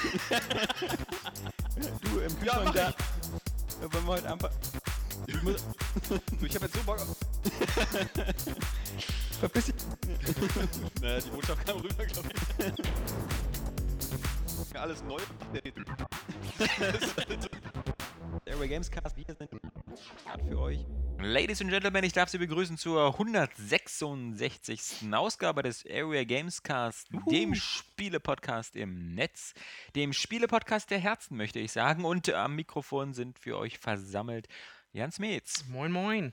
[2.02, 2.92] Du im Ja, Kühlschrank mach da.
[3.80, 4.50] Wollen wir heute einfach.
[5.26, 5.64] Ich muss.
[6.42, 7.08] Ich habe jetzt so Bock auf.
[9.40, 9.74] Verpiss dich.
[11.00, 12.28] Naja, die Botschaft kam rüber, glaube
[14.68, 14.78] ich.
[14.78, 15.18] Alles neu
[15.54, 15.96] Dezember.
[18.44, 19.16] Airway Gamescast.
[19.16, 19.40] Wir sind
[20.00, 20.86] Start für euch.
[21.18, 25.12] Ladies and Gentlemen, ich darf Sie begrüßen zur 166.
[25.12, 29.52] Ausgabe des Area Gamescast, dem Spiele-Podcast im Netz,
[29.94, 32.04] dem Spiele-Podcast der Herzen, möchte ich sagen.
[32.06, 34.48] Und am Mikrofon sind für euch versammelt
[34.92, 36.32] Jans Metz Moin, moin.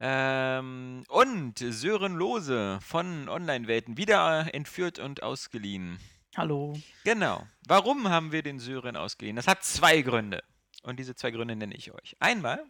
[0.00, 5.98] ähm, und Sören Lose von Online-Welten, wieder entführt und ausgeliehen.
[6.36, 6.74] Hallo.
[7.04, 7.46] Genau.
[7.66, 9.36] Warum haben wir den Sören ausgeliehen?
[9.36, 10.42] Das hat zwei Gründe.
[10.82, 12.16] Und diese zwei Gründe nenne ich euch.
[12.20, 12.64] Einmal,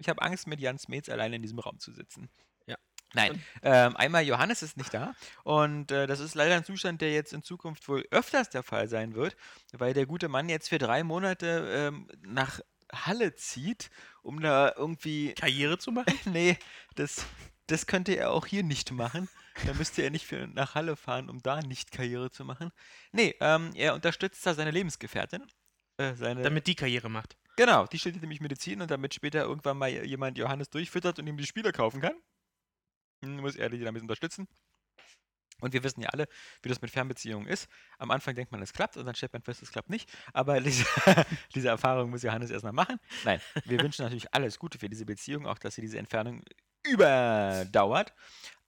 [0.00, 2.28] ich habe Angst, mit Jans Metz alleine in diesem Raum zu sitzen.
[2.66, 2.76] Ja.
[3.12, 7.12] Nein, ähm, einmal Johannes ist nicht da und äh, das ist leider ein Zustand, der
[7.12, 9.36] jetzt in Zukunft wohl öfters der Fall sein wird,
[9.72, 12.60] weil der gute Mann jetzt für drei Monate ähm, nach
[12.92, 13.90] Halle zieht,
[14.22, 16.18] um da irgendwie Karriere zu machen?
[16.24, 16.56] nee,
[16.94, 17.26] das,
[17.66, 19.28] das könnte er auch hier nicht machen.
[19.66, 22.70] Da müsste er nicht für, nach Halle fahren, um da nicht Karriere zu machen.
[23.12, 25.44] Nee, ähm, er unterstützt da seine Lebensgefährtin.
[25.98, 27.36] Äh, seine, Damit die Karriere macht.
[27.60, 31.36] Genau, die studiert nämlich Medizin und damit später irgendwann mal jemand Johannes durchfüttert und ihm
[31.36, 32.14] die Spiele kaufen kann,
[33.22, 34.48] hm, muss er die damit unterstützen.
[35.60, 36.26] Und wir wissen ja alle,
[36.62, 37.68] wie das mit Fernbeziehungen ist.
[37.98, 40.10] Am Anfang denkt man, es klappt und dann stellt man fest, es klappt nicht.
[40.32, 40.86] Aber diese,
[41.54, 42.98] diese Erfahrung muss Johannes erst mal machen.
[43.24, 46.42] Nein, wir wünschen natürlich alles Gute für diese Beziehung, auch dass sie diese Entfernung
[46.82, 48.14] überdauert.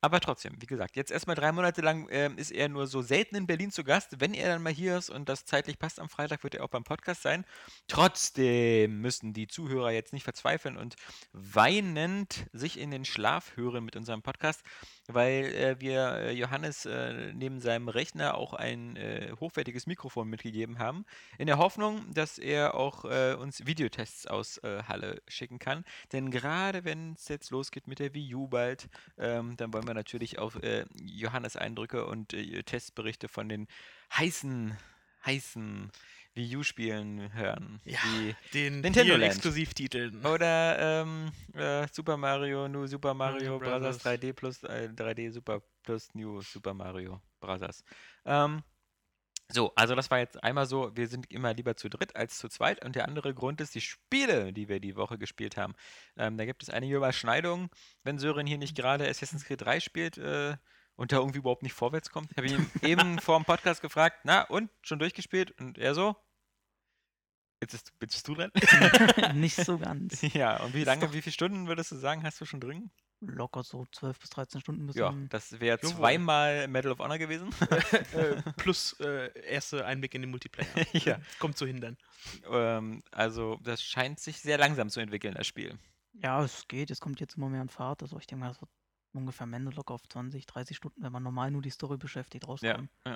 [0.04, 3.36] Aber trotzdem, wie gesagt, jetzt erstmal drei Monate lang ähm, ist er nur so selten
[3.36, 4.20] in Berlin zu Gast.
[4.20, 6.70] Wenn er dann mal hier ist und das zeitlich passt am Freitag, wird er auch
[6.70, 7.44] beim Podcast sein.
[7.86, 10.96] Trotzdem müssen die Zuhörer jetzt nicht verzweifeln und
[11.32, 14.62] weinend sich in den Schlaf hören mit unserem Podcast,
[15.14, 20.78] weil äh, wir äh, Johannes äh, neben seinem Rechner auch ein äh, hochwertiges Mikrofon mitgegeben
[20.78, 21.04] haben,
[21.38, 25.84] in der Hoffnung, dass er auch äh, uns Videotests aus äh, Halle schicken kann.
[26.12, 29.94] Denn gerade wenn es jetzt losgeht mit der Wii U bald, ähm, dann wollen wir
[29.94, 30.54] natürlich auch
[31.02, 32.34] Johannes Eindrücke und
[32.66, 33.66] Testberichte von den
[34.16, 34.76] heißen,
[35.24, 35.90] heißen
[36.34, 37.80] Wii U-Spielen hören.
[37.84, 39.14] Ja, Die Den Nintendo.
[39.16, 40.24] Exklusivtiteln.
[40.24, 43.68] oder ähm, äh, Super Mario, New Super Mario Bros.
[43.68, 44.04] Brothers.
[44.04, 47.84] 3D plus äh, 3D Super plus New Super Mario Bros.
[48.24, 48.62] Ähm,
[49.50, 52.48] so, also das war jetzt einmal so, wir sind immer lieber zu dritt als zu
[52.48, 52.82] zweit.
[52.82, 55.74] Und der andere Grund ist die Spiele, die wir die Woche gespielt haben.
[56.16, 57.68] Ähm, da gibt es einige Überschneidungen.
[58.02, 60.56] Wenn Sören hier nicht gerade Assassin's Creed 3 spielt äh,
[60.96, 64.20] und da irgendwie überhaupt nicht vorwärts kommt, habe ich ihn eben vor dem Podcast gefragt,
[64.24, 65.52] na und, schon durchgespielt?
[65.60, 66.16] Und er so,
[67.60, 68.50] jetzt, ist, jetzt bist du dran.
[69.34, 70.20] Nicht so ganz.
[70.34, 72.90] Ja, und wie lange, doch- wie viele Stunden würdest du sagen, hast du schon drin?
[73.24, 77.50] Locker so 12 bis 13 Stunden bis Ja, das wäre zweimal Medal of Honor gewesen.
[78.14, 80.66] äh, plus äh, erste Einblick in den Multiplayer.
[80.92, 81.20] ja.
[81.38, 81.96] Kommt so hin dann.
[82.50, 85.78] ähm, also, das scheint sich sehr langsam zu entwickeln, das Spiel.
[86.14, 86.90] Ja, es geht.
[86.90, 88.02] Es kommt jetzt immer mehr in Fahrt.
[88.02, 88.70] Also ich denke mal, das wird
[89.14, 92.48] ungefähr am Ende locker auf 20, 30 Stunden, wenn man normal nur die Story beschäftigt,
[92.60, 92.76] Ja.
[92.76, 92.90] rauskommen.
[93.06, 93.12] ja.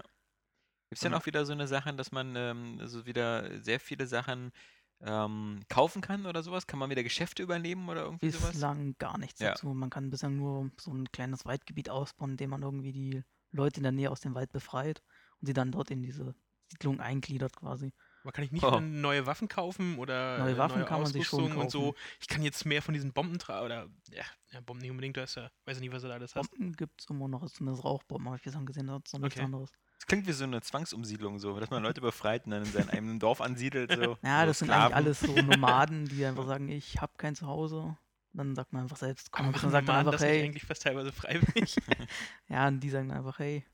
[0.90, 1.16] Gibt es denn Ja.
[1.16, 4.52] auch wieder so eine Sache, dass man ähm, also wieder sehr viele Sachen
[5.00, 6.66] ähm, kaufen kann oder sowas?
[6.66, 8.62] Kann man wieder Geschäfte übernehmen oder irgendwie sowas?
[8.62, 9.58] Bislang gar nichts Ja.
[9.58, 9.68] dazu.
[9.74, 13.82] Man kann bislang nur so ein kleines Waldgebiet ausbauen, indem man irgendwie die Leute in
[13.84, 15.02] der Nähe aus dem Wald befreit
[15.40, 16.34] und sie dann dort in diese
[16.70, 17.92] Siedlung eingliedert quasi.
[18.26, 18.80] Aber kann ich nicht Oh.
[18.80, 21.92] neue Waffen kaufen oder Neue äh, Waffen neue kann man sich schon Ausrüstung und so?
[21.92, 21.98] kaufen.
[22.20, 25.22] Ich kann jetzt mehr von diesen Bomben tragen oder ja, ja, Bomben nicht unbedingt, da
[25.22, 26.50] ist ja, weiß ich nicht, was du da alles hast.
[26.50, 29.20] Bomben gibt es immer noch, also zumindest Rauchbomben, habe ich bislang gesehen, das ist noch
[29.20, 29.44] nichts Okay.
[29.44, 29.70] anderes.
[29.98, 32.88] Das klingt wie so eine Zwangsumsiedlung, so, dass man Leute befreit und dann in seinem
[32.90, 33.92] eigenen Dorf ansiedelt.
[33.92, 34.92] So, Ja, so das sind Sklaven.
[34.94, 37.96] eigentlich alles so Nomaden, die einfach sagen, ich habe kein Zuhause.
[38.32, 40.82] Dann sagt man einfach selbst, komm, Aber dann sagt man einfach, das hey, eigentlich fast
[40.82, 41.76] teilweise freiwillig?
[42.48, 43.64] ja, und die sagen einfach, hey,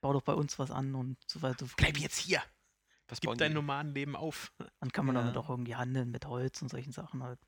[0.00, 1.66] bau doch bei uns was an und so weiter.
[1.66, 2.42] so Bleib jetzt hier!
[3.12, 3.54] Was Gib bauen dein die?
[3.54, 4.52] Nomadenleben auf.
[4.80, 5.40] Dann kann man damit Ja.
[5.40, 7.38] auch irgendwie handeln mit Holz und solchen Sachen halt.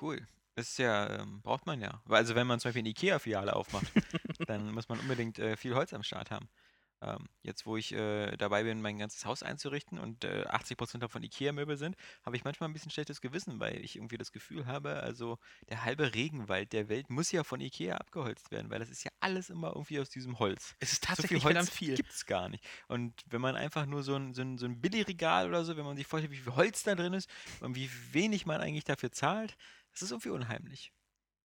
[0.00, 0.26] Cool.
[0.56, 2.02] Ist ja, ähm, braucht man ja.
[2.04, 3.92] Weil Also wenn man zum Beispiel eine Ikea-Filiale aufmacht,
[4.46, 6.48] dann muss man unbedingt äh, viel Holz am Start haben.
[7.02, 11.22] Ähm, jetzt, wo ich äh, dabei bin, mein ganzes Haus einzurichten und äh, 80% davon
[11.22, 15.00] Ikea-Möbel sind, habe ich manchmal ein bisschen schlechtes Gewissen, weil ich irgendwie das Gefühl habe,
[15.02, 15.38] also
[15.70, 19.10] der halbe Regenwald der Welt muss ja von Ikea abgeholzt werden, weil das ist ja
[19.20, 20.74] alles immer irgendwie aus diesem Holz.
[20.78, 21.94] Es ist So tatsächlich viel verdammt Holz viel.
[21.94, 22.64] gibt es gar nicht.
[22.88, 25.84] Und wenn man einfach nur so ein, so ein, so ein Billigregal oder so, wenn
[25.84, 27.30] man sich vorstellt, wie viel Holz da drin ist
[27.60, 29.56] und wie wenig man eigentlich dafür zahlt,
[29.92, 30.92] das ist irgendwie unheimlich.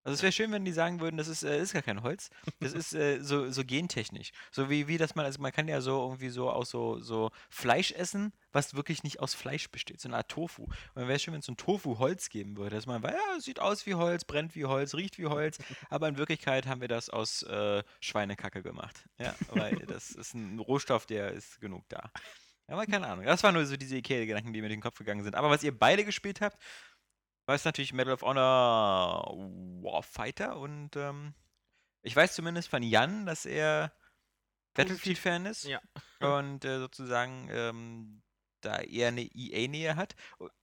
[0.06, 2.30] Also es wäre schön, wenn die sagen würden, das ist, äh, ist gar kein Holz,
[2.60, 4.32] das ist äh, so, so gentechnisch.
[4.52, 7.32] So wie, wie das man, also man kann ja so irgendwie so auch so, so
[7.50, 10.66] Fleisch essen, was wirklich nicht aus Fleisch besteht, so eine Art Tofu.
[10.66, 13.14] Und dann wäre es schön, wenn es so ein Tofu-Holz geben würde, dass man weiß,
[13.14, 15.58] ja, sieht aus wie Holz, brennt wie Holz, riecht wie Holz,
[15.90, 19.06] aber in Wirklichkeit haben wir das aus äh, Schweinekacke gemacht.
[19.18, 22.12] Ja, weil das ist ein Rohstoff, der ist genug da.
[22.68, 23.26] Aber keine Ahnung.
[23.26, 25.36] Das waren nur so diese Ikea-Gedanken, die mir durch den Kopf gegangen sind.
[25.36, 26.58] Aber was ihr beide gespielt habt,
[27.46, 29.26] war es natürlich Medal of Honor
[29.82, 31.34] Warfighter und ähm,
[32.02, 33.92] ich weiß zumindest von Jan, dass er
[34.74, 35.82] Battlefield-Fan ist Ja.
[36.38, 38.22] und äh, sozusagen ähm,
[38.62, 40.16] da eher eine EA-Nähe hat.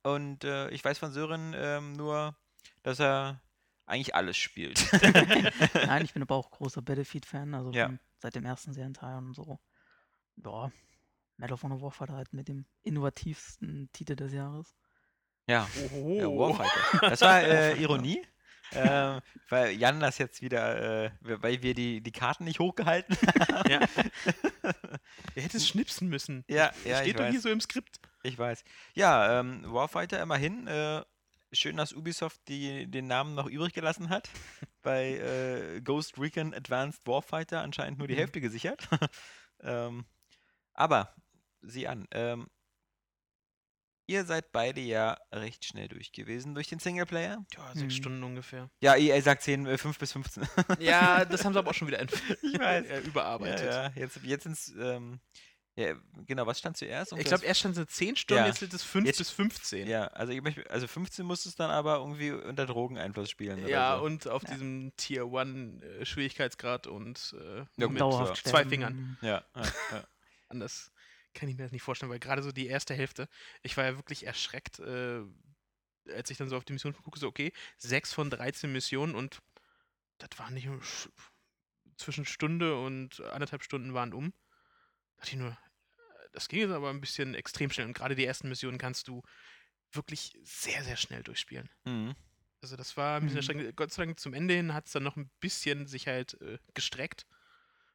[0.02, 2.36] Und äh, ich weiß von Sören ähm, nur,
[2.82, 3.40] dass er
[3.86, 4.78] eigentlich alles spielt.
[5.74, 7.86] Nein, ich bin aber auch großer Battlefield-Fan, also Ja.
[7.86, 9.58] von, seit dem ersten Serienteil und so.
[10.36, 10.70] Ja,
[11.36, 14.76] Medal of Honor Warfighter halt mit dem innovativsten Titel des Jahres.
[15.52, 15.68] Ja.
[16.06, 17.10] Ja, Warfighter.
[17.10, 18.22] Das war äh, Ironie.
[18.74, 19.20] ähm,
[19.50, 23.16] weil Jan das jetzt wieder, äh, weil wir die, die Karten nicht hochgehalten
[23.48, 23.70] haben.
[23.70, 23.80] Ja.
[25.34, 26.44] Er hätte es schnipsen müssen.
[26.48, 27.30] Ja, ja, Steht doch weiß.
[27.32, 28.00] hier so im Skript.
[28.22, 28.64] Ich weiß.
[28.94, 30.66] Ja, ähm, Warfighter immerhin.
[30.66, 31.02] Äh,
[31.52, 34.28] schön, dass Ubisoft die, den Namen noch übrig gelassen hat.
[34.82, 38.18] Bei äh, Ghost Recon Advanced Warfighter anscheinend nur die Mhm.
[38.18, 38.88] Hälfte gesichert.
[39.62, 40.04] ähm,
[40.74, 41.14] aber,
[41.62, 42.48] sieh an, ähm,
[44.12, 47.44] ihr seid beide ja recht schnell durch gewesen durch den Singleplayer.
[47.56, 47.90] Ja, sechs Mhm.
[47.90, 48.70] Stunden ungefähr.
[48.80, 50.42] Ja, EA sagt 10, äh, 5 bis 15.
[50.80, 52.10] Ja, das haben sie aber auch schon wieder Ich
[52.60, 52.86] weiß.
[52.86, 53.66] äh, überarbeitet.
[53.66, 53.92] Ja, ja.
[53.96, 55.20] Jetzt, jetzt ins, ähm,
[55.74, 55.94] ja,
[56.26, 57.12] genau, was stand zuerst?
[57.16, 58.46] Ich glaube, erst stand es 10 Stunden, Ja.
[58.48, 59.86] jetzt sind es 5 Jetzt- bis 15.
[59.88, 63.66] Ja, also, ich möchte, also 15 musst du es dann aber irgendwie unter Drogeneinfluss spielen.
[63.66, 64.04] Ja, so.
[64.04, 64.50] und auf Ja.
[64.50, 67.98] diesem Tier 1 äh, Schwierigkeitsgrad und äh, mit
[68.44, 68.66] zwei.
[68.66, 69.16] Fingern.
[69.22, 69.62] Ja, ja,
[69.92, 70.04] ja.
[70.50, 70.92] Anders
[71.34, 73.28] kann ich mir das nicht vorstellen, weil gerade so die erste Hälfte,
[73.62, 75.22] ich war ja wirklich erschreckt, äh,
[76.08, 79.40] als ich dann so auf die Mission gucke, so okay, 6 von 13 Missionen und
[80.18, 80.68] das waren nicht
[81.96, 84.32] zwischen Stunde und anderthalb Stunden waren um.
[85.16, 88.14] Da dachte ich nur, äh, das ging jetzt aber ein bisschen extrem schnell und gerade
[88.14, 89.22] die ersten Missionen kannst du
[89.92, 91.68] wirklich sehr, sehr schnell durchspielen.
[91.84, 92.14] Mhm.
[92.60, 93.38] Also das war ein bisschen Mhm.
[93.38, 93.76] erschreckend.
[93.76, 96.58] Gott sei Dank zum Ende hin hat es dann noch ein bisschen sich halt äh,
[96.74, 97.26] gestreckt.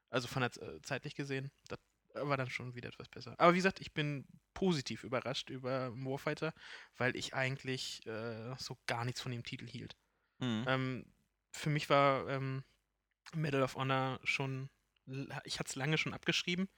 [0.09, 1.51] Also von der äh, zeitlich gesehen.
[1.67, 1.79] Das
[2.21, 3.35] war dann schon wieder etwas besser.
[3.37, 6.53] Aber wie gesagt, ich bin positiv überrascht über Warfighter,
[6.95, 9.95] weil ich eigentlich äh, so gar nichts von dem Titel hielt.
[10.39, 10.65] Mhm.
[10.67, 11.13] Ähm,
[11.51, 12.63] für mich war ähm,
[13.35, 14.69] Medal of Honor schon,
[15.43, 16.69] ich hatte es lange schon abgeschrieben.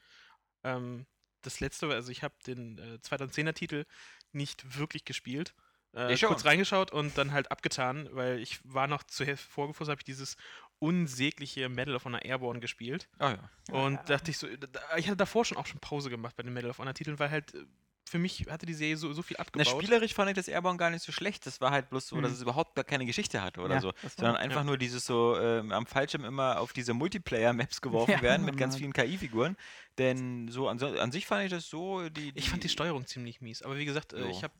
[0.63, 1.05] Ähm,
[1.41, 3.85] das letzte, also ich habe den äh, 2010er Titel
[4.31, 5.55] nicht wirklich gespielt.
[5.93, 10.05] Äh, kurz reingeschaut und dann halt abgetan, weil ich war noch zu vorgefunden, habe ich
[10.05, 10.35] dieses
[10.79, 13.07] unsägliche Medal of Honor Airborne gespielt.
[13.19, 13.49] Oh ja.
[13.71, 14.03] Und Ja.
[14.03, 14.47] dachte ich so,
[14.97, 17.29] ich hatte davor schon auch schon Pause gemacht bei den Medal of Honor Titeln, weil
[17.31, 17.65] halt äh,
[18.09, 19.67] für mich hatte die Serie so, so viel Na, abgebaut.
[19.67, 21.45] spielerisch fand ich das Airborne gar nicht so schlecht.
[21.45, 22.35] Das war halt bloß so, dass Mhm.
[22.37, 23.91] es überhaupt gar keine Geschichte hatte oder Ja, so.
[23.91, 24.63] das war- Sondern einfach ja.
[24.63, 28.77] nur dieses so ähm, am Fallschirm immer auf diese Multiplayer-Maps geworfen Ja, werden mit ganz
[28.77, 29.55] vielen KI-Figuren.
[29.99, 32.09] Denn so an, an sich fand ich das so.
[32.09, 34.29] Die, Ich fand die Steuerung ziemlich mies, aber wie gesagt, äh, Jo.
[34.29, 34.53] ich habe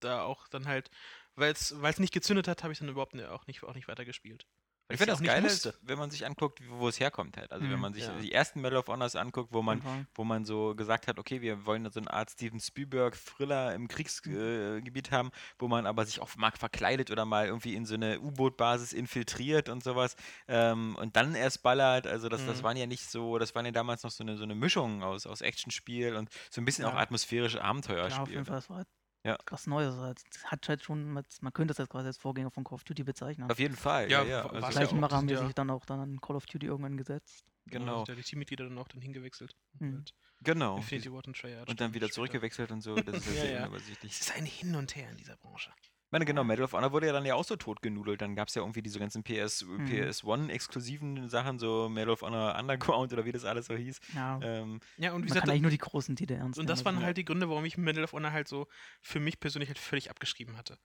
[0.00, 0.90] da auch dann halt,
[1.36, 4.46] weil es nicht gezündet hat, habe ich dann überhaupt ne, auch nicht, auch nicht weitergespielt.
[4.90, 5.74] Ich finde das auch nicht geil, musste.
[5.82, 7.50] wenn man sich anguckt, wo es herkommt halt.
[7.52, 7.80] Also wenn Mhm.
[7.80, 8.18] man sich Ja.
[8.18, 10.06] die ersten Medal of Honors anguckt, wo man Fall.
[10.14, 15.10] wo man so gesagt hat, okay, wir wollen so eine Art Steven Spielberg-Thriller im Kriegsgebiet
[15.10, 18.92] haben, wo man aber sich auch mal verkleidet oder mal irgendwie in so eine U-Boot-Basis
[18.92, 20.16] infiltriert und sowas
[20.48, 22.06] ähm, und dann erst ballert.
[22.06, 22.62] Also das, das Mhm.
[22.64, 25.26] waren ja nicht so, das waren ja damals noch so eine, so eine Mischung aus,
[25.26, 26.98] aus Actionspiel und so ein bisschen auch Ja.
[27.00, 28.28] atmosphärische Ja, auf Abenteuerspiel.
[28.32, 28.84] jeden Fall, das war
[29.24, 29.36] Ja.
[29.50, 29.94] was Neues.
[29.96, 32.84] Das hat halt schon, mit, man könnte das jetzt quasi als Vorgänger von Call of
[32.84, 33.50] Duty bezeichnen.
[33.50, 34.46] Auf jeden Fall, Ja, ja, ja.
[34.50, 36.66] Also, Gleichen auch, Macher haben die ja- sich dann auch dann an Call of Duty
[36.66, 37.44] irgendwann gesetzt.
[37.66, 39.54] genau, Ja, da die Teammitglieder dann auch dann hingewechselt.
[39.78, 39.96] Mhm.
[39.96, 40.76] Halt genau.
[40.78, 41.68] Infinity Ward und Treyarch.
[41.68, 42.14] Und dann wieder später.
[42.14, 42.94] zurückgewechselt und so.
[42.94, 43.62] Das ist ja Ja, sehr ja.
[43.66, 44.12] unübersichtlich.
[44.12, 45.70] Es ist ein Hin und Her in dieser Branche.
[46.10, 48.20] Ich meine, genau, Medal of Honor wurde ja dann ja auch so totgenudelt.
[48.20, 49.86] Dann gab es ja irgendwie diese ganzen PS, Mhm.
[49.86, 54.00] PS1-exklusiven Sachen, so Medal of Honor Underground oder wie das alles so hieß.
[54.16, 56.68] Ja, Ähm, Ja, und wie man gesagt, kann eigentlich nur die großen Titel ernst Und
[56.68, 58.66] das also- waren halt die Gründe, warum ich Medal of Honor halt so
[59.00, 60.78] für mich persönlich halt völlig abgeschrieben hatte.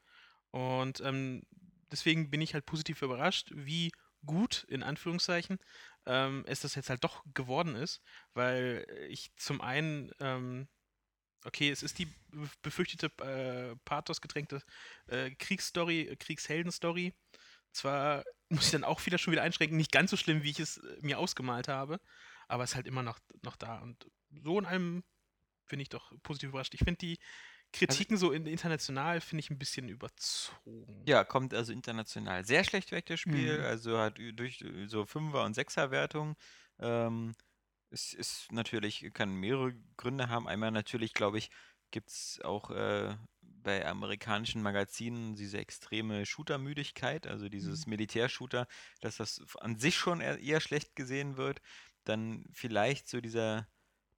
[0.52, 1.42] Und ähm,
[1.92, 3.92] deswegen bin ich halt positiv überrascht, wie
[4.28, 5.58] gut, in Anführungszeichen,
[6.06, 8.00] ähm, es das jetzt halt doch geworden ist,
[8.36, 10.68] weil ich zum einen, ähm,
[11.46, 14.62] okay, es ist die be- befürchtete äh, pathosgetränkte
[15.08, 17.14] äh, Kriegsstory, äh, Kriegsheldenstory.
[17.72, 20.60] Zwar muss ich dann auch wieder schon wieder einschränken, nicht ganz so schlimm, wie ich
[20.60, 22.00] es äh, mir ausgemalt habe,
[22.48, 23.80] aber ist halt immer noch, noch da.
[23.80, 24.10] Und
[24.44, 25.04] so in allem
[25.66, 26.74] finde ich doch positiv überrascht.
[26.74, 27.20] Ich finde die
[27.74, 31.04] Kritiken so in, international finde ich ein bisschen überzogen.
[31.06, 33.60] Ja, kommt also international sehr schlecht weg, das Spiel.
[33.60, 33.66] Mhm.
[33.66, 36.36] Also hat ü- durch äh, so Fünfer- und Sechser-Wertungen.
[36.80, 37.36] Ähm,
[37.90, 40.48] es ist natürlich, kann mehrere Gründe haben.
[40.48, 41.50] Einmal natürlich, glaube ich,
[41.92, 48.68] gibt es auch äh, bei amerikanischen Magazinen diese extreme Shooter-Müdigkeit, also dieses Militärshooter,
[49.02, 51.62] dass das an sich schon eher, schlecht gesehen wird.
[52.04, 53.68] Dann vielleicht so dieser,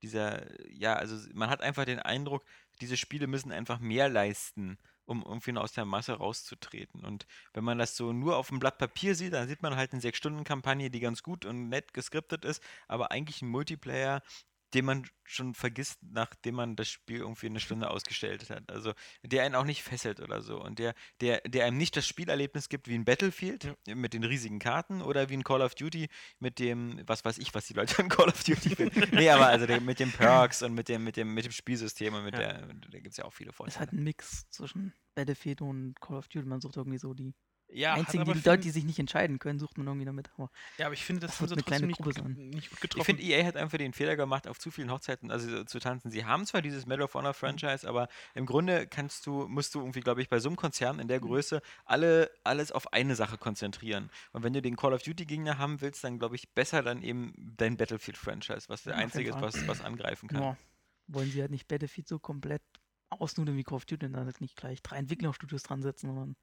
[0.01, 2.45] dieser, ja, also man hat einfach den Eindruck,
[2.81, 7.03] diese Spiele müssen einfach mehr leisten, um irgendwie aus der Masse rauszutreten.
[7.03, 9.93] Und wenn man das so nur auf dem Blatt Papier sieht, dann sieht man halt
[9.93, 14.21] eine 6-Stunden-Kampagne, die ganz gut und nett geskriptet ist, aber eigentlich ein Multiplayer,
[14.73, 18.69] den man schon vergisst, nachdem man das Spiel irgendwie eine Stunde ausgestellt hat.
[18.71, 18.93] Also
[19.23, 20.61] der einen auch nicht fesselt oder so.
[20.61, 24.59] Und der, der, der einem nicht das Spielerlebnis gibt wie ein Battlefield mit den riesigen
[24.59, 26.07] Karten oder wie ein Call of Duty
[26.39, 29.03] mit dem, was weiß ich, was die Leute an Call of Duty finden.
[29.15, 32.13] nee, aber also der, mit den Perks und mit dem, mit dem, mit dem Spielsystem
[32.13, 32.39] und mit Ja.
[32.53, 33.79] der, da gibt es ja auch viele Es ist Vorteile.
[33.79, 36.45] halt ein Mix zwischen Battlefield und Call of Duty.
[36.45, 37.33] Man sucht irgendwie so die
[37.69, 40.29] Ja, einzigen, die Leute, die sich nicht entscheiden können, sucht man irgendwie damit.
[40.35, 42.81] Aber Ja, aber ich finde, das, Das wird eine kleine Gruppe ge- nicht gut Ich
[42.81, 43.05] getroffen.
[43.05, 46.11] finde, EA hat einfach den Fehler gemacht, auf zu vielen Hochzeiten also so zu tanzen.
[46.11, 49.79] Sie haben zwar dieses Medal of Honor Franchise, aber im Grunde kannst du, musst du
[49.79, 53.37] irgendwie, glaube ich, bei so einem Konzern in der Größe alle, alles auf eine Sache
[53.39, 54.11] konzentrieren.
[54.33, 57.01] Und wenn du den Call of Duty Gegner haben willst, dann glaube ich besser dann
[57.01, 60.43] eben dein Battlefield Franchise, was der Ja, einzige ist, was, was angreifen kann.
[60.43, 60.57] ja,
[61.07, 62.61] wollen sie halt nicht Battlefield so komplett
[63.09, 66.35] ausnudeln wie Call of Duty dann halt nicht gleich drei Entwicklerstudios dran setzen, sondern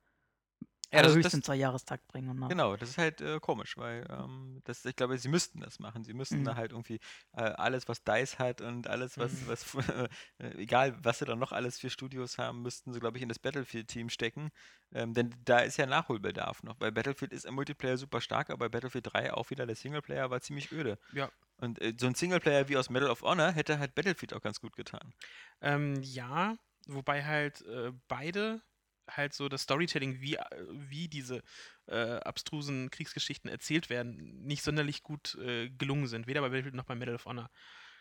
[0.96, 2.28] Ja, das- höchstens das- im Zwei-Jahrestakt bringen.
[2.30, 5.60] Und dann- Genau, das ist halt äh, komisch, weil ähm, das, ich glaube, sie müssten
[5.60, 6.04] das machen.
[6.04, 6.56] Sie müssten da Mhm.
[6.56, 7.00] halt irgendwie
[7.36, 9.48] äh, alles, was DICE hat und alles, was, Mhm.
[9.48, 9.64] was
[10.38, 13.28] äh, egal, was sie dann noch alles für Studios haben, müssten sie, glaube ich, in
[13.28, 14.50] das Battlefield-Team stecken.
[14.92, 18.66] Ähm, denn da ist ja Nachholbedarf noch, weil Battlefield ist im Multiplayer super stark, aber
[18.66, 20.98] bei Battlefield 3 auch wieder der Singleplayer war ziemlich öde.
[21.12, 21.30] Ja.
[21.56, 24.60] Und äh, so ein Singleplayer wie aus Medal of Honor hätte halt Battlefield auch ganz
[24.60, 25.12] gut getan.
[25.60, 26.54] Ähm, ja,
[26.86, 28.60] wobei halt äh, beide
[29.08, 31.42] halt so das Storytelling, wie, äh, wie diese
[31.86, 36.26] äh, abstrusen Kriegsgeschichten erzählt werden, nicht sonderlich gut äh, gelungen sind.
[36.26, 37.50] Weder bei Battlefield noch bei Medal of Honor.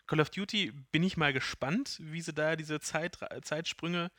[0.06, 4.10] Call of Duty bin ich mal gespannt, wie sie da diese Zeit, Zeitsprünge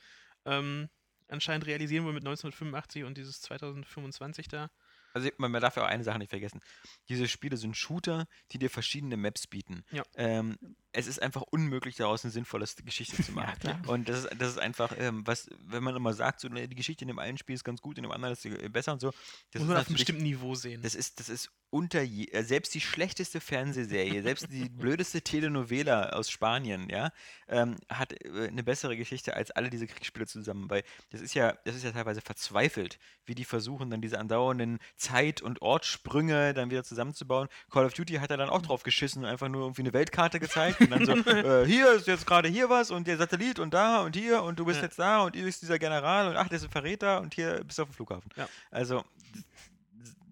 [0.45, 0.89] ähm,
[1.27, 4.69] anscheinend realisieren wollen mit 1985 und dieses 2025 da.
[5.13, 6.59] Also man man darf ja auch eine Sache nicht vergessen.
[7.07, 9.85] Diese Spiele sind Shooter, die dir verschiedene Maps bieten.
[9.91, 10.03] Ja.
[10.15, 10.57] Ähm,
[10.95, 13.59] es ist einfach unmöglich, daraus eine sinnvolle Geschichte zu machen.
[13.59, 13.79] klar.
[13.87, 16.75] Und das ist, das ist einfach, ähm, was, wenn man immer sagt, so, ne, die
[16.75, 18.93] Geschichte in dem einen Spiel ist ganz gut, in dem anderen ist sie äh, besser
[18.93, 19.11] und so.
[19.51, 20.81] Das Muss man auf einem bestimmten Niveau sehen.
[20.81, 26.11] das ist, das ist unter je, äh, selbst die schlechteste Fernsehserie, selbst die blödeste Telenovela
[26.11, 27.11] aus Spanien, ja,
[27.49, 31.57] ähm, hat äh, eine bessere Geschichte als alle diese Kriegsspiele zusammen, weil das ist ja,
[31.65, 36.69] das ist ja teilweise verzweifelt, wie die versuchen, dann diese andauernden Zeit- und Ortssprünge dann
[36.69, 37.49] wieder zusammenzubauen.
[37.69, 40.39] Call of Duty hat er dann auch drauf geschissen und einfach nur irgendwie eine Weltkarte
[40.39, 43.73] gezeigt und dann so, äh, hier ist jetzt gerade hier was und der Satellit und
[43.73, 44.85] da und hier und du bist Ja.
[44.85, 47.63] jetzt da und hier ist dieser General und ach, der ist ein Verräter und hier
[47.63, 48.29] bist du auf dem Flughafen.
[48.35, 48.47] Ja.
[48.71, 49.03] Also,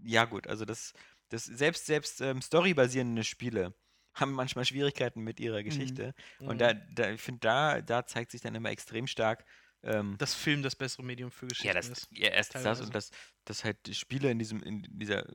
[0.04, 0.94] ja gut, also das,
[1.30, 3.74] das selbst, selbst ähm, storybasierende Spiele
[4.14, 6.14] haben manchmal Schwierigkeiten mit ihrer Geschichte.
[6.40, 6.60] Und Mhm.
[6.60, 9.44] da, da ich finde, da, da zeigt sich dann immer extrem stark,
[9.82, 12.08] ähm, das Film das bessere Medium für Geschichten ja, das, ist.
[12.12, 13.10] ja, erstens das und das,
[13.46, 15.26] dass halt Spiele in diesem, in dieser,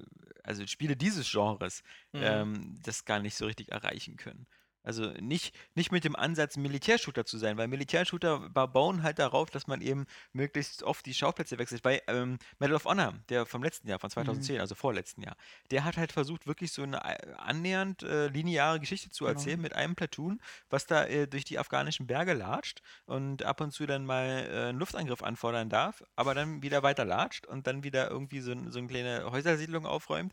[0.43, 1.83] also Spiele dieses Genres
[2.13, 2.21] Mhm.
[2.23, 4.47] ähm, das gar nicht so richtig erreichen können.
[4.89, 9.19] Also nicht, nicht mit dem Ansatz, ein Militärshooter zu sein, weil Militärshooter ba- bauen halt
[9.19, 11.83] darauf, dass man eben möglichst oft die Schauplätze wechselt.
[11.83, 15.37] Bei ähm, Medal of Honor, der vom letzten Jahr, von 2010, also vorletzten Jahr,
[15.71, 19.39] der hat halt versucht, wirklich so eine äh, annähernd äh, lineare Geschichte zu Genau.
[19.39, 20.41] erzählen mit einem Platoon,
[20.71, 24.69] was da äh, durch die afghanischen Berge latscht und ab und zu dann mal äh,
[24.71, 28.71] einen Luftangriff anfordern darf, aber dann wieder weiter latscht und dann wieder irgendwie so, ein-
[28.73, 30.33] so eine kleine Häusersiedlung aufräumt,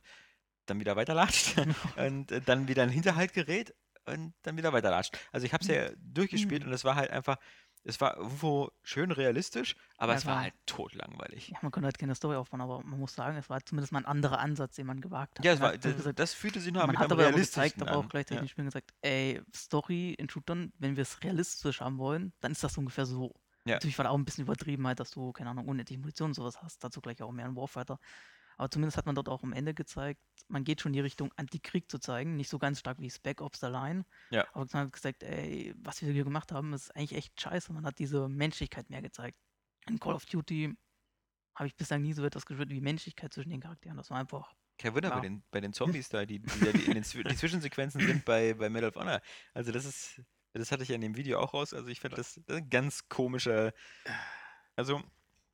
[0.65, 1.55] dann wieder weiter latscht
[1.97, 5.17] und äh, dann wieder in den Hinterhalt gerät und dann wieder weiter latscht.
[5.31, 6.67] Also ich habe es ja durchgespielt Mhm.
[6.69, 7.37] und es war halt einfach,
[7.83, 11.49] es war irgendwo schön realistisch, aber Ja, es war halt totlangweilig.
[11.49, 13.99] Ja, man konnte halt keine Story aufbauen, aber man muss sagen, es war zumindest mal
[13.99, 15.45] ein anderer Ansatz, den man gewagt hat.
[15.45, 17.81] Ja, es Man war, das, gesagt, das fühlte sich noch man mit hat aber gezeigt,
[17.81, 18.41] aber auch gleichzeitig Ja.
[18.43, 22.63] den Spielen gesagt, ey, Story in Shootern, wenn wir es realistisch haben wollen, dann ist
[22.63, 23.33] das ungefähr so.
[23.67, 23.75] Ja.
[23.75, 26.33] Natürlich war da auch ein bisschen übertrieben halt, dass du, keine Ahnung, unendlich Munition und
[26.35, 27.99] sowas hast, dazu gleich auch mehr ein Warfighter.
[28.57, 31.31] Aber zumindest hat man dort auch am Ende gezeigt, man geht schon in die Richtung
[31.35, 34.05] Antikrieg zu zeigen, nicht so ganz stark wie Spec Ops The Line.
[34.29, 34.45] Ja.
[34.53, 37.73] Aber man hat gesagt, ey, was wir hier gemacht haben, ist eigentlich echt scheiße.
[37.73, 39.37] Man hat diese Menschlichkeit mehr gezeigt.
[39.87, 40.75] In Call of Duty
[41.55, 43.97] habe ich bislang nie so etwas gespürt wie Menschlichkeit zwischen den Charakteren.
[43.97, 46.93] Das war einfach Kein Wunder bei den, bei den Zombies da, die, die, die, in
[46.93, 49.21] den, die Zwischensequenzen sind bei, bei Medal of Honor.
[49.53, 50.21] Also das ist,
[50.53, 51.73] das hatte ich ja in dem Video auch raus.
[51.73, 53.73] Also ich finde das, das ein ganz komischer,
[54.75, 55.01] also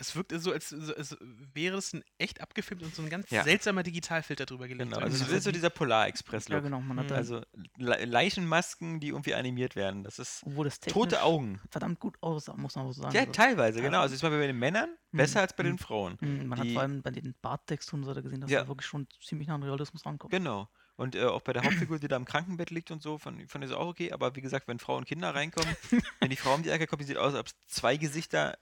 [0.01, 1.15] Es wirkt so, als, so, als
[1.53, 3.43] wäre es ein echt abgefilmt und so ein ganz Ja.
[3.43, 4.89] seltsamer Digitalfilter drüber gelegt.
[4.89, 6.55] Genau, So also es bisschen ist so dieser Polar-Express-Look.
[6.57, 6.81] Ja, genau.
[6.81, 7.15] Man hat Mhm.
[7.15, 7.41] Also
[7.77, 10.03] Le Leichenmasken, die irgendwie animiert werden.
[10.03, 11.61] Das ist obwohl das tote Augen.
[11.69, 13.13] verdammt gut aussah, muss man auch sagen.
[13.13, 13.85] Ja, Also, teilweise, ja.
[13.85, 14.01] genau.
[14.01, 15.17] Also ist mal bei den Männern Mhm.
[15.17, 15.77] besser als bei den Mhm.
[15.77, 16.17] Frauen.
[16.19, 18.61] mm, man hat die- vor allem bei den Barttexturen so da gesehen, dass Ja.
[18.63, 20.31] da wirklich schon ziemlich nah an Realismus rankommt.
[20.31, 20.67] Genau.
[20.95, 23.61] Und äh, auch bei der Hauptfigur, die da im Krankenbett liegt und so, von, von
[23.61, 24.11] ist auch okay.
[24.11, 25.75] Aber wie gesagt, wenn Frauen und Kinder reinkommen,
[26.19, 28.57] wenn die Frau um die Ecke kommt, die sieht aus, als ob zwei Gesichter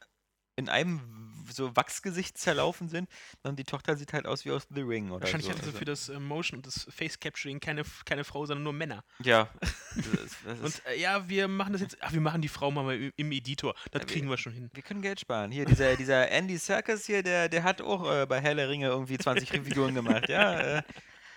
[0.55, 3.09] in einem so Wachsgesicht zerlaufen sind.
[3.43, 5.51] Und die Tochter sieht halt aus wie aus The Ring oder Wahrscheinlich so.
[5.51, 8.63] hatten sie also, für das äh, Motion und das Face Capturing keine, keine Frau, sondern
[8.63, 9.03] nur Männer.
[9.19, 9.49] ja.
[9.95, 13.11] Das das Und äh, ja, wir machen das jetzt, ach, wir machen die Frau mal
[13.15, 13.73] im, Editor.
[13.91, 14.69] Das Ja, wir- kriegen wir schon hin.
[14.73, 15.51] wir können Geld sparen.
[15.51, 18.87] Hier, dieser, dieser Andy Serkis hier, der, der hat auch äh, bei Herr der Ringe
[18.87, 20.29] irgendwie 20 Figuren gemacht.
[20.29, 20.83] Ja, äh,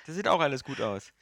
[0.07, 1.12] das sieht auch alles gut aus.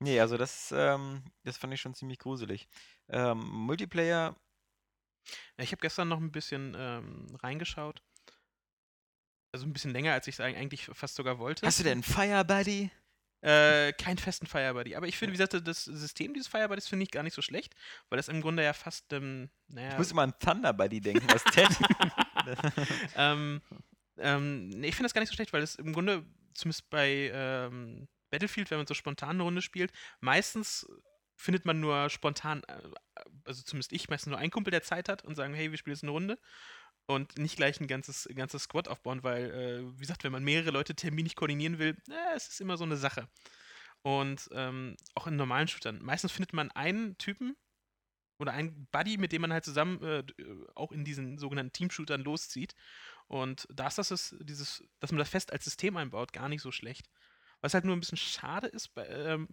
[0.00, 2.66] Nee, also das, ähm, das fand ich schon ziemlich gruselig.
[3.08, 4.34] Ähm, Multiplayer,
[5.56, 8.02] ich habe gestern noch ein bisschen ähm, reingeschaut.
[9.54, 11.64] Also ein bisschen länger, als ich es eigentlich fast sogar wollte.
[11.64, 12.90] hast du denn Fire Buddy?
[13.40, 14.96] Äh, keinen festen Firebuddy.
[14.96, 17.76] Aber ich finde, wie gesagt, das System dieses Firebuddies finde ich gar nicht so schlecht,
[18.08, 19.92] weil das im Grunde ja fast, ähm, naja.
[19.92, 21.68] Ich muss immer an Thunder Buddy denken, aus Ted.
[23.16, 23.62] ähm,
[24.16, 27.30] ähm, nee, ich finde das gar nicht so schlecht, weil es im Grunde, zumindest bei
[27.32, 30.84] ähm, Battlefield, wenn man so spontan eine Runde spielt, meistens
[31.36, 35.24] findet man nur spontan, äh, also zumindest ich, meistens nur einen Kumpel, der Zeit hat
[35.24, 36.40] und sagen, hey, wir spielen jetzt eine Runde.
[37.06, 40.70] Und nicht gleich ein ganzes, ganzes Squad aufbauen, weil, äh, wie gesagt, wenn man mehrere
[40.70, 43.28] Leute terminlich koordinieren will, äh, es ist immer so eine Sache.
[44.02, 46.02] Und ähm, auch in normalen Shootern.
[46.02, 47.56] Meistens findet man einen Typen
[48.38, 52.22] oder einen Buddy, mit dem man halt zusammen äh, äh, auch in diesen sogenannten Team-Shootern
[52.22, 52.74] loszieht.
[53.26, 56.72] Und da ist das, dieses, dass man das fest als System einbaut, gar nicht so
[56.72, 57.08] schlecht.
[57.60, 59.48] Was halt nur ein bisschen schade ist, bei, ähm,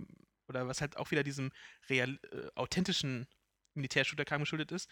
[0.47, 1.51] oder was halt auch wieder diesem
[1.89, 3.27] real, äh, authentischen
[3.73, 4.89] Militärshooter-Kram geschuldet ist,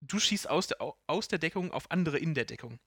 [0.00, 2.78] du schießt aus der, au- aus der Deckung auf andere in der Deckung.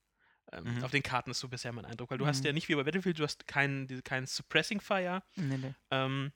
[0.52, 0.84] Ähm, Mhm.
[0.84, 2.48] Auf den Karten ist so bisher mein Eindruck, weil du hast Mhm.
[2.48, 5.74] ja nicht wie bei Battlefield, du hast keinen keinen Suppressing Fire, Nee, nee.
[5.92, 6.32] ähm,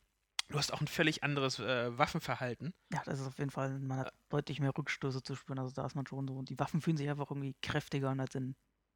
[0.50, 2.74] du hast auch ein völlig anderes äh, Waffenverhalten.
[2.94, 5.86] Ja, das ist auf jeden Fall, man hat deutlich mehr Rückstöße zu spüren, also da
[5.86, 6.36] ist man schon so.
[6.36, 8.56] Und die Waffen fühlen sich einfach irgendwie kräftiger an als in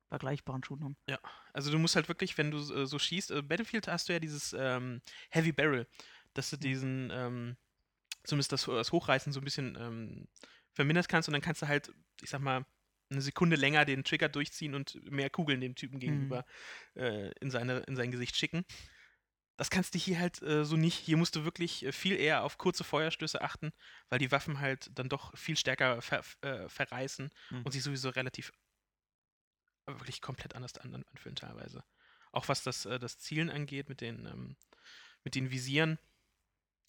[0.09, 0.95] vergleichbaren Shootern.
[1.53, 4.19] Also du musst halt wirklich, wenn du äh, so schießt, äh, Battlefield hast du ja
[4.19, 5.87] dieses ähm, Heavy Barrel,
[6.33, 7.57] dass du diesen, ähm,
[8.23, 10.27] zumindest das, das Hochreißen so ein bisschen ähm,
[10.79, 12.65] vermindern kannst und dann kannst du halt, ich sag mal,
[13.11, 16.45] eine Sekunde länger den Trigger durchziehen und mehr Kugeln dem Typen gegenüber
[16.95, 18.63] äh, in, seine, in sein Gesicht schicken.
[19.57, 20.95] Das kannst du hier halt äh, so nicht.
[20.95, 23.73] Hier musst du wirklich äh, viel eher auf kurze Feuerstöße achten,
[24.07, 27.61] weil die Waffen halt dann doch viel stärker ver, äh, verreißen Mhm.
[27.63, 28.53] und sich sowieso relativ
[29.87, 31.83] äh, wirklich komplett anders an, an- anfühlen teilweise.
[32.31, 34.55] Auch was das, äh, das Zielen angeht mit den, ähm,
[35.25, 35.99] mit den Visieren.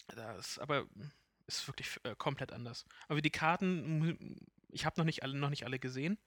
[0.07, 0.87] Das aber
[1.59, 2.85] ist wirklich äh, komplett anders.
[3.07, 4.37] Aber die Karten,
[4.69, 6.17] ich habe noch nicht alle noch nicht alle gesehen.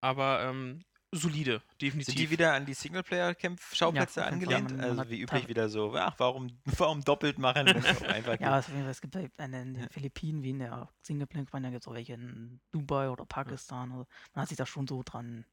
[0.00, 2.14] Aber ähm, solide, definitiv.
[2.14, 4.70] Sind die wieder an die Singleplayer-Camp-Schauplätze Ja, angelehnt?
[4.70, 7.66] Man- also wie üblich wieder so, ach, warum, warum doppelt machen,
[8.08, 8.74] einfach Ja, geht?
[8.86, 9.88] es, gibt halt eine in den.
[9.90, 13.92] Philippinen wie in der Singleplayer-Kampagne, gibt es auch welche in Dubai oder Pakistan.
[13.92, 15.44] Also man hat sich da schon so dran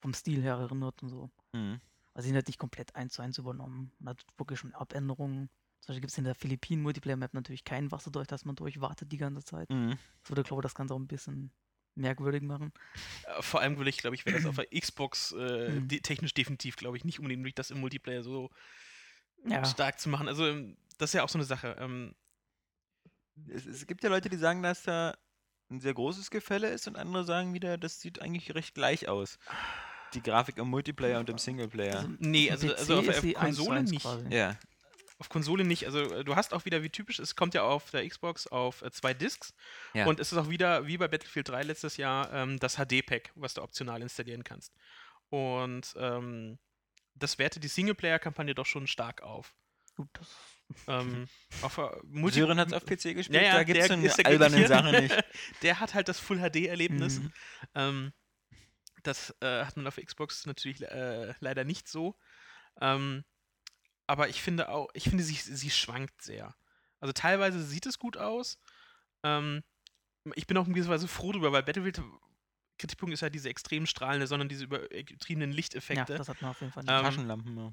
[0.00, 1.30] vom Stil her erinnert und so.
[1.52, 1.80] Mhm.
[2.14, 3.92] Also sie sind halt nicht komplett eins zu eins übernommen.
[3.98, 5.50] Man hat wirklich schon Abänderungen.
[5.80, 9.16] Zum Beispiel gibt es in der Philippinen-Multiplayer-Map natürlich kein Wasser durch, das man durchwartet die
[9.16, 9.70] ganze Zeit.
[9.70, 9.96] Mhm.
[10.22, 11.50] Das würde, glaube ich, das Ganze auch ein bisschen
[11.94, 12.72] merkwürdig machen.
[13.24, 15.88] Äh, Vor allem will ich, glaube ich, wäre das auf der Xbox äh, Mhm.
[15.88, 18.50] de technisch definitiv, glaube ich, nicht unbedingt möglich, das im Multiplayer so
[19.44, 20.28] Ja, stark zu machen.
[20.28, 21.76] Also, ähm, das ist ja auch so eine Sache.
[21.78, 22.14] Ähm,
[23.48, 25.16] Es, es gibt ja Leute, die sagen, dass da
[25.70, 29.38] ein sehr großes Gefälle ist und andere sagen wieder, das sieht eigentlich recht gleich aus.
[30.14, 31.98] Die Grafik im Multiplayer und im Singleplayer.
[31.98, 34.02] also nee, also, also auf, zu Konsole nicht.
[34.02, 34.28] quasi.
[34.34, 34.56] ja.
[35.20, 35.84] Auf Konsole nicht.
[35.86, 38.82] Also, äh, du hast auch wieder, wie typisch, es kommt ja auf der Xbox auf
[38.82, 39.52] äh, zwei Discs.
[39.94, 40.06] Ja.
[40.06, 43.54] Und es ist auch wieder, wie bei Battlefield 3 letztes Jahr, ähm, das HD-Pack, was
[43.54, 44.72] du optional installieren kannst.
[45.30, 46.58] Und ähm,
[47.14, 49.54] das wertet die Singleplayer-Kampagne doch schon stark auf.
[49.96, 50.28] Gut, das
[50.86, 51.26] Ähm,
[51.62, 54.08] auf, äh, Multi- Sören hat es auf PC gespielt, Ja, ja, da gibt es eine
[54.24, 54.68] alberne.
[54.68, 55.24] Sache nicht.
[55.62, 57.18] der hat halt das Full-HD-Erlebnis.
[57.20, 57.32] Mhm.
[57.74, 58.12] Ähm,
[59.02, 62.16] das äh, hat man auf Xbox natürlich äh, leider nicht so.
[62.80, 63.24] Ähm,
[64.08, 66.54] aber ich finde auch, ich finde, sie, sie schwankt sehr.
[66.98, 68.58] Also teilweise sieht es gut aus.
[69.22, 69.62] Ähm,
[70.34, 72.02] ich bin auch in gewisser Weise froh drüber, weil Battlefield
[72.78, 76.16] Kritikpunkt ist ja diese extremen strahlende, sondern diese übertriebenen Ja, Lichteffekte.
[76.16, 76.92] das hat man auf jeden Fall nicht.
[76.92, 77.72] Ähm, Taschenlampen, ja.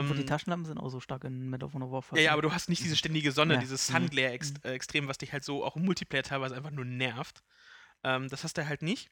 [0.00, 2.18] Obwohl die ähm, Taschenlampen sind auch so stark in Medal of Honor Warfare.
[2.20, 3.60] ja, ja, aber du hast nicht diese ständige Sonne, Ja.
[3.60, 3.94] dieses Mhm.
[3.94, 7.42] Sunglare ex äh, extrem, was dich halt so auch im Multiplayer teilweise einfach nur nervt.
[8.02, 9.10] Ähm, das hast du halt nicht.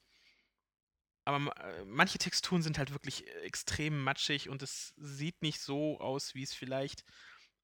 [1.24, 5.98] Aber äh, manche Texturen sind halt wirklich äh, extrem matschig und es sieht nicht so
[6.00, 7.04] aus, wie es vielleicht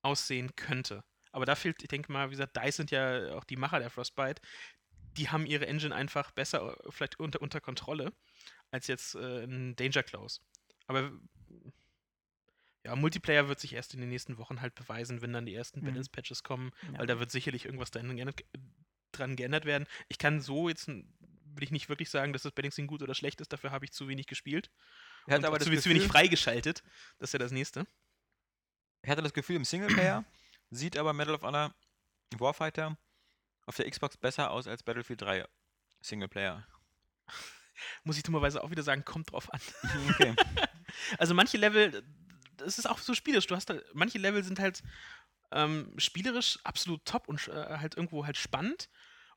[0.03, 1.05] aussehen könnte.
[1.33, 3.91] Aber da fehlt, ich denke mal, wie gesagt, DICE sind ja auch die Macher der
[3.91, 4.41] Frostbite.
[5.17, 8.13] Die haben ihre Engine einfach besser äh, vielleicht unter, unter Kontrolle.
[8.73, 10.41] als jetzt äh, ein Danger Close.
[10.87, 11.13] Aber
[12.85, 15.81] ja, Multiplayer wird sich erst in den nächsten Wochen halt beweisen, wenn dann die ersten
[15.81, 15.87] Mhm.
[15.87, 17.01] Balance-Patches kommen, Ja.
[17.01, 18.43] weil da wird sicherlich irgendwas dran geändert,
[19.13, 19.87] dran geändert werden.
[20.09, 20.89] Ich kann so jetzt,
[21.55, 23.93] will ich nicht wirklich sagen, dass das Balancing gut oder schlecht ist, dafür habe ich
[23.93, 24.71] zu wenig gespielt.
[25.27, 26.83] Er hat aber zu, zu wenig Gefühl- freigeschaltet.
[27.19, 27.87] Das ist ja das nächste.
[29.03, 30.25] Ich hatte das Gefühl, im Singleplayer
[30.71, 31.75] sieht aber Medal of Honor
[32.39, 32.97] Warfighter
[33.67, 35.47] auf der Xbox besser aus als Battlefield 3
[36.01, 36.67] Singleplayer.
[38.05, 39.61] Muss ich dummerweise auch wieder sagen, kommt drauf an.
[40.11, 40.35] Okay.
[41.19, 42.03] Also manche Level,
[42.57, 43.47] das ist auch so spielerisch.
[43.47, 44.83] Du hast da, manche Level sind halt
[45.53, 48.89] ähm, spielerisch absolut top und äh, halt irgendwo halt spannend.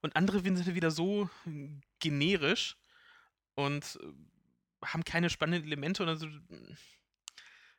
[0.04, 2.78] Und andere sind wieder so äh, generisch
[3.56, 6.28] und äh, haben keine spannenden Elemente oder so.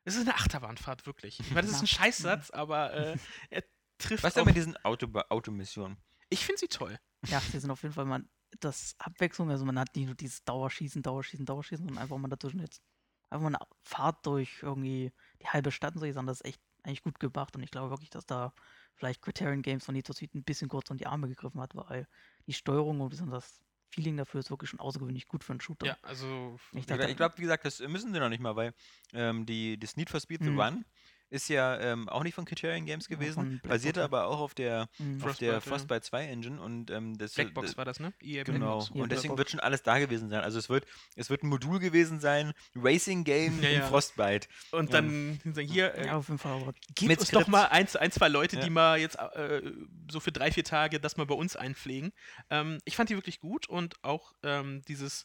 [0.05, 1.39] Es ist eine Achterbahnfahrt, wirklich.
[1.39, 1.87] Ich meine, das ist ein.
[1.87, 3.19] Scheißsatz, aber äh,
[3.51, 3.63] er
[3.99, 5.99] trifft Was denn auf, mit diesen Auto Automissionen?
[6.31, 6.99] Ich finde sie toll.
[7.27, 8.25] Ja, die sind auf jeden Fall mal
[8.61, 9.51] das Abwechslung.
[9.51, 12.83] Also man hat nicht nur dieses Dauerschießen, Dauerschießen, Dauerschießen, sondern einfach mal dazwischen jetzt
[13.29, 16.27] einfach mal eine Fahrt durch irgendwie die halbe Stadt und solche Sachen.
[16.27, 18.55] Das ist echt eigentlich gut gemacht und ich glaube wirklich, dass da
[18.95, 21.75] vielleicht Criterion Games von Need for Speed ein bisschen kurz um die Arme gegriffen hat,
[21.75, 22.07] weil
[22.47, 25.87] die Steuerung und das Feeling dafür ist wirklich schon außergewöhnlich gut für einen Shooter.
[25.87, 28.75] Ja, also Ich ich glaube, wie gesagt, das müssen sie noch nicht mal, weil
[29.13, 30.59] ähm, die, das Need for Speed The Mhm.
[30.59, 30.85] Run
[31.31, 34.41] ist ja ähm, auch nicht von Criterion Games Ja, gewesen, Black basierte Box, aber auch
[34.41, 35.23] auf der, Mhm.
[35.25, 35.61] auf der Frostbite, ja.
[35.61, 38.13] Frostbite 2 Engine und ähm, das Blackbox das- war das, ne?
[38.23, 38.89] EA Genau, Blackbox.
[38.95, 39.39] Ja, und deswegen Blackbox.
[39.39, 40.41] wird schon alles da gewesen sein.
[40.43, 43.87] Also es wird, es wird ein Modul gewesen sein, Racing Game Ja, in ja.
[43.89, 44.49] Frostbite.
[44.71, 45.01] Und Ja.
[45.01, 46.61] dann sagen, hier, äh, Ja, auf jeden Fall.
[46.63, 48.63] Aber Gib Mit uns doch mal ein, ein zwei Leute, Ja.
[48.63, 49.63] die mal jetzt äh,
[50.11, 52.13] so für drei, vier Tage das mal bei uns einpflegen.
[52.51, 55.25] Ähm, ich fand die wirklich gut und auch ähm, dieses,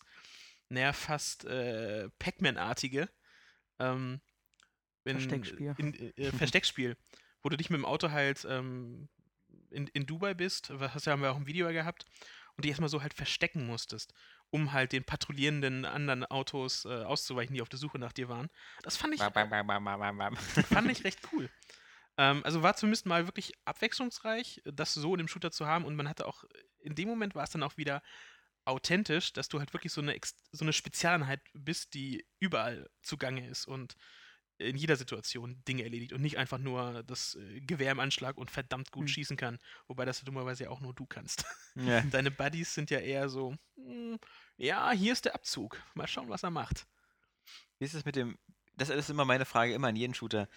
[0.69, 3.09] naja, fast äh, Pac-Man-artige
[3.79, 4.21] ähm,
[5.15, 5.75] wenn- Versteckspiel.
[5.77, 6.97] In, äh, Versteckspiel,
[7.41, 9.09] wo du dich mit dem Auto halt ähm,
[9.71, 12.05] in, in Dubai bist, was haben wir auch im Video gehabt,
[12.55, 14.13] und dich erstmal so halt verstecken musstest,
[14.49, 18.49] um halt den patrouillierenden anderen Autos äh, auszuweichen, die auf der Suche nach dir waren.
[18.83, 19.21] Das fand ich,
[20.67, 21.49] fand ich recht cool.
[22.17, 25.95] Ähm, also war zumindest mal wirklich abwechslungsreich, das so in dem Shooter zu haben und
[25.95, 26.43] man hatte auch,
[26.81, 28.01] in dem Moment war es dann auch wieder
[28.65, 30.19] authentisch, dass du halt wirklich so eine,
[30.51, 33.95] so eine Spezialeinheit bist, die überall zugange ist und
[34.59, 38.51] in jeder Situation Dinge erledigt und nicht einfach nur das äh, Gewehr im Anschlag und
[38.51, 39.07] verdammt gut Hm.
[39.07, 41.45] schießen kann, wobei das dummerweise ja auch nur du kannst.
[41.75, 42.01] Ja.
[42.11, 44.19] Deine Buddies sind ja eher so, "Hm,
[44.57, 46.85] ja, hier ist der Abzug, mal schauen, was er macht.
[47.79, 48.37] Wie ist es mit dem,
[48.75, 50.47] das ist immer meine Frage, immer an jeden Shooter.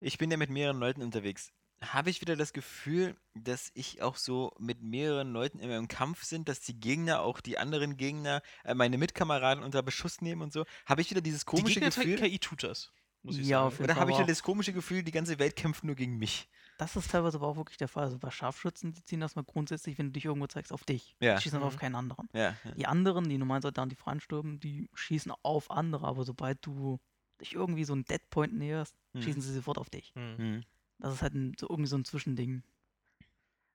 [0.00, 1.52] Ich bin ja mit mehreren Leuten unterwegs.
[1.82, 6.24] Habe ich wieder das Gefühl, dass ich auch so mit mehreren Leuten immer im Kampf
[6.24, 10.52] sind, dass die Gegner, auch die anderen Gegner, äh, meine Mitkameraden unter Beschuss nehmen und
[10.54, 10.64] so?
[10.86, 12.16] Habe ich wieder dieses Die komische Gegner Gefühl?
[12.16, 12.92] KI tut das,
[13.26, 13.82] muss ich Ja, auf sagen.
[13.82, 16.16] jeden Oder habe ich aber wieder das komische Gefühl, die ganze Welt kämpft nur gegen
[16.16, 16.48] mich?
[16.78, 18.04] das ist teilweise aber auch wirklich der Fall.
[18.04, 21.16] Also bei Scharfschützen, die ziehen erstmal grundsätzlich, wenn du dich irgendwo zeigst, auf dich.
[21.20, 21.36] Ja.
[21.36, 21.78] Die schießen aber auf Mhm.
[21.78, 22.28] keinen anderen.
[22.34, 22.54] Ja.
[22.64, 22.70] ja.
[22.76, 26.98] Die anderen, die normalen Soldaten, die freinsturmen, die schießen auf andere, aber sobald du
[27.40, 29.22] dich irgendwie so einen Deadpoint näherst, Mhm.
[29.22, 30.12] schießen sie sofort auf dich.
[30.16, 30.36] Hm.
[30.36, 30.62] Hm.
[30.98, 32.62] Das ist halt ein, so irgendwie so ein Zwischending.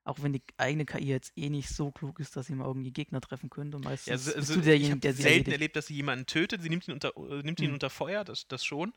[0.04, 2.90] Auch wenn die eigene KI jetzt eh nicht so klug ist, dass sie mal irgendwie
[2.92, 3.78] Gegner treffen könnte.
[3.78, 5.52] Meistens Ja, so, bist also du ich derjenige, habe der sie selten erledigt.
[5.52, 6.60] erlebt, dass sie jemanden tötet.
[6.62, 7.74] Sie nimmt ihn unter, äh, nimmt ihn Mhm.
[7.74, 8.92] unter Feuer, das, das schon.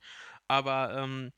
[0.48, 1.32] Aber ähm,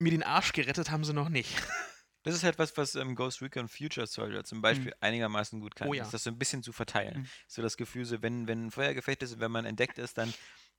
[0.00, 1.50] mir den Arsch gerettet haben sie noch nicht.
[2.24, 5.88] Das ist halt was, was ähm, Ghost Recon Future Soldier zum Beispiel einigermaßen gut kann.
[5.88, 6.02] Oh ja.
[6.02, 7.20] Ist das so ein bisschen zu verteilen.
[7.20, 7.26] Mhm.
[7.46, 10.34] So das Gefühl, so wenn, wenn ein Feuergefecht ist und wenn man entdeckt ist, dann,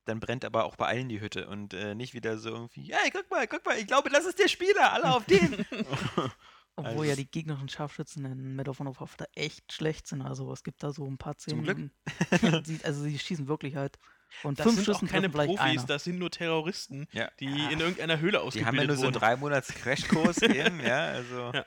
[0.05, 3.09] dann brennt aber auch bei allen die Hütte und äh, nicht wieder so irgendwie, hey,
[3.11, 5.65] guck mal, guck mal, ich glaube, das ist der Spieler, alle auf den.
[6.79, 10.21] Obwohl Also ja die gegnerischen Scharfschützen in Medal of Honor da echt schlecht sind.
[10.21, 11.77] Also es gibt da so ein paar Zum Glück.
[12.37, 12.65] Szenen.
[12.65, 13.97] sie, also sie schießen wirklich halt
[14.41, 15.83] von Das fünf sind Schüssen auch keine Profis, einer.
[15.85, 17.31] das sind nur Terroristen, ja.
[17.39, 17.69] die Ja.
[17.71, 19.19] in irgendeiner Höhle Die ausgebildet haben ja nur so einen wurden.
[19.21, 21.65] drei Monats Crashkurs eben, ja, also Ja.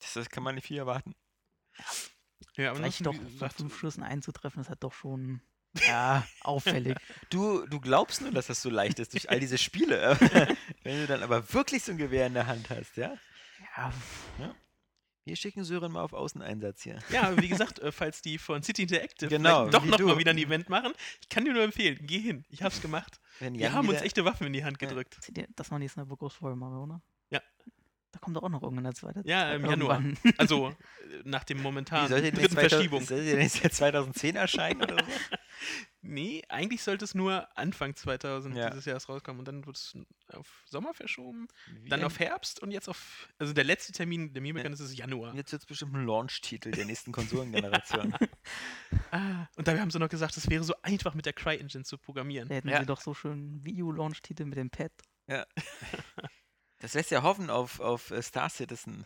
[0.00, 1.14] Das, das kann man nicht viel erwarten.
[2.56, 5.42] Ja, aber Vielleicht doch gesagt, fünf Schüssen einzutreffen, ist halt doch schon
[5.86, 6.96] ja, auffällig.
[7.30, 10.16] Du, du glaubst nur, dass das so leicht ist durch all diese Spiele.
[10.82, 13.14] Wenn du dann aber wirklich so ein Gewehr in der Hand hast, ja?
[13.76, 13.92] Ja,
[15.24, 16.98] Wir schicken Sören mal auf Außeneinsatz hier.
[17.10, 20.06] Ja, wie gesagt, äh, falls die von City Interactive Genau, doch wie noch du.
[20.06, 22.44] mal wieder ein Event machen, ich kann dir nur empfehlen, geh hin.
[22.48, 23.20] Ich hab's gemacht.
[23.40, 24.88] Wenn Wir haben uns echte Waffen in die Hand Ja.
[24.88, 25.18] gedrückt.
[25.56, 27.02] das war die Sniper Ghost Folge mal, oder?
[27.30, 27.40] Ja.
[28.12, 29.22] Da kommt doch auch noch irgendeine zweite.
[29.26, 30.00] Ja, im Januar.
[30.00, 30.34] irgendwann.
[30.38, 30.74] Also
[31.24, 33.04] nach dem Wie momentanen sollte denn dritten 2000 Verschiebung.
[33.04, 35.10] Soll der jetzt 2010 erscheinen oder so?
[36.00, 38.70] Nee, eigentlich sollte es nur Anfang 2000 Ja.
[38.70, 39.98] dieses Jahres rauskommen und dann wird es
[40.32, 41.48] auf Sommer verschoben,
[41.82, 43.28] Wie dann ein- auf Herbst und jetzt auf.
[43.38, 45.34] Also der letzte Termin, der mir bekannt ist, ist Januar.
[45.34, 48.14] Jetzt wird es bestimmt ein Launch-Titel der nächsten Konsolengeneration.
[49.10, 51.98] Ah, und dabei haben sie noch gesagt, es wäre so einfach mit der Cry-Engine zu
[51.98, 52.48] programmieren.
[52.48, 52.78] Da hätten Ja.
[52.78, 54.92] sie doch so schön Video-Launch-Titel mit dem Pad.
[56.78, 59.04] Das lässt ja hoffen auf, auf äh, Star Citizen.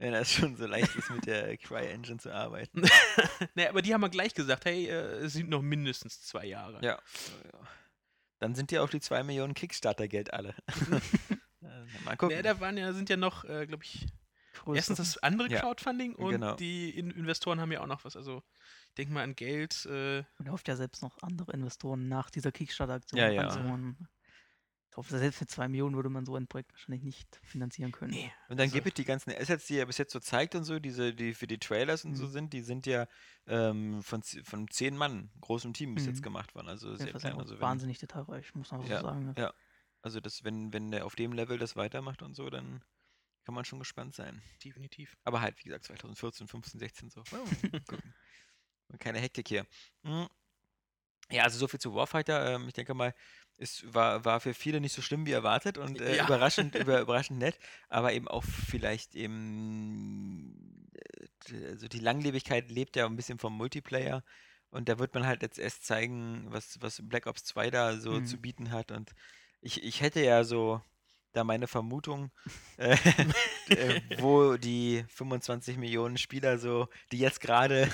[0.00, 2.82] Wenn das schon so leicht ist, mit der Cry-Engine zu arbeiten.
[3.56, 4.92] ne, aber die haben ja gleich gesagt, hey, äh,
[5.24, 6.78] es sind noch mindestens zwei Jahre.
[6.84, 7.00] Ja.
[8.40, 10.54] Dann sind ja auch die 2 Millionen Kickstarter-Geld alle.
[11.60, 12.36] Äh, Mal gucken.
[12.36, 14.06] Ne, da waren ja, sind ja noch, äh, glaube ich,
[14.62, 16.54] Größere- erstens das andere Ja, Crowdfunding und genau.
[16.54, 18.14] die In Investoren haben ja auch noch was.
[18.16, 18.44] Also,
[18.90, 19.84] ich denke mal an Geld.
[19.86, 23.48] Äh, Und hofft ja selbst noch andere Investoren nach dieser Kickstarter-Aktion Ja, ja.
[25.06, 28.12] Glaube, selbst mit 2 Millionen würde man so ein Projekt wahrscheinlich nicht finanzieren können.
[28.12, 28.32] nee.
[28.48, 30.64] Und dann Also- gibt es die ganzen Assets, die er bis jetzt so zeigt und
[30.64, 32.30] so, diese, die für die Trailers und so Mhm.
[32.30, 33.06] sind, die sind ja
[33.46, 36.22] ähm, von, von zehn Mann großem Team bis jetzt Mhm.
[36.24, 36.68] gemacht worden.
[36.68, 37.38] Also sehr klein.
[37.38, 39.24] Also wenn, wahnsinnig detailreich, muss man Ja, so sagen.
[39.26, 39.34] ne?
[39.38, 39.52] ja.
[40.02, 42.82] also das, wenn, wenn der auf dem Level das weitermacht und so, dann
[43.44, 44.42] kann man schon gespannt sein.
[44.62, 45.16] Definitiv.
[45.24, 47.22] Aber halt, wie gesagt, 2014, 15, 16 so.
[48.90, 49.66] Und Keine Hektik hier.
[50.02, 50.28] Mhm.
[51.30, 52.54] Ja, also so viel zu Warfighter.
[52.54, 53.14] Ähm, ich denke mal,
[53.58, 56.24] es war, war für viele nicht so schlimm wie erwartet und äh, Ja.
[56.24, 60.88] überraschend, über, überraschend nett, aber eben auch vielleicht eben,
[61.50, 64.24] äh, also die Langlebigkeit lebt ja ein bisschen vom Multiplayer
[64.70, 68.20] und da wird man halt jetzt erst zeigen, was, was Black Ops 2 da so
[68.20, 68.40] zu Mhm.
[68.40, 69.12] bieten hat und
[69.60, 70.80] ich, ich hätte ja so
[71.32, 72.30] da meine Vermutung,
[72.76, 72.96] äh,
[73.72, 77.88] äh, wo die 25 Millionen Spieler so, die jetzt gerade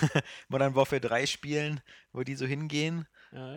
[0.49, 1.81] Modern Warfare 3 spielen,
[2.13, 3.07] wo die so hingehen.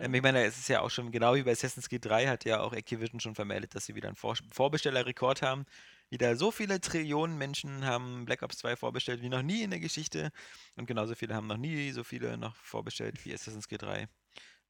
[0.00, 2.44] Ähm, ich meine, es ist ja auch schon, genau wie bei Assassin's Creed 3 hat
[2.44, 5.66] ja auch Activision schon vermeldet, dass sie wieder einen Vor Vorbestellerrekord haben.
[6.10, 9.80] Wieder so viele Trillionen Menschen haben Black Ops 2 vorbestellt wie noch nie in der
[9.80, 10.30] Geschichte.
[10.76, 14.08] Und genauso viele haben noch nie so viele noch vorbestellt wie Assassin's Creed 3.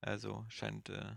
[0.01, 1.17] Also scheint äh,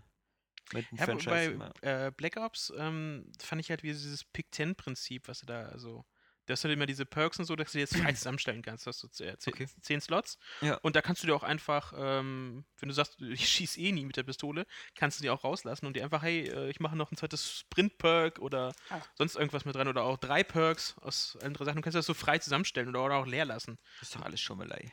[0.72, 1.74] mit dem Ja, Franchise bei immer.
[1.82, 6.04] äh, Black Ops ähm, fand ich halt wie dieses Pick-10-Prinzip, was du da, also,
[6.52, 8.86] du hast halt immer diese Perks und so, dass du jetzt frei zusammenstellen kannst.
[8.86, 9.66] Hast du zehn, Okay.
[9.80, 10.38] zehn Slots.
[10.60, 10.76] Ja.
[10.82, 14.04] Und da kannst du dir auch einfach, ähm, wenn du sagst, ich schieß eh nie
[14.04, 16.96] mit der Pistole, kannst du die auch rauslassen und dir einfach, hey, äh, ich mache
[16.96, 19.00] noch ein zweites Sprint-Perk oder Ah.
[19.16, 21.76] sonst irgendwas mit dran oder auch drei Perks aus allen drei Sachen.
[21.76, 23.78] Du kannst das so frei zusammenstellen oder, oder auch leer lassen.
[24.00, 24.92] Das ist doch alles Schummelei.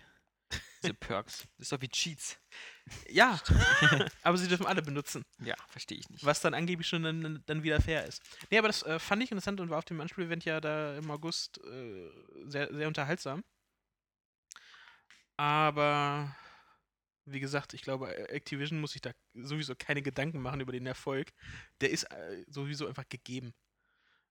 [0.81, 1.39] Diese Perks.
[1.57, 2.39] Das ist doch wie Cheats.
[3.09, 3.39] Ja,
[4.23, 5.23] aber sie dürfen alle benutzen.
[5.39, 6.25] Ja, verstehe ich nicht.
[6.25, 8.21] Was dann angeblich schon dann, dann wieder fair ist.
[8.49, 11.09] Nee, aber das äh, fand ich interessant und war auf dem Anspiel-Event ja da im
[11.11, 12.09] August äh,
[12.45, 13.43] sehr, sehr unterhaltsam.
[15.37, 16.35] Aber
[17.25, 21.31] wie gesagt, ich glaube, Activision muss sich da sowieso keine Gedanken machen über den Erfolg.
[21.81, 23.53] Der ist äh, sowieso einfach gegeben.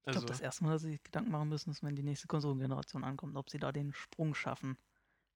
[0.03, 2.03] Ich Also, glaube, das erste Mal, dass sie sich Gedanken machen müssen, ist, wenn die
[2.03, 4.77] nächste Konsolengeneration ankommt, ob sie da den Sprung schaffen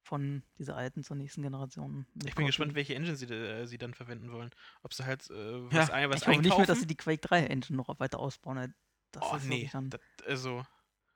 [0.03, 2.07] von dieser alten zur nächsten Generation.
[2.25, 4.51] ich bin gespannt, welche Engine sie, äh, sie dann verwenden wollen.
[4.83, 6.89] Ob sie halt äh, Ja, was, ein, was ich hoffe nicht mehr, dass sie einkaufen.
[6.89, 8.57] die Quake 3 Engine noch weiter ausbauen.
[8.57, 8.75] weil
[9.13, 10.61] Das Oh ist nee, wirklich dann, das, also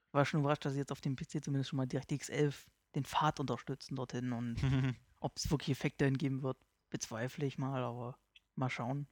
[0.08, 2.66] ich war schon überrascht, dass sie jetzt auf dem PC zumindest schon mal DirectX 11
[2.94, 4.56] den Pfad unterstützen dorthin und
[5.20, 6.56] ob es wirklich Effekte hingeben wird,
[6.90, 8.18] bezweifle ich mal, aber
[8.54, 9.08] mal schauen.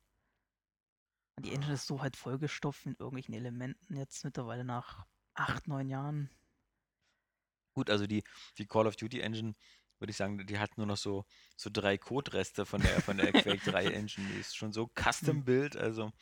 [1.41, 6.31] Die Engine ist so halt vollgestopft mit irgendwelchen Elementen jetzt mittlerweile nach acht, neun Jahren.
[7.75, 8.25] Gut, also die,
[8.59, 9.55] die Call of Duty Engine,
[9.99, 11.25] würde ich sagen, die hat nur noch so,
[11.57, 14.27] so drei Code-Reste von der, von der Quake 3 Engine.
[14.29, 16.13] Die ist schon so Custom-Build, also.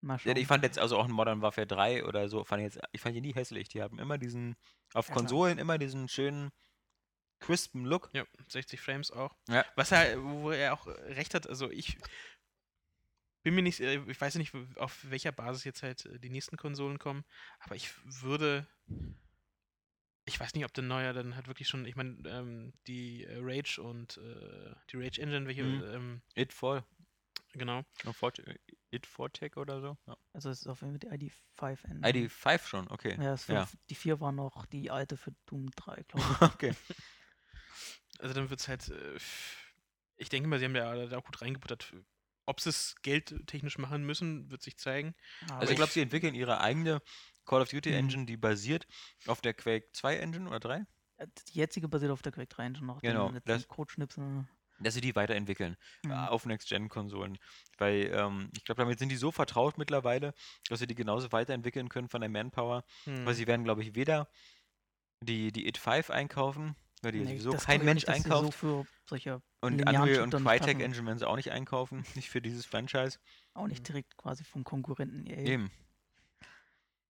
[0.00, 0.36] Mal schauen.
[0.36, 3.00] ich fand jetzt also auch ein Modern Warfare 3 oder so, fand ich jetzt, ich
[3.00, 3.68] fand die nie hässlich.
[3.68, 4.56] Die haben immer diesen,
[4.92, 5.10] auf.
[5.10, 6.50] Konsolen immer diesen schönen,
[7.40, 8.10] crispen Look.
[8.12, 9.34] Ja, 60 Frames auch.
[9.48, 9.64] Ja.
[9.76, 11.98] Was er, wo er auch recht hat, also ich
[13.44, 16.30] bin mir nicht, äh, ich weiß ja nicht, auf welcher Basis jetzt halt äh, die
[16.30, 17.24] nächsten Konsolen kommen,
[17.60, 18.66] aber ich würde,
[20.26, 23.38] ich weiß nicht, ob der Neuer dann halt wirklich schon, ich meine, ähm, die äh,
[23.40, 25.82] Rage und äh, die Rage Engine, welche, Mhm.
[25.84, 26.82] ähm, It voll.
[27.52, 27.84] genau,
[28.90, 29.96] It Tech oder so.
[30.06, 30.16] Ja.
[30.32, 32.28] Also es ist auf jeden Fall die ID5 Engine.
[32.28, 33.16] ID5 schon, okay.
[33.20, 33.66] Ja, es Ja.
[33.66, 36.42] fünf, die 4 war noch die alte für Doom 3, glaube ich.
[36.42, 36.74] okay.
[38.18, 39.18] also dann wird es halt, äh,
[40.16, 41.92] ich denke mal, sie haben ja da auch gut reingebuttert.
[42.46, 45.14] Ob sie es geldtechnisch machen müssen, wird sich zeigen.
[45.48, 47.00] Aber Also ich glaube, sie entwickeln ihre eigene
[47.44, 47.96] Call of Duty Mhm.
[47.96, 48.86] Engine, die basiert
[49.26, 50.86] auf der Quake 2 Engine oder 3.
[51.16, 53.00] äh, die jetzige basiert auf der Quake 3 Engine noch.
[53.00, 54.46] Genau, das- Codeschnipsel.
[54.80, 56.12] Dass sie die weiterentwickeln äh, Mhm.
[56.14, 57.38] auf Next-Gen-Konsolen.
[57.78, 60.34] Weil ähm, ich glaube, damit sind die so vertraut mittlerweile,
[60.68, 62.84] dass sie die genauso weiterentwickeln können von der Manpower.
[63.04, 63.24] Hm.
[63.24, 64.28] Weil sie werden, glaube ich, weder
[65.20, 68.44] die, die It 5 einkaufen, weil die Nee, sowieso kein Mensch nicht, einkauft.
[68.46, 70.80] So für solche und Unreal und Crytek.
[70.80, 73.20] Engine werden sie auch nicht einkaufen, nicht für dieses Franchise.
[73.54, 75.38] auch nicht direkt quasi vom Konkurrenten EA.
[75.46, 75.70] Eben.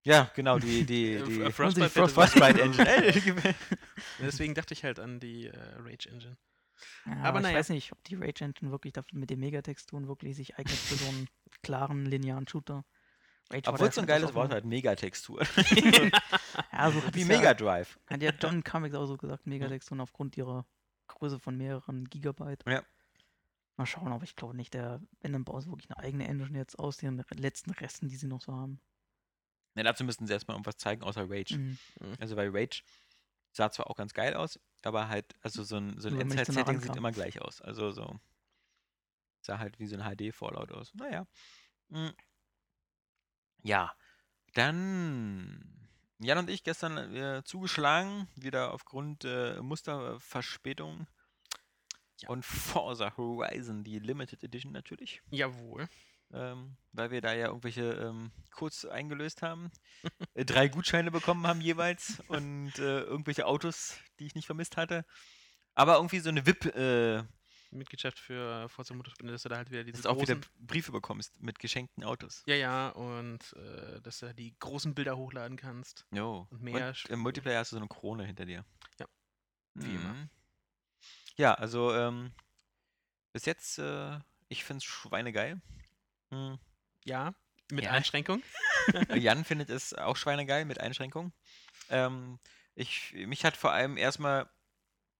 [0.04, 3.54] Ja, genau, die, die, Äh, die F- Und die Frostbite, Frost- Frostbite Engine.
[4.20, 6.36] Deswegen dachte ich halt an die äh, Rage Engine.
[7.06, 7.54] Ja, Aber aber naja.
[7.54, 10.76] ich weiß nicht, ob die Rage Engine wirklich dafür mit den Megatexturen wirklich sich eignet
[10.76, 11.28] für so einen
[11.62, 12.84] klaren linearen Shooter.
[13.50, 15.42] Rage Obwohl es so ein geiles Wort hat, Megatextur.
[16.72, 17.98] Ja, so Wie Mega Ja, Drive.
[18.06, 20.66] hat ja John Cummings auch so gesagt, Megatexturen aufgrund ihrer
[21.08, 22.64] Größe von mehreren Gigabyte.
[22.66, 22.82] Ja.
[23.76, 26.78] Mal schauen, aber ich glaube nicht, der, wenn dann sie wirklich eine eigene Engine jetzt
[26.78, 28.80] aus den letzten Resten, die sie noch so haben.
[29.74, 31.58] Na, dazu müssten sie erstmal irgendwas zeigen, außer Rage.
[31.58, 31.78] Mhm.
[32.18, 32.82] Also weil Rage
[33.52, 36.96] sah zwar auch ganz geil aus, aber halt, also so ein, so ein Endzeit-Setting sieht
[36.96, 37.60] immer gleich aus.
[37.60, 38.18] Also so.
[39.40, 40.92] Sah halt wie so ein HD-Fallout aus.
[40.94, 41.26] Naja.
[41.88, 42.08] Mm.
[43.62, 43.94] Ja.
[44.54, 45.88] Dann.
[46.18, 51.06] Jan und ich gestern äh, zugeschlagen, wieder aufgrund äh, Musterverspätung.
[52.20, 52.28] Ja.
[52.30, 55.88] Und Forza Horizon, die Limited Edition natürlich Jawohl.
[56.34, 59.70] Ähm, weil wir da ja irgendwelche ähm, Codes eingelöst haben,
[60.34, 65.04] äh, drei Gutscheine bekommen haben jeweils und äh, irgendwelche Autos, die ich nicht vermisst hatte.
[65.74, 67.22] Aber irgendwie so eine VIP, äh,
[67.74, 70.40] Mitgliedschaft für Forza Motorsport, dass du da halt wieder diese dass du auch wieder.
[70.58, 72.42] Briefe bekommst mit geschenkten Autos.
[72.46, 76.06] Ja, ja, und äh, dass du die großen Bilder hochladen kannst.
[76.12, 76.46] Jo.
[76.50, 78.64] Und mehr Und im Multiplayer hast du so eine Krone hinter dir.
[78.98, 79.06] Ja.
[79.74, 80.14] Wie immer.
[80.14, 80.30] Mhm.
[81.36, 82.32] Ja, also ähm,
[83.32, 85.60] bis jetzt, äh, ich finde es schweinegeil.
[86.34, 86.58] Mhm.
[87.04, 87.34] Ja,
[87.70, 87.92] mit Ja.
[87.92, 88.42] Einschränkung.
[89.14, 91.32] Jan findet es auch schweinegeil mit Einschränkungen.
[91.90, 92.38] Ähm,
[92.74, 94.50] ich, mich hat vor allem erstmal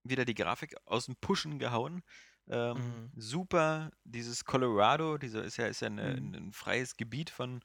[0.03, 2.03] wieder die Grafik aus dem Pushen gehauen.
[2.47, 3.11] Ähm, Mhm.
[3.15, 6.33] Super, dieses Colorado, dieser ist ja, ist ja eine, Mhm.
[6.37, 7.61] ein freies Gebiet von,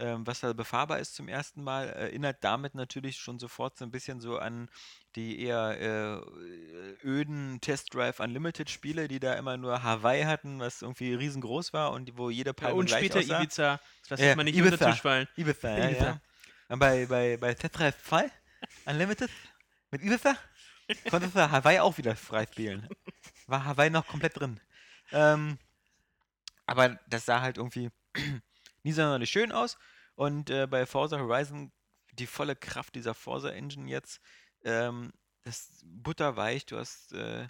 [0.00, 3.90] ähm, was da befahrbar ist zum ersten Mal, erinnert damit natürlich schon sofort so ein
[3.90, 4.68] bisschen so an
[5.16, 10.82] die eher äh, öden Test Drive Unlimited Spiele, die da immer nur Hawaii hatten, was
[10.82, 13.42] irgendwie riesengroß war und wo jede Ja, Palme und gleich später aussah.
[13.42, 13.80] Ibiza.
[14.08, 14.90] Das lässt Ja, man nicht unter den Ibiza.
[14.90, 15.28] Tisch fallen.
[15.36, 16.04] Ibiza, ja, Ibiza.
[16.04, 16.20] ja.
[16.68, 18.30] Und bei, bei, bei Tetra 2
[18.86, 19.30] Unlimited
[19.90, 20.36] mit Ibiza
[21.10, 22.88] konntest du Hawaii auch wieder frei spielen.
[23.46, 24.60] War Hawaii noch komplett drin.
[25.12, 25.58] Ähm,
[26.66, 27.90] aber das sah halt irgendwie
[28.82, 29.76] nie sonderlich schön aus.
[30.14, 31.72] Und äh, bei Forza Horizon
[32.12, 34.20] die volle Kraft dieser Forza Engine jetzt,
[34.64, 35.12] ähm,
[35.42, 37.48] das ist butterweich, du hast äh,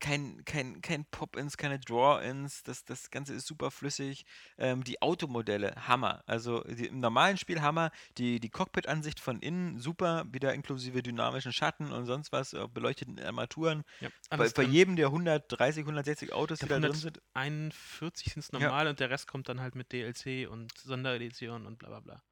[0.00, 4.24] kein, kein, kein Pop-Ins, keine Draw-Ins, das, das Ganze ist super flüssig.
[4.58, 6.22] Ähm, die Automodelle, Hammer.
[6.26, 11.52] Also die, im normalen Spiel Hammer, die, die Cockpit-Ansicht von innen, super, wieder inklusive dynamischen
[11.52, 13.84] Schatten und sonst was, äh, beleuchteten Armaturen.
[14.00, 17.20] Ja, Bei, bei jedem der 130, 160 Autos, die da drin sind.
[17.34, 18.58] 41 sind es Ja.
[18.58, 22.22] normal und der Rest kommt dann halt mit DLC und Sonderedition und bla bla bla.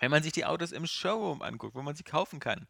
[0.00, 2.66] Wenn man sich die Autos im Showroom anguckt, wo man sie kaufen kann.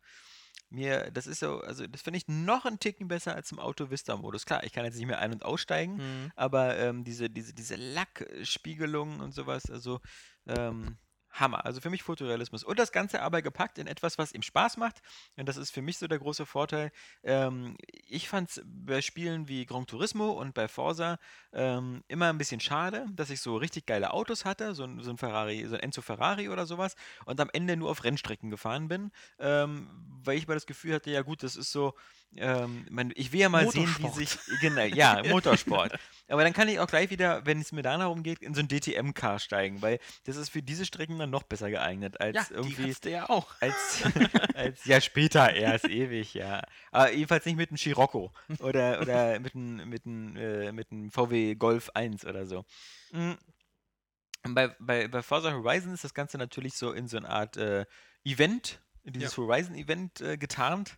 [0.70, 3.90] Mir, das ist so, also das finde ich noch einen Ticken besser als im Auto
[3.90, 4.46] Vista-Modus.
[4.46, 6.32] Klar, ich kann jetzt nicht mehr ein- und aussteigen, Mhm.
[6.34, 10.00] aber ähm, diese, diese, diese Lackspiegelungen und sowas, also
[10.46, 10.96] ähm,
[11.32, 11.64] Hammer.
[11.64, 12.64] Also für mich Fotorealismus.
[12.64, 15.02] Und das Ganze aber gepackt in etwas, was ihm Spaß macht.
[15.36, 16.92] Und das ist für mich so der große Vorteil.
[17.22, 21.18] Ähm, ich fand es bei Spielen wie Gran Turismo und bei Forza
[21.52, 25.10] ähm, immer ein bisschen schade, dass ich so richtig geile Autos hatte, so ein, so
[25.10, 28.88] ein Ferrari, so ein Enzo Ferrari oder sowas, und am Ende nur auf Rennstrecken gefahren
[28.88, 29.88] bin, ähm,
[30.24, 31.94] weil ich mal das Gefühl hatte, ja gut, das ist so,
[32.36, 35.92] ähm, ich will ja mal sehen, wie sich, genau, ja, Motorsport.
[36.28, 38.60] Aber dann kann ich auch gleich wieder, wenn es mir da darum geht, in so
[38.60, 42.44] ein DTM-Car steigen, weil das ist für diese Strecken dann noch besser geeignet als Ja,
[42.48, 42.90] die irgendwie.
[42.90, 43.54] hat's ja auch.
[43.60, 44.02] Als,
[44.54, 46.62] als, ja, später erst, ewig, ja.
[46.90, 51.10] Aber jedenfalls nicht mit einem Scirocco oder, oder mit einem mit einem, äh, mit einem
[51.10, 52.64] VW Golf 1 oder so.
[53.12, 57.56] Und Bei, bei, bei Forza Horizon ist das Ganze natürlich so in so eine Art
[57.56, 57.84] äh,
[58.24, 60.96] Event, in dieses Horizon-Event äh, getarnt,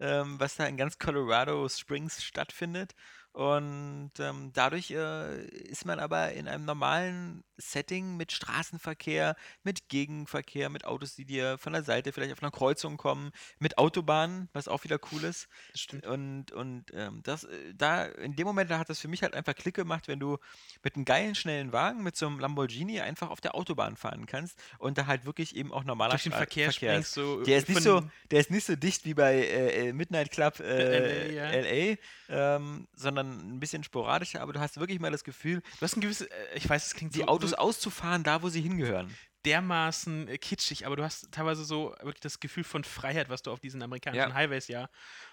[0.00, 2.94] ähm, was da in ganz Colorado Springs stattfindet.
[3.34, 10.70] Und ähm, dadurch äh, ist man aber in einem normalen Setting mit Straßenverkehr, mit Gegenverkehr,
[10.70, 14.68] mit Autos, die dir von der Seite vielleicht auf einer Kreuzung kommen, mit Autobahnen, was
[14.68, 15.48] auch wieder cool ist.
[15.74, 16.06] Stimmt.
[16.06, 19.34] Und, und ähm, das, äh, da, in dem Moment, da hat das für mich halt
[19.34, 20.38] einfach Klick gemacht, wenn du
[20.84, 24.56] mit einem geilen, schnellen Wagen, mit so einem Lamborghini einfach auf der Autobahn fahren kannst
[24.78, 27.12] und da halt wirklich eben auch normaler Durch den Stra- Verkehr Verkehr ist.
[27.14, 27.42] so.
[27.42, 30.60] Der ist nicht so, der ist nicht so dicht wie bei äh, äh, Midnight Club
[30.60, 31.50] äh, LA, ja.
[31.50, 31.96] LA,
[32.28, 36.00] ähm, sondern ein bisschen sporadischer, aber du hast wirklich mal das Gefühl, Du hast ein
[36.00, 39.14] gewisses, äh, ich weiß, es klingt die so, Autos so auszufahren, da wo sie hingehören.
[39.44, 43.50] dermaßen äh, kitschig, aber du hast teilweise so wirklich das Gefühl von Freiheit, was du
[43.52, 44.34] auf diesen amerikanischen Ja.
[44.34, 44.88] Highways ja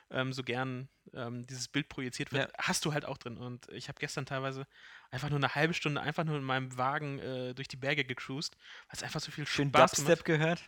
[0.10, 3.38] ähm, so gern ähm, dieses Bild projiziert wird, hast du halt auch drin.
[3.38, 4.68] Und ich habe gestern teilweise
[5.12, 8.56] einfach nur eine halbe Stunde einfach nur in meinem Wagen äh, durch die Berge gecruised,
[8.88, 10.62] weil es einfach so viel Schön Spaß Dubstep gehört.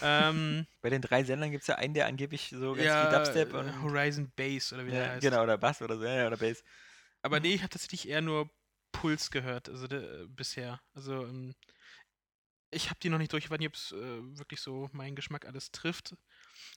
[0.00, 3.08] Ähm, Bei den drei Sendern gibt es ja einen, der angeblich so ganz ja, viel
[3.08, 5.30] Dubstep äh, und Horizon Base oder wie der ja, heißt.
[5.30, 6.62] genau, oder Bass oder so, ja, oder Bass.
[7.22, 8.50] Aber nee, ich habe tatsächlich eher nur
[8.92, 10.80] Puls gehört, also de, bisher.
[10.94, 11.54] Also ähm,
[12.70, 13.96] ich habe die noch nicht durch, ich weiß nicht, ob es äh,
[14.38, 16.16] wirklich so meinen Geschmack alles trifft.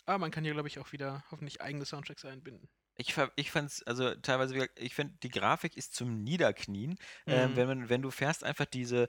[0.05, 2.69] Aber man kann hier, glaube ich, auch wieder hoffentlich eigene Soundtracks einbinden.
[2.95, 6.97] Ich, ich fand's, also teilweise, ich finde, die Grafik ist zum Niederknien.
[7.29, 7.55] Ähm, Mhm.
[7.55, 9.08] wenn, man, wenn du fährst, einfach diese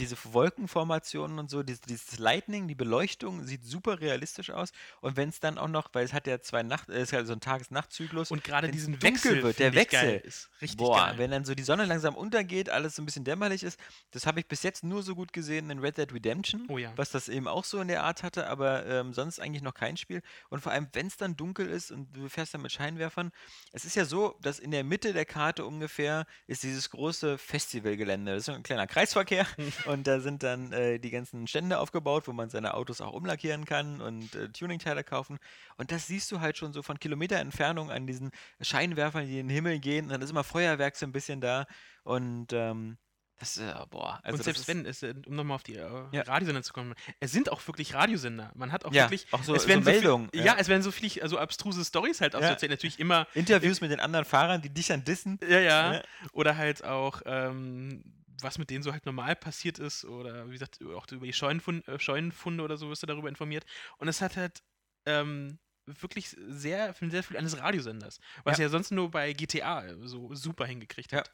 [0.00, 4.72] diese Wolkenformationen und so, dieses, dieses Lightning, die Beleuchtung sieht super realistisch aus.
[5.00, 7.24] Und wenn es dann auch noch, weil es hat ja zwei Nacht, es ist ja
[7.24, 8.30] so ein Tages-Nacht-Zyklus.
[8.30, 10.20] Und gerade diesen Wechsel wird, der Wechsel.
[10.24, 11.18] ist richtig Boah, geil.
[11.18, 13.78] wenn dann so die Sonne langsam untergeht, alles so ein bisschen dämmerlich ist,
[14.10, 16.92] das habe ich bis jetzt nur so gut gesehen in Red Dead Redemption, Oh ja.
[16.96, 19.96] was das eben auch so in der Art hatte, aber ähm, sonst eigentlich noch kein
[19.96, 20.22] Spiel.
[20.48, 23.32] Und vor allem, wenn es dann dunkel ist und du fährst dann mit Scheinwerfern,
[23.72, 28.32] es ist ja so, dass in der Mitte der Karte ungefähr ist dieses große Festivalgelände.
[28.32, 29.46] Das ist so ein kleiner Kreisverkehr
[29.90, 33.64] und da sind dann äh, die ganzen Stände aufgebaut, wo man seine Autos auch umlackieren
[33.64, 35.38] kann und äh, Tuningteile kaufen.
[35.76, 38.30] Und das siehst du halt schon so von Kilometer Entfernung an diesen
[38.60, 40.06] Scheinwerfern, die in den Himmel gehen.
[40.06, 41.66] Und dann ist immer Feuerwerk so ein bisschen da.
[42.04, 42.96] Und ähm,
[43.38, 44.20] das, äh, boah.
[44.22, 46.22] Also und selbst wenn, es, äh, um nochmal auf die äh, Ja.
[46.22, 48.52] Radiosender zu kommen, es sind auch wirklich Radiosender.
[48.54, 49.26] Man hat auch Ja, wirklich.
[49.32, 50.46] auch so- es so werden Meldungen, viel, ja.
[50.54, 50.56] ja.
[50.58, 52.70] es werden so viele also abstruse Stories halt auszuerzählen.
[52.72, 53.26] Natürlich immer.
[53.32, 55.38] Interviews mit den anderen Fahrern, die dich dann dissen.
[55.48, 55.92] Ja, ja.
[55.94, 56.02] Ja.
[56.32, 58.04] Oder halt auch, ähm,
[58.42, 60.04] was mit denen so halt normal passiert ist.
[60.04, 63.64] Oder wie gesagt, auch über die Scheunenfunde, äh, Scheunenfunde oder so wirst du darüber informiert.
[63.98, 64.62] Und es hat halt
[65.06, 68.20] ähm, wirklich sehr, sehr viel eines Radiosenders.
[68.44, 68.68] Was ja.
[68.68, 71.32] sonst nur bei GTA so super hingekriegt hat.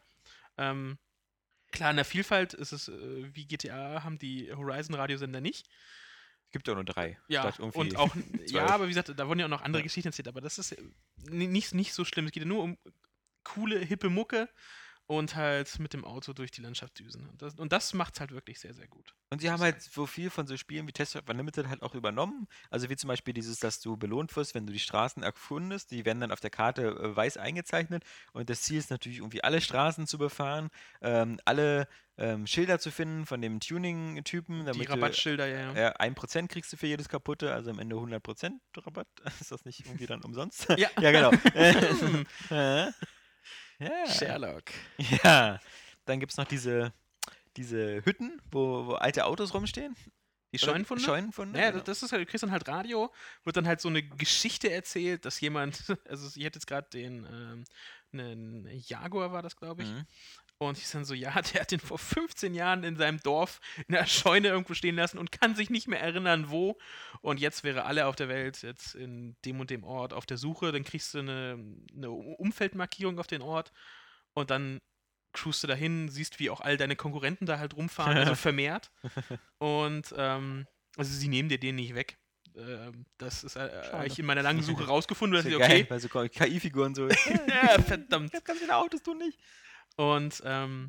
[0.57, 0.99] Ähm,
[1.73, 5.69] klar, in der Vielfalt ist es äh, wie GTA, haben die Horizon-Radiosender nicht.
[6.47, 7.19] Es gibt ja nur drei.
[7.29, 8.15] Ja, und auch,
[8.47, 9.85] ja, aber wie gesagt, da wurden ja auch noch andere Ja.
[9.85, 10.83] Geschichten erzählt, aber das ist äh,
[11.29, 12.27] ni- nicht, nicht so schlimm.
[12.27, 12.79] Es geht ja nur um
[13.45, 14.49] coole, hippe Mucke
[15.09, 17.29] und halt mit dem Auto durch die Landschaft düsen.
[17.29, 19.15] Und das, und das macht es halt wirklich sehr, sehr gut.
[19.31, 21.95] Und sie haben halt so viel von so Spielen wie Test of Unlimited halt auch
[21.95, 22.49] übernommen.
[22.71, 25.93] Also wie zum Beispiel dieses, dass du belohnt wirst, wenn du die Straßen erkundest.
[25.93, 28.05] Die werden dann auf der Karte äh, weiß eingezeichnet.
[28.33, 30.71] Und das Ziel ist natürlich irgendwie alle Straßen zu befahren,
[31.03, 31.87] ähm, alle
[32.19, 34.73] ähm, Schilder zu finden von dem Tuning-Typen.
[34.73, 35.75] Die Rabattschilder, ja, ja.
[35.75, 39.09] Ja, 1% kriegst du für jedes kaputte, also am Ende 100% Rabatt.
[39.41, 40.69] Ist das nicht irgendwie dann umsonst?
[40.77, 40.89] Ja.
[41.01, 41.31] ja, genau.
[43.79, 44.07] Ja.
[44.07, 44.65] Sherlock.
[45.23, 45.61] Ja,
[46.05, 46.93] dann gibt es noch diese,
[47.57, 49.95] diese Hütten, wo, wo alte Autos rumstehen.
[50.53, 51.03] Die Scheunenfunde?
[51.05, 51.83] Scheunenfunde, Ja, genau.
[51.83, 53.13] das ist halt, du kriegst dann halt Radio,
[53.45, 57.27] wird dann halt so eine Geschichte erzählt, dass jemand, also ich hätte jetzt gerade den,
[57.27, 57.65] ähm,
[58.13, 60.07] einen Jaguar war das, glaube ich, Mhm.
[60.59, 63.95] Und ich dann so, ja, der hat den vor 15 Jahren in seinem Dorf in
[63.95, 66.79] der Scheune irgendwo stehen lassen und kann sich nicht mehr erinnern, wo.
[67.21, 70.39] Und jetzt wäre alle auf der Welt jetzt in dem und dem Ort auf der
[70.39, 70.73] Suche.
[70.73, 71.59] Dann kriegst du eine,
[71.95, 73.73] eine Umfeldmarkierung auf den Ort
[74.35, 74.81] und dann
[75.33, 78.91] cruist du dahin, siehst, wie auch all deine Konkurrenten da halt rumfahren, also vermehrt.
[79.59, 82.17] Und ähm, also sie nehmen dir den nicht weg.
[82.57, 85.91] Ähm, Das ist äh, ich in meiner langen Suche rausgefunden, dass ich, ja geil, okay,
[85.91, 87.09] weil so KI-Figuren so.
[87.09, 88.33] ja, verdammt.
[88.33, 89.39] Jetzt ganz viele Autos, du nicht.
[89.97, 90.89] Und ähm,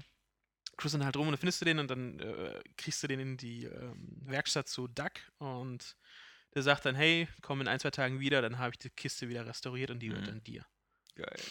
[0.77, 3.19] cruist dann halt rum und dann findest du den und dann äh, kriegst du den
[3.19, 5.97] in die ähm, Werkstatt zu Duck und
[6.53, 9.29] der sagt dann, hey, komm in ein, zwei Tagen wieder, dann habe ich die Kiste
[9.29, 10.25] wieder restauriert und die wird Mhm.
[10.27, 10.65] dann dir.
[11.15, 11.43] Geil.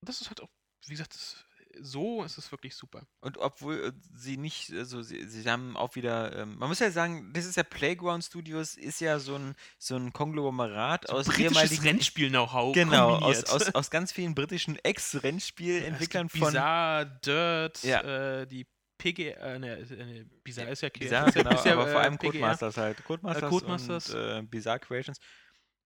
[0.00, 0.50] Und das ist halt auch,
[0.86, 1.44] wie gesagt, das,
[1.80, 3.06] so ist es wirklich super.
[3.20, 6.90] Und obwohl äh, sie nicht, also sie, sie haben auch wieder, ähm, man muss ja
[6.90, 11.52] sagen, das ist ja Playground Studios, ist ja so ein, so ein Konglomerat aus Britisches
[11.52, 16.40] ehemaligen Rennspiel-Know-how Genau, aus, aus, aus ganz vielen britischen Ex-Rennspielentwicklern von.
[16.40, 18.40] Bizarre, Dirt, Ja.
[18.40, 18.66] äh, die
[18.98, 22.00] PG, äh, ne, äh, Bizarre ist ja Bizarre, ist ja- genau, ist ja, aber vor
[22.00, 22.32] äh, allem PGR.
[22.32, 23.04] Codemasters halt.
[23.04, 24.10] Codemasters, Codemasters.
[24.14, 25.18] und äh, Bizarre Creations.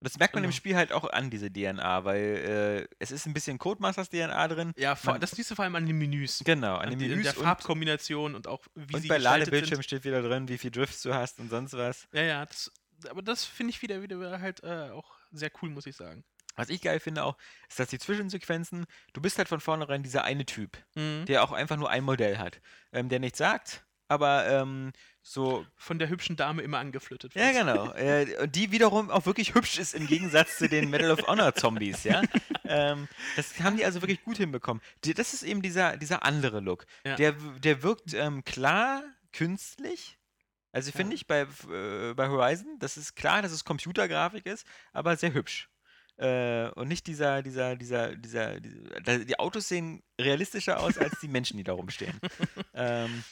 [0.03, 0.57] Und das merkt man im Genau.
[0.57, 4.73] Spiel halt auch an, diese DNA, weil äh, es ist ein bisschen Codemasters DNA drin.
[4.77, 6.43] Ja, vor, Man- das siehst du vor allem an den Menüs.
[6.45, 9.07] Genau, an An den die, in Menüs der und, Farbkombination und auch wie und sie
[9.07, 9.85] bei Ladebildschirm sind.
[9.85, 12.09] steht wieder drin, wie viel Drifts du hast und sonst was.
[12.13, 12.73] Ja, ja, das,
[13.09, 16.25] aber das finde ich wieder, wieder halt äh, auch sehr cool, muss ich sagen.
[16.57, 17.39] Was ich geil finde auch,
[17.69, 21.27] ist, dass die Zwischensequenzen, du bist halt von vornherein dieser eine Typ, Mhm.
[21.27, 22.61] der auch einfach nur ein Modell hat,
[22.93, 24.93] ähm, der nichts sagt, aber ähm,
[25.23, 27.93] so Von der hübschen Dame immer angeflötet Ja, genau.
[27.95, 31.55] Äh, und die wiederum auch wirklich hübsch ist im Gegensatz zu den Medal of Honor
[31.55, 32.23] Zombies, ja.
[32.65, 34.83] ähm, das haben die also wirklich gut hinbekommen.
[35.05, 36.87] Die, das ist eben dieser, dieser andere Look.
[37.05, 37.17] Ja.
[37.17, 39.03] Der, der wirkt ähm, klar,
[39.33, 40.19] künstlich.
[40.73, 41.17] Also finde Ja.
[41.17, 45.69] ich bei, äh, bei Horizon, das ist klar, dass es Computergrafik ist, aber sehr hübsch.
[46.17, 51.29] Äh, und nicht dieser, dieser, dieser, dieser, dieser die Autos sehen realistischer aus als die
[51.29, 52.19] Menschen, die da rumstehen.
[52.75, 53.23] ähm,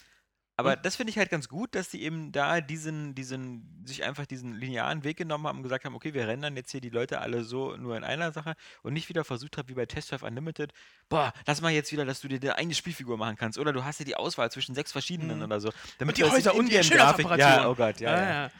[0.60, 4.26] aber das finde ich halt ganz gut, dass die eben da diesen, diesen, sich einfach
[4.26, 7.20] diesen linearen Weg genommen haben und gesagt haben, okay, wir rendern jetzt hier die Leute
[7.20, 10.22] alle so nur in einer Sache und nicht wieder versucht haben, wie bei Test Drive
[10.22, 10.72] Unlimited,
[11.08, 13.84] boah, lass mal jetzt wieder, dass du dir eine eigene Spielfigur machen kannst oder du
[13.84, 15.44] hast ja die Auswahl zwischen sechs verschiedenen Mhm.
[15.44, 15.70] oder so.
[15.98, 18.30] Damit die du das Häuser und die Indien-Grafik- Ja, oh Gott, ja, ja.
[18.44, 18.50] ja.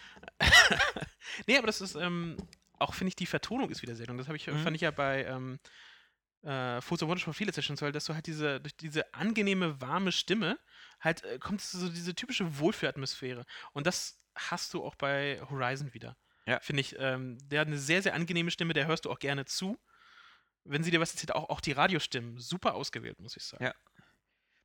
[1.47, 2.37] nee, aber das ist, ähm,
[2.79, 4.19] auch finde ich, die Vertonung ist wieder sehr gelungen.
[4.19, 4.59] Das habe ich, Mhm.
[4.59, 5.59] fand ich ja bei ähm,
[6.43, 10.59] äh, Forza Motorsport viele Sessions toll, dass du halt diese, durch diese angenehme, warme Stimme
[11.01, 13.45] halt äh, kommt so diese typische Wohlfühlatmosphäre.
[13.73, 16.17] Und das hast du auch bei Horizon wieder.
[16.47, 16.61] Ja.
[16.61, 19.45] Finde ich, ähm, der hat eine sehr, sehr angenehme Stimme, der hörst du auch gerne
[19.45, 19.79] zu.
[20.65, 23.65] Wenn sie dir was erzählt, auch, auch die Radiostimmen, super ausgewählt, muss ich sagen.
[23.65, 23.75] Ja.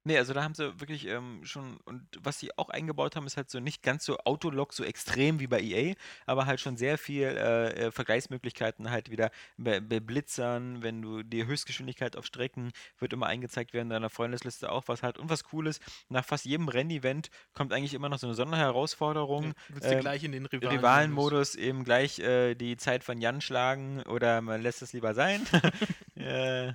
[0.07, 3.37] Nee, also da haben sie wirklich ähm, schon, und was sie auch eingebaut haben, ist
[3.37, 5.95] halt so nicht ganz so Autolog so extrem wie bei EA,
[6.27, 11.23] aber halt schon sehr viel äh, äh, Vergleichsmöglichkeiten halt wieder bei, bei Blitzern, wenn du
[11.23, 15.17] die Höchstgeschwindigkeit auf Strecken wird immer eingezeigt werden, in deiner Freundesliste auch was halt.
[15.17, 19.55] Und was cool ist, nach fast jedem Rennevent kommt eigentlich immer noch so eine Sonderherausforderung.
[19.69, 23.41] Willst du ähm, gleich in den Rivalen Rivalenmodus eben gleich äh, die Zeit von Jan
[23.41, 25.41] schlagen oder man lässt es lieber sein.
[26.15, 26.73] äh,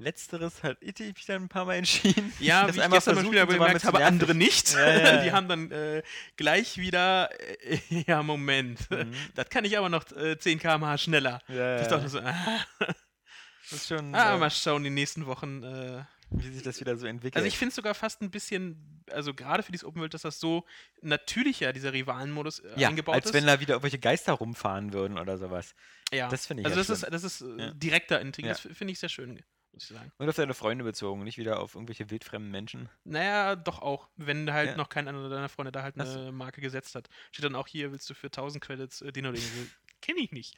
[0.00, 2.32] Letzteres hat ich mich dann ein paar Mal entschieden.
[2.40, 4.12] Ja, das wie ich einmal gestern beim versucht Spiel und aber gemerkt habe, nervig.
[4.12, 4.72] andere nicht.
[4.74, 5.22] Ja, ja, ja.
[5.24, 6.02] Die haben dann äh,
[6.36, 7.28] gleich wieder,
[7.60, 9.12] äh, ja, Moment, Mhm.
[9.34, 11.40] das kann ich aber noch äh, 10 km/h schneller.
[11.48, 12.34] Ja, Ich dachte so, ah,
[12.78, 15.62] das ist schon, ah, mal schauen, die nächsten Wochen.
[15.62, 16.04] Äh.
[16.32, 17.36] wie sich das wieder so entwickelt.
[17.36, 20.22] Also ich finde es sogar fast ein bisschen, also gerade für dieses Open World, dass
[20.22, 20.64] das so
[21.02, 23.34] natürlicher, dieser Rivalenmodus äh, ja, eingebaut als ist.
[23.34, 25.74] wenn da wieder irgendwelche Geister rumfahren würden oder sowas.
[26.12, 26.28] ja.
[26.28, 27.10] Das finde ich Also das ist, schlimm.
[27.12, 27.70] das ist äh, Ja.
[27.72, 28.30] direkter Ja.
[28.48, 29.40] das finde ich sehr schön,
[29.80, 30.12] muss ich sagen.
[30.18, 32.88] Und auf deine Freunde bezogen, nicht wieder auf irgendwelche wildfremden Menschen.
[33.04, 34.08] Naja, doch auch.
[34.16, 34.76] Wenn halt Ja.
[34.76, 36.18] noch kein anderer deiner Freunde da halt Ach so.
[36.18, 37.08] eine Marke gesetzt hat.
[37.32, 39.70] Steht dann auch hier, willst du für 1000 Credits äh, den oder den?
[40.02, 40.56] Kenne ich nicht.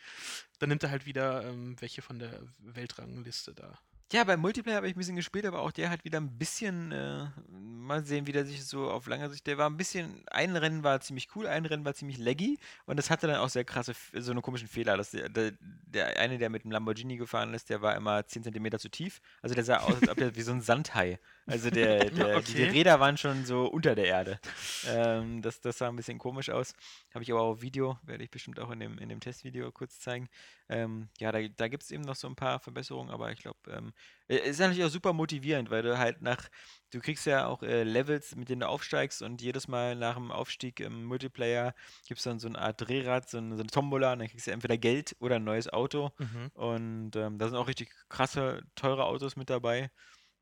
[0.60, 3.78] Dann nimmt er halt wieder ähm, welche von der Weltrangliste da.
[4.12, 6.92] Ja, beim Multiplayer habe ich ein bisschen gespielt, aber auch der hat wieder ein bisschen,
[6.92, 10.54] äh, mal sehen, wie der sich so auf lange Sicht, der war ein bisschen, ein
[10.54, 13.64] Rennen war ziemlich cool, ein Rennen war ziemlich laggy und das hatte dann auch sehr
[13.64, 14.98] krasse, so eine komischen Fehler.
[14.98, 18.44] Dass der, der, der eine, der mit dem Lamborghini gefahren ist, der war immer 10
[18.44, 19.22] cm zu tief.
[19.40, 21.18] Also der sah aus, als ob er wie so ein Sandhai.
[21.46, 22.64] Also der, der die Okay.
[22.64, 24.40] Räder waren schon so unter der Erde.
[24.84, 26.74] Ähm, das, das sah ein bisschen komisch aus.
[27.14, 29.70] Habe ich aber auch auf Video, werde ich bestimmt auch in dem, in dem Testvideo
[29.70, 30.28] kurz zeigen.
[30.68, 33.58] Ähm, ja, da, da gibt es eben noch so ein paar Verbesserungen, aber ich glaube,
[33.70, 33.92] ähm,
[34.28, 36.48] äh, ist natürlich auch super motivierend, weil du halt nach,
[36.90, 40.32] du kriegst ja auch äh, Levels, mit denen du aufsteigst und jedes Mal nach dem
[40.32, 41.74] Aufstieg im Multiplayer
[42.08, 44.48] gibt es dann so eine Art Drehrad, so eine, so eine Tombola und dann kriegst
[44.48, 46.10] du entweder Geld oder ein neues Auto
[46.54, 49.90] und ähm, da sind auch richtig krasse, teure Autos mit dabei.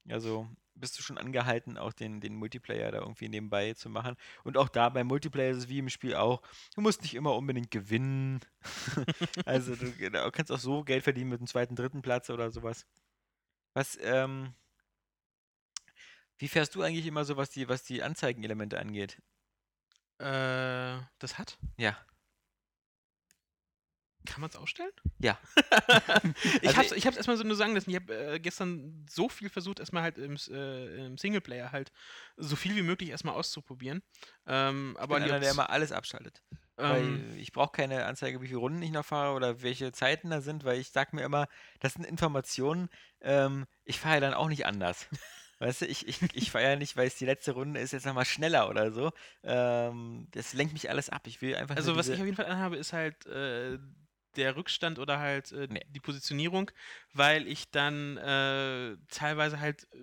[0.09, 0.49] Also
[0.81, 4.17] bist du schon angehalten, auch den, den Multiplayer da irgendwie nebenbei zu machen.
[4.45, 6.43] Und auch da beim Multiplayer ist es wie im Spiel auch,
[6.75, 8.41] du musst nicht immer unbedingt gewinnen.
[9.45, 12.87] also du genau, kannst auch so Geld verdienen mit dem zweiten, dritten Platz oder sowas.
[13.75, 14.55] Was, ähm,
[16.39, 19.21] wie fährst du eigentlich immer so, was die, was die Anzeigenelemente angeht?
[20.19, 21.59] Äh, das hat?
[21.77, 21.97] Ja.
[24.31, 24.93] Kann man es ausstellen?
[25.19, 25.39] Ja.
[26.63, 27.91] ich Also hab's, ich hab's erstmal so nur sagen lassen.
[27.91, 31.91] Ich habe äh, gestern so viel versucht, erstmal halt im, äh, im Singleplayer halt
[32.37, 34.03] so viel wie möglich erstmal auszuprobieren.
[34.47, 36.43] Ähm, Ich aber bin einer, der immer alles abschaltet.
[36.79, 36.89] ähm,
[37.33, 40.41] Weil ich brauche keine Anzeige, wie viele Runden ich noch fahre oder welche Zeiten da
[40.41, 41.49] sind, weil ich sag mir immer,
[41.81, 42.89] das sind Informationen,
[43.21, 45.07] ähm, ich fahre ja dann auch nicht anders.
[45.63, 48.07] Weißt du, ich, ich, ich fahre ja nicht, weil es die letzte Runde ist, jetzt
[48.07, 49.13] nochmal schneller oder so.
[49.43, 51.27] Ähm, das lenkt mich alles ab.
[51.27, 53.77] Ich will einfach Also was ich auf jeden Fall anhabe, ist halt äh,
[54.37, 55.85] der Rückstand oder halt äh, Nee.
[55.89, 56.71] die Positionierung,
[57.13, 59.99] weil ich dann äh, teilweise halt äh,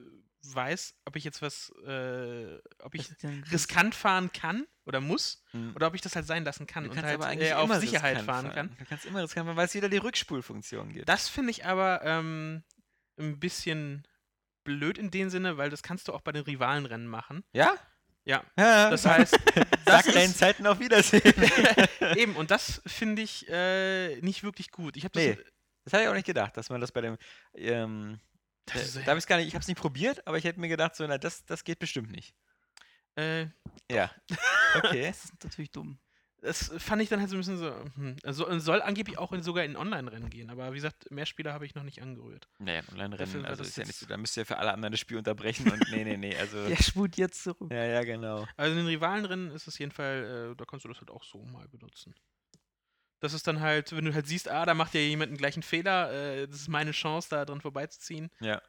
[0.53, 3.09] weiß, ob ich jetzt was, äh, ob ich
[3.51, 5.73] riskant fahren kann oder muss Hm.
[5.75, 7.73] oder ob ich das halt sein lassen kann Du und halt aber eigentlich äh, auf
[7.75, 8.75] Sicherheit riskant fahren kann.
[8.77, 11.09] Du kannst immer riskant fahren, weil es wieder die Rückspulfunktion gibt.
[11.09, 12.63] Das finde ich aber ähm,
[13.19, 14.07] ein bisschen
[14.63, 17.43] blöd in dem Sinne, weil das kannst du auch bei den Rivalenrennen machen.
[17.53, 17.73] ja?
[18.27, 18.89] Ja, ja?
[18.89, 21.33] das heißt, Sag das deinen ist, Zeiten auf Wiedersehen.
[22.15, 24.97] eben, und das finde ich äh, nicht wirklich gut.
[24.97, 25.37] Ich habe das, Nee.
[25.85, 27.17] Das hatte ich auch nicht gedacht, dass man das bei dem.
[27.55, 28.19] Ähm,
[28.65, 30.67] das da habe ich gar nicht, ich habe es nicht probiert, aber ich hätte mir
[30.67, 32.35] gedacht, so, na, das, das geht bestimmt nicht.
[33.15, 33.45] äh,
[33.89, 34.11] Ja.
[34.75, 35.07] Okay.
[35.07, 35.97] Das ist natürlich dumm.
[36.41, 37.73] Das fand ich dann halt so ein bisschen so.
[37.95, 38.15] Hm.
[38.23, 41.65] Also, soll angeblich auch in, sogar in Online-Rennen gehen, aber wie gesagt, mehr Spieler habe
[41.65, 42.47] ich noch nicht angerührt.
[42.59, 44.99] Dafür Online-Rennen, also das ist ja nicht so, da müsst ihr für alle anderen das
[44.99, 46.57] Spiel unterbrechen und nee, nee, nee, also.
[46.67, 47.71] Der spult jetzt zurück.
[47.71, 48.45] Ja, ja, genau.
[48.55, 51.43] Also in den Rivalenrennen ist es jedenfalls, äh, da kannst du das halt auch so
[51.43, 52.13] mal benutzen.
[53.19, 55.63] Das ist dann halt, wenn du halt siehst, ah, da macht ja jemand einen gleichen
[55.63, 58.29] Fehler, äh, das ist meine Chance, da dran vorbeizuziehen.
[58.39, 58.61] Ja.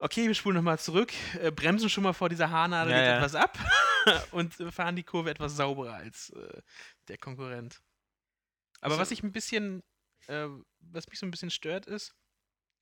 [0.00, 3.16] Okay, wir spulen nochmal zurück, äh, bremsen schon mal vor dieser Haarnadel Ja, ja.
[3.16, 3.58] etwas ab
[4.32, 6.62] und fahren die Kurve etwas sauberer als äh,
[7.08, 7.82] der Konkurrent.
[8.80, 9.82] Aber Also- was ich ein bisschen,
[10.28, 10.46] äh,
[10.80, 12.14] was mich so ein bisschen stört, ist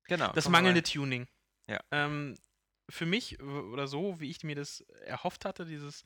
[0.08, 0.30] Genau.
[0.32, 0.84] das mangelnde rein.
[0.84, 1.26] Tuning.
[1.68, 1.80] Ja.
[1.90, 2.36] Ähm,
[2.90, 6.04] für mich oder so, wie ich mir das erhofft hatte, dieses,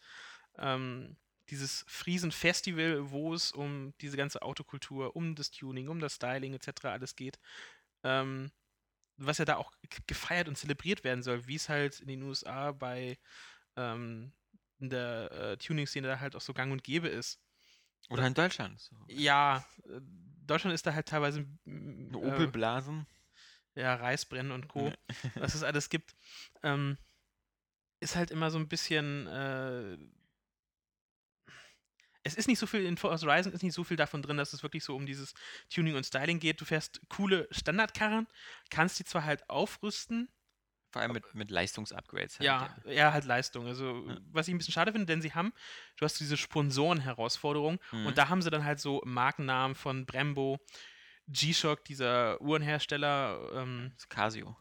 [0.59, 1.17] ähm,
[1.51, 6.85] dieses Friesen-Festival, wo es um diese ganze Autokultur, um das Tuning, um das Styling etc.
[6.85, 7.39] alles geht,
[8.05, 8.53] ähm,
[9.21, 9.73] was ja da auch
[10.07, 13.19] gefeiert und zelebriert werden soll, wie es halt in den USA bei
[13.77, 14.33] ähm,
[14.79, 17.41] in der äh, Tuning-Szene da halt auch so gang und gäbe ist.
[18.09, 18.81] Oder in Deutschland.
[18.81, 18.97] So.
[19.09, 20.01] Ja, äh,
[20.47, 23.07] Deutschland ist da halt teilweise äh, Opel-Blasen.
[23.75, 24.93] ja, Reisbrennen und Co.,
[25.35, 26.17] was es alles gibt,
[26.63, 26.97] ähm,
[28.01, 29.27] ist halt immer so ein bisschen.
[29.27, 29.99] Äh,
[32.23, 34.53] es ist nicht so viel in Forza Horizon ist nicht so viel davon drin, dass
[34.53, 35.35] es wirklich so um dieses
[35.73, 36.61] Tuning und Styling geht.
[36.61, 38.27] Du fährst coole Standardkarren,
[38.71, 40.29] kannst die zwar halt aufrüsten,
[40.93, 42.39] Vor allem mit, mit Leistungsupgrades.
[42.41, 43.67] halt, Ja, eher halt Leistung.
[43.67, 44.19] Also, Ja.
[44.33, 45.53] was ich ein bisschen schade finde, denn sie haben,
[45.97, 48.07] du hast diese Sponsoren-Herausforderung Mhm.
[48.07, 50.59] und da haben sie dann halt so Markennamen von Brembo,
[51.29, 54.57] G-Shock, dieser Uhrenhersteller, ähm, Casio.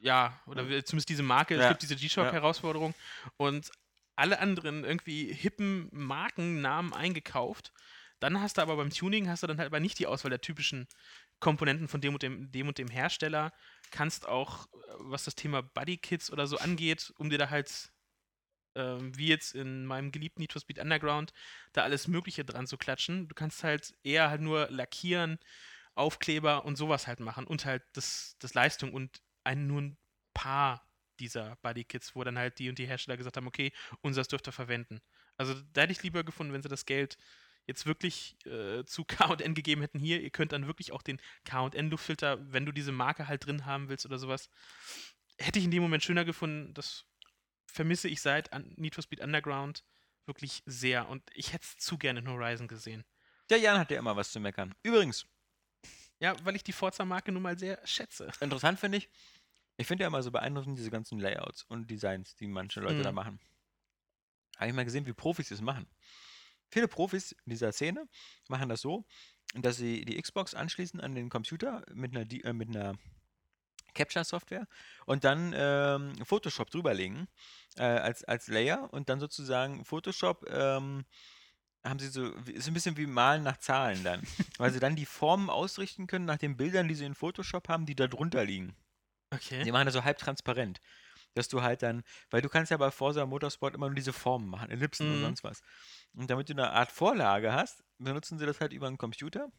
[0.00, 0.84] ja, oder Ja.
[0.84, 1.68] zumindest diese Marke, es Ja.
[1.68, 2.94] gibt diese G-Shock-Herausforderung
[3.36, 3.70] und
[4.16, 7.72] alle anderen irgendwie hippen Markennamen eingekauft.
[8.20, 10.40] Dann hast du aber beim Tuning hast du dann halt aber nicht die Auswahl der
[10.40, 10.86] typischen
[11.40, 13.52] Komponenten von dem und dem, dem und dem Hersteller.
[13.90, 17.92] Kannst auch, äh, was das Thema Bodykits oder so angeht, um dir da halt,
[18.76, 21.32] ähm, wie jetzt in meinem geliebten Need Speed Underground,
[21.72, 23.28] da alles Mögliche dran zu klatschen.
[23.28, 25.38] Du kannst halt eher halt nur lackieren,
[25.94, 29.98] Aufkleber und sowas halt machen und halt das, das Leistung und ein, nur ein
[30.32, 30.88] paar
[31.20, 34.52] dieser Bodykits, wo dann halt die und die Hersteller gesagt haben, okay, unseres dürft ihr
[34.52, 35.00] verwenden.
[35.36, 37.16] Also da hätte ich lieber gefunden, wenn sie das Geld
[37.66, 39.04] jetzt wirklich äh, zu
[39.40, 43.28] K&N gegeben hätten, hier, ihr könnt dann wirklich auch den K&N-Luftfilter, wenn du diese Marke
[43.28, 44.50] halt drin haben willst oder sowas,
[45.38, 46.74] hätte ich in dem Moment schöner gefunden.
[46.74, 47.06] Das
[47.66, 49.84] vermisse ich seit Need for Speed Underground
[50.26, 53.04] wirklich sehr und ich hätte es zu gerne in Horizon gesehen.
[53.50, 54.74] Der Jan hat ja immer was zu meckern.
[54.82, 55.26] Übrigens,
[56.18, 58.30] Ja, weil ich die Forza-Marke nun mal sehr schätze.
[58.40, 59.10] interessant finde ich,
[59.76, 63.10] ich finde ja immer so beeindruckend diese ganzen Layouts und Designs, die manche Leute da
[63.10, 63.16] Mhm.
[63.16, 63.40] machen.
[64.56, 65.86] Habe ich mal gesehen, wie Profis das machen.
[66.70, 68.08] Viele Profis in dieser Szene
[68.48, 69.04] machen das so,
[69.54, 72.94] dass sie die Xbox anschließen an den Computer mit einer, äh, mit einer
[73.94, 74.66] Capture-Software
[75.06, 77.28] und dann ähm, Photoshop drüberlegen
[77.76, 81.04] äh, als, als Layer und dann sozusagen Photoshop ähm,
[81.84, 84.22] haben sie so, ist ein bisschen wie Malen nach Zahlen dann,
[84.58, 87.86] weil sie dann die Formen ausrichten können nach den Bildern, die sie in Photoshop haben,
[87.86, 88.74] die da drunter liegen.
[89.34, 89.64] Okay.
[89.64, 90.80] Die machen das so halb transparent.
[91.34, 94.48] Dass du halt dann, weil du kannst ja bei Forza Motorsport immer nur diese Formen
[94.48, 95.22] machen, Ellipsen und Mhm.
[95.22, 95.62] sonst was.
[96.14, 99.50] Und damit du eine Art Vorlage hast, benutzen sie das halt über einen Computer,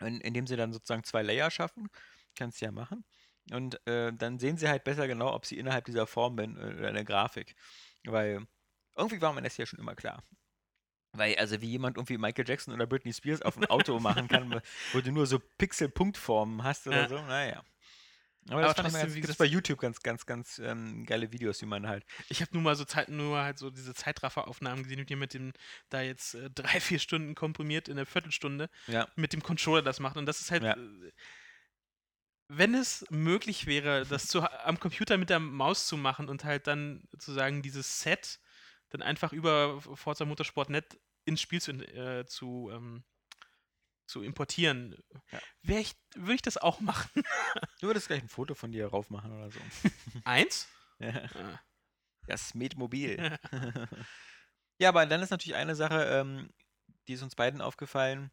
[0.00, 1.88] in, indem sie dann sozusagen zwei Layer schaffen.
[2.36, 3.04] Kannst du ja machen.
[3.52, 6.60] Und äh, dann sehen sie halt besser genau, ob sie innerhalb dieser Form bin äh,
[6.78, 7.54] oder der Grafik.
[8.04, 8.46] Weil
[8.96, 10.22] irgendwie war mir das ja schon immer klar.
[11.12, 14.60] Weil, also wie jemand irgendwie Michael Jackson oder Britney Spears auf ein Auto machen kann,
[14.92, 17.08] wo du nur so Pixel-Punktformen hast oder Ja.
[17.08, 17.64] so, naja.
[18.48, 21.60] Aber, Aber das mal trotzdem, wie gesagt- bei YouTube ganz, ganz, ganz ähm, geile Videos,
[21.60, 22.04] wie man halt.
[22.28, 25.52] Ich habe nur mal so Zeit, nur halt so diese Zeitrafferaufnahmen gesehen, die mit dem
[25.90, 29.08] da jetzt äh, drei, vier Stunden komprimiert in einer Viertelstunde Ja.
[29.16, 30.16] mit dem Controller das macht.
[30.16, 30.72] Und das ist halt, Ja.
[30.74, 31.12] äh,
[32.48, 36.66] wenn es möglich wäre, das zu, am Computer mit der Maus zu machen und halt
[36.66, 38.40] dann sozusagen dieses Set
[38.88, 43.04] dann einfach über Forza Motorsport.net ins Spiel zu, äh, zu, ähm,
[44.10, 44.96] zu importieren,
[45.30, 45.78] Ja.
[45.78, 47.10] ich, würde ich das auch machen.
[47.80, 49.60] Du würdest gleich ein Foto von dir rauf machen oder so.
[50.24, 50.68] Eins?
[50.98, 51.24] Ja.
[51.34, 51.60] Ah.
[52.26, 53.38] Das Metmobil.
[54.78, 56.50] ja, aber dann ist natürlich eine Sache, ähm,
[57.08, 58.30] die ist uns beiden aufgefallen.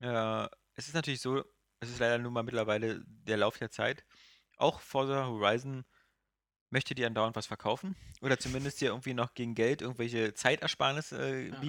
[0.00, 1.42] Äh, es ist natürlich so,
[1.80, 4.04] es ist leider nun mal mittlerweile der Lauf der Zeit.
[4.58, 5.84] Auch Forza Horizon
[6.70, 7.96] möchte dir andauernd was verkaufen.
[8.20, 11.60] Oder zumindest dir irgendwie noch gegen Geld irgendwelche Zeitersparnis äh, Ja.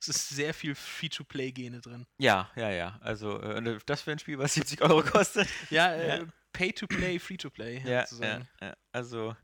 [0.00, 2.06] Es ist sehr viel Free-to-Play-Gene drin.
[2.18, 2.98] Ja, ja, ja.
[3.02, 5.46] Also äh, das für ein Spiel, was 70 Euro kostet.
[5.70, 6.24] Ja, äh, Ja.
[6.52, 7.82] Pay-to-Play, Free-to-Play.
[7.84, 8.48] Ja, ja, sozusagen.
[8.60, 8.74] ja.
[8.92, 9.36] Also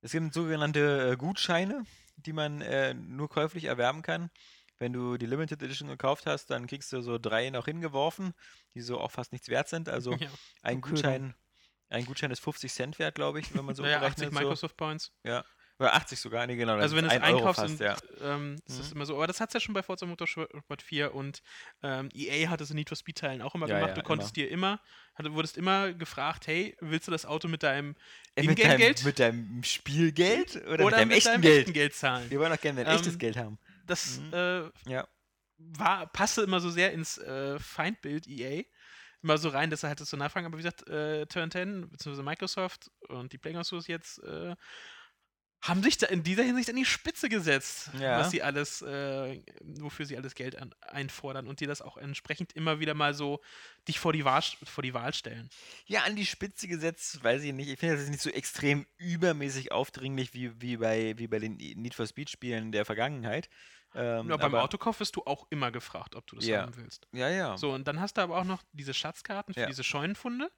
[0.00, 1.84] es gibt sogenannte äh, Gutscheine,
[2.16, 4.30] die man äh, nur käuflich erwerben kann.
[4.78, 8.32] Wenn du die Limited Edition gekauft hast, dann kriegst du so drei noch hingeworfen,
[8.74, 9.88] die so auch fast nichts wert sind.
[9.90, 10.30] Also Ja.
[10.62, 11.34] ein Gutschein,
[11.90, 14.32] ein Gutschein ist 50 Cent wert, glaube ich, wenn man so Naja, 80 berechnet.
[14.34, 14.40] So.
[14.40, 15.12] Microsoft Points.
[15.80, 16.74] Oder 80 sogar, nee, genau.
[16.76, 17.96] Also wenn du es einkaufst, fast, sind, ja.
[18.20, 19.16] ähm, ist das immer so.
[19.16, 21.42] Aber das hat es ja schon bei Forza Motorsport 4 und
[21.82, 23.88] ähm, EA hat es in Need for Speed Teilen auch immer Ja, gemacht.
[23.90, 24.78] ja, du konntest dir immer,
[25.14, 27.94] hatte, wurdest immer gefragt, hey, willst du das Auto mit deinem
[28.36, 31.72] Äh, mit, deinem, Ingame-Geld mit deinem Spielgeld oder, oder mit deinem echten Geld?
[31.72, 32.30] Geld zahlen?
[32.30, 33.58] Wir wollen doch gerne dein Ähm, echtes Geld haben.
[33.86, 34.34] Das Mhm.
[34.34, 35.08] äh, Ja.
[35.58, 38.64] war, passte immer so sehr ins äh, Feindbild EA.
[39.22, 40.46] Immer so rein, dass er halt das so nachfragen.
[40.46, 42.22] Aber wie gesagt, äh, Turn 10 bzw.
[42.22, 44.54] Microsoft und die Playground Studios jetzt äh,
[45.62, 48.18] haben sich da in dieser Hinsicht an die Spitze gesetzt, Ja.
[48.18, 52.54] was sie alles, äh, wofür sie alles Geld an, einfordern und die das auch entsprechend
[52.54, 53.40] immer wieder mal so
[53.86, 55.50] dich vor die Wahl, vor die Wahl stellen.
[55.86, 57.68] Ja, an die Spitze gesetzt, weiß ich nicht.
[57.68, 61.56] Ich finde, das ist nicht so extrem übermäßig aufdringlich wie, wie, bei, wie bei den
[61.56, 63.50] Need for Speed-Spielen der Vergangenheit.
[63.94, 66.62] Ähm, Ja, beim Autokauf wirst du auch immer gefragt, ob du das Ja.
[66.62, 67.06] haben willst.
[67.12, 67.56] Ja, ja.
[67.58, 69.66] So, und dann hast du aber auch noch diese Schatzkarten für Ja.
[69.66, 70.50] diese Scheunenfunde.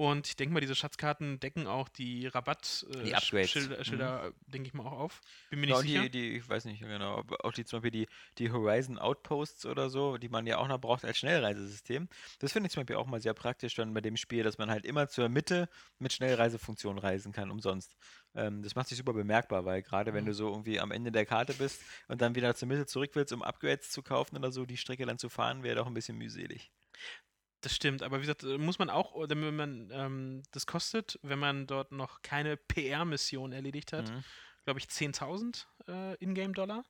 [0.00, 3.14] Und ich denke mal, diese Schatzkarten decken auch die Rabatt äh.
[3.18, 4.14] Schilder, Mhm.
[4.46, 5.20] Denke ich mal, auch auf.
[5.50, 5.86] Bin mir Ja, nicht und sicher.
[5.86, 9.88] die, die, ich weiß nicht genau, auch die zum Beispiel die, die Horizon Outposts oder
[9.90, 12.08] so, die man ja auch noch braucht als Schnellreisesystem.
[12.40, 14.70] Das finde ich zum Beispiel auch mal sehr praktisch dann bei dem Spiel, dass man
[14.70, 17.96] halt immer zur Mitte mit Schnellreisefunktion reisen kann, umsonst.
[18.34, 20.26] Ähm, das macht sich super bemerkbar, weil gerade wenn Mhm.
[20.26, 23.32] du so irgendwie am Ende der Karte bist und dann wieder zur Mitte zurück willst,
[23.32, 26.16] um Upgrades zu kaufen oder so, die Strecke dann zu fahren, wäre doch ein bisschen
[26.16, 26.72] mühselig.
[27.62, 31.18] Das stimmt, aber wie gesagt, äh, muss man auch, oder wenn man ähm, das kostet,
[31.22, 34.24] wenn man dort noch keine PR-Mission erledigt hat, Mhm.
[34.64, 36.84] glaube ich, 10.000 äh, Ingame-Dollar.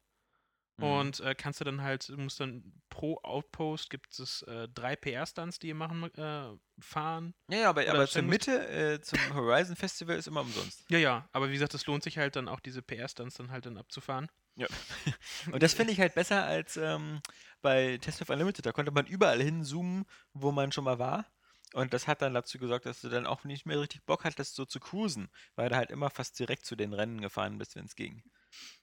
[0.77, 0.85] Mhm.
[0.85, 4.95] Und äh, kannst du dann halt, du musst dann pro Outpost gibt es äh, drei
[4.97, 7.35] PR-Stunts, die ihr machen, äh, fahren.
[7.51, 10.85] Ja, ja, aber, aber zur Mitte, äh, zum Horizon Festival ist immer umsonst.
[10.89, 13.67] Ja, ja, aber wie gesagt, es lohnt sich halt dann auch, diese PR-Stunts dann halt
[13.67, 14.29] dann abzufahren.
[15.53, 17.21] Und das finde ich halt besser als ähm,
[17.63, 18.65] bei Test of Unlimited.
[18.67, 21.27] Da konnte man überall hinzoomen, wo man schon mal war.
[21.73, 24.57] Und das hat dann dazu gesorgt, dass du dann auch nicht mehr richtig Bock hattest,
[24.57, 27.85] so zu cruisen, weil du halt immer fast direkt zu den Rennen gefahren bist, wenn
[27.85, 28.25] es ging.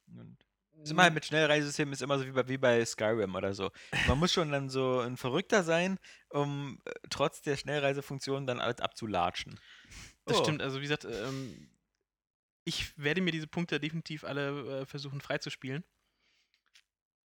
[0.07, 0.37] Und
[0.83, 3.71] ist immer halt mit Schnellreisesystemen ist immer so wie bei, wie bei Skyrim oder so.
[4.07, 5.97] Man muss schon dann so ein Verrückter sein,
[6.29, 9.59] um äh, trotz der Schnellreisefunktion dann alles abzulatschen.
[10.25, 10.43] Das Oh.
[10.43, 11.69] stimmt, also wie gesagt, ähm,
[12.67, 15.85] ich werde mir diese Punkte definitiv alle äh, versuchen freizuspielen.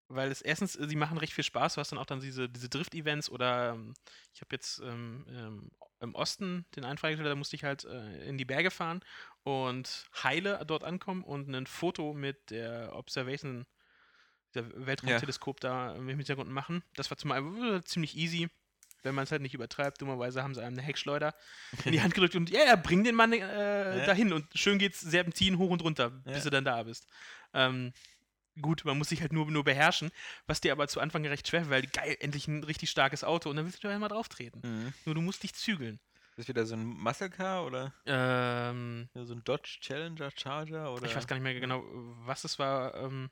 [0.09, 1.75] Weil es erstens, sie machen recht viel Spaß.
[1.75, 3.95] Du hast dann auch dann diese, diese Drift-Events oder ähm,
[4.35, 5.71] ich habe jetzt ähm, ähm,
[6.01, 9.01] im Osten den einen freigestellt, da musste ich halt äh, in die Berge fahren
[9.43, 13.67] und heile dort ankommen und ein Foto mit der Observation,
[14.55, 16.83] der Weltraumteleskop da im Hintergrund machen.
[16.95, 18.51] Das war zum einen äh, ziemlich easy,
[19.03, 20.01] wenn man es halt nicht übertreibt.
[20.01, 21.35] Dummerweise haben sie einem eine Heckschleuder
[21.85, 23.39] in die Hand gedrückt und ja, ja, bring den Mann äh,
[23.99, 24.07] Ja.
[24.07, 26.41] dahin und schön geht's Serpentin hoch und runter, bis Ja.
[26.45, 27.07] du dann da bist.
[27.55, 27.93] Ähm,
[28.61, 30.11] gut, man muss sich halt nur, nur beherrschen,
[30.47, 33.57] was dir aber zu Anfang recht schwer, weil geil, endlich ein richtig starkes Auto und
[33.57, 34.61] dann willst du da mal drauf treten.
[34.65, 34.93] Mhm.
[35.07, 35.99] Nur du musst dich zügeln.
[36.31, 40.93] Ist das wieder so ein Muscle Car oder Ähm, ja, so ein Dodge Challenger Charger
[40.93, 41.05] oder?
[41.07, 41.83] ich weiß gar nicht mehr genau,
[42.25, 42.95] was es war.
[42.95, 43.31] Ähm,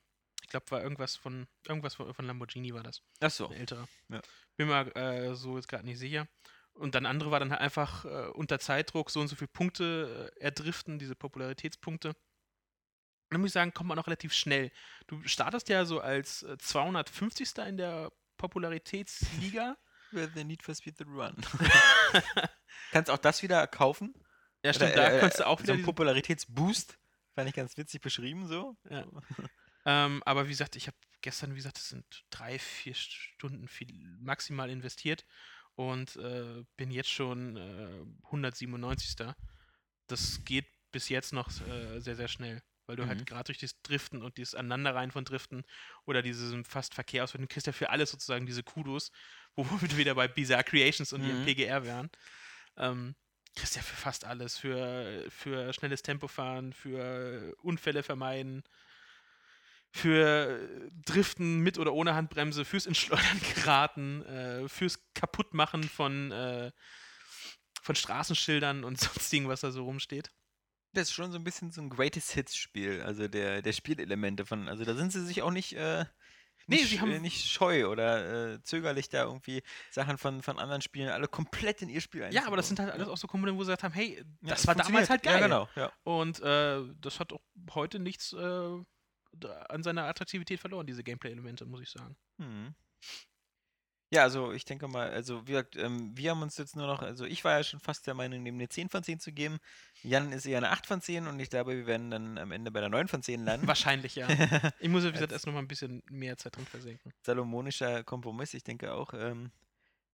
[0.49, 3.03] ich glaube, war irgendwas von irgendwas von, von Lamborghini war das.
[3.21, 3.49] Ach so.
[3.49, 3.87] Ein älterer.
[4.09, 4.23] Ja.
[4.57, 6.27] Bin mir äh, so jetzt gerade nicht sicher.
[6.73, 10.33] Und dann andere war dann halt einfach äh, unter Zeitdruck so und so viele Punkte
[10.39, 12.17] äh, erdriften, diese Popularitätspunkte.
[13.29, 14.73] Dann muss ich sagen, kommt man auch relativ schnell.
[15.07, 17.59] Du startest ja so als äh, 250.
[17.67, 19.77] in der Popularitätsliga.
[20.13, 21.37] With the Need for Speed the Run.
[22.93, 24.15] Kannst auch das wieder kaufen?
[24.65, 26.99] ja, stimmt, Oder, da äh, konntest du auch so wieder einen diesen Popularitätsboost.
[27.35, 28.79] Fand ich ganz witzig beschrieben so.
[28.89, 29.05] Ja.
[29.89, 33.89] Ähm, aber wie gesagt, ich habe gestern, wie gesagt, das sind drei, vier Stunden viel,
[34.21, 35.25] maximal investiert
[35.77, 39.35] und äh, bin jetzt schon äh, 197.
[40.07, 43.09] Das geht bis jetzt noch äh, sehr, sehr schnell, weil du Mhm.
[43.09, 45.65] halt gerade durch das Driften und dieses Aneinanderreihen von Driften
[46.05, 49.11] oder dieses fast Verkehr aus, du kriegst ja für alles sozusagen diese Kudos,
[49.57, 51.25] wo wir wieder bei Bizarre Creations und Mhm.
[51.25, 52.11] ihrem PGR wären.
[52.77, 53.15] Ähm,
[53.57, 58.63] kriegst ja für fast alles, für, für schnelles Tempofahren, für Unfälle vermeiden,
[59.93, 66.31] für äh, Driften mit oder ohne Handbremse, fürs ins Schleudern geraten, äh, fürs Kaputtmachen von,
[66.31, 66.71] äh,
[67.83, 70.31] von Straßenschildern und sonstigen, was da so rumsteht.
[70.93, 74.47] Das ist schon so ein bisschen so ein Greatest Hits Spiel, also der, der Spielelemente
[74.47, 76.05] von, also da sind sie sich auch nicht, äh,
[76.71, 80.83] Nee, nicht, sie haben- nicht scheu oder äh, zögerlich da irgendwie Sachen von, von anderen
[80.83, 83.09] Spielen alle komplett in ihr Spiel Ja, aber das sind halt einzubauen.
[83.09, 85.41] alles auch so Komponenten, wo sie gesagt haben, hey, Ja, das war damals halt geil.
[85.41, 85.91] Ja, genau, ja.
[86.03, 87.41] Und äh, das hat auch
[87.75, 88.77] heute nichts äh,
[89.69, 92.17] an seiner Attraktivität verloren, diese Gameplay-Elemente, muss ich sagen.
[92.39, 92.75] Mhm.
[94.11, 97.03] Ja, also ich denke mal, also wie gesagt, ähm, wir haben uns jetzt nur noch,
[97.03, 99.59] also ich war ja schon fast der Meinung, dem eine 10 von 10 zu geben.
[100.03, 102.71] Jan ist eher eine 8 von 10 und ich glaube, wir werden dann am Ende
[102.71, 103.67] bei der 9 von 10 landen.
[103.67, 104.27] Wahrscheinlich, ja.
[104.81, 107.13] Ich muss, wie gesagt, erst noch mal ein bisschen mehr Zeit drin versenken.
[107.23, 109.13] Salomonischer Kompromiss, ich denke auch.
[109.13, 109.53] Ähm,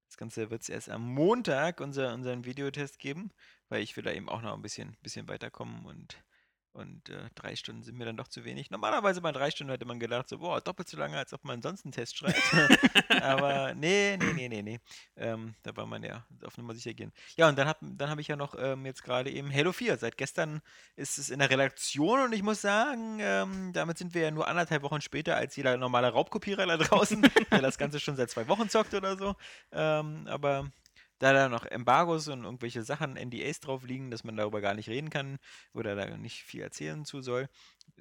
[0.08, 3.30] das Ganze wird es erst am Montag unser, unseren Videotest geben,
[3.68, 6.24] weil ich will da eben auch noch ein bisschen, bisschen weiterkommen und,
[6.74, 8.70] und äh, drei Stunden sind mir dann doch zu wenig.
[8.70, 11.62] Normalerweise bei drei Stunden hätte man gedacht, so, boah, doppelt so lange, als ob man
[11.62, 12.42] sonst einen Test schreibt.
[13.22, 14.80] Aber nee, nee, nee, nee, nee.
[15.16, 17.12] Ähm, da war man ja auf Nummer sicher gehen.
[17.36, 19.96] Ja, und dann habe dann hab ich ja noch ähm, jetzt gerade eben Halo 4.
[19.98, 20.60] Seit gestern
[20.96, 24.48] ist es in der Redaktion und ich muss sagen, ähm, damit sind wir ja nur
[24.48, 27.22] anderthalb Wochen später als jeder normale Raubkopierer da draußen,
[27.52, 29.36] der das Ganze schon seit zwei Wochen zockt oder so.
[29.70, 30.70] Ähm, aber
[31.18, 34.88] da da noch Embargos und irgendwelche Sachen, NDAs drauf liegen, dass man darüber gar nicht
[34.88, 35.38] reden kann
[35.72, 37.48] oder da nicht viel erzählen zu soll.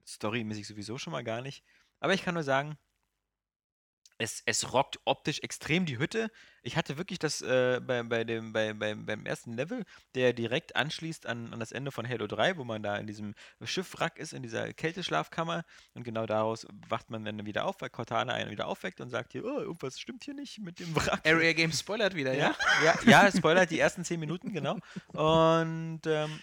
[0.08, 1.64] Storymäßig sowieso schon mal gar nicht.
[2.00, 2.78] Aber ich kann nur sagen,
[4.18, 6.32] es, es rockt optisch extrem die Hütte.
[6.62, 9.84] Ich hatte wirklich das äh, bei, bei dem, bei, bei, beim ersten Level,
[10.16, 13.36] der direkt anschließt an, an das Ende von Halo 3, wo man da in diesem
[13.64, 15.66] Schiffwrack ist, in dieser Kälteschlafkammer.
[15.94, 19.34] Und genau daraus wacht man dann wieder auf, weil Cortana einen wieder aufweckt und sagt
[19.34, 21.26] hier, oh, irgendwas stimmt hier nicht mit dem Wrack.
[21.26, 22.56] Area Games spoilert wieder, ja?
[22.84, 24.78] Ja, ja, ja, spoilert die ersten zehn Minuten, genau.
[25.14, 26.40] Und ähm,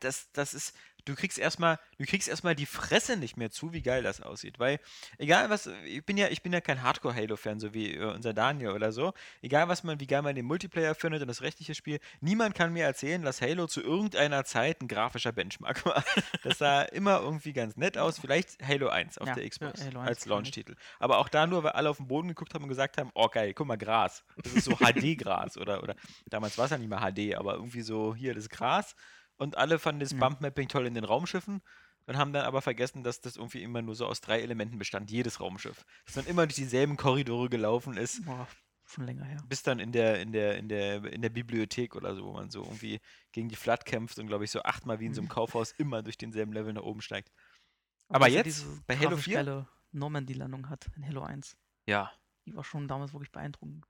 [0.00, 0.74] das, das ist,
[1.08, 4.58] du kriegst erstmal, du kriegst erstmal die Fresse nicht mehr zu, wie geil das aussieht.
[4.58, 4.78] Weil,
[5.16, 8.70] egal was, ich bin ja, ich bin ja kein Hardcore-Halo-Fan, so wie äh, unser Daniel
[8.70, 9.14] oder so.
[9.42, 12.72] Egal was man, wie geil man den Multiplayer findet und das rechtliche Spiel, niemand kann
[12.72, 16.04] mir erzählen, dass Halo zu irgendeiner Zeit ein grafischer Benchmark war.
[16.42, 18.18] Das sah immer irgendwie ganz nett aus.
[18.18, 20.26] Vielleicht Halo 1 auf Ja, der Xbox 1 als.
[20.26, 20.74] Launch-Titel.
[20.98, 23.28] Aber auch da nur, weil alle auf den Boden geguckt haben und gesagt haben, oh
[23.28, 24.24] geil, guck mal, Gras.
[24.42, 25.94] Das ist so HD-Gras oder, oder
[26.26, 28.94] damals war es ja nicht mehr HD, aber irgendwie so, hier, das Gras.
[29.38, 30.14] Und alle fanden das.
[30.14, 31.62] Bump-Mapping toll in den Raumschiffen
[32.06, 35.10] und haben dann aber vergessen, dass das irgendwie immer nur so aus drei Elementen bestand,
[35.10, 35.84] jedes Raumschiff.
[36.06, 38.48] Dass man immer durch dieselben Korridore gelaufen ist, Boah,
[38.84, 39.42] schon länger her.
[39.48, 42.50] bis dann in der, in der, in der, in der Bibliothek oder so, wo man
[42.50, 43.00] so irgendwie
[43.32, 46.02] gegen die Flat kämpft und glaube ich so achtmal wie in so einem Kaufhaus immer
[46.02, 47.30] durch denselben Level nach oben steigt.
[48.08, 49.34] Aber dass er jetzt, diese bei Halo grafisch 4?
[49.34, 51.56] geile Normandy-Landung hat in Halo 1.
[51.86, 52.10] Ja.
[52.46, 53.84] Die war schon damals wirklich beeindruckend.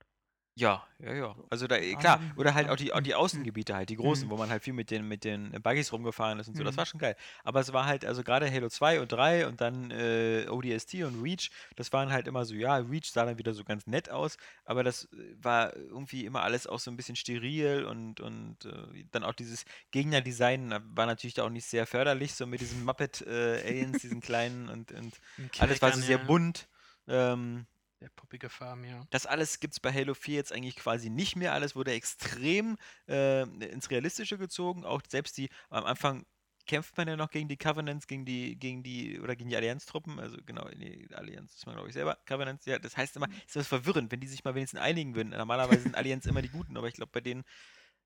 [0.59, 1.37] Ja, ja, ja.
[1.51, 3.95] Also da, Ah, klar, ähm, oder halt ah, auch die, auch die Außengebiete halt, die
[3.97, 4.33] großen, mhm.
[4.33, 6.79] wo man halt viel mit den, mit den Buggies rumgefahren ist und so, das Mhm.
[6.79, 7.15] war schon geil.
[7.45, 11.23] Aber es war halt, also gerade Halo 2 und 3 und dann äh, ODST und
[11.23, 14.37] Reach, das waren halt immer so, ja, Reach sah dann wieder so ganz nett aus,
[14.65, 19.05] aber das äh, war irgendwie immer alles auch so ein bisschen steril und, und äh,
[19.13, 22.85] dann auch dieses Gegnerdesign äh, war natürlich da auch nicht sehr förderlich, so mit diesen
[22.85, 25.21] Muppet-Aliens, diesen kleinen und, und
[25.57, 26.25] alles war so Kleckern, sehr ja.
[26.27, 26.69] bunt.
[27.07, 27.67] Ähm,
[28.01, 29.05] Der poppige Farm, ja.
[29.11, 31.53] das alles gibt es bei Halo 4 jetzt eigentlich quasi nicht mehr.
[31.53, 32.77] Alles wurde extrem
[33.09, 34.85] äh, ins Realistische gezogen.
[34.85, 36.25] Auch selbst die, am Anfang
[36.69, 40.21] kämpft man ja noch gegen die Covenants, gegen die, gegen die, oder gegen die Allianz-Truppen.
[40.21, 42.19] Also genau, die Allianz ist man, glaube ich, selber.
[42.27, 45.31] Covenants, ja, das heißt immer, ist das verwirrend, wenn die sich mal wenigstens einigen würden.
[45.31, 47.45] Normalerweise sind Allianz immer die Guten, aber ich glaube, bei denen.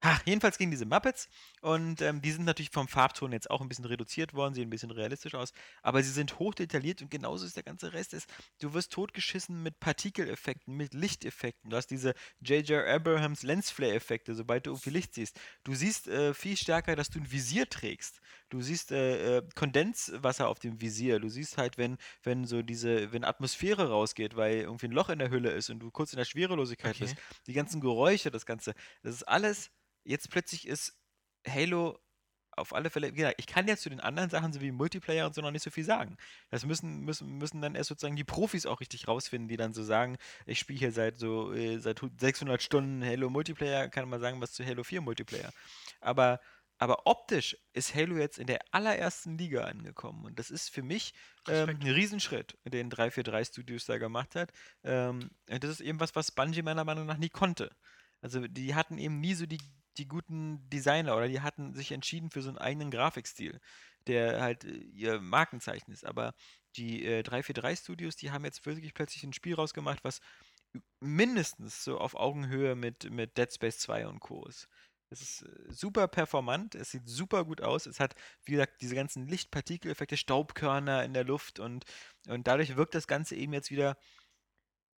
[0.05, 1.29] Ha, jedenfalls gegen diese Muppets.
[1.61, 4.71] Und ähm, die sind natürlich vom Farbton jetzt auch ein bisschen reduziert worden, sehen ein
[4.71, 5.53] bisschen realistisch aus.
[5.81, 8.13] Aber sie sind hochdetailliert und genauso ist der ganze Rest.
[8.13, 8.29] Ist,
[8.61, 11.71] du wirst totgeschissen mit Partikeleffekten, mit Lichteffekten.
[11.71, 12.85] Du hast diese J.J.
[12.85, 15.39] Abrahams Lensflare-Effekte, sobald du irgendwie Licht siehst.
[15.63, 18.21] Du siehst äh, viel stärker, dass du ein Visier trägst.
[18.49, 21.21] Du siehst äh, äh, Kondenswasser auf dem Visier.
[21.21, 25.21] Du siehst halt, wenn, wenn so diese, wenn Atmosphäre rausgeht, weil irgendwie ein Loch in
[25.21, 26.99] der Hülle ist und du kurz in der Schwerelosigkeit Okay.
[26.99, 27.17] bist.
[27.47, 28.75] Die ganzen Geräusche, das Ganze.
[29.05, 29.71] Das ist alles.
[30.05, 30.95] Jetzt plötzlich ist
[31.47, 31.99] Halo
[32.55, 35.27] auf alle Fälle, wie gesagt, ich kann jetzt zu den anderen Sachen, so wie Multiplayer
[35.27, 36.19] und so, noch nicht so viel sagen.
[36.51, 39.83] Das müssen, müssen, müssen dann erst sozusagen die Profis auch richtig rausfinden, die dann so
[39.83, 44.21] sagen, ich spiele hier seit so äh, seit hu- 600 Stunden Halo Multiplayer, kann man
[44.21, 45.51] sagen, was zu Halo 4 Multiplayer.
[46.01, 46.41] Aber,
[46.77, 50.27] aber optisch ist Halo jetzt in der allerersten Liga angekommen.
[50.27, 51.15] Und das ist für mich
[51.49, 54.53] ähm, ein Riesenschritt, den 343 Studios da gemacht hat.
[54.85, 57.75] Ähm, das ist eben was, was Bungie meiner Meinung nach nie konnte.
[58.21, 59.59] Also die hatten eben nie so die,
[59.99, 63.61] die guten Designer oder die hatten sich entschieden für so einen eigenen Grafikstil,
[64.07, 66.05] der halt äh, ihr Markenzeichen ist.
[66.05, 66.35] Aber
[66.77, 70.21] die äh, 343 Studios, die haben jetzt wirklich plötzlich ein Spiel rausgemacht, was
[71.01, 74.47] mindestens so auf Augenhöhe mit, mit Dead Space 2 und Co.
[74.47, 74.69] ist.
[75.11, 77.87] Es ist äh, super performant, es sieht super gut aus.
[77.87, 78.15] Es hat,
[78.45, 81.85] wie gesagt, diese ganzen Lichtpartikeleffekte, Staubkörner in der Luft und,
[82.29, 83.97] und dadurch wirkt das Ganze eben jetzt wieder.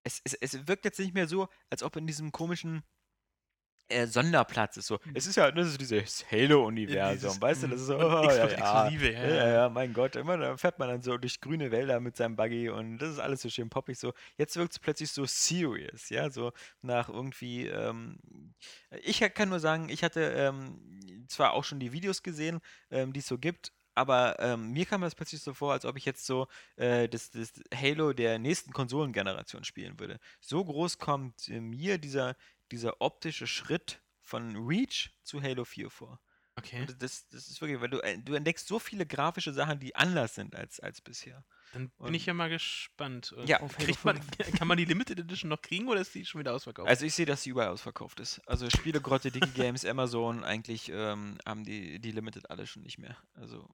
[0.05, 2.85] Es, es, es wirkt jetzt nicht mehr so, als ob in diesem komischen
[3.89, 4.87] äh, Sonderplatz ist.
[4.87, 4.99] So.
[5.05, 5.13] Mhm.
[5.15, 7.69] Es ist ja, das ist dieses Halo-Universum, weißt du?
[7.69, 10.89] Das ist so, oh, ja, ja, Exklusive, ja, ja, mein Gott, immer da fährt man
[10.89, 13.99] dann so durch grüne Wälder mit seinem Buggy und das ist alles so schön poppig.
[13.99, 14.13] So.
[14.37, 18.19] Jetzt wirkt es plötzlich so serious, ja, so nach irgendwie, ähm,
[19.03, 22.61] ich kann nur sagen, ich hatte ähm, zwar auch schon die Videos gesehen,
[22.91, 25.97] ähm, die es so gibt, aber ähm, mir kam das plötzlich so vor, als ob
[25.97, 30.19] ich jetzt so äh, das, das Halo der nächsten Konsolengeneration spielen würde.
[30.41, 32.37] So groß kommt äh, mir dieser,
[32.75, 36.21] dieser optische Schritt von Reach zu Halo 4 vor.
[36.57, 36.87] Okay.
[37.01, 40.37] Das, das ist wirklich, weil du, äh, du entdeckst so viele grafische Sachen, die anders
[40.37, 41.45] sind als, als bisher.
[41.73, 43.35] Dann bin Und- ich ja mal gespannt.
[43.37, 44.03] Äh, Ja, man, 5.
[44.59, 46.89] kann man die Limited Edition noch kriegen oder ist die schon wieder ausverkauft?
[46.89, 48.41] Also ich sehe, dass sie überall ausverkauft ist.
[48.47, 53.17] Also Spielegrotte, Digi Games, Amazon, eigentlich ähm, haben die, die Limited alle schon nicht mehr.
[53.35, 53.69] Also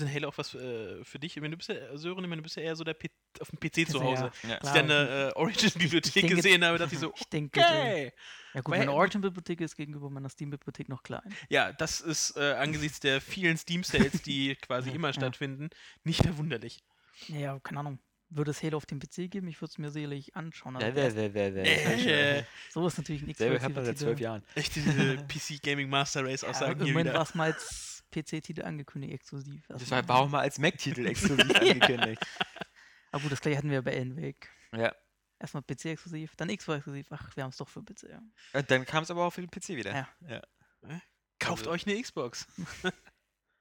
[0.00, 1.36] ist ein Halo auch was äh, für dich?
[1.36, 3.08] Ich meine, du bist ja, Sören, ich meine, du bist ja eher so der P
[3.40, 4.30] auf dem PC zu Ja, Hause.
[4.42, 4.54] ja.
[4.54, 7.60] Als Klar, ich dann eine äh, Origin-Bibliothek denke- gesehen habe, dachte ich so, Ich denke,
[7.60, 8.12] okay.
[8.54, 11.34] ja gut, Weil- meine Origin-Bibliothek ist gegenüber meiner Steam-Bibliothek noch klein.
[11.48, 15.14] Ja, das ist äh, angesichts der vielen Steam-Sales, die quasi Ja, immer ja.
[15.14, 15.70] stattfinden,
[16.04, 16.82] nicht verwunderlich.
[17.28, 17.98] Ja, keine Ahnung.
[18.28, 20.74] Würde es Halo auf dem PC geben, ich würde es mir sicherlich anschauen.
[20.80, 22.38] Wer, wer, erst- wer, wer, wer.
[22.38, 23.38] Äh, So ist natürlich nichts.
[23.38, 24.42] Selber hört man seit zwölf Jahren.
[24.56, 27.14] echt diese PC Gaming Master Race Ja, Aussagen hier immerhin wieder.
[27.18, 27.54] war es mal
[28.12, 29.64] als PC-Titel angekündigt, exklusiv.
[29.68, 32.22] Das Also, war, war auch mal als Mac-Titel exklusiv angekündigt.
[33.12, 34.48] Aber gut, das gleiche hatten wir bei Alan Wake.
[34.72, 34.94] Ja.
[35.38, 37.06] Erstmal PC-exklusiv, dann Xbox-exklusiv.
[37.10, 38.04] Ach, wir haben es doch für PC.
[38.10, 38.22] Ja.
[38.54, 39.94] Und dann kam es aber auch für den PC wieder.
[39.94, 40.08] Ja.
[40.28, 40.42] ja.
[41.38, 42.46] Kauft also- euch eine Xbox.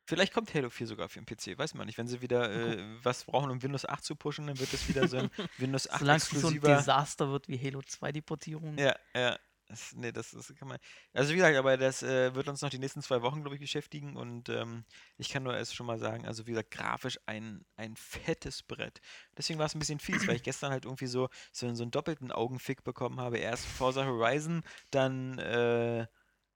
[0.07, 1.97] Vielleicht kommt Halo 4 sogar für den PC, weiß man nicht.
[1.97, 5.07] Wenn sie wieder äh, was brauchen, um Windows 8 zu pushen, dann wird es wieder
[5.07, 6.61] so ein Windows 8 Solange es so ein.
[6.61, 8.77] Desaster wird wie Halo 2, die Portierung.
[8.77, 9.39] ja, ja.
[9.67, 10.77] Das, nee, das, das kann man.
[11.13, 13.61] Also wie gesagt, aber das äh, wird uns noch die nächsten zwei Wochen, glaube ich,
[13.61, 14.15] beschäftigen.
[14.15, 14.85] Und ähm,
[15.17, 19.01] ich kann nur erst schon mal sagen, also wie gesagt, grafisch ein, ein fettes Brett.
[19.37, 21.91] Deswegen war es ein bisschen fies, weil ich gestern halt irgendwie so, so, so einen
[21.91, 23.39] doppelten Augenfick bekommen habe.
[23.39, 26.05] Erst Forza Horizon, dann äh,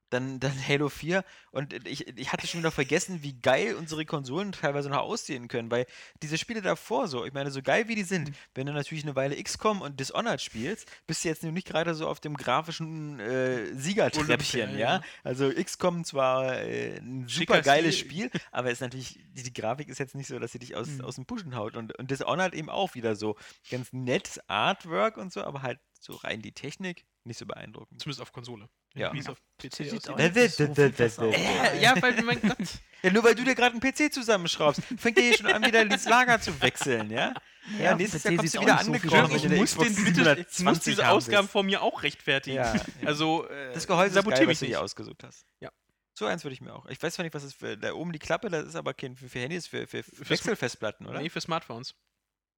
[0.10, 4.52] dann, dann Halo 4 und ich, ich hatte schon wieder vergessen, wie geil unsere Konsolen
[4.52, 5.86] teilweise noch aussehen können, weil
[6.22, 9.16] diese Spiele davor so, ich meine, so geil wie die sind, wenn du natürlich eine
[9.16, 13.74] Weile XCOM und Dishonored spielst, bist du jetzt nicht gerade so auf dem grafischen äh,
[13.76, 14.96] Siegertreppchen, Olympia, ja?
[14.96, 15.02] ja.
[15.24, 17.98] Also XCOM zwar äh, ein super geiles.
[17.98, 20.88] Spiel, aber ist natürlich, die, die Grafik ist jetzt nicht so, dass sie dich aus,
[20.88, 21.02] Mhm.
[21.02, 23.36] aus dem Pushen haut und, und Dishonored eben auch wieder so
[23.70, 28.02] ganz nettes Artwork und so, aber halt so rein die Technik nicht so beeindruckend.
[28.02, 28.70] Zumindest auf Konsole.
[28.96, 29.14] Ja.
[29.14, 30.16] Wie es auf PC nicht so.
[30.18, 32.58] Äh, ja, weil, mein Gott.
[33.02, 35.82] Ja, nur weil du dir gerade einen PC zusammenschraubst, fängt ihr hier schon an, wieder
[35.84, 37.34] ins Lager zu wechseln, ja?
[37.78, 40.46] Ja, Ja, nächstes PC Jahr kommst du wieder so angekrochen, du Ich muss, den bitte,
[40.52, 42.58] ich muss 720 diese Ausgaben von mir auch rechtfertigen.
[42.58, 42.82] Ja, ja.
[43.06, 45.46] Also, äh, Das Gehäuse ist sabotier geil, mich was du dir ausgesucht hast.
[45.62, 45.72] Ja.
[46.14, 46.88] So eins würde ich mir auch.
[46.88, 47.78] Ich weiß zwar nicht, was das für.
[47.78, 51.22] Da oben die Klappe, das ist aber kein für, für Handys, für, für Wechselfestplatten, oder?
[51.22, 51.96] Nee, für Smartphones.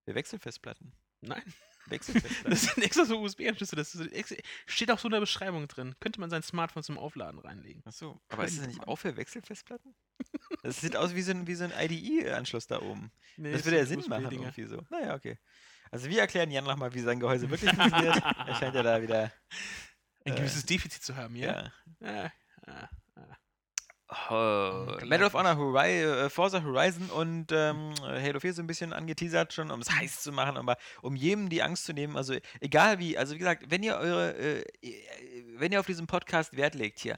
[0.06, 0.92] Für Wechselfestplatten.
[1.22, 1.44] Nein.
[1.88, 2.50] Wechselfestplatten.
[2.52, 3.76] Das sind extra so USB-Anschlüsse.
[3.76, 3.98] Das
[4.66, 5.96] steht auch so in der Beschreibung drin.
[6.00, 7.82] Könnte man sein Smartphone zum Aufladen reinlegen.
[7.86, 9.96] Achso, aber ist das nicht auch für Wechselfestplatten?
[10.64, 13.12] Das sieht aus wie so ein, wie so ein IDE-Anschluss da oben.
[13.38, 14.84] Nee, Das würde ja Sinn machen, irgendwie so.
[14.92, 15.40] Naja, okay.
[15.90, 18.22] Also wir erklären Jan nochmal, wie sein Gehäuse wirklich funktioniert.
[18.48, 19.32] Er scheint ja da wieder.
[20.24, 21.72] Ein Äh, gewisses Defizit zu haben, ja?
[22.00, 22.08] Ja.
[22.08, 22.32] Ja.
[22.68, 22.90] ja.
[24.12, 25.10] Oh, Unglaublich.
[25.10, 29.54] Medal of Honor, Hori äh, Forza Horizon und ähm, Halo 4 so ein bisschen angeteasert
[29.54, 32.18] schon, um es heiß zu machen, aber um jedem die Angst zu nehmen.
[32.18, 36.08] Also egal wie, also wie gesagt, wenn ihr eure, äh, äh, wenn ihr auf diesem
[36.08, 37.18] Podcast Wert legt hier,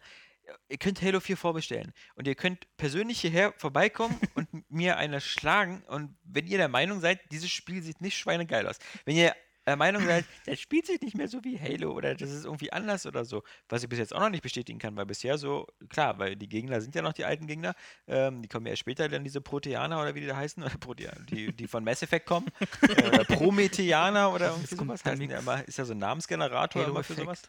[0.70, 5.84] ihr könnt Halo 4 vorbestellen und ihr könnt persönlich hierher vorbeikommen und mir eine schlagen
[5.88, 9.34] und wenn ihr der Meinung seid, dieses Spiel sieht nicht schweinegeil aus, wenn ihr
[9.68, 12.72] der Meinung seid, das spielt sich nicht mehr so wie Halo oder das ist irgendwie
[12.72, 15.68] anders oder so, was ich bis jetzt auch noch nicht bestätigen kann, weil bisher so,
[15.90, 17.74] klar, weil die Gegner sind ja noch die alten Gegner,
[18.08, 21.22] ähm, die kommen ja später dann diese Proteaner oder wie die da heißen, oder Proteaner,
[21.30, 22.48] die, die von Mass Effect kommen,
[22.82, 27.04] äh, oder Prometheaner oder irgendwie sowas, heißen ja immer, ist ja so ein Namensgenerator immer
[27.04, 27.44] für sowas.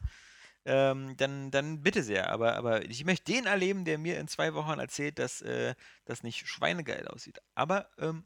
[0.66, 4.54] Ähm, dann, dann bitte sehr, aber, aber ich möchte den erleben, der mir in zwei
[4.54, 5.74] Wochen erzählt, dass äh,
[6.06, 7.38] das nicht schweinegeil aussieht.
[7.54, 8.24] Aber ähm,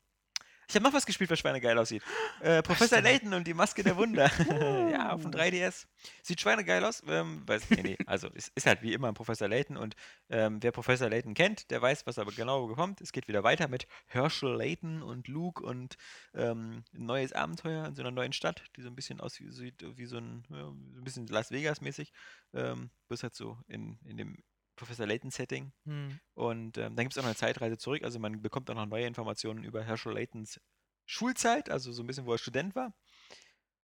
[0.69, 2.03] ich habe noch was gespielt, was schweinegeil aussieht.
[2.41, 3.01] Äh, Professor?
[3.01, 4.31] Layton und die Maske der Wunder.
[4.93, 5.87] ja, auf dem 3DS.
[6.23, 7.03] Sieht schweinegeil aus.
[7.09, 9.97] Ähm, weiß, nee, nee, also es ist halt wie immer ein Professor Layton und
[10.31, 13.01] ähm, wer Professor Layton kennt, der weiß, was aber genau kommt.
[13.01, 15.97] Es geht wieder weiter mit Herschel Layton und Luke und
[16.35, 20.07] ähm, ein neues Abenteuer in so einer neuen Stadt, die so ein bisschen aussieht wie
[20.07, 22.12] so ein, ja, so ein bisschen Las Vegas mäßig.
[22.55, 24.37] Ähm, bloß halt so in, in dem
[24.79, 25.72] Professor Layton-Setting.
[25.85, 26.20] Hm.
[26.35, 28.03] Und ähm, dann gibt es auch noch eine Zeitreise zurück.
[28.05, 30.61] Also man bekommt auch noch neue Informationen über Herschel Laytons
[31.07, 32.95] Schulzeit, also so ein bisschen, wo er Student war.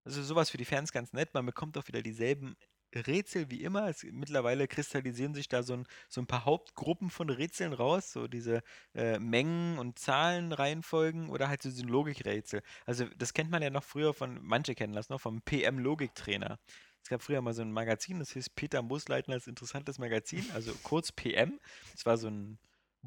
[0.03, 1.33] Also sowas für die Fans ganz nett.
[1.33, 2.55] Man bekommt auch wieder dieselben
[2.93, 3.89] Rätsel wie immer.
[3.89, 8.27] Es, mittlerweile kristallisieren sich da so ein, so ein paar Hauptgruppen von Rätseln raus, so
[8.27, 8.61] diese
[8.93, 12.61] äh, Mengen- und Zahlenreihenfolgen oder halt so diese Logikrätsel.
[12.85, 16.59] Also das kennt man ja noch früher von, manche kennen das noch, vom PM-Logiktrainer.
[17.05, 21.11] Es gab früher mal so ein Magazin, das hieß Peter Musleitners interessantes Magazin, also kurz
[21.11, 21.59] PM.
[21.91, 22.57] Das war so ein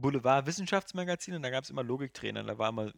[0.01, 2.45] Boulevard-Wissenschaftsmagazin und da gab es immer Logiktrainer.
[2.45, 2.93] Da war immer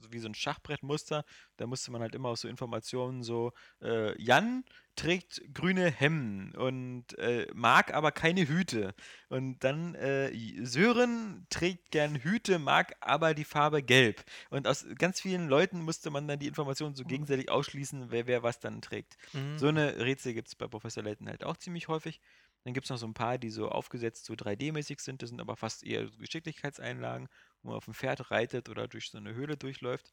[0.00, 1.24] so wie so ein Schachbrettmuster.
[1.56, 4.64] Da musste man halt immer aus so Informationen so, äh, Jan
[4.96, 8.94] trägt grüne Hemden und äh, mag aber keine Hüte.
[9.28, 10.32] Und dann äh,
[10.64, 14.24] Sören trägt gern Hüte, mag aber die Farbe gelb.
[14.48, 18.42] Und aus ganz vielen Leuten musste man dann die Informationen so gegenseitig ausschließen, wer, wer
[18.42, 19.18] was dann trägt.
[19.34, 19.58] Mhm.
[19.58, 22.20] So eine Rätsel gibt es bei Professor Layton halt auch ziemlich häufig.
[22.66, 25.22] Dann gibt es noch so ein paar, die so aufgesetzt so 3D-mäßig sind.
[25.22, 27.28] Das sind aber fast eher so Geschicklichkeitseinlagen,
[27.62, 30.12] wo man auf dem Pferd reitet oder durch so eine Höhle durchläuft.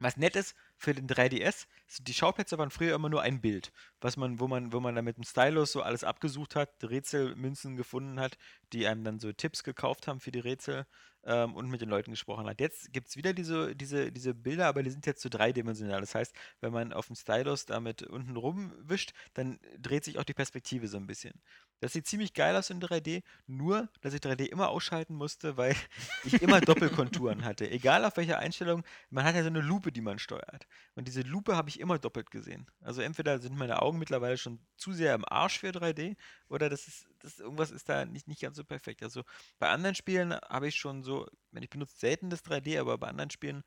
[0.00, 3.72] Was nett ist für den 3DS, sind die Schauplätze waren früher immer nur ein Bild,
[4.02, 7.74] was man, wo man, wo man dann mit dem Stylus so alles abgesucht hat, Rätselmünzen
[7.74, 8.36] gefunden hat,
[8.74, 10.86] die einem dann so Tipps gekauft haben für die Rätsel
[11.24, 12.60] ähm, und mit den Leuten gesprochen hat.
[12.60, 16.00] Jetzt gibt es wieder diese, diese, diese Bilder, aber die sind jetzt so dreidimensional.
[16.00, 20.34] Das heißt, wenn man auf dem Stylus damit unten rumwischt, dann dreht sich auch die
[20.34, 21.40] Perspektive so ein bisschen.
[21.80, 25.74] Das sieht ziemlich geil aus in 3D, nur dass ich 3D immer ausschalten musste, weil
[26.24, 27.70] ich immer Doppelkonturen hatte.
[27.70, 30.66] Egal auf welcher Einstellung, man hat ja so eine Lupe, die man steuert.
[30.94, 32.66] Und diese Lupe habe ich immer doppelt gesehen.
[32.82, 36.16] Also entweder sind meine Augen mittlerweile schon zu sehr im Arsch für 3D
[36.48, 39.02] oder das ist, das, irgendwas ist da nicht, nicht ganz so perfekt.
[39.02, 39.22] Also
[39.58, 43.30] bei anderen Spielen habe ich schon so, ich benutze selten das 3D, aber bei anderen
[43.30, 43.62] Spielen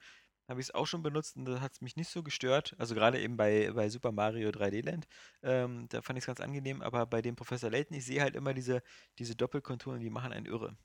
[0.50, 2.76] habe ich es auch schon benutzt und da hat es mich nicht so gestört.
[2.78, 5.08] Also gerade eben bei, bei Super Mario 3D Land,
[5.42, 8.36] ähm, da fand ich es ganz angenehm, aber bei dem Professor Layton, ich sehe halt
[8.36, 8.84] immer diese,
[9.20, 10.76] diese Doppelkonturen, die machen einen irre.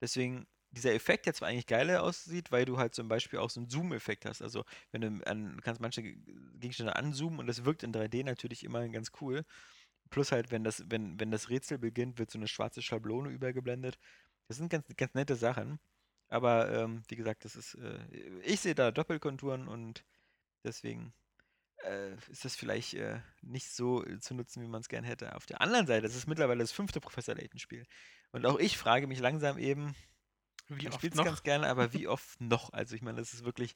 [0.00, 3.60] Deswegen dieser Effekt jetzt zwar eigentlich geiler aussieht, weil du halt zum Beispiel auch so
[3.60, 4.42] einen Zoom-Effekt hast.
[4.42, 6.18] Also wenn du an, kannst manche Ge-
[6.60, 9.44] Gegenstände anzoomen und das wirkt in 3D natürlich immer ganz cool.
[10.10, 13.98] Plus halt, wenn das, wenn, wenn das Rätsel beginnt, wird so eine schwarze Schablone übergeblendet.
[14.48, 15.78] Das sind ganz, ganz nette Sachen.
[16.28, 17.98] Aber ähm, wie gesagt, das ist, äh,
[18.42, 20.04] ich sehe da Doppelkonturen und
[20.64, 21.14] deswegen
[21.84, 25.34] äh, ist das vielleicht äh, nicht so äh, zu nutzen, wie man es gern hätte.
[25.36, 27.86] Auf der anderen Seite, das ist mittlerweile das fünfte Professor Layton-Spiel.
[28.32, 29.94] Und auch ich frage mich langsam eben,
[30.68, 31.24] Wie ich oft spiele es noch?
[31.24, 32.72] ganz gerne, aber wie oft noch?
[32.72, 33.74] Also ich meine, das ist wirklich,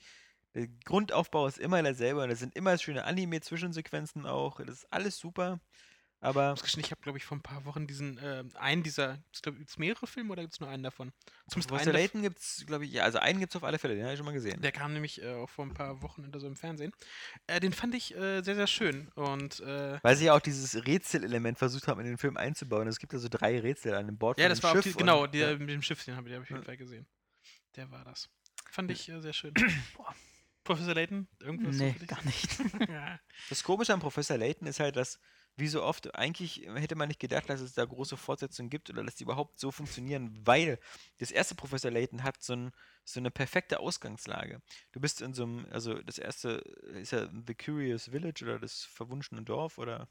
[0.54, 4.60] der Grundaufbau ist immer derselbe und es sind immer schöne Anime-Zwischensequenzen auch.
[4.60, 5.60] Das ist alles super.
[6.24, 9.76] Aber Ich habe, glaube ich, vor ein paar Wochen diesen, ähm, einen dieser, gibt es
[9.76, 11.12] mehrere Filme oder gibt es nur einen davon?
[11.52, 11.92] Einen davon.
[11.92, 14.12] Layton gibt es, glaube ich, ja, also einen gibt es auf alle Fälle, den habe
[14.14, 14.60] ich schon mal gesehen.
[14.62, 16.92] Der kam nämlich äh, auch vor ein paar Wochen oder so im Fernsehen.
[17.48, 19.08] Äh, den fand ich äh, sehr, sehr schön.
[19.16, 22.86] Und äh, Weil sie ja auch dieses Rätselelement versucht haben, in den Film einzubauen.
[22.86, 24.98] Es gibt also drei Rätsel an dem Bord ja, das war auch Schiff die, und-
[24.98, 25.58] genau, der ja.
[25.58, 26.64] mit dem Schiff, den habe ich, hab ich auf jeden.
[26.64, 27.06] Fall gesehen.
[27.74, 28.30] Der war das.
[28.70, 29.52] Fand ich äh, sehr schön.
[29.96, 30.14] Boah.
[30.64, 32.48] Professor Layton, irgendwas Nee, gar nicht.
[32.88, 33.18] ja.
[33.48, 35.18] Das Komische an Professor Layton ist halt, dass,
[35.56, 39.04] wie so oft, eigentlich hätte man nicht gedacht, dass es da große Fortsetzungen gibt oder
[39.04, 40.78] dass die überhaupt so funktionieren, weil
[41.18, 42.72] das erste Professor Layton hat so, ein,
[43.04, 44.62] so eine perfekte Ausgangslage.
[44.92, 46.62] Du bist in so einem, also das erste
[46.94, 50.08] ist ja The Curious Village oder das verwunschene Dorf oder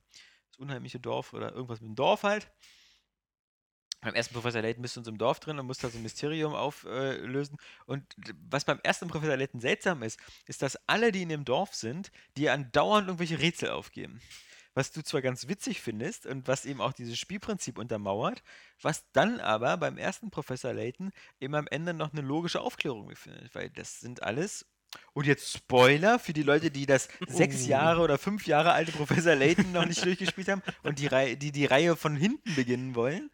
[0.50, 2.52] das unheimliche Dorf oder irgendwas mit dem Dorf halt.
[4.02, 5.98] Beim ersten Professor Layton bist du in so einem Dorf drin und musst da so
[5.98, 7.58] ein Mysterium auflösen.
[7.86, 8.04] und
[8.50, 12.12] was beim ersten Professor Layton seltsam ist, ist, dass alle, die in dem Dorf sind,
[12.36, 14.20] dir andauernd irgendwelche Rätsel aufgeben.
[14.74, 18.42] Was du zwar ganz witzig findest und was eben auch dieses Spielprinzip untermauert,
[18.82, 23.54] was dann aber beim ersten Professor Layton eben am Ende noch eine logische Aufklärung befindet,
[23.54, 24.66] weil das sind alles.
[25.14, 27.70] Und jetzt Spoiler für die Leute, die das sechs Oh.
[27.70, 31.52] Jahre oder fünf Jahre alte Professor Layton noch nicht durchgespielt haben und die, Rei die
[31.52, 33.30] die Reihe von hinten beginnen wollen.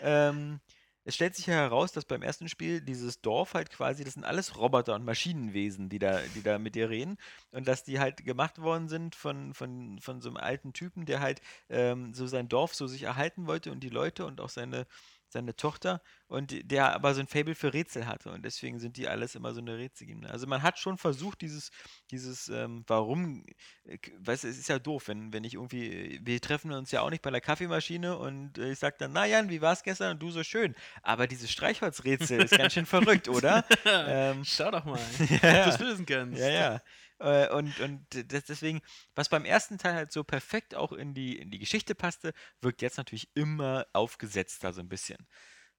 [0.00, 0.60] Ähm,
[1.04, 4.24] es stellt sich ja heraus, dass beim ersten Spiel dieses Dorf halt quasi, das sind
[4.24, 7.16] alles Roboter und Maschinenwesen, die da, die da mit dir reden.
[7.50, 11.20] Und dass die halt gemacht worden sind von, von, von so einem alten Typen, der
[11.20, 14.86] halt ähm, so sein Dorf so sich erhalten wollte und die Leute und auch seine,
[15.32, 19.08] seine Tochter und der aber so ein Fable für Rätsel hatte und deswegen sind die
[19.08, 20.30] alles immer so eine Rätselgebene.
[20.30, 21.70] Also man hat schon versucht, dieses,
[22.10, 23.44] dieses, ähm, warum,
[23.84, 27.00] äh, weißt du, es ist ja doof, wenn, wenn ich irgendwie, wir treffen uns ja
[27.00, 30.12] auch nicht bei der Kaffeemaschine und äh, ich sag dann, na Jan, wie war's gestern?
[30.12, 30.74] Und du so schön.
[31.02, 33.64] Aber dieses Streichholzrätsel ist ganz schön verrückt, oder?
[33.84, 36.38] ähm, Schau doch mal, ja, ob du das lösen kannst.
[36.38, 36.80] ja, ja.
[37.22, 38.82] Äh, Und, und das, deswegen,
[39.14, 42.82] was beim ersten Teil halt so perfekt auch in die, in die Geschichte passte, wirkt
[42.82, 45.28] jetzt natürlich immer aufgesetzter so ein bisschen.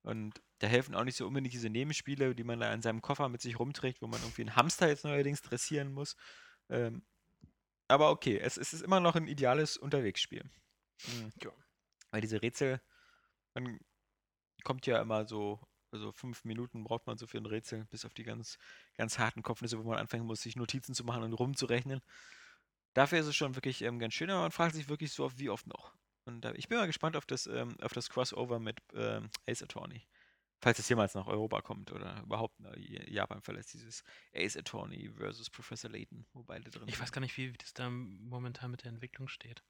[0.03, 3.27] Und da helfen auch nicht so unbedingt diese Nebenspiele, die man da in seinem Koffer
[3.27, 6.15] mit sich rumträgt, wo man irgendwie einen Hamster jetzt neuerdings dressieren muss.
[6.69, 7.03] Ähm,
[7.89, 10.43] aber okay, es, es ist immer noch ein ideales Unterwegsspiel.
[11.07, 11.31] Mhm.
[11.41, 11.51] Ja.
[12.11, 12.81] Weil diese Rätsel,
[13.53, 13.79] man
[14.63, 15.59] kommt ja immer so,
[15.93, 18.57] also fünf Minuten braucht man so für ein Rätsel, bis auf die ganz,
[18.97, 22.01] ganz harten Kopfnüsse, wo man anfangen muss, sich Notizen zu machen und rumzurechnen.
[22.93, 25.39] Dafür ist es schon wirklich ähm, ganz schön, aber man fragt sich wirklich so oft,
[25.39, 25.93] wie oft noch.
[26.25, 29.63] Und äh, ich bin mal gespannt auf das, ähm, auf das Crossover mit ähm, Ace
[29.63, 30.05] Attorney.
[30.61, 35.49] Falls es jemals nach Europa kommt oder überhaupt nach Japan verlässt, dieses Ace Attorney versus
[35.49, 38.83] Professor Layton, wo beide drin Ich weiß gar nicht, wie, wie das da momentan mit
[38.83, 39.61] der Entwicklung steht.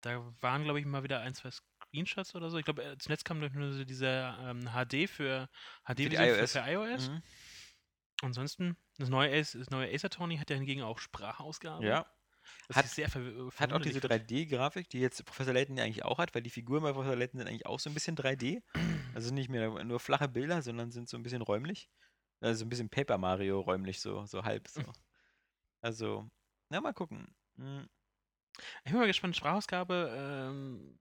[0.00, 1.50] Da waren, glaube ich, mal wieder ein, zwei
[1.92, 2.56] Screenshots oder so.
[2.58, 5.48] Ich glaube, äh, zuletzt kam doch nur dieser ähm, HD für
[5.84, 6.52] HD Vision iOS.
[6.52, 7.08] Für, für iOS.
[7.10, 7.22] Mhm.
[8.22, 11.84] Ansonsten, das neue Ace, das neue Ace Attorney hat ja hingegen auch Sprachausgabe.
[11.84, 12.06] Ja,
[12.68, 13.20] Das Hat- ist sehr ver
[13.56, 14.48] Hat auch diese verwunderlich.
[14.48, 17.38] 3D-Grafik, die jetzt Professor Layton ja eigentlich auch hat, weil die Figuren bei Professor Layton
[17.38, 18.62] sind eigentlich auch so ein bisschen 3D.
[19.14, 21.90] Also nicht mehr nur flache Bilder, sondern sind so ein bisschen räumlich.
[22.40, 24.80] Also ein bisschen Paper Mario räumlich, so, so halb so.
[25.82, 26.30] Also,
[26.70, 27.34] na mal gucken.
[27.56, 27.86] Hm,
[28.84, 30.96] Ich bin mal gespannt, Sprachausgabe, ähm,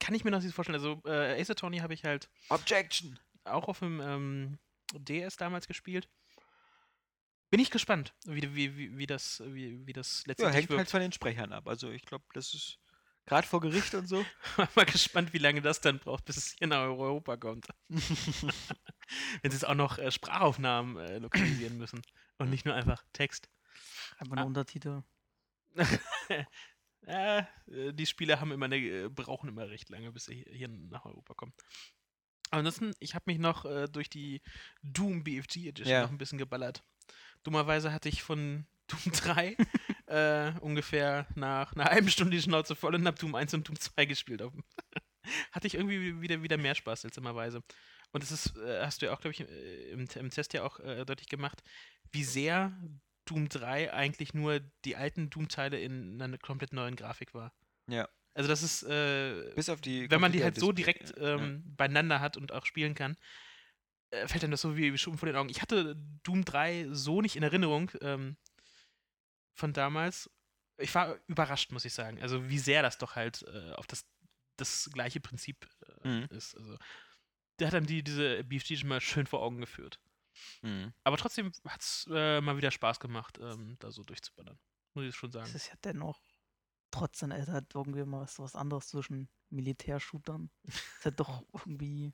[0.00, 0.78] kann ich mir noch nicht vorstellen.
[0.78, 3.18] Also, äh, Ace Attorney habe ich halt Objection!
[3.44, 4.58] auch auf dem ähm,
[4.94, 6.08] DS damals gespielt.
[7.50, 10.78] Bin ich gespannt, wie, wie, wie, wie, das, wie, wie das Ja, letztendlich hängt halt
[10.78, 10.90] wirkt.
[10.90, 11.66] von den Sprechern ab.
[11.66, 12.78] Also ich glaube, das ist
[13.26, 14.24] gerade vor Gericht und so.
[14.76, 17.66] mal gespannt, wie lange das dann braucht, bis es hier nach Europa kommt.
[17.88, 22.02] Wenn sie jetzt auch noch äh, Sprachaufnahmen äh, lokalisieren müssen
[22.38, 23.48] und nicht nur einfach Text.
[24.18, 24.46] Einfach nur Ah.
[24.46, 25.02] Untertitel.
[27.06, 27.40] äh,
[27.70, 31.04] äh, die Spiele haben immer eine, äh, brauchen immer recht lange, bis sie hier nach
[31.04, 31.52] Europa kommen.
[32.50, 34.42] Ansonsten, ich habe mich noch äh, durch die
[34.82, 36.02] Doom BFG Edition Ja.
[36.02, 36.82] noch ein bisschen geballert.
[37.44, 39.56] Dummerweise hatte ich von Doom 3
[40.06, 43.78] äh, ungefähr nach einer halben Stunde die Schnauze voll und habe Doom 1 und Doom
[43.78, 44.42] 2 gespielt.
[45.52, 47.62] Hatte ich irgendwie wieder, wieder mehr Spaß als immerweise.
[48.10, 49.40] Und das ist, äh, hast du ja auch, glaube ich,
[49.92, 51.62] im, im Test ja auch äh, deutlich gemacht,
[52.10, 52.76] wie sehr
[53.30, 57.52] Doom 3 eigentlich nur die alten Doom-Teile in einer komplett neuen Grafik war.
[57.88, 58.08] Ja.
[58.34, 60.10] Also das ist, äh, Bis auf die.
[60.10, 61.34] wenn man die halt so direkt ja, ja.
[61.36, 63.16] ähm, beieinander hat und auch spielen kann,
[64.10, 65.48] äh, fällt einem das so wie, Schuppen vor den Augen.
[65.48, 68.36] Ich hatte Doom 3 so nicht in Erinnerung ähm,
[69.54, 70.30] von damals.
[70.78, 72.20] ich war überrascht, muss ich sagen.
[72.22, 74.06] Also wie sehr das doch halt äh, auf das,
[74.56, 75.68] das gleiche Prinzip
[76.04, 76.26] äh, Mhm.
[76.30, 76.56] ist.
[76.56, 76.78] Also
[77.58, 80.00] der hat dann die, diese BFG schon mal schön vor Augen geführt.
[80.62, 80.92] Mhm.
[81.04, 84.58] Aber trotzdem hat es äh, mal wieder Spaß gemacht, ähm, da so durchzuballern.
[84.94, 85.46] Muss ich schon sagen.
[85.46, 86.20] Es ist ja dennoch
[86.92, 90.50] trotzdem ist halt irgendwie mal was, was anderes zwischen Militärshootern.
[90.64, 92.12] ist halt doch irgendwie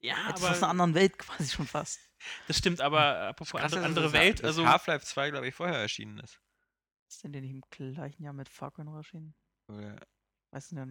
[0.00, 2.00] Ja, etwas aus einer anderen Welt quasi schon fast.
[2.48, 5.78] das stimmt, aber apropos Krass, andere, andere das- Welt, also Half-Life 2, glaube ich, vorher
[5.78, 6.40] erschienen ist.
[7.08, 9.34] Ist denn der nicht im gleichen Jahr mit Far Cry noch erschienen?
[9.68, 10.00] Oder
[10.52, 10.82] Weiß nicht,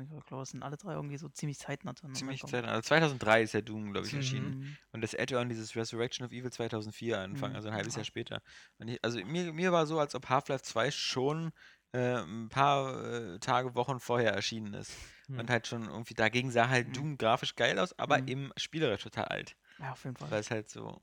[0.42, 2.64] es sind alle drei irgendwie so ziemlich zeitnah ziemlich gekommen.
[2.64, 2.66] Zeit.
[2.66, 4.20] Also 2003 ist der Doom, glaube ich, Mhm.
[4.20, 4.50] erschienen.
[4.60, 4.78] Mhm.
[4.94, 7.56] Und das Add-on, dieses Resurrection of Evil 2004 anfangen, Mhm.
[7.58, 8.00] also ein halbes Ja.
[8.00, 8.42] Jahr später.
[8.80, 11.52] Ich, also mir, mir war so, als ob Half-Life 2 schon
[11.92, 14.94] äh, ein paar äh, Tage, Wochen vorher erschienen ist.
[15.28, 15.40] Hm.
[15.40, 16.94] Und halt schon irgendwie, dagegen sah halt Mhm.
[16.94, 18.28] Doom grafisch geil aus, aber Mhm.
[18.28, 19.56] eben spielerisch total alt.
[19.80, 20.30] Ja, auf jeden Fall.
[20.32, 21.02] Weil es halt so.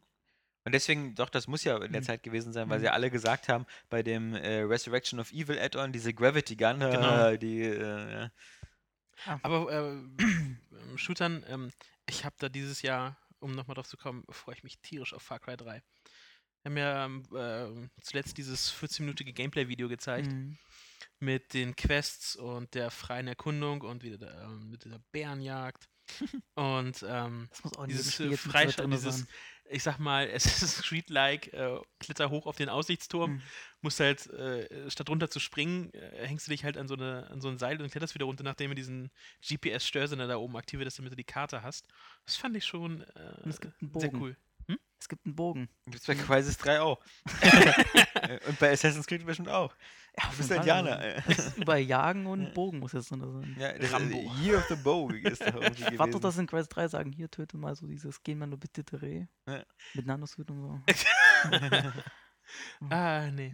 [0.66, 2.06] Und deswegen, doch, das muss ja in der Mhm.
[2.06, 2.82] Zeit gewesen sein, weil Mhm.
[2.82, 7.28] sie alle gesagt haben, bei dem äh, Resurrection of Evil Add-on, diese Gravity Gun, Genau.
[7.28, 8.30] äh, die, äh, ja.
[9.42, 10.16] Aber äh, ähm,
[10.96, 11.70] Shootern, ähm,
[12.08, 15.22] ich habe da dieses Jahr, um nochmal drauf zu kommen, freue ich mich tierisch auf
[15.22, 15.82] Far Cry 3.
[16.64, 20.58] Wir haben ja ähm, ähm, zuletzt dieses 14-minütige Gameplay-Video gezeigt Mhm.
[21.20, 25.88] mit den Quests und der freien Erkundung und wieder der, ähm, mit dieser Bärenjagd.
[26.54, 27.48] Und ähm,
[27.88, 29.26] dieses äh, jetzt mit Freisch drin dieses,
[29.68, 33.42] ich sag mal, es ist Street-like, äh, kletter hoch auf den Aussichtsturm, Mhm.
[33.82, 37.28] musst halt, äh, statt runter zu springen, äh, hängst du dich halt an so, eine,
[37.30, 39.10] an so ein Seil und kletterst wieder runter, nachdem du diesen
[39.42, 41.86] GPS-Störsender da oben aktiviert hast, damit du die Karte hast.
[42.24, 43.58] Das fand ich schon äh,
[43.98, 44.36] sehr cool.
[44.98, 45.68] Es gibt einen Bogen.
[45.86, 46.98] Gibt's bei Crisis 3 auch.
[48.48, 49.74] Und bei Assassin's Creed bestimmt auch.
[50.18, 51.00] Ja, Du bist ein Indianer.
[51.04, 51.22] äh.
[51.56, 53.56] Über Jagen und Bogen muss jetzt drin sein.
[53.58, 54.16] Ja, das Rambo.
[54.16, 54.34] Rambo.
[54.40, 55.52] Year of the Bow ist doch Ich
[55.98, 56.20] warte, gewesen.
[56.22, 59.28] dass in Crash 3 sagen, hier töte mal so dieses Gehen man nur bitte Terrain.
[59.46, 59.62] Ja.
[59.94, 60.80] Mit Nanosuit und so.
[62.90, 63.52] Ah, nee.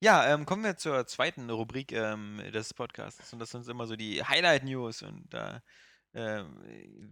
[0.00, 3.32] Ja, ähm, kommen wir zur zweiten Rubrik ähm, des Podcasts.
[3.32, 5.02] Und das sind immer so die Highlight-News.
[5.02, 5.62] Und da
[6.12, 6.60] ähm,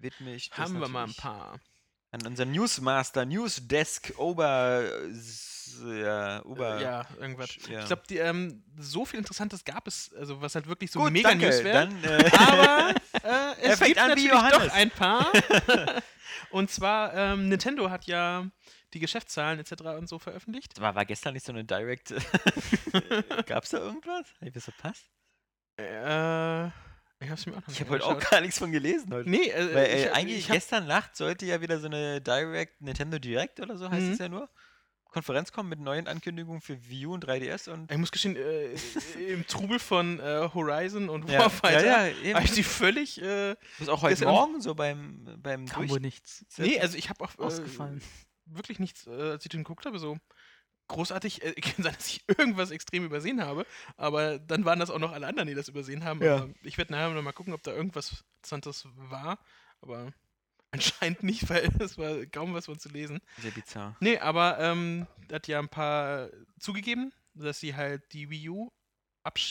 [0.01, 1.61] widme ich das Haben wir mal ein paar.
[2.13, 4.85] An unseren Newsmaster, Newsdesk, Ober...
[5.85, 6.81] Ja, Ober...
[6.81, 7.57] ja, irgendwas.
[7.69, 7.81] Ja.
[7.81, 11.31] Ich glaube, ähm, so viel Interessantes gab es, also was halt wirklich so Gut, mega
[11.31, 11.47] danke.
[11.47, 11.89] News wäre.
[12.03, 12.95] Äh, Aber
[13.25, 15.33] äh, es gibt an natürlich doch ein paar.
[16.51, 18.47] und zwar, ähm, Nintendo hat ja
[18.93, 19.73] die Geschäftszahlen etc.
[19.99, 20.79] und so veröffentlicht.
[20.79, 22.13] war, war gestern nicht so eine Direct...
[23.47, 24.27] Gab's da irgendwas?
[24.41, 25.07] Hab ich das verpasst?
[25.79, 26.69] Äh,
[27.23, 29.29] ich hab's mir auch Ich habe heute auch gar nichts von gelesen heute.
[29.29, 31.87] Nee, äh, Weil äh, ich, hab- eigentlich ich hab, gestern Nacht sollte ja wieder so
[31.87, 34.13] eine Direct, Nintendo Direct oder so heißt Mhm.
[34.13, 34.49] es ja nur,
[35.05, 38.73] Konferenz kommen mit neuen Ankündigungen für Wii U und 3DS und ich muss gestehen, äh,
[39.29, 42.35] im Trubel von äh, Horizon und ja, Warfighter ja, ja, eben.
[42.37, 43.21] habe ich die völlig.
[43.21, 46.47] Äh, Das ist auch heute gestern- Morgen so beim, beim Kam wohl nichts.
[46.57, 48.01] nee, also ich habe auch äh, Ausgefallen.
[48.47, 50.17] wirklich nichts, äh, als ich den geguckt habe, so
[50.93, 51.43] großartig.
[51.43, 53.67] Äh, kann sein, dass ich irgendwas extrem übersehen habe,
[53.97, 56.23] aber dann waren das auch noch alle anderen, die das übersehen haben.
[56.23, 56.37] Ja.
[56.37, 59.39] Aber ich werde nachher noch mal gucken, ob da irgendwas Interessantes war,
[59.81, 60.13] aber
[60.71, 63.21] anscheinend nicht, weil es war kaum was von zu lesen.
[63.39, 63.97] Sehr bizarr.
[64.01, 68.73] Nee, aber ähm, hat ja ein paar zugegeben, dass sie halt die Wii U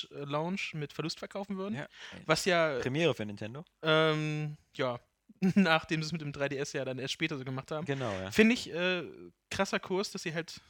[0.09, 1.75] Launch mit Verlust verkaufen würden.
[1.75, 1.87] Ja.
[2.25, 3.63] Was ja, Premiere für Nintendo.
[3.81, 4.99] ähm, ja,
[5.39, 7.85] nachdem sie es mit dem 3DS ja dann erst später so gemacht haben.
[7.85, 8.31] Genau, ja.
[8.31, 9.03] Finde ich äh,
[9.49, 10.61] krasser Kurs, dass sie halt.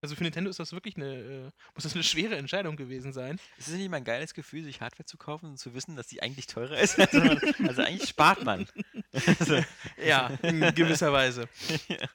[0.00, 3.40] Also für Nintendo ist das wirklich eine, äh, muss das eine schwere Entscheidung gewesen sein.
[3.58, 6.06] Es ist nicht mal ein geiles Gefühl, sich Hardware zu kaufen und zu wissen, dass
[6.06, 6.98] die eigentlich teurer ist.
[7.08, 8.66] Also, man, also eigentlich spart man.
[9.40, 9.64] Also,
[10.04, 11.48] Ja, in gewisser Weise.
[11.88, 12.08] Ja.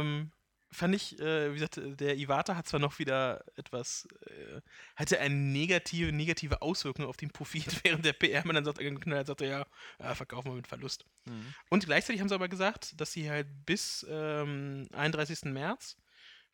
[0.00, 0.30] Ähm,
[0.70, 4.60] fand ich, äh, wie gesagt, der Iwata hat zwar noch wieder etwas, äh,
[4.96, 9.46] hatte eine negative, negative Auswirkung auf den Profit, während der PR-Mann dann sagt, knallhart sagte,
[9.46, 9.66] ja,
[10.00, 11.04] ja, verkaufen wir mit Verlust.
[11.26, 11.54] mhm.
[11.68, 15.44] Und gleichzeitig haben sie aber gesagt, dass sie halt bis ähm, 31.
[15.44, 15.96] März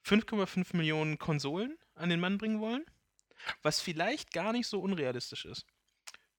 [0.08, 2.84] 5,5 Millionen Konsolen an den Mann bringen wollen,
[3.62, 5.66] was vielleicht gar nicht so unrealistisch ist.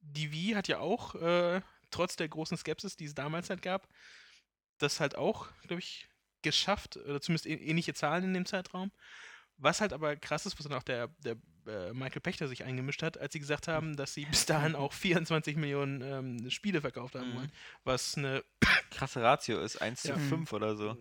[0.02, 3.88] Die Wii hat ja auch, äh, trotz der großen Skepsis, die es damals halt gab,
[4.78, 6.08] das halt auch, glaube ich,
[6.42, 8.92] geschafft, oder zumindest ä- ähnliche Zahlen in dem Zeitraum.
[9.58, 11.36] Was halt aber krass ist, was dann auch der, der
[11.68, 14.94] äh, Michael Pechter sich eingemischt hat, als sie gesagt haben, dass sie bis dahin auch
[14.94, 17.36] 24 Millionen ähm, Spiele verkauft haben Mhm.
[17.36, 17.52] wollen.
[17.84, 18.42] Was eine
[18.90, 20.14] Krasse Ratio ist 1 Ja.
[20.14, 20.96] zu 5 oder so.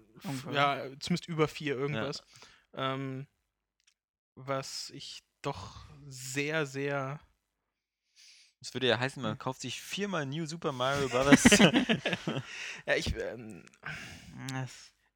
[0.50, 2.20] Ja, zumindest über vier irgendwas.
[2.74, 3.26] Ähm,
[4.34, 7.20] was ich doch sehr, sehr.
[8.60, 11.44] Das würde ja heißen, man kauft sich viermal New Super Mario Bros.
[12.86, 13.64] ja, ich, ähm,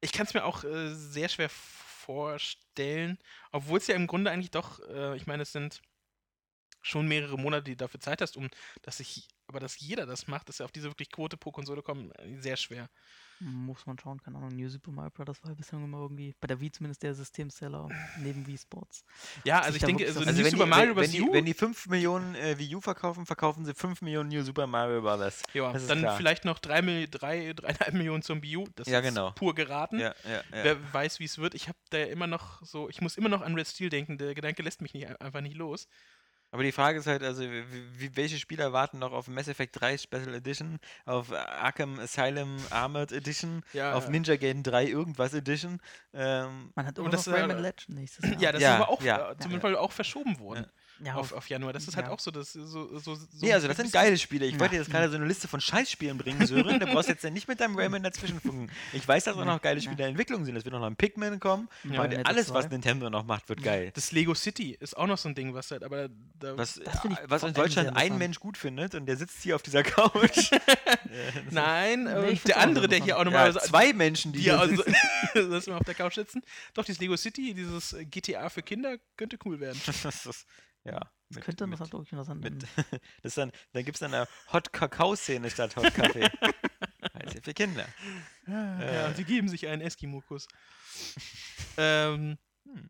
[0.01, 3.17] ich kann es mir auch äh, sehr schwer vorstellen,
[3.51, 5.81] obwohl es ja im Grunde eigentlich doch, äh, ich meine, es sind
[6.83, 8.49] schon mehrere Monate die dafür Zeit hast, um
[8.83, 11.81] dass sich, aber dass jeder das macht, dass er auf diese wirklich Quote pro Konsole
[11.81, 12.89] kommt, äh, sehr schwer.
[13.39, 14.55] Muss man schauen, keine Ahnung.
[14.55, 15.43] New Super Mario Bros.
[15.43, 17.89] war bislang immer irgendwie, bei der Wii zumindest der Systemseller
[18.19, 19.03] neben Wii Sports.
[19.43, 21.11] Ja, also ich denke, also Also New wenn Super die, Mario Bros.
[21.11, 24.65] wenn, wenn die 5 Millionen äh, Wii U verkaufen, verkaufen sie 5 Millionen New Super
[24.67, 25.41] Mario Bros.
[25.53, 26.15] ja, das dann klar.
[26.15, 28.67] vielleicht noch 3, drei, drei, dreieinhalb Millionen zum Wii U.
[28.75, 29.31] Das Ja, ist genau.
[29.31, 29.99] pur geraten.
[29.99, 30.43] Ja, ja, ja.
[30.51, 31.53] Wer weiß, wie es wird.
[31.53, 34.17] Ich habe da immer noch so, ich muss immer noch an Red Steel denken.
[34.17, 35.87] Der Gedanke lässt mich nicht, einfach nicht los.
[36.53, 39.97] Aber die Frage ist halt, also wie, welche Spieler warten noch auf Mass Effect 3
[39.97, 45.81] Special Edition, auf Arkham Asylum Armored Edition, Ja, auf Ninja Gaiden 3 irgendwas Edition?
[46.13, 48.39] Ähm, Man hat immer das, noch Rayman äh, Legend nächstes Jahr.
[48.39, 49.57] Ja, das Ja, ist aber auch ja, äh, zum ja.
[49.57, 50.67] Beispiel auch verschoben worden
[51.03, 51.73] ja, auf, auf Januar.
[51.73, 52.11] Das ist halt ja.
[52.11, 54.45] auch so, dass so, so, so nee, also das sind geile Spiele.
[54.45, 54.59] Ich Ja.
[54.59, 56.79] wollte jetzt gerade so eine Liste von Scheißspielen bringen, Sören.
[56.79, 58.69] Du brauchst jetzt ja nicht mit deinem Rayman dazwischen funken.
[58.93, 59.83] Ich weiß, dass auch noch geile Ja.
[59.91, 60.55] Spiele in Entwicklung sind.
[60.55, 61.69] Es wird noch ein Pikmin kommen.
[61.83, 62.01] Ja.
[62.23, 62.69] alles, was 2.
[62.69, 63.91] Nintendo noch macht, wird geil.
[63.95, 66.09] Das Lego City ist auch noch so ein Ding, was halt, aber
[66.39, 68.17] da, Was, Das was in Deutschland ein.
[68.17, 70.51] Mensch gut findet und der sitzt hier auf dieser Couch.
[71.51, 74.43] Nein, Nee, äh, find's der andere, der hier auch ja, normalerweise zwei Menschen, die die
[74.45, 74.83] hier also,
[75.73, 76.41] auf der Couch sitzen.
[76.73, 79.79] Doch, dieses Lego City, dieses äh, GTA für Kinder, könnte cool werden.
[79.85, 80.45] Das ist,
[80.85, 81.11] ja.
[81.29, 82.99] mit- Könnte mit- interessant, wirklich interessant Mit, werden.
[83.21, 86.21] das ist dann, dann gibt es dann eine Hot-Kakao-Szene statt Hot-Kaffee.
[86.21, 86.29] ja
[87.43, 87.85] für Kinder.
[88.47, 89.13] ja, Äh.
[89.15, 90.47] sie geben sich einen Eskimo-Kuss.
[91.77, 92.89] ähm, Hm.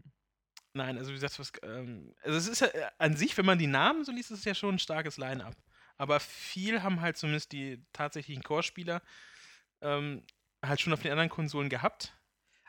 [0.74, 3.58] nein, also wie gesagt, was, ähm, also es ist ja äh, an sich, wenn man
[3.58, 5.56] die Namen so liest, ist es ja schon ein starkes Line-Up.
[5.98, 9.02] Aber viel haben halt zumindest die tatsächlichen Core-Spieler
[9.82, 10.24] ähm,
[10.64, 12.16] halt schon auf den anderen Konsolen gehabt.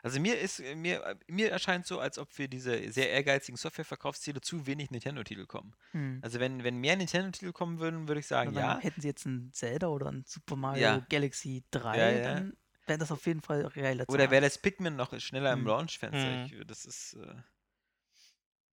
[0.05, 4.67] Also mir ist, mir, mir erscheint so, als ob für diese sehr ehrgeizigen Softwareverkaufsziele zu
[4.67, 5.73] wenig Nintendo-Titel kommen.
[5.93, 6.19] Hm.
[6.21, 8.79] Also wenn, wenn mehr Nintendo-Titel kommen würden, würde ich sagen, dann ja.
[8.79, 11.05] Hätten sie jetzt ein Zelda oder ein Super Mario Ja.
[11.09, 12.21] Galaxy 3, Ja, ja.
[12.35, 12.53] dann
[12.85, 15.65] wäre das auf jeden Fall reelle Oder wäre das Pikmin noch schneller im Hm.
[15.65, 16.49] Launchfenster?
[16.51, 16.67] Hm.
[16.67, 17.15] Das ist.
[17.15, 17.33] Äh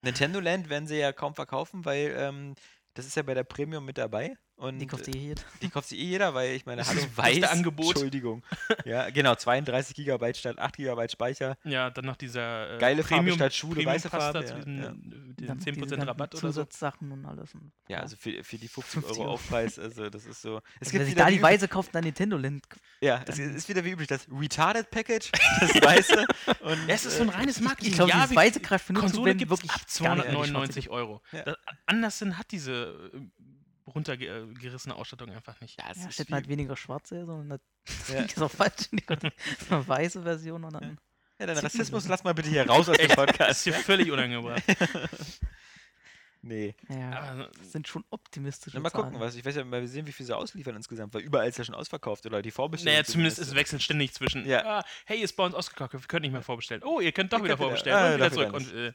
[0.03, 2.57] Nintendo Land werden sie ja kaum verkaufen, weil ähm,
[2.93, 4.37] das ist ja bei der Premium mit dabei.
[4.63, 5.43] Und Die kauft eh jeder.
[5.61, 7.43] die kauft sich eh jeder, weil ich meine, Das hallo, ist das weiß.
[7.45, 7.91] Angebot.
[7.97, 8.43] Entschuldigung.
[8.85, 11.57] Ja, genau, 32 GB statt 8 GB Speicher.
[11.65, 14.83] Ja, dann noch dieser äh, Geile Farbe Premium, statt Schwule, weiße Premium-Pass Farbe, ja, diesen,
[14.83, 14.91] ja.
[14.91, 16.49] äh, diesen Dann diese 10% ganzen Rabatt oder so.
[16.49, 17.55] Zusatzsachen und alles.
[17.55, 19.33] Und, Ja, also für, für die 50 50 Euro.
[19.33, 20.59] Aufpreis, also das ist so.
[20.81, 22.65] Es also gibt sich wieder da die Weise kauft, dann Nintendo Land.
[23.01, 25.31] Ja, es ist wieder wie üblich das Retarded Package,
[25.61, 26.27] das weiße.
[26.61, 27.91] Und, Ja, es ist so ein äh, reines Marketing.
[27.91, 30.49] Ich glaube, ja, wir- Weise Kraft für Konsole gibt wirklich ab gar nicht an die
[30.49, 31.21] Schwarze 299 Euro.
[31.33, 31.43] Ja.
[31.43, 31.57] Das,
[31.87, 33.19] Andersen hat diese äh,
[33.95, 35.79] runtergerissene Ausstattung einfach nicht.
[35.81, 38.23] Ja, es Ja, ist man halt weniger schwarze, sondern das Ja.
[38.23, 38.89] ist auch falsch.
[39.71, 40.99] Eine weiße Version und dann.
[41.39, 43.51] Ja, deinen Rassismus lass mal bitte hier raus aus dem Das Podcast.
[43.51, 44.63] ist hier völlig unangebracht.
[46.45, 46.75] Nee.
[46.89, 49.37] Ja, Aber, das sind schon optimistische Na, mal gucken, was.
[49.37, 51.77] Ich weiß ja, mal sehen, wie viel sie ausliefern insgesamt, weil überall ist ja schon
[51.77, 52.95] ausverkauft oder die Vorbestellung.
[52.95, 54.45] naja, zumindest es wechselt ständig zwischen.
[54.45, 54.79] Ja.
[54.81, 56.83] Ah, hey, ist bei uns ausgekauft, wir können nicht mehr vorbestellen.
[56.83, 57.97] Oh, ihr könnt doch Ihr wieder vorbestellen.
[57.97, 58.53] ah, und wieder zurück.
[58.55, 58.93] Und, äh,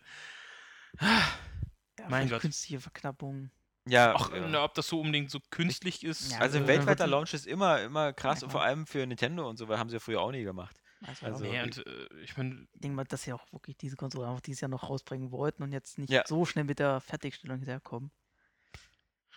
[1.00, 2.42] ja, mein Gott.
[2.42, 3.50] Künstliche Verknappung.
[3.90, 4.48] Ja, ach, ja.
[4.48, 6.32] na, ob das so unbedingt so künstlich ist.
[6.32, 9.48] Ja, also äh, weltweiter Launch ist immer, immer krass Ja, und vor allem für Nintendo
[9.50, 10.80] und so, weil haben sie ja früher auch nie gemacht.
[11.06, 13.78] Also, Also- nee, ja, und äh, ich meine, ich denke mal, dass sie auch wirklich
[13.78, 16.24] diese Konsole einfach dieses Jahr noch rausbringen wollten und jetzt nicht Ja.
[16.26, 18.12] so schnell mit der Fertigstellung hinterherkommen.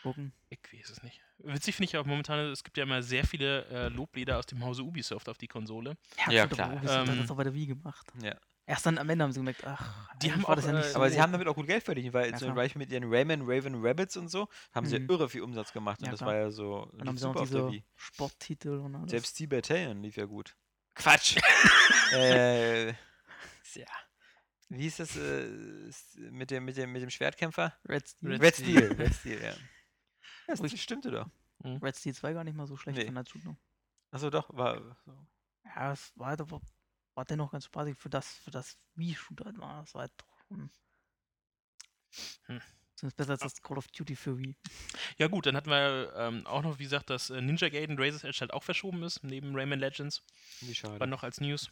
[0.03, 0.33] Gucken.
[0.49, 1.21] ich weiß es nicht.
[1.39, 4.65] Witzig finde ich auch momentan, es gibt ja immer sehr viele äh, Loblieder aus dem
[4.65, 5.97] Hause Ubisoft auf die Konsole.
[6.31, 6.73] Ja, gut, klar.
[6.75, 8.07] Ubisoft hat Ähm, das auch bei der Wii gemacht.
[8.23, 8.35] Ja.
[8.71, 10.87] Erst dann am Ende haben sie gemerkt, ach, Die haben war das auch, ja nicht
[10.87, 10.97] äh, so.
[10.97, 12.55] Aber sie haben damit auch gut Geld verdient, weil Ja, zum.
[12.55, 15.11] Beispiel mit ihren Rayman Raven Rabbits und so haben sie Mhm.
[15.11, 17.33] irre viel Umsatz gemacht und Ja, das war ja so Dann lief haben sie auch
[17.33, 17.85] super auf der diese.
[17.97, 19.11] Sporttitel und alles.
[19.11, 20.57] Selbst die Battalion lief ja gut.
[20.95, 21.37] Quatsch!
[22.13, 22.95] äh, ja.
[24.69, 25.49] Wie ist das äh,
[26.31, 27.75] mit, dem, mit, dem, mit dem Schwertkämpfer?
[27.89, 28.31] Red Steel.
[28.31, 28.77] Red Red Steel.
[28.77, 29.53] Steel, Red Steel, ja.
[30.47, 30.81] Das Ruhig.
[30.81, 31.29] stimmte doch.
[31.65, 33.07] Red Steel 2 gar nicht mal so schlecht Nee.
[33.07, 33.57] von der Shooter.
[34.13, 34.97] Achso, doch, war.
[35.05, 35.13] So.
[35.65, 36.61] Ja, es war halt aber
[37.21, 39.83] war dennoch ganz spaßig für das, für das Wii-Shooter halt war.
[39.83, 40.71] Das war halt doch schon.
[42.47, 42.63] Hm.
[42.95, 44.57] Zumindest besser als das Call of Duty für Wii.
[45.19, 48.25] Ja gut, dann hatten wir ähm, auch noch, wie gesagt, dass äh, Ninja Gaiden Razor's
[48.25, 50.23] Edge halt auch verschoben ist, neben Rayman Legends.
[50.61, 51.07] Wie War schade.
[51.09, 51.71] noch als News.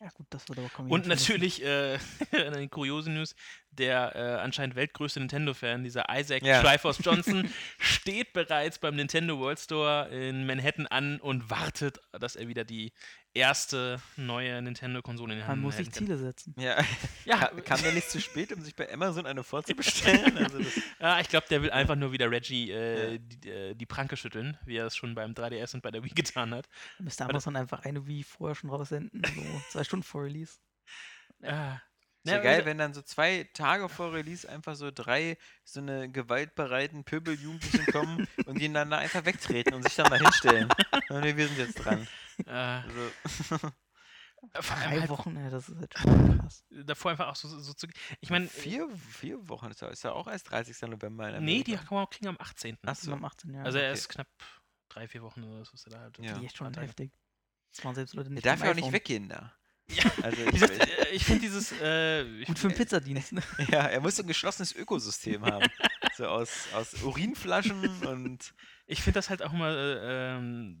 [0.00, 0.90] Ja gut, das wird aber kommen.
[0.90, 1.98] Und natürlich äh,
[2.32, 3.34] eine kuriose News,
[3.70, 6.62] der äh, anscheinend weltgrößte Nintendo-Fan, dieser Isaac Ja.
[6.62, 12.48] Triforce Johnson, steht bereits beim Nintendo World Store in Manhattan an und wartet, dass er
[12.48, 12.92] wieder die
[13.34, 15.94] erste neue Nintendo-Konsole in den Man Händen muss sich kann.
[16.06, 16.54] Ziele setzen.
[16.58, 16.76] Ja,
[17.24, 20.36] Ja, Ka- kam der nicht zu spät, um sich bei Amazon eine vorzubestellen?
[20.44, 20.58] Also
[21.00, 24.56] Ja, ich glaube, der will einfach nur wieder Reggie äh, die, äh, die Pranke schütteln,
[24.64, 26.68] wie er es schon beim 3DS und bei der Wii getan hat.
[26.98, 30.58] Da müsste Aber Amazon einfach eine Wii vorher schon raussenden, so zwei Stunden vor Release.
[31.42, 31.78] Ah.
[32.24, 35.36] Ist ja Ja, geil, also- wenn dann so zwei Tage vor Release einfach so drei
[35.64, 40.16] so eine gewaltbereiten Pöbeljugendlichen kommen und die dann da einfach wegtreten und sich dann da
[40.16, 40.68] hinstellen.
[41.10, 42.06] Und wir sind jetzt dran.
[42.46, 43.70] Äh, Also,
[44.60, 46.64] Vor allem Drei halt Wochen, ja, das ist halt schon krass.
[46.70, 47.86] davor einfach auch so, so zu.
[48.20, 50.82] Ich meine, Vier, vier Wochen ist ja, ist ja auch erst 30.
[50.90, 52.76] November in nee, die kann man auch kriegen am 18.
[52.84, 53.12] Ach so.
[53.12, 53.64] am 18 Jahr.
[53.64, 53.98] also er okay.
[53.98, 54.28] ist knapp
[54.90, 55.72] drei, vier Wochen oder so.
[55.74, 56.18] Ist er da halt.
[56.18, 56.38] Ja.
[56.38, 57.12] die echt schon heftig.
[57.74, 59.52] Das waren selbst Leute Der nicht darf beim ja auch nicht weggehen da.
[59.88, 60.10] Ja.
[60.22, 61.72] Also ich, gesagt, äh, ich finde dieses.
[61.80, 63.32] Äh, ich, Gut für den Pizzadienst.
[63.32, 63.42] ne?
[63.70, 65.66] ja, er muss so ein geschlossenes Ökosystem haben.
[66.16, 68.54] So aus, aus Urinflaschen und
[68.86, 69.70] ich finde das halt auch immer.
[69.70, 70.78] Äh, ähm,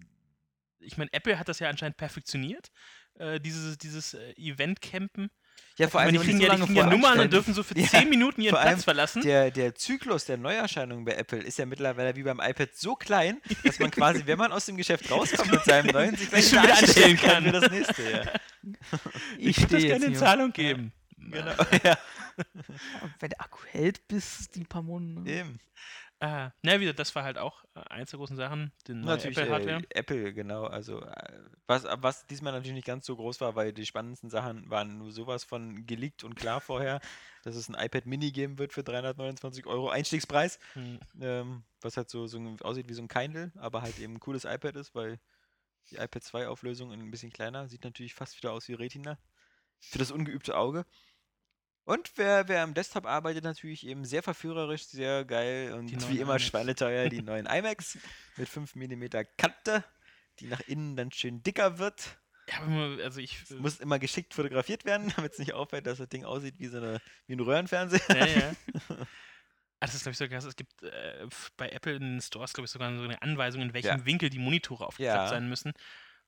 [0.78, 2.70] ich meine, Apple hat das ja anscheinend perfektioniert.
[3.18, 5.30] Äh, dieses dieses äh, Event-Campen.
[5.76, 7.52] ja vor Ich allem meine, die kriegen so ja, die kriegen ja Nummern und dürfen
[7.52, 9.22] so für Ja, 10 Minuten ihren vor allem Platz verlassen.
[9.22, 13.40] Der, der Zyklus der Neuerscheinungen bei Apple ist ja mittlerweile wie beim iPad so klein,
[13.64, 16.62] dass man quasi, wenn man aus dem Geschäft rauskommt mit seinem neuen, sich gleich schon
[16.62, 17.44] wieder anstellen kann kann.
[17.44, 18.10] für das nächste.
[18.10, 18.22] Ja.
[19.38, 20.14] ich steh würde das gerne in.
[20.14, 20.92] Zahlung geben.
[21.16, 21.52] Genau.
[21.82, 21.96] Ja,
[23.20, 25.22] Wenn der Akku hält bis die paar Monate.
[25.22, 25.30] ne?
[25.40, 25.58] eben.
[26.20, 29.38] Äh, na, wieder, das war halt auch äh, eins der großen Sachen, neue Natürlich.
[29.38, 30.64] Apple, äh, Apple, genau.
[30.64, 34.68] Also äh, was, was diesmal natürlich nicht ganz so groß war, weil die spannendsten Sachen
[34.70, 37.00] waren nur sowas von geleakt und klar vorher,
[37.42, 41.00] dass es ein iPad Mini geben wird für 329 Euro Einstiegspreis, Hm.
[41.20, 44.44] ähm, was halt so, so aussieht wie so ein Kindle, aber halt eben ein cooles
[44.44, 45.18] iPad ist, weil
[45.90, 49.18] die iPad 2 Auflösung ein bisschen kleiner, sieht natürlich fast wieder aus wie Retina
[49.80, 50.86] für das ungeübte Auge.
[51.84, 56.32] Und wer, wer am Desktop arbeitet, natürlich eben sehr verführerisch, sehr geil und wie immer
[56.32, 56.44] iMacs.
[56.44, 57.98] schweineteuer die neuen iMacs
[58.36, 59.04] mit 5 mm
[59.36, 59.84] Kante,
[60.40, 62.18] die nach innen dann schön dicker wird.
[62.48, 63.50] Ja, aber also ich.
[63.50, 66.68] äh, Muss immer geschickt fotografiert werden, damit es nicht auffällt, dass das Ding aussieht wie
[66.68, 68.00] so eine, wie ein Röhrenfernseher.
[68.08, 68.56] Ja, ja.
[69.84, 70.44] Ah, das ist, glaube ich, so krass.
[70.44, 71.26] Es gibt äh,
[71.58, 74.06] bei Apple in den Stores, glaube ich, sogar so eine Anweisung, in welchem Ja.
[74.06, 75.28] Winkel die Monitore aufgeklappt Ja.
[75.28, 75.72] sein müssen.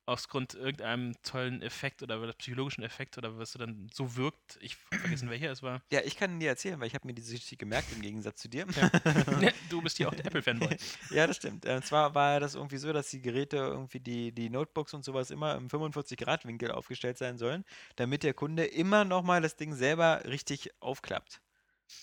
[0.05, 4.57] Aus Grund irgendeinem tollen Effekt oder psychologischen Effekt oder was so dann so wirkt.
[4.61, 5.83] Ich vergessen, welcher es war.
[5.91, 8.49] Ja, ich kann dir erzählen, weil ich habe mir diese Geschichte gemerkt im Gegensatz zu
[8.49, 8.67] dir.
[8.77, 10.77] Ja, du bist hier auch der Apple-Fanboy.
[11.11, 11.65] Ja, das stimmt.
[11.65, 15.05] Äh, Und zwar war das irgendwie so, dass die Geräte irgendwie die, die Notebooks und
[15.05, 17.65] sowas immer im 45-Grad-Winkel aufgestellt sein sollen,
[17.97, 21.41] damit der Kunde immer nochmal das Ding selber richtig aufklappt.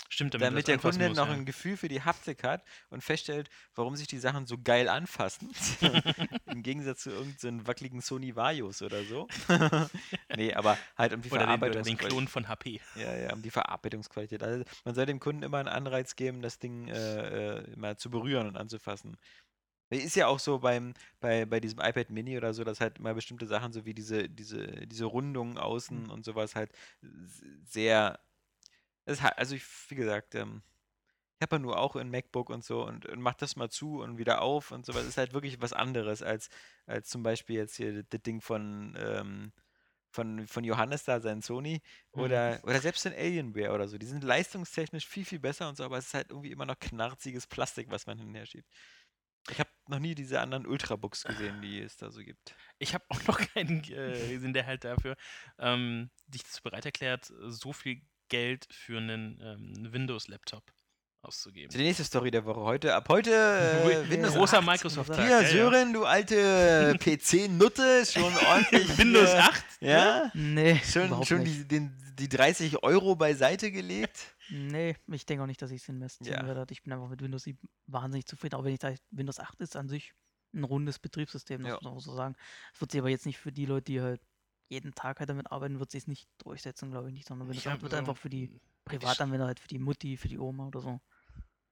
[0.10, 1.34] Stimmt, Damit, das der Kunde muss, noch ja.
[1.34, 5.50] ein Gefühl für die Haptik hat und feststellt, warum sich die Sachen so geil anfassen.
[6.46, 9.28] Im Gegensatz zu irgendeinem wackeligen Sony Vaios oder so.
[10.36, 11.98] nee, aber halt um die Oder den, oder den.
[11.98, 12.80] Klon von HP.
[12.96, 14.44] Ja, ja, um die Verarbeitungsqualität.
[14.44, 18.10] Also man soll dem Kunden immer einen Anreiz geben, das Ding äh, äh, mal zu
[18.10, 19.18] berühren und anzufassen.
[19.90, 23.14] Ist ja auch so beim, bei, bei diesem iPad Mini oder so, dass halt mal
[23.14, 27.44] bestimmte Sachen, so wie diese, diese, diese Rundungen außen und sowas halt s-
[29.06, 30.64] Es hat, also ich, wie gesagt, ähm,
[31.40, 34.02] ich habe ja nur auch ein MacBook und so und, und mach das mal zu
[34.02, 35.06] und wieder auf und sowas.
[35.06, 36.50] Ist halt wirklich was anderes als,
[36.86, 39.52] als zum Beispiel jetzt hier das Ding von, ähm,
[40.12, 41.82] von, von Johannes da, sein Sony.
[42.12, 43.98] Oder, oder selbst in Alienware oder so.
[43.98, 46.80] Die sind leistungstechnisch viel, viel besser und so, aber es ist halt irgendwie immer noch
[46.80, 48.70] knarziges Plastik, was man hin und her schiebt.
[49.50, 52.56] Ich habe noch nie diese anderen Ultrabooks gesehen, die es da so gibt.
[52.80, 55.18] Ich habe auch noch keinen äh, gesehen, der halt dafür
[55.60, 58.02] ähm, sich dazu bereit erklärt, so viel
[58.34, 60.64] Geld für einen ähm, Windows-Laptop
[61.22, 61.70] auszugeben.
[61.70, 62.96] Die nächste Story der Woche heute.
[62.96, 64.66] Ab heute äh, Windows Großer 8.
[64.66, 65.20] Microsoft-Tag.
[65.20, 65.48] Hier, ja, ja.
[65.50, 68.98] Sören, du alte PC-Nutte, schon ordentlich.
[68.98, 69.66] Windows hier- 8?
[69.82, 71.60] Ja, Nee, schon, überhaupt schon nicht.
[71.60, 74.36] die, den, die 30 Euro beiseite gelegt.
[74.50, 76.56] Nee, ich denke auch nicht, dass ich es investieren Ja.
[76.56, 76.66] werde.
[76.74, 78.56] Ich bin einfach mit Windows 7 wahnsinnig zufrieden.
[78.56, 80.14] Auch wenn ich sage, Windows 8 ist an sich
[80.56, 81.74] ein rundes Betriebssystem, das Ja.
[81.76, 82.36] muss man auch so sagen.
[82.74, 84.22] Es wird sich aber jetzt nicht für die Leute, die halt
[84.70, 87.68] jeden Tag halt damit arbeiten, wird sich nicht durchsetzen, glaube ich nicht, sondern Windows Ich
[87.68, 90.82] 8 hab wird einfach für die Privatanwender, halt für die Mutti, für die Oma oder
[90.82, 91.00] so.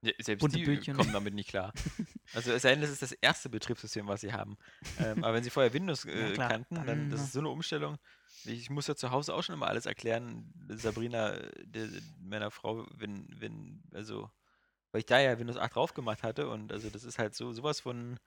[0.03, 0.97] Ja, selbst Bunte die Bildchen.
[0.97, 1.73] kommen damit nicht klar.
[2.33, 4.57] Also es sei denn, das ist das erste Betriebssystem, was sie haben.
[4.97, 7.49] Ähm, aber wenn sie vorher Windows äh, Ja, kannten, dann, dann, das ist so eine
[7.49, 7.97] Umstellung.
[8.45, 11.89] Ich muss ja zu Hause auch schon immer alles erklären, Sabrina, äh, der,
[12.21, 14.31] meiner Frau, wenn, wenn, also,
[14.93, 17.51] weil ich da ja Windows 8 drauf gemacht hatte und also das ist halt so
[17.51, 18.17] sowas von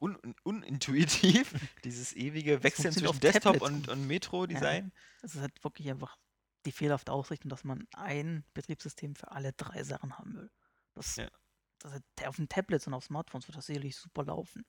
[0.00, 1.52] un, un, unintuitiv,
[1.84, 4.92] dieses ewige Wechseln zwischen Desktop Tablets und, und Metro-Design.
[5.22, 6.16] Es ist halt wirklich einfach
[6.64, 10.50] die fehlerhafte Ausrichtung, dass man ein Betriebssystem für alle drei Sachen haben will.
[10.94, 11.28] Das, Ja.
[11.80, 14.64] das hat, auf den Tablets und auf Smartphones wird das sicherlich super laufen.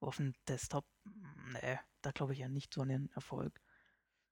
[0.00, 0.86] Aber auf dem Desktop,
[1.52, 3.60] nee, da glaube ich ja nicht so an den Erfolg.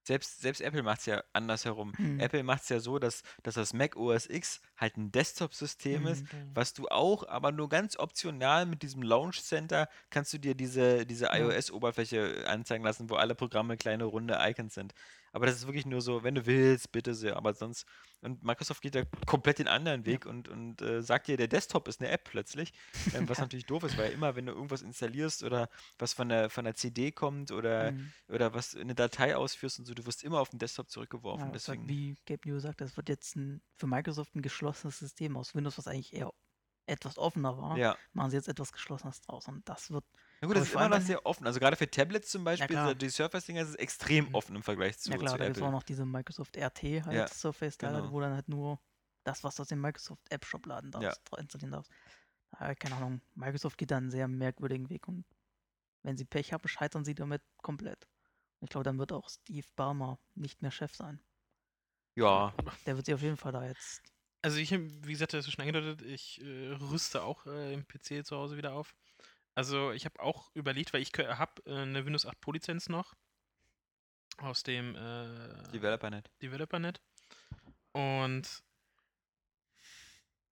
[0.05, 1.93] Selbst, selbst Apple macht es ja andersherum.
[1.97, 2.19] Hm.
[2.19, 6.25] Apple macht es ja so, dass, dass das Mac OS X halt ein Desktop-System ist,
[6.33, 6.51] Mhm.
[6.55, 11.07] was du auch, aber nur ganz optional mit diesem Launch Center kannst du dir diese,
[11.07, 14.93] diese iOS-Oberfläche anzeigen lassen, wo alle Programme kleine runde Icons sind.
[15.33, 17.87] Aber das ist wirklich nur so, wenn du willst, bitte sehr, aber sonst.
[18.21, 21.89] Und Microsoft geht da komplett den anderen Weg und, und äh, sagt dir, der Desktop
[21.89, 22.73] ist eine App plötzlich.
[23.15, 25.69] Ähm, was natürlich doof ist, weil immer, wenn du irgendwas installierst oder
[25.99, 28.13] was von der, von der CD kommt oder, Mhm.
[28.29, 31.47] oder was eine Datei ausführst und so, du wirst immer auf den Desktop zurückgeworfen.
[31.47, 31.89] Ja, deswegen.
[31.89, 35.79] wie Gabe New sagt, das wird jetzt ein, für Microsoft ein geschlossenes System aus Windows,
[35.79, 36.33] was eigentlich eher
[36.87, 37.97] etwas offener war, Ja.
[38.13, 39.49] machen sie jetzt etwas Geschlossenes draus.
[39.49, 40.05] Und das wird,
[40.43, 41.47] Na gut, Aber das ist immer noch sehr offen.
[41.47, 42.95] Also gerade für Tablets zum Beispiel, klar.
[42.97, 44.35] die Surface-Dinger ist extrem Mhm.
[44.35, 47.03] offen im Vergleich zu, ja klar, zu da gibt es auch noch diese Microsoft RT
[47.05, 48.13] halt, Ja, Surface genau.
[48.13, 48.81] wo dann halt nur
[49.25, 51.41] das, was du aus dem Microsoft App Shop laden darfst, Ja.
[51.41, 51.93] installieren darfst.
[52.59, 55.27] Äh, keine Ahnung, Microsoft geht da einen sehr merkwürdigen Weg und
[56.05, 58.09] wenn sie Pech haben, scheitern sie damit komplett.
[58.61, 61.23] Ich glaube, dann wird auch Steve Ballmer nicht mehr Chef sein.
[62.17, 62.55] Ja,
[62.87, 64.05] Der wird sich auf jeden Fall da jetzt.
[64.45, 68.25] Also ich, wie gesagt, das ist schon angedeutet, ich äh, rüste auch äh, im PC
[68.25, 68.95] zu Hause wieder auf.
[69.55, 73.15] Also ich habe auch überlegt, weil ich habe äh, eine Windows 8 Pro-Lizenz noch
[74.39, 76.31] aus dem äh, DeveloperNet.
[76.41, 77.01] DeveloperNet.
[77.93, 78.65] Und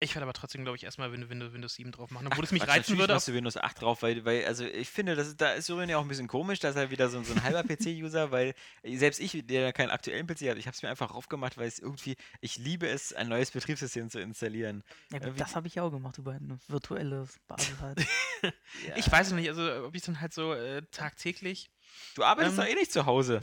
[0.02, 2.28] ich werde aber trotzdem, glaube ich, erstmal Win- Windows, Windows 7 drauf machen.
[2.28, 3.14] Obwohl es mich Quatsch, reizen natürlich würde.
[3.16, 5.90] machst du Windows 8 drauf, weil, weil also ich finde, das ist, da ist Sören
[5.90, 8.54] ja auch ein bisschen komisch, dass er wieder so, so ein halber PC-User, weil
[8.86, 11.80] selbst ich, der keinen aktuellen PC hat, ich habe es mir einfach aufgemacht, weil es
[11.80, 14.84] irgendwie, ich liebe es, ein neues Betriebssystem zu installieren.
[15.12, 18.00] Ja, gut, das habe ich ja auch gemacht über ein virtuelles Basis halt.
[18.00, 18.06] Ja.
[18.96, 21.70] Ich weiß es nicht, also ob ich dann halt so äh, tagtäglich.
[22.16, 22.64] Du arbeitest Ähm.
[22.64, 23.42] doch eh nicht zu Hause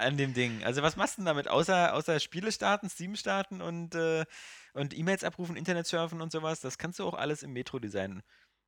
[0.00, 0.62] an dem Ding.
[0.64, 1.48] Also was machst du denn damit?
[1.48, 4.24] Außer, außer Spiele starten, Steam starten und, äh,
[4.76, 8.22] und E-Mails abrufen, Internet surfen und sowas, das kannst du auch alles im Metro designen.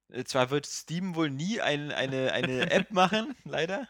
[0.09, 3.89] Äh, Zwar wird Steam wohl nie ein, eine, eine App machen, leider.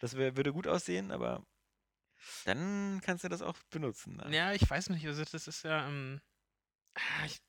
[0.00, 1.44] Das wär, würde gut aussehen, aber
[2.44, 4.16] dann kannst du das auch benutzen.
[4.16, 4.34] ne?
[4.34, 5.86] Ja, ich weiß nicht, also das ist ja.
[5.86, 6.20] Ähm,
[6.94, 7.40] ah, ich,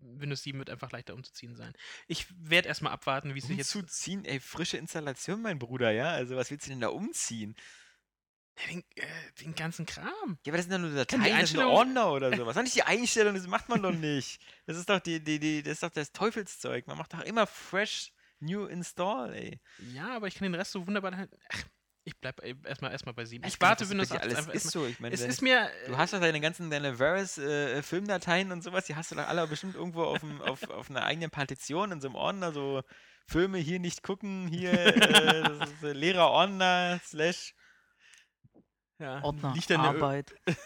[0.00, 1.72] Windows 7 wird einfach leichter umzuziehen sein.
[2.06, 3.74] Ich werde erstmal abwarten, wie es sich jetzt.
[3.74, 6.10] Umzuziehen, ey, frische Installation, mein Bruder, ja?
[6.10, 7.56] Also was willst du denn da umziehen?
[8.70, 9.04] Den, äh,
[9.42, 10.38] den ganzen Kram.
[10.44, 12.54] Ja, aber das sind doch nur die Dateien, das sind Ordner oder sowas.
[12.54, 14.40] Das ist nicht die Einstellung, das macht man doch nicht.
[14.66, 16.86] Das ist doch die, die, die, das ist doch das Teufelszeug.
[16.86, 19.60] Man macht doch immer fresh new install, ey.
[19.92, 21.14] Ja, aber ich kann den Rest so wunderbar.
[21.16, 21.64] Halt, ach,
[22.04, 23.44] ich bleib äh, erstmal erstmal bei 7.
[23.46, 24.86] Ich, gar warte Windows was 8 bei dir alles einfach ist so.
[24.86, 25.70] Ich meine, Es deine- ist mir.
[25.88, 29.26] du hast doch deine ganzen, deine Varus äh, Filmdateien und sowas, die hast du doch
[29.28, 32.82] alle bestimmt irgendwo auf, dem, auf, auf einer eigenen Partition in so einem Ordner, so
[33.26, 37.52] Filme hier nicht gucken, hier äh, das ist, äh, leerer Ordner, slash.
[38.98, 40.34] Ja, Ordner, liegt Arbeit.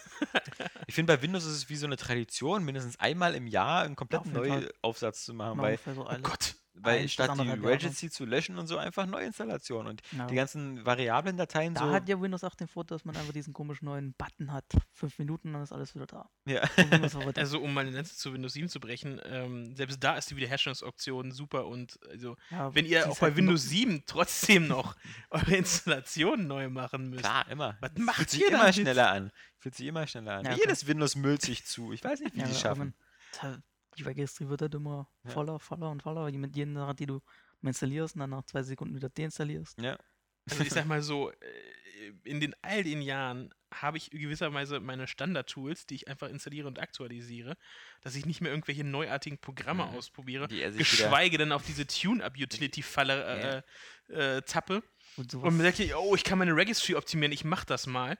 [0.87, 3.95] Ich finde, bei Windows ist es wie so eine Tradition, mindestens einmal im Jahr einen
[3.95, 4.45] kompletten auf.
[4.83, 6.21] Neuaufsatz zu machen, Mal weil, so Oh.
[6.21, 6.55] Gott.
[6.73, 7.49] Weil statt die.
[7.49, 10.25] Regency zu löschen und so einfach Neuinstallation und Ja.
[10.27, 11.91] die ganzen variablen Dateien Da so.
[11.91, 14.65] hat ja Windows 8 den Vorteil, dass man einfach diesen komischen neuen Button hat.
[14.93, 16.29] Fünf Minuten, dann ist alles wieder da.
[16.45, 16.61] ja.
[17.37, 21.31] Also, um meine Netze zu Windows 7 zu brechen, ähm, selbst da ist die Wiederherstellungsoption
[21.31, 24.95] super und also, ja, wenn ihr auch bei halt Windows noch- 7 trotzdem noch
[25.29, 27.23] eure Installation neu machen müsst.
[27.23, 27.77] Klar, immer.
[27.81, 29.31] Was Fühlt macht sich ihr immer schneller an.
[29.57, 30.45] Fühlt sich immer schneller an.
[30.45, 31.91] Ja, Jedes Windows müllt sich zu.
[31.93, 32.93] Ich weiß nicht, wie Ja, die schaffen.
[34.01, 35.31] Die Registry wird halt immer Ja.
[35.31, 37.21] voller, voller und voller, weil die mit jeder Sache, die du
[37.61, 39.81] mal installierst und dann nach zwei Sekunden wieder deinstallierst.
[39.81, 39.97] Ja.
[40.49, 41.35] Also ich sag mal so, äh,
[42.23, 46.79] in den all den Jahren habe ich gewisserweise meine Standard-Tools, die ich einfach installiere und
[46.79, 47.55] aktualisiere,
[48.01, 49.95] dass ich nicht mehr irgendwelche neuartigen Programme Mhm.
[49.95, 53.63] ausprobiere, Die er sich wieder, geschweige denn auf diese Tune-Up-Utility-Falle
[54.09, 54.83] äh, äh, tappe
[55.15, 58.17] Und und mir oh, ich kann meine Registry optimieren, ich mach das mal.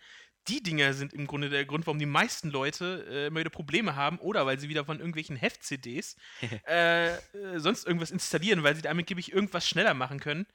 [0.47, 3.95] Die Dinger sind im Grunde der Grund, warum die meisten Leute äh, immer wieder Probleme
[3.95, 6.15] haben oder weil sie wieder von irgendwelchen Heft-CDs
[6.67, 7.19] äh, äh,
[7.57, 10.47] sonst irgendwas installieren, weil sie damit gebe ich irgendwas schneller machen können.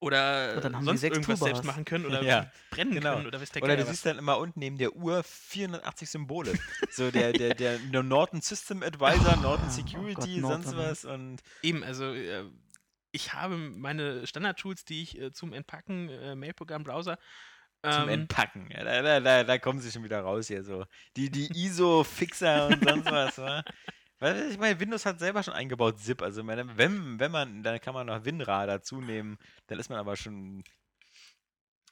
[0.00, 1.64] Oder sonst irgendwas selbst Toolbars.
[1.64, 3.16] machen können oder Ja, brennen genau.
[3.16, 3.90] können oder was der Oder du was.
[3.90, 6.52] siehst dann immer unten neben der Uhr 480 Symbole.
[6.90, 10.90] so der, der, der Norton System Advisor, Norton oh Security, Gott, sonst Norton, ey.
[10.90, 12.44] was und Eben, also äh,
[13.10, 17.18] ich habe meine Standard-Tools, die ich äh, zum Entpacken, äh, Mailprogramm, Browser,
[17.82, 18.68] zum ähm, Entpacken.
[18.70, 20.84] Ja, da, da, da, kommen sie schon wieder raus hier so.
[21.16, 23.62] Die, die ISO-Fixer und sonst was, wa?
[24.18, 26.22] Weil ich meine, Windows hat selber schon eingebaut ZIP.
[26.22, 29.38] Also meine, wenn, wenn man, dann kann man noch WinRAR dazu nehmen.
[29.68, 30.64] Dann ist man aber schon,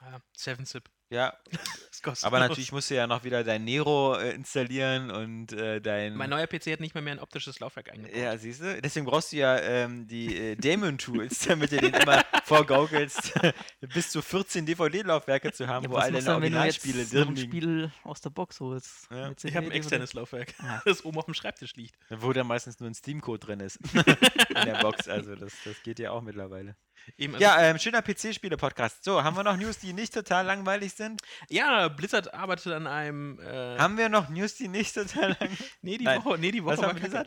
[0.00, 0.90] ah, 7-Zip.
[1.10, 1.32] Ja.
[1.96, 5.80] Das kostet Aber natürlich musst du ja noch wieder dein Nero äh, installieren und äh,
[5.80, 6.14] dein.
[6.14, 8.14] Mein neuer PC hat nicht mehr, mehr ein optisches Laufwerk eingebaut.
[8.14, 8.82] Ja, siehst du?
[8.82, 13.32] Deswegen brauchst du ja ähm, die äh, Daemon-Tools, damit du den immer vorgaukelst,
[13.94, 16.64] bis zu 14 DVD-Laufwerke zu haben, Ja, wo was all machst deine du, wenn du
[16.66, 17.50] jetzt Originalspiele drin ein liegen.
[17.50, 19.08] Spiel aus der Box holst?
[19.10, 19.28] Ja.
[19.30, 20.82] Mit Ich habe ein externes Laufwerk, Ah.
[20.84, 21.94] das oben auf dem Schreibtisch liegt.
[22.10, 23.78] Wo dann meistens nur ein Steam-Code drin ist.
[23.94, 26.76] In der Box, also das, das geht ja auch mittlerweile.
[27.16, 29.04] Eben, also, Ja, ähm, schöner PC-Spiele-Podcast.
[29.04, 31.20] So, haben wir noch News, die nicht total langweilig sind?
[31.48, 33.38] ja, Blizzard arbeitet an einem.
[33.40, 35.70] Äh, Haben wir noch News, die nicht total langweilig sind?
[35.82, 36.24] nee, die Nein.
[36.24, 37.24] Woche, nee, die Woche Was war haben wir kacke.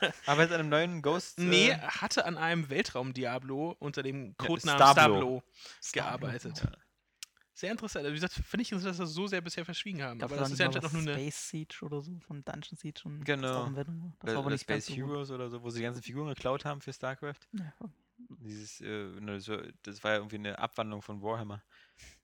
[0.00, 0.16] gesagt?
[0.26, 1.38] Arbeitet an einem neuen Ghost?
[1.38, 4.92] Nee, Äh, hatte an einem Weltraum-Diablo unter dem Codenamen Stablo.
[5.16, 5.42] Stablo,
[5.82, 6.58] Stablo, gearbeitet.
[6.62, 6.70] ja.
[7.56, 8.04] Sehr interessant.
[8.04, 10.20] Also, wie gesagt, finde ich interessant, dass wir das so sehr bisher verschwiegen haben.
[10.22, 11.12] Aber da das ist ja anscheinend noch nur eine.
[11.14, 13.66] Space Siege oder so von Dungeon Siege und Genau.
[13.66, 15.10] Das Oder war aber oder nicht ganz Space so gut.
[15.12, 17.36] Heroes oder so, wo sie die ganzen Figuren geklaut haben für StarCraft.
[17.52, 17.92] Ja, okay.
[18.16, 18.86] Dieses, äh,
[19.20, 19.38] ne,
[19.82, 21.62] das war ja irgendwie eine Abwandlung von Warhammer.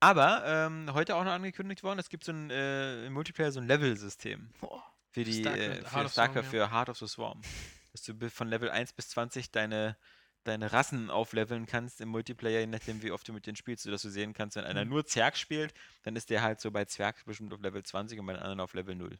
[0.00, 3.60] Aber ähm, heute auch noch angekündigt worden, es gibt so ein äh, im Multiplayer so
[3.60, 4.50] ein Level-System
[5.10, 7.42] für die Starcraft, äh, Heart für of StarCraft, Swarm, für Heart of the Swarm.
[7.92, 9.96] dass du von Level 1 bis 20 deine,
[10.44, 14.02] deine Rassen aufleveln kannst im Multiplayer, je nachdem, wie oft du mit denen spielst, sodass
[14.02, 14.90] du sehen kannst, wenn einer Mhm.
[14.90, 18.26] nur Zwerg spielt, dann ist der halt so bei Zwerg bestimmt auf Level 20 und
[18.26, 19.18] bei den anderen auf Level 0.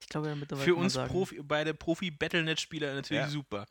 [0.00, 3.28] Ich glaube ja mittlerweile Für uns Profi, beide Profi-Battlenet-Spieler natürlich Ja.
[3.28, 3.66] super.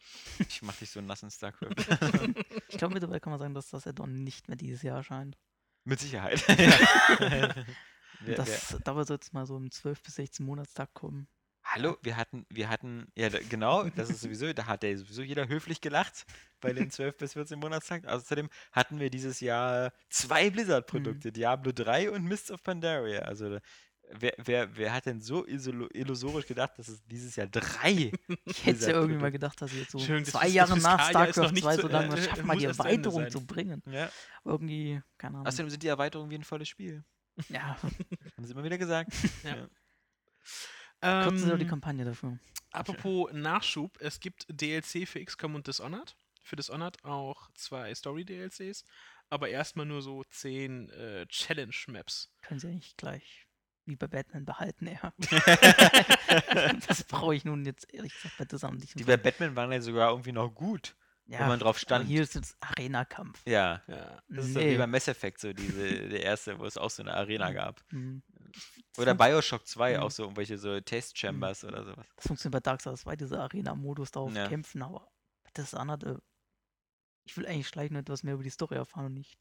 [0.47, 1.75] Ich mach dich so nass in StarCraft.
[2.69, 5.37] Ich glaube mittlerweile kann man sagen, dass das Add-on nicht mehr dieses Jahr erscheint.
[5.85, 6.43] Mit Sicherheit.
[7.19, 7.53] ja.
[8.25, 11.27] Das, dabei soll es mal so im 12 bis 16 Monatstag kommen.
[11.65, 15.23] Hallo, wir hatten, wir hatten, ja da, genau, das ist sowieso, da hat ja sowieso
[15.23, 16.25] jeder höflich gelacht
[16.61, 18.05] bei den 12 bis 14 Monatstag.
[18.05, 23.21] Außerdem hatten wir dieses Jahr zwei Blizzard-Produkte, Diablo 3 und Mists of Pandaria.
[23.23, 23.61] Also da-
[24.11, 28.11] wer, wer, wer hat denn so illusorisch gedacht, dass es dieses Jahr drei
[28.45, 31.09] Ich hätte ja irgendwie mal gedacht, dass jetzt so das zwei Fis- Jahre das nach
[31.09, 33.81] StarCraft nicht 2 zu- so lange äh, schaffen, mal die Erweiterung zu bringen.
[33.87, 34.09] Ja.
[34.45, 35.47] Irgendwie, keine Ahnung.
[35.47, 37.03] Außerdem sind die Erweiterungen wie ein volles Spiel.
[37.49, 37.77] ja,
[38.37, 39.11] Haben sie immer wieder gesagt.
[41.01, 42.39] kürzen sie doch die Ähm, Kampagne dafür.
[42.71, 46.15] Apropos Nachschub, es gibt DLC für XCOM und Dishonored.
[46.41, 48.83] Für Dishonored auch zwei Story-DLCs,
[49.29, 52.29] aber erstmal nur so zehn äh, Challenge-Maps.
[52.41, 53.47] Können sie eigentlich gleich
[53.85, 55.13] wie bei Batman behalten, ja.
[56.87, 58.99] das brauche ich nun jetzt ehrlich gesagt bei Dishonored nicht.
[58.99, 60.95] Die bei Batman waren ja sogar irgendwie noch gut,
[61.25, 62.07] ja, wenn man drauf stand.
[62.07, 63.41] hier ist jetzt Arena-Kampf.
[63.45, 63.81] Ja.
[63.87, 64.21] Ja.
[64.29, 67.03] Das ist so wie bei Mass Effect, so diese, der erste, wo es auch so
[67.03, 67.53] eine Arena Mhm.
[67.53, 67.83] gab.
[67.89, 68.23] Hm.
[68.97, 70.03] Oder Bioshock 2, Mhm.
[70.03, 72.05] auch so irgendwelche so Test Chambers oder sowas.
[72.15, 74.47] Das funktioniert bei Dark Souls 2, dieser Arena-Modus darauf Ja.
[74.47, 75.07] kämpfen, aber
[75.53, 76.21] das andere,
[77.25, 79.37] ich will eigentlich schleichen und etwas mehr über die Story erfahren und nicht.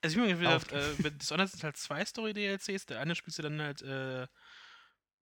[0.00, 2.86] Also ich bin mir gedacht, äh, bei Dishonored sind halt zwei Story-DLCs.
[2.86, 4.26] Der eine spielst du dann halt äh,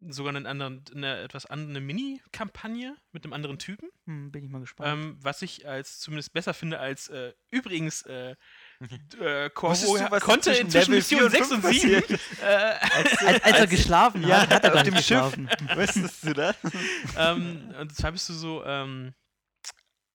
[0.08, 3.90] sogar einen anderen, eine etwas andere Mini-Kampagne mit einem anderen Typen.
[4.06, 4.88] Hm, bin ich mal gespannt.
[4.90, 8.34] Ähm, was ich als zumindest besser finde als äh, übrigens äh,
[9.20, 12.02] äh, Corvo du, was konnte zwischen inzwischen Mission 6 und 7.
[12.02, 12.10] passiert?
[12.42, 15.36] Äh, als, als er als- geschlafen ja, hat, hat er auf dem nicht Schiff.
[15.36, 15.50] geschlafen.
[15.74, 16.56] Wusstest du das?
[17.18, 19.14] ähm, und zwar bist du so ähm,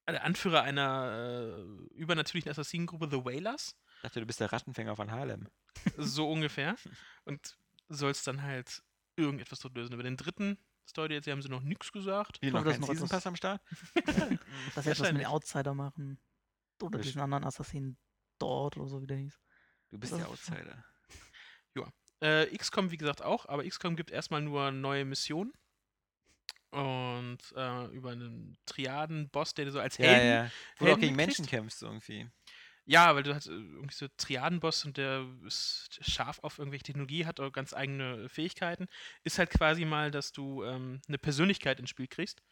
[0.07, 1.57] der Anführer einer
[1.91, 3.75] äh, übernatürlichen Assassinengruppe, The Whalers.
[4.05, 5.47] Ich dachte, du bist der Rattenfänger von Harlem.
[5.97, 6.75] so ungefähr.
[7.23, 7.57] Und
[7.89, 8.83] sollst dann halt
[9.15, 9.93] irgendetwas dort lösen.
[9.93, 10.57] Über den dritten
[10.87, 12.39] Story DLC haben sie noch nichts gesagt.
[12.41, 13.61] Wie, glaube, noch das kein Season Pass am Start?
[14.75, 16.19] Dass sie etwas mit Outsider machen.
[16.83, 17.97] Oder diesen anderen Assassinen
[18.37, 19.39] dort oder so, wie der hieß.
[19.89, 20.83] Du bist Das der Outsider.
[22.21, 25.51] Äh, XCOM, wie gesagt, auch, aber XCOM gibt erstmal nur neue Missionen.
[26.71, 30.27] Und äh, über einen Triaden-Boss, der so als Ja, Helden.
[30.27, 30.51] ja.
[30.77, 31.39] Wo du auch Helden gegen gekriegt?
[31.39, 32.29] Menschen kämpfst irgendwie.
[32.87, 37.25] Ja, weil du hast äh, irgendwie so Triaden-Boss und der ist scharf auf irgendwelche Technologie,
[37.25, 38.87] hat auch ganz eigene Fähigkeiten.
[39.23, 42.43] Ist halt quasi mal, dass du ähm, eine Persönlichkeit ins Spiel kriegst.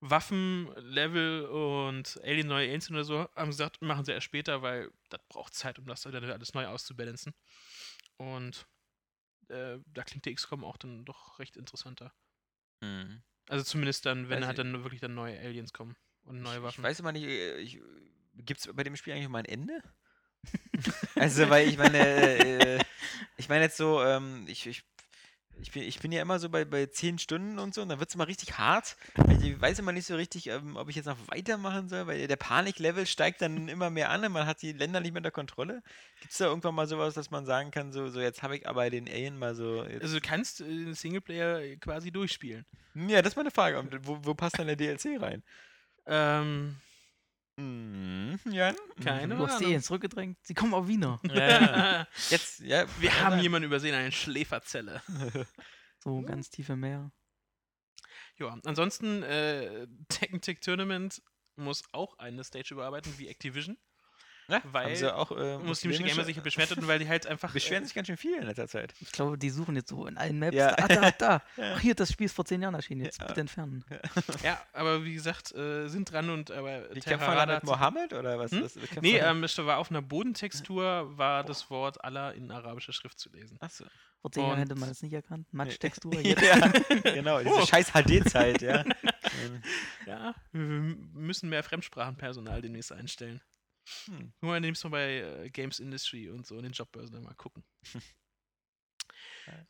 [0.00, 4.90] Waffen, Level und Alien neue Aliens oder so, haben gesagt, machen sie erst später, weil
[5.10, 7.34] das braucht Zeit, um das dann alles neu auszubalancen.
[8.16, 8.66] Und
[9.48, 12.14] äh, da klingt der XCOM auch dann doch recht interessanter.
[12.82, 13.22] Hm.
[13.48, 16.62] Also zumindest dann, wenn halt ich- dann wirklich dann neue Aliens kommen und neue Ich,
[16.62, 16.80] Waffen.
[16.80, 17.80] ich weiß immer nicht,
[18.44, 19.82] gibt es bei dem Spiel eigentlich mal ein Ende?
[21.14, 22.78] also, weil ich meine, äh,
[23.36, 24.84] ich meine jetzt so, ähm, ich, ich,
[25.60, 27.98] ich, bin, ich bin ja immer so bei, bei 10 Stunden und so, und dann
[27.98, 28.96] wird es mal richtig hart.
[29.16, 32.26] weil Ich weiß immer nicht so richtig, ähm, ob ich jetzt noch weitermachen soll, weil
[32.26, 35.30] der Paniklevel steigt dann immer mehr an und man hat die Länder nicht mehr unter
[35.30, 35.82] Kontrolle.
[36.20, 38.68] Gibt es da irgendwann mal sowas, dass man sagen kann, so, so jetzt habe ich
[38.68, 39.80] aber den Alien mal so.
[39.80, 42.64] Also du kannst äh, den Singleplayer quasi durchspielen.
[42.94, 43.84] ja, das ist meine Frage.
[44.02, 45.42] Wo, wo passt dann der DLC rein?
[46.06, 46.76] Ähm,
[47.58, 48.76] Mhm, Jan?
[49.02, 49.64] Keine Du hast die.
[49.64, 50.38] Aliens zurückgedrängt.
[50.42, 51.20] Sie kommen auch wieder.
[51.34, 52.06] Ja.
[52.30, 52.86] Jetzt, ja.
[53.00, 55.02] Wir haben jemanden übersehen, eine Schläferzelle.
[56.00, 57.10] So ganz tief im Meer.
[58.36, 61.20] Ja, ansonsten, äh, Tekken Tech Tournament
[61.56, 63.76] muss auch eine Stage überarbeiten wie Activision.
[64.50, 67.52] Ja, Weil haben sie auch, äh, Muslimische Gamer sich beschwert hatten, weil die halt einfach.
[67.52, 68.94] beschweren sich ganz schön viel in letzter Zeit.
[69.00, 70.56] Ich glaube, die suchen jetzt so in allen Maps.
[70.56, 70.74] Ja.
[70.78, 71.42] Ah, da, da.
[71.58, 71.74] Ja.
[71.76, 73.02] Ach, hier, das Spiel ist vor zehn Jahren erschienen.
[73.04, 73.26] Jetzt Ja.
[73.26, 73.84] bitte entfernen.
[73.90, 73.98] Äh,
[74.42, 78.38] ja, aber wie gesagt, äh, sind dran und aber Die kämpfen alle mit Mohammed oder
[78.38, 78.50] was?
[78.52, 78.62] Hm?
[78.64, 82.92] was kämpfen Nee, ähm, es war auf einer Bodentextur, war das Wort Allah in arabischer
[82.94, 83.58] Schrift zu lesen.
[83.60, 83.84] Achso.
[84.20, 85.46] Vor zehn Jahren hätte man das nicht erkannt.
[85.52, 86.12] Matsch-Textur.
[86.20, 87.04] ja, Jetzt.
[87.04, 87.66] genau, diese Oh.
[87.66, 88.82] scheiß HD-Zeit, ja.
[90.06, 93.40] Ja, wir müssen mehr Fremdsprachenpersonal demnächst einstellen.
[94.06, 94.32] Hm.
[94.40, 97.34] Nur mal demnächst mal bei äh, Games Industry und so in den Jobbörsen dann mal
[97.34, 97.64] gucken.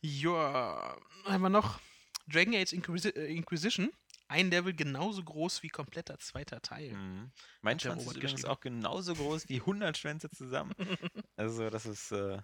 [0.01, 1.79] ja, haben wir noch
[2.27, 3.91] Dragon Age Inquisi äh, Inquisition.
[4.27, 6.93] Ein Level genauso groß wie kompletter zweiter Teil.
[6.93, 7.31] Mhm.
[7.61, 10.73] Mein Schwanz ist übrigens auch genauso groß wie 100 Schwänze zusammen.
[11.35, 12.41] Also, das ist, äh,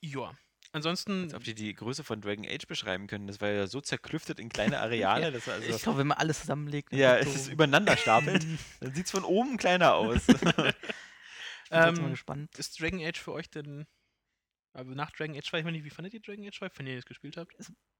[0.00, 0.36] Ja.
[0.72, 3.26] Ansonsten, als ob die die Größe von Dragon Age beschreiben können.
[3.26, 5.32] Das war ja so zerklüftet in kleine Areale.
[5.32, 6.92] Das war also, Ich glaube, wenn man alles zusammenlegt.
[6.92, 8.46] ja, es ist übereinander stapelt.
[8.80, 10.28] Dann sieht es von oben kleiner aus.
[10.28, 10.74] Ich bin trotzdem
[11.70, 12.58] mal ähm, gespannt.
[12.58, 13.86] ist Dragon Age für euch denn
[14.72, 16.86] Aber nach Dragon Age 2, ich meine nicht, wie fandet ihr Dragon Age 2, wenn
[16.86, 17.54] ihr das gespielt habt?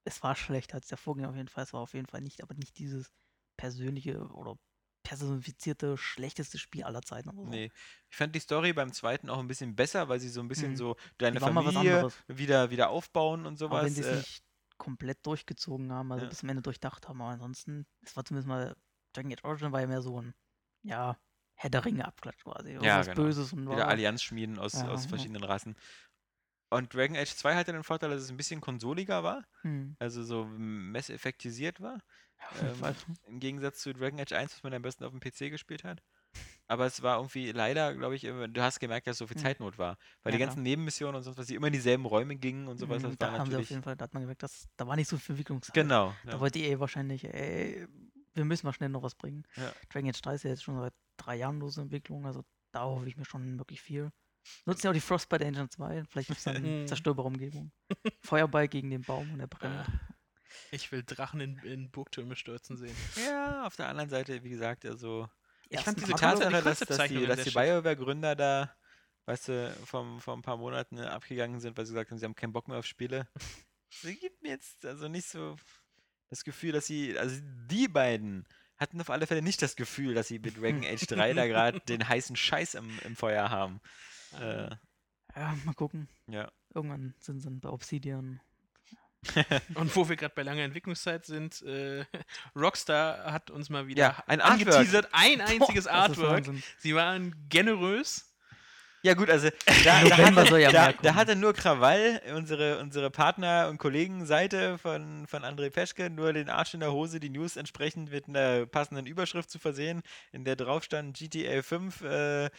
[0.05, 1.65] Es war schlechter als der Vorgänger auf jeden Fall.
[1.65, 3.11] Es war auf jeden Fall nicht, aber nicht dieses
[3.57, 4.57] persönliche oder
[5.02, 7.31] personifizierte schlechteste Spiel aller Zeiten.
[7.31, 7.48] Oder so.
[7.51, 7.70] Nee.
[8.10, 10.72] Ich fand die Story beim zweiten auch ein bisschen besser, weil sie so ein bisschen
[10.72, 10.77] Mhm.
[10.77, 13.85] so deine Familie wieder, wieder aufbauen und sowas.
[13.85, 14.44] wenn sie es äh, nicht
[14.78, 16.28] komplett durchgezogen haben, also Ja.
[16.31, 17.20] bis zum Ende durchdacht haben.
[17.20, 18.74] Aber ansonsten, es war zumindest mal,
[19.12, 20.35] Dragon Age Origin war ja mehr so ein,
[20.82, 21.18] ja,
[21.55, 22.72] Herr der Ringe abklatsch quasi.
[22.72, 23.22] Ja, was genau.
[23.22, 25.09] Böses und wieder Allianz schmieden aus, Ja, aus ja.
[25.10, 25.77] verschiedenen Rassen.
[26.72, 30.22] Und Dragon Age 2 hatte den Vorteil, dass es ein bisschen konsoliger war, Hm, also
[30.22, 31.98] so messeffektisiert war.
[32.55, 32.83] Ja, Ähm.
[33.27, 36.03] Im Gegensatz zu Dragon Age 1, was man am besten auf dem PC gespielt hat.
[36.69, 39.43] Aber es war irgendwie leider, glaube ich, du hast gemerkt, dass so viel Hm.
[39.43, 39.99] Zeitnot war.
[40.23, 42.79] Weil Ja, die ganzen Nebenmissionen und sonst was, die immer in dieselben Räume gingen und
[42.79, 43.71] sowas, Hm, das da war haben sie auf natürlich.
[43.71, 45.75] jeden Fall, da hat man gemerkt, dass da war nicht so viel Entwicklungszeit.
[45.75, 46.15] Genau.
[46.25, 46.41] Da Ja.
[46.41, 47.87] wollte EA wahrscheinlich, ey,
[48.35, 49.45] wir müssen mal schnell noch was bringen.
[49.57, 49.73] Ja.
[49.89, 53.09] Dragon Age 3 ist ja jetzt schon seit drei Jahren lose Entwicklung, also da hoffe
[53.09, 54.11] ich mir schon wirklich viel.
[54.65, 56.55] Nutzen ja auch die Frostbite Engine 2, vielleicht gibt es dann
[56.85, 56.87] Mhm.
[56.87, 57.73] zerstörbare Umgebung.
[58.25, 59.87] Feuerball gegen den Baum und er brennt.
[60.70, 62.97] Ich will Drachen in, in Burgtürme stürzen sehen.
[63.27, 65.28] ja, auf der anderen Seite, wie gesagt, also.
[65.68, 67.51] Ich fand diese Tatsache, dass, dass die, dass die.
[67.51, 68.74] BioWare-Gründer da,
[69.27, 72.35] weißt du, vom, vor ein paar Monaten abgegangen sind, weil sie gesagt haben, sie haben
[72.35, 73.28] keinen Bock mehr auf Spiele.
[73.93, 75.56] Sie gibt mir jetzt also nicht so
[76.28, 78.47] das Gefühl, dass sie, also die beiden
[78.77, 81.81] hatten auf alle Fälle nicht das Gefühl, dass sie mit Dragon Age 3 da gerade
[81.89, 83.81] den heißen Scheiß im, im Feuer haben.
[84.39, 84.70] Äh,
[85.35, 86.09] Ja, mal gucken.
[86.28, 86.51] ja.
[86.72, 88.40] Irgendwann sind sie dann bei Obsidian.
[89.75, 92.05] Und wo wir gerade bei langer Entwicklungszeit sind, äh,
[92.57, 94.69] Rockstar hat uns mal wieder Ja, ein Artwork.
[94.75, 96.45] angeteasert, ein einziges Boah, Artwork.
[96.79, 98.27] Sie waren generös.
[99.03, 99.49] Ja gut, also
[99.85, 104.77] da, da, soll ja hatte, da, da hatte nur Krawall, unsere, unsere Partner- und Kollegenseite
[104.77, 108.67] von, von André Peschke, nur den Arsch in der Hose, die News entsprechend mit einer
[108.67, 110.03] passenden Überschrift zu versehen,
[110.33, 112.51] in der drauf stand GTA 5, äh,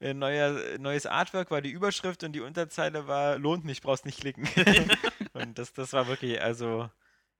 [0.00, 4.20] äh, neuer, neues Artwork war die Überschrift und die Unterzeile war, lohnt nicht, brauchst nicht
[4.20, 4.48] klicken.
[5.32, 6.88] und das, das war wirklich, also,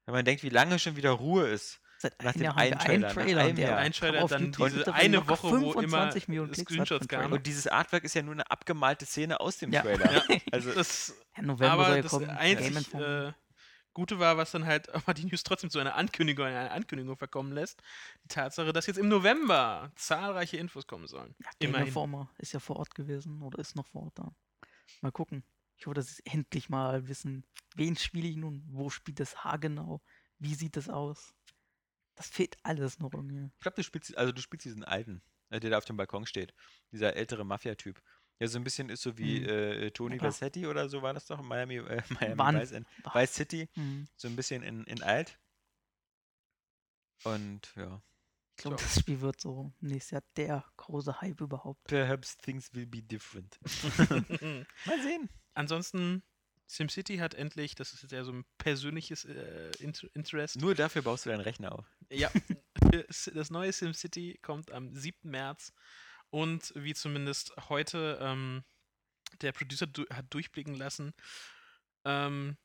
[0.06, 1.80] wenn man denkt, wie lange schon wieder Ruhe ist.
[2.00, 3.76] Seit Nach einem dem einen einen Trailer, nach Trailer, einem Jahr.
[3.78, 5.72] Einschalter, auf dann diese eine Woche, wo immer
[6.12, 7.22] 25 Millionen Screenshots kamen.
[7.24, 7.36] Trailer.
[7.36, 9.82] Und dieses Artwork ist ja nur eine abgemalte Szene aus dem Ja.
[9.82, 10.22] Trailer.
[10.28, 10.36] Ja.
[10.52, 12.30] Also, Das, Ja, November soll aber ja das kommen.
[12.30, 13.32] einzig äh,
[13.98, 17.50] Gute war, was dann halt aber die News trotzdem zu einer Ankündigung, einer Ankündigung verkommen
[17.50, 17.82] lässt,
[18.22, 21.34] die Tatsache, dass jetzt im November zahlreiche Infos kommen sollen.
[21.40, 21.88] Ja, Immerhin.
[21.88, 24.32] Informer ist ja vor Ort gewesen oder ist noch vor Ort da.
[25.00, 25.42] Mal gucken.
[25.76, 27.44] Ich hoffe, dass sie endlich mal wissen,
[27.74, 30.00] wen spiele ich nun, wo spielt das Haar genau,
[30.38, 31.34] wie sieht das aus.
[32.14, 33.50] Das fehlt alles noch irgendwie.
[33.54, 36.24] Ich glaube, du spielst, also du spielst diesen alten, äh, der da auf dem Balkon
[36.24, 36.54] steht.
[36.92, 38.00] Dieser ältere Mafia-Typ.
[38.40, 39.48] Der so ein bisschen ist so wie Mhm.
[39.48, 40.32] äh, Tony Ja, klar.
[40.32, 41.42] Versetti oder so war das doch.
[41.42, 42.02] Miami, äh,
[42.34, 42.86] Miami Wann- Vice, in.
[43.12, 43.68] Vice City.
[43.74, 44.06] Hm.
[44.16, 45.38] So ein bisschen in, in alt.
[47.24, 48.00] Und ja.
[48.56, 48.84] Ich glaube, So.
[48.84, 51.84] das Spiel wird so nächstes Jahr der große Hype überhaupt.
[51.84, 53.58] Perhaps things will be different.
[54.86, 55.28] Mal sehen.
[55.54, 56.22] Ansonsten,
[56.66, 60.56] SimCity hat endlich, das ist jetzt ja so ein persönliches äh, Int- Interest.
[60.60, 61.86] Nur dafür baust du deinen Rechner auf.
[62.10, 62.30] Ja,
[62.90, 65.30] das das neue SimCity kommt am 7.
[65.30, 65.72] März
[66.30, 68.64] und wie zumindest heute ähm,
[69.42, 71.12] der Producer du hat durchblicken lassen,
[72.04, 72.56] ähm,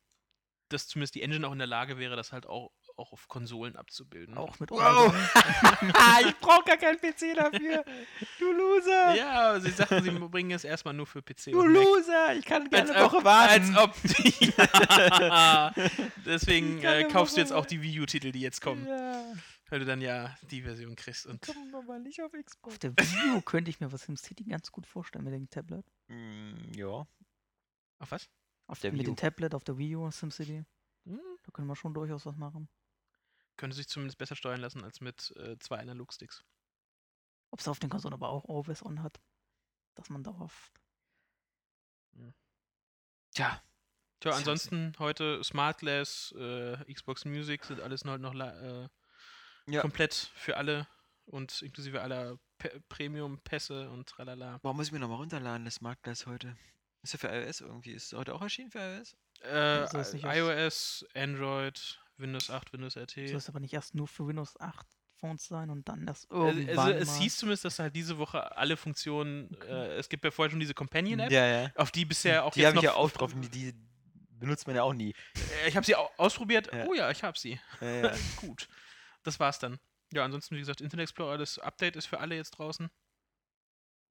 [0.70, 3.76] dass zumindest die Engine auch in der Lage wäre, das halt auch, auch auf Konsolen
[3.76, 4.38] abzubilden.
[4.38, 5.14] Auch mit Wow!
[6.26, 7.84] Ich brauche gar keinen PC dafür.
[8.40, 9.16] Du Loser.
[9.16, 11.84] Ja, sie sagten, sie bringen es erstmal nur für PC Du und Mac.
[11.84, 12.36] Loser.
[12.36, 13.76] Ich kann gerne Als eine ob, Woche warten.
[13.76, 13.96] als
[15.76, 15.76] ob.
[16.26, 19.24] Deswegen äh, kaufst du jetzt auch die Wii U-Titel, die jetzt kommen, Ja.
[19.70, 21.26] Weil du dann ja die Version kriegst.
[21.26, 22.74] Und Kommen aber nicht auf Xbox.
[22.74, 25.50] Auf der Wii U könnte ich mir was im City ganz gut vorstellen mit dem
[25.50, 25.86] Tablet.
[26.08, 27.08] Mm, ja.
[28.00, 28.30] auf was?
[28.68, 30.64] Auf der mit dem Tablet auf der Wii U SimCity.
[31.06, 32.70] Hm, Da können wir schon durchaus was machen.
[33.58, 36.44] könnte sich zumindest besser steuern lassen als mit äh, zwei Analog-Sticks.
[37.52, 39.22] Ob es auf den Konsolen aber auch Always On hat.
[39.96, 40.80] Dass man dauerhaft.
[43.34, 43.62] Tja.
[44.20, 48.88] Tja, Das ansonsten heute Smart Glass, äh, Xbox Music sind alles noch, noch äh,
[49.68, 49.82] Ja.
[49.82, 50.88] komplett für alle
[51.26, 54.60] und inklusive aller Pe Premium-Pässe und tralala.
[54.62, 56.56] Warum muss ich mir nochmal runterladen, das Marktglas heute?
[57.02, 57.92] Ist ja für iOS irgendwie.
[57.94, 59.16] Ist es heute auch erschienen für iOS?
[59.42, 63.28] Äh, So ist nicht aus- iOS, Android, Windows 8, Windows RT.
[63.28, 64.86] Soll es aber nicht erst nur für Windows 8
[65.20, 67.20] Phones sein und dann das Also, irgendwann also es mal.
[67.20, 70.74] hieß zumindest, dass halt diese Woche alle Funktionen, äh, es gibt ja vorher schon diese
[70.74, 71.72] Companion-App, Ja, ja.
[71.76, 73.34] auf die bisher auch Die jetzt habe ich noch ja auch drauf.
[73.34, 73.74] Die, die
[74.30, 75.14] benutzt man ja auch nie.
[75.64, 76.70] Äh, Ich habe sie au ausprobiert.
[76.74, 76.86] Ja.
[76.86, 77.60] Oh ja, ich habe sie.
[77.82, 78.14] Ja, ja.
[78.38, 78.68] Gut.
[79.24, 79.80] Das war's dann.
[80.14, 82.90] Ja, ansonsten, wie gesagt, Internet Explorer, das Update ist für alle jetzt draußen.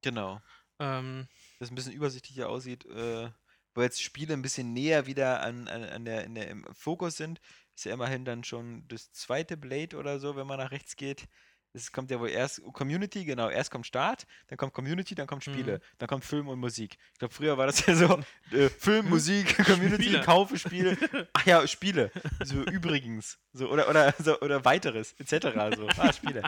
[0.02, 0.40] genau.
[0.78, 1.28] Ähm,
[1.59, 3.30] Das ein bisschen übersichtlicher aussieht, äh,
[3.74, 7.16] wo jetzt Spiele ein bisschen näher wieder an, an, an der, in der, im Fokus
[7.16, 7.40] sind.
[7.74, 11.28] Ist ja immerhin dann schon das zweite Blade oder so, wenn man nach rechts geht.
[11.74, 15.43] Es kommt ja wohl erst Community, genau, erst kommt Start, dann kommt Community, dann kommt
[15.43, 15.82] Spiele, Mhm.
[15.99, 16.99] dann kommt Film und Musik.
[17.15, 18.19] Ich glaube, früher war das ja so,
[18.53, 20.20] äh, Film, Musik, Community, Spiele.
[20.20, 20.97] kaufe Spiele.
[21.32, 22.11] Ach ja, Spiele.
[22.44, 23.39] So übrigens.
[23.55, 25.49] So, oder, oder, so, oder weiteres, etc.
[25.77, 25.86] So.
[25.97, 26.43] Ah, Spiele.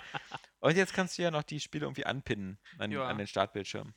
[0.61, 3.05] Und jetzt kannst du ja noch die Spiele irgendwie anpinnen an, Ja.
[3.07, 3.95] an den Startbildschirm.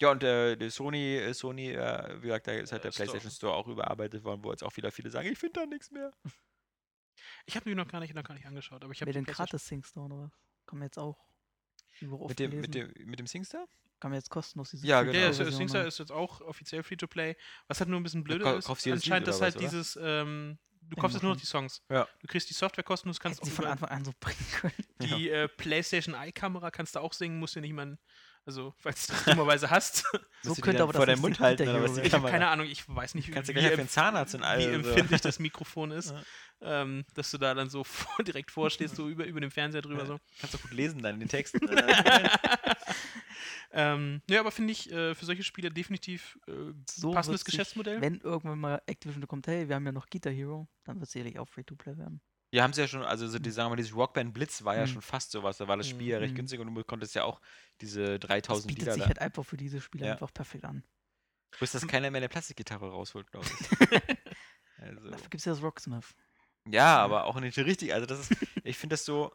[0.00, 3.06] Ja, und äh, der Sony, äh, Sony, äh, wie gesagt, da ist halt der Store.
[3.08, 5.90] PlayStation Store auch überarbeitet worden, wo jetzt auch wieder viele sagen, ich finde da nichts
[5.90, 6.12] mehr.
[7.46, 9.24] Ich habe mir noch gar nicht, noch gar nicht angeschaut, aber ich habe Mit den
[9.24, 10.32] gratis da oder was?
[10.66, 11.18] Kann man jetzt auch
[12.00, 13.66] Mit dem, mit, dem, mit dem SingStar?
[14.00, 15.18] Kann man jetzt kostenlos diese Ja, Ja, genau.
[15.18, 17.36] ja, das Singstar ist jetzt auch offiziell Free-to-Play.
[17.68, 19.70] Was halt nur ein bisschen blöde kau- ist, anscheinend ist halt was, oder?
[19.70, 21.82] dieses, ähm, du Ja, kaufst jetzt nur noch die Songs.
[21.88, 22.08] Ja.
[22.20, 24.74] Du kriegst die Software kostenlos, kannst Hätten sie auch von Anfang an so bringen können.
[25.02, 25.16] Ja.
[25.16, 27.96] die äh, PlayStation Eye-Kamera kannst du auch singen, musst du nicht mal,
[28.44, 30.04] also, falls du das dummerweise hast.
[30.44, 31.96] So könnte aber vor das deinem nächste Mund halten, oder was?
[31.98, 34.44] Ich habe keine Ahnung, ich weiß nicht, Kannst du wie, gleich den Zahnarzt und wie
[34.44, 34.68] all so.
[34.70, 36.10] empfindlich das Mikrofon ist.
[36.10, 36.82] Ja.
[36.82, 40.00] Ähm, dass du da dann so vor, direkt vorstehst, so über, über dem Fernseher drüber
[40.00, 40.06] Ja.
[40.06, 40.18] so.
[40.40, 41.60] Kannst du gut lesen dann in den Texten.
[43.72, 46.52] ähm, ja, aber finde ich äh, für solche Spiele definitiv äh,
[46.90, 48.00] So passendes wird sich, Geschäftsmodell.
[48.00, 51.12] Wenn irgendwann mal Activision kommt, hey, wir haben ja noch Guitar Hero, dann wird es
[51.12, 52.20] sicherlich auch Free-to-Play werden.
[52.52, 54.76] Ja, haben sie ja schon, also so die, sagen wir mal, dieses Rockband Blitz war
[54.76, 54.88] ja Mhm.
[54.88, 55.56] schon fast sowas.
[55.56, 56.36] Da war das Spiel ja recht Mhm.
[56.36, 57.40] günstig und du konntest ja auch
[57.80, 59.08] diese Das 3000 bietet Lieder sich da.
[59.08, 60.12] halt einfach für diese Spiele Ja.
[60.12, 60.84] einfach perfekt an.
[61.58, 63.52] Bis dass keiner mehr eine Plastikgitarre rausholt, glaube ich.
[64.78, 66.14] also, Dafür gibt es ja das Rocksmith.
[66.68, 67.94] ja, aber auch nicht richtig.
[67.94, 68.32] Also das ist,
[68.64, 69.32] ich finde das so,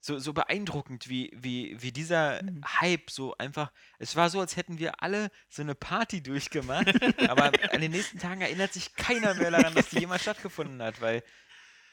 [0.00, 2.64] so, so beeindruckend, wie, wie, wie dieser Mhm.
[2.80, 3.72] Hype so einfach.
[3.98, 6.86] Es war so, als hätten wir alle so eine Party durchgemacht,
[7.30, 11.00] aber an den nächsten Tagen erinnert sich keiner mehr daran, dass die jemals stattgefunden hat,
[11.00, 11.22] weil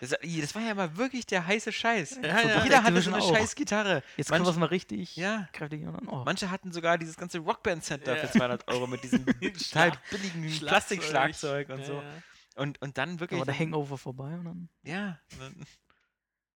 [0.02, 2.20] das, das war ja mal wirklich der heiße Scheiß.
[2.22, 2.64] Ja, ja.
[2.64, 3.34] Jeder hatte so eine auch.
[3.36, 4.04] scheiß Gitarre.
[4.18, 5.48] Jetzt Manch- können wir es mal richtig Ja.
[5.54, 6.24] kräftig und dann, oh.
[6.26, 8.26] Manche hatten sogar dieses ganze Rockband-Set da Ja.
[8.28, 9.26] für 200 Euro mit diesem
[9.72, 10.68] total billigen Schlagzeug.
[10.68, 11.94] Plastikschlagzeug und Ja, so.
[12.02, 12.14] ja.
[12.56, 13.40] Und, und dann Da wirklich.
[13.40, 14.70] war der Hangover vorbei und dann.
[14.84, 15.20] Ja.
[15.40, 15.66] Dann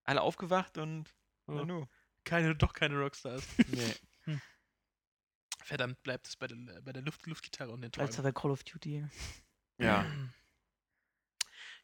[0.04, 1.14] alle aufgewacht und.
[1.48, 1.54] Oh.
[1.54, 1.86] Nanu.
[2.26, 3.44] Keine, doch keine Rockstars.
[3.70, 3.96] Nee.
[5.64, 8.34] Verdammt, bleibt es bei der, bei der Luft, Luftgitarre und den Bleibt Träumen.
[8.34, 9.06] bei Call of Duty.
[9.78, 10.06] Ja.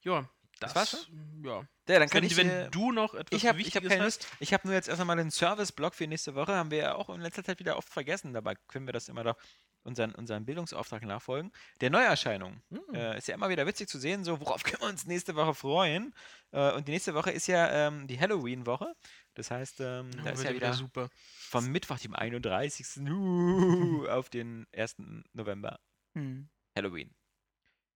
[0.03, 0.29] Ja,
[0.61, 1.07] das, war's
[1.43, 1.63] Ja.
[1.89, 2.38] Ja, dann kann Wenn, ich.
[2.38, 4.35] wenn äh, du noch etwas ich habe ich hab Wichtiges keine hast, Lust.
[4.39, 6.55] Ich habe nur jetzt erst einmal den Service-Blog für nächste Woche.
[6.55, 8.33] Haben wir ja auch in letzter Zeit wieder oft vergessen.
[8.33, 9.35] Dabei können wir das immer doch
[9.83, 11.51] unseren, unseren Bildungsauftrag nachfolgen.
[11.81, 12.61] Der Neuerscheinung.
[12.69, 12.95] Hm.
[12.95, 15.53] Äh, ist ja immer wieder witzig zu sehen, so worauf können wir uns nächste Woche
[15.55, 16.13] freuen.
[16.51, 18.93] Äh, und die nächste Woche ist ja ähm, die Halloween-Woche.
[19.33, 21.09] Das heißt, ähm, Oh, da ist ja wieder super.
[21.49, 23.01] vom Mittwoch, dem 31.
[23.09, 24.95] uh, auf den 1.
[25.33, 25.79] November
[26.15, 26.49] Hm.
[26.77, 27.13] Halloween.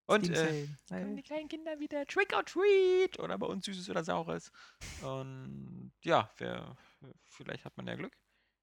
[0.08, 1.16] Und äh, Hey.
[1.16, 4.52] die kleinen Kinder wieder Trick or Treat oder bei uns Süßes oder Saures.
[5.02, 6.76] Und ja, wer,
[7.24, 8.16] vielleicht hat man ja Glück.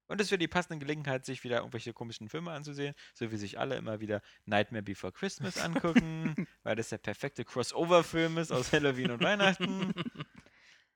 [0.07, 3.57] Und es wird die passende Gelegenheit, sich wieder irgendwelche komischen Filme anzusehen, so wie sich
[3.59, 9.11] alle immer wieder Nightmare Before Christmas angucken, weil das der perfekte Crossover-Film ist aus Halloween
[9.11, 9.93] und Weihnachten.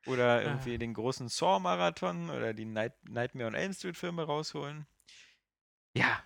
[0.06, 4.86] Oder irgendwie den großen Saw-Marathon oder die Night Nightmare on Elm Street-Filme rausholen.
[5.94, 6.22] Ja.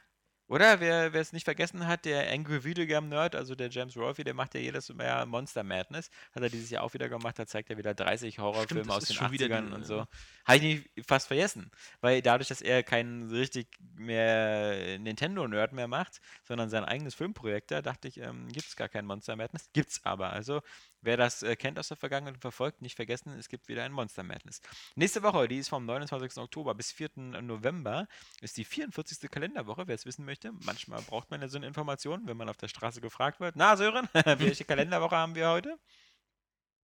[0.53, 4.23] Oder wer es nicht vergessen hat, der Angry Video Game Nerd, also der James Rolfe,
[4.23, 6.11] der macht ja jedes Jahr Monster Madness.
[6.35, 9.05] Hat er dieses Jahr auch wieder gemacht, da zeigt er wieder 30 Horrorfilme das aus
[9.07, 10.05] den schon wieder 80ern die- und äh, so.
[10.45, 11.70] Habe ich nicht fast vergessen.
[12.03, 17.81] Weil dadurch, dass er keinen richtig mehr Nintendo-Nerd mehr macht, sondern sein eigenes Filmprojekt da,
[17.81, 19.70] dachte ich, ähm, gibt es gar kein Monster Madness.
[19.73, 20.35] Gibt's aber.
[20.35, 20.61] Also,
[21.03, 23.93] wer das äh, kennt aus der Vergangenheit und verfolgt, nicht vergessen, es gibt wieder ein
[23.93, 24.61] Monster Madness.
[24.95, 26.39] Nächste Woche, die ist vom 29.
[26.39, 27.11] Oktober bis 4.
[27.43, 28.09] November,
[28.41, 29.31] ist die 44.
[29.31, 30.53] Kalenderwoche, wer es wissen möchte.
[30.65, 33.57] Manchmal braucht man ja so eine Information, wenn man auf der Straße gefragt wird.
[33.57, 35.79] Na, Sören, welche Kalenderwoche haben wir heute?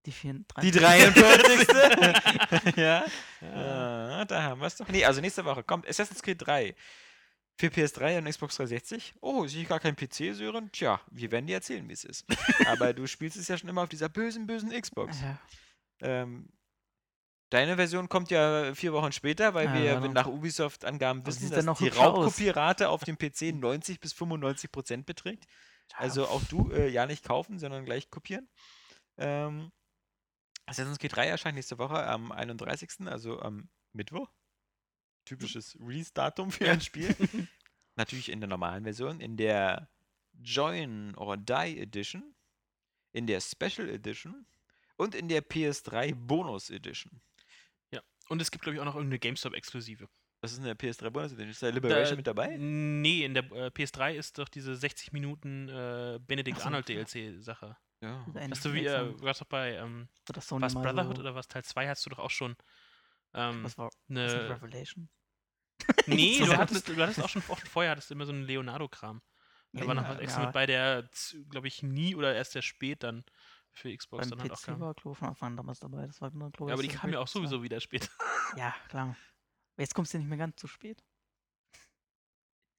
[0.06, 0.70] Die 34.
[0.70, 1.68] Die 43.
[2.76, 3.04] ja.
[3.40, 4.88] ja, da haben wir es doch.
[4.88, 6.74] Nee, also nächste Woche kommt Assassin's Creed 3
[7.58, 9.14] für PS3 und Xbox 360.
[9.20, 10.70] Oh, sehe ich gar kein PC, Sören?
[10.70, 12.24] Tja, wir werden dir erzählen, wie es ist.
[12.68, 15.20] Aber du spielst es ja schon immer auf dieser bösen, bösen Xbox.
[15.20, 15.38] Ja.
[16.00, 16.48] Ähm,
[17.50, 20.12] deine Version kommt ja vier Wochen später, weil Ja, wir genau.
[20.12, 21.88] nach Ubisoft-Angaben wissen, dass die.
[21.88, 25.44] Raubkopierate auf dem PC 90 bis 95 Prozent beträgt.
[25.94, 28.48] Also auch du äh, ja nicht kaufen, sondern gleich kopieren.
[29.16, 29.72] Ähm,
[30.66, 34.30] Assassin's Creed 3 erscheint nächste Woche am 31., also am Mittwoch.
[35.28, 37.14] Typisches Release-Datum für ein Spiel.
[37.96, 39.88] Natürlich in der normalen Version, in der
[40.40, 42.34] Join or Die Edition,
[43.12, 44.46] in der Special Edition
[44.96, 47.20] und in der PS3 Bonus Edition.
[48.28, 50.08] Und es gibt, glaube ich, auch noch irgendeine GameStop-Exklusive.
[50.40, 51.50] Was ist in der PS3 Bonus Edition?
[51.50, 52.56] Ist da Liberation Da- mit dabei?
[52.56, 57.02] Nee, in der äh, PS3 ist doch diese 60 Minuten äh, Benedict so, Arnold ja.
[57.02, 57.76] DLC-Sache.
[58.00, 58.24] Ja.
[58.50, 61.88] Hast du wie, äh, warst doch bei, ähm, was Brotherhood so, oder was Teil 2
[61.88, 62.54] hast du doch auch schon.
[63.34, 65.08] Ähm, Was war eine, Revelation?
[66.06, 68.42] nee, du hattest, du hattest auch schon, auch schon vorher hattest du immer so einen
[68.42, 69.22] Leonardo-Kram.
[69.72, 71.08] Da war noch was extra mit bei, der,
[71.50, 73.24] glaube ich, nie oder erst sehr spät dann
[73.72, 74.80] für Xbox Beim dann halt auch PC kam.
[74.80, 76.06] war Klo von Anfang an damals dabei.
[76.06, 76.68] Das war genau Klo.
[76.68, 78.08] Ja, aber die kamen ja auch sowieso wieder später.
[78.56, 79.08] Ja, klar.
[79.08, 81.04] Aber jetzt kommst du nicht mehr ganz zu spät.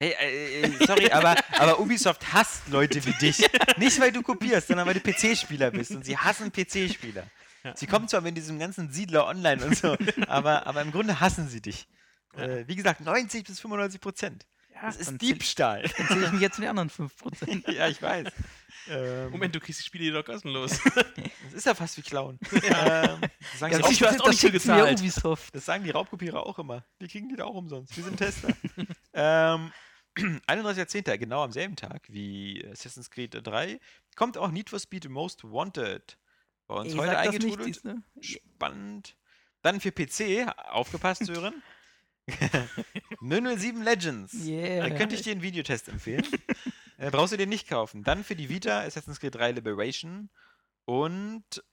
[0.02, 3.48] Hey, äh, äh, sorry, aber, aber Ubisoft hasst Leute wie dich.
[3.78, 5.92] Nicht, weil du kopierst, sondern weil du PC-Spieler bist.
[5.92, 7.28] Und sie hassen PC-Spieler.
[7.64, 7.76] Ja.
[7.76, 9.96] Sie kommen zwar mit diesem ganzen Siedler online und so,
[10.28, 11.88] aber, aber im Grunde hassen sie dich.
[12.38, 12.44] Ja.
[12.44, 14.46] Äh, wie gesagt, 90 bis 95 Prozent.
[14.74, 15.84] Ja, Das ist zähl- Diebstahl.
[15.98, 17.72] Dann zähle ich mich jetzt zu den anderen 5%.
[17.72, 18.28] ja, ich weiß.
[18.90, 20.80] Ähm, Moment, du kriegst die Spiele doch kostenlos.
[21.50, 22.38] Das ist ja fast wie Klauen.
[22.52, 25.00] ähm, das, sagen Ja, die siehst du, hast Raub- auch nicht viel gezahlt.
[25.00, 25.56] Ubisoft.
[25.56, 26.86] das sagen die Raubkopierer auch immer.
[27.02, 27.98] Die kriegen die da auch umsonst.
[27.98, 28.50] Wir sind Tester.
[29.14, 29.72] ähm,
[30.48, 33.80] 31.10., genau am selben Tag wie Assassin's Creed 3,
[34.16, 36.18] kommt auch Need for Speed Most Wanted.
[36.68, 37.64] Bei uns Ey, heute eingetrudelt.
[37.66, 38.02] siehst du?
[38.22, 39.16] Spannend.
[39.64, 41.64] Dann für PC, aufgepasst, Sören.
[43.22, 44.34] 007 Legends.
[44.34, 44.88] Yeah.
[44.88, 46.26] Da könnte ich dir einen Videotest empfehlen.
[46.98, 48.04] äh, brauchst du den nicht kaufen.
[48.04, 50.30] Dann für die Vita Assassin's Creed 3 Liberation.
[50.86, 51.64] Und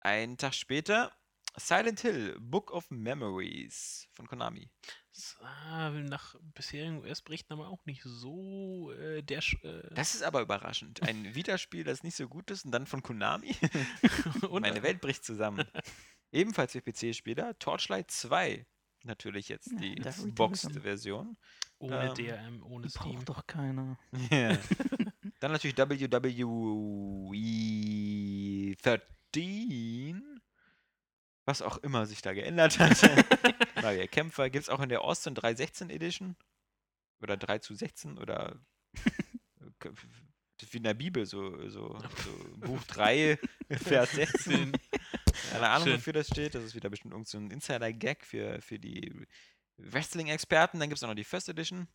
[0.00, 1.12] einen Tag später
[1.56, 4.70] Silent Hill Book of Memories von Konami.
[5.40, 9.42] Ah, nach bisherigen US-Berichten aber auch nicht so äh, der.
[9.62, 11.02] Äh, Das ist aber überraschend.
[11.02, 13.56] Ein Vita-Spiel, das nicht so gut ist und dann von Konami.
[14.50, 15.66] Meine Welt bricht zusammen.
[16.30, 18.66] Ebenfalls für PC-Spieler Torchlight 2.
[19.08, 21.38] Natürlich jetzt Ja, die der Retail Boxed-Version.
[21.78, 23.14] Ohne ähm, DRM, ohne Steam.
[23.14, 23.98] Braucht doch keiner.
[24.30, 24.58] Ja.
[25.40, 25.96] Dann natürlich WWE
[28.82, 30.40] 13.
[31.46, 32.98] Was auch immer sich da geändert hat.
[33.82, 34.50] Neue Kämpfer.
[34.50, 36.36] Gibt es auch in der Austin 316 Edition?
[37.22, 38.18] Oder 3 zu 16?
[38.18, 38.60] Oder
[40.70, 43.38] wie in der Bibel, so, so, so Buch 3,
[43.70, 44.72] Vers 16.
[45.60, 45.96] Keine Ahnung, Schön.
[45.96, 46.54] wofür das steht.
[46.54, 49.26] Das ist wieder bestimmt irgend so ein Insider-Gag für, für die
[49.78, 50.78] Wrestling-Experten.
[50.78, 51.88] Dann gibt es auch noch die First Edition.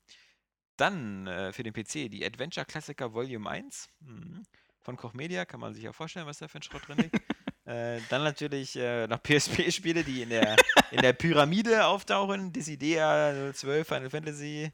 [0.78, 4.44] Dann äh, für den PC die Adventure Klassiker Volume 1 mhm.
[4.82, 5.46] von Koch Media.
[5.46, 7.16] Kann man sich ja vorstellen, was da für ein Schrott drin liegt.
[7.66, 10.56] äh, dann natürlich äh, noch PSP-Spiele, die in der,
[10.92, 12.52] in der Pyramide auftauchen.
[12.52, 14.72] Dissidia 012, Final Fantasy.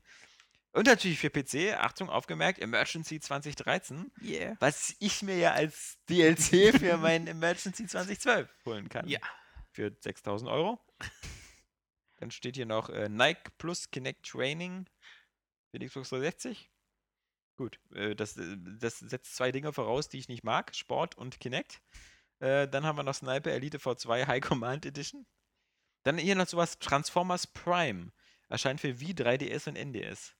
[0.72, 4.56] Und natürlich für PC, Achtung, aufgemerkt, Emergency 2013, Yeah.
[4.60, 9.08] was ich mir ja als DLC für mein Emergency 2012 holen kann.
[9.08, 9.20] Ja.
[9.72, 10.80] Für 6000 Euro.
[12.18, 14.86] Dann steht hier noch äh, Nike Plus Kinect Training
[15.72, 16.70] für die Xbox 360.
[17.58, 21.40] Gut, äh, das, äh, das setzt zwei Dinge voraus, die ich nicht mag: Sport und
[21.40, 21.82] Kinect.
[22.40, 25.26] Äh, dann haben wir noch Sniper Elite V2 High Command Edition.
[26.04, 28.12] Dann hier noch sowas: Transformers Prime.
[28.50, 30.36] Erscheint für Wii, 3DS und NDS.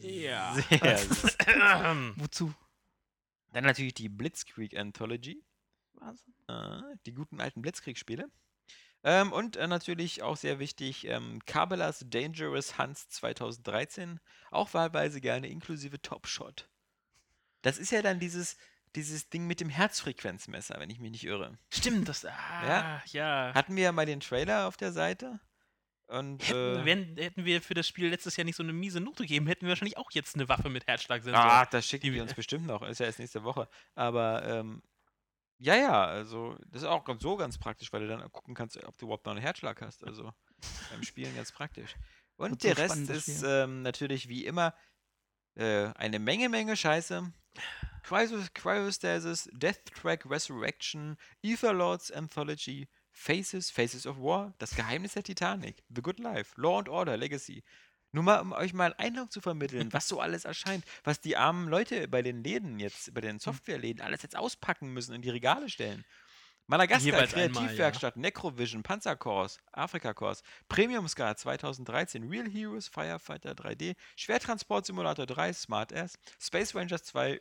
[0.00, 0.54] Ja.
[0.54, 0.80] Sehr
[2.16, 2.54] Wozu?
[3.52, 5.42] Dann natürlich die Blitzkrieg Anthology.
[5.94, 6.28] Was?
[6.48, 8.30] Äh, die guten alten Blitzkrieg-Spiele.
[9.02, 14.20] Ähm, und äh, natürlich auch sehr wichtig, ähm, Cabela's Dangerous Hunts 2013.
[14.50, 16.68] Auch wahlweise gerne inklusive Top Shot.
[17.62, 18.56] Das ist ja dann dieses,
[18.94, 21.58] dieses Ding mit dem Herzfrequenzmesser, wenn ich mich nicht irre.
[21.70, 22.24] Stimmt, das.
[22.24, 23.54] Ah, ja.
[23.54, 25.40] Hatten wir ja mal den Trailer auf der Seite.
[26.08, 29.00] Und Hätten, äh, wenn, hätten wir für das Spiel letztes Jahr nicht so eine miese
[29.00, 31.40] Note gegeben, hätten wir wahrscheinlich auch jetzt eine Waffe mit Herzschlagsensor.
[31.40, 32.82] Ah, das schicken Die wir uns bestimmt noch.
[32.82, 33.68] Ist ja erst nächste Woche.
[33.94, 34.82] Aber ähm,
[35.58, 38.96] ja, ja, also das ist auch so ganz praktisch, weil du dann gucken kannst, ob
[38.98, 40.04] du überhaupt noch einen Herzschlag hast.
[40.04, 40.32] Also
[40.90, 41.96] beim Spielen ganz praktisch.
[42.36, 44.74] Und Wird der Rest ist ähm, natürlich wie immer
[45.54, 47.32] äh, eine Menge, Menge Scheiße.
[48.02, 52.86] Cryos Cryostasis, Death Track Resurrection, Etherlords Anthology,
[53.18, 57.64] Faces, Faces of War, Das Geheimnis der Titanic, The Good Life, Law and Order, Legacy.
[58.12, 61.36] Nur mal, um euch mal einen Eindruck zu vermitteln, was so alles erscheint, was die
[61.36, 65.22] armen Leute bei den Läden jetzt, bei den Softwareläden alles jetzt auspacken müssen und in
[65.22, 66.04] die Regale stellen.
[66.66, 67.48] Madagaskar, einmal, ja.
[67.48, 75.54] Kreativwerkstatt, Necrovision, Panzerkors, Afrika Kors, Premium Scar 2013, Real Heroes, Firefighter 3D, Schwertransport Simulator 3,
[75.54, 77.40] Smart Ass, Space Rangers 2,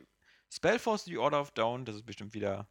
[0.49, 2.69] Spellforce The Order of Dawn, das ist bestimmt wieder.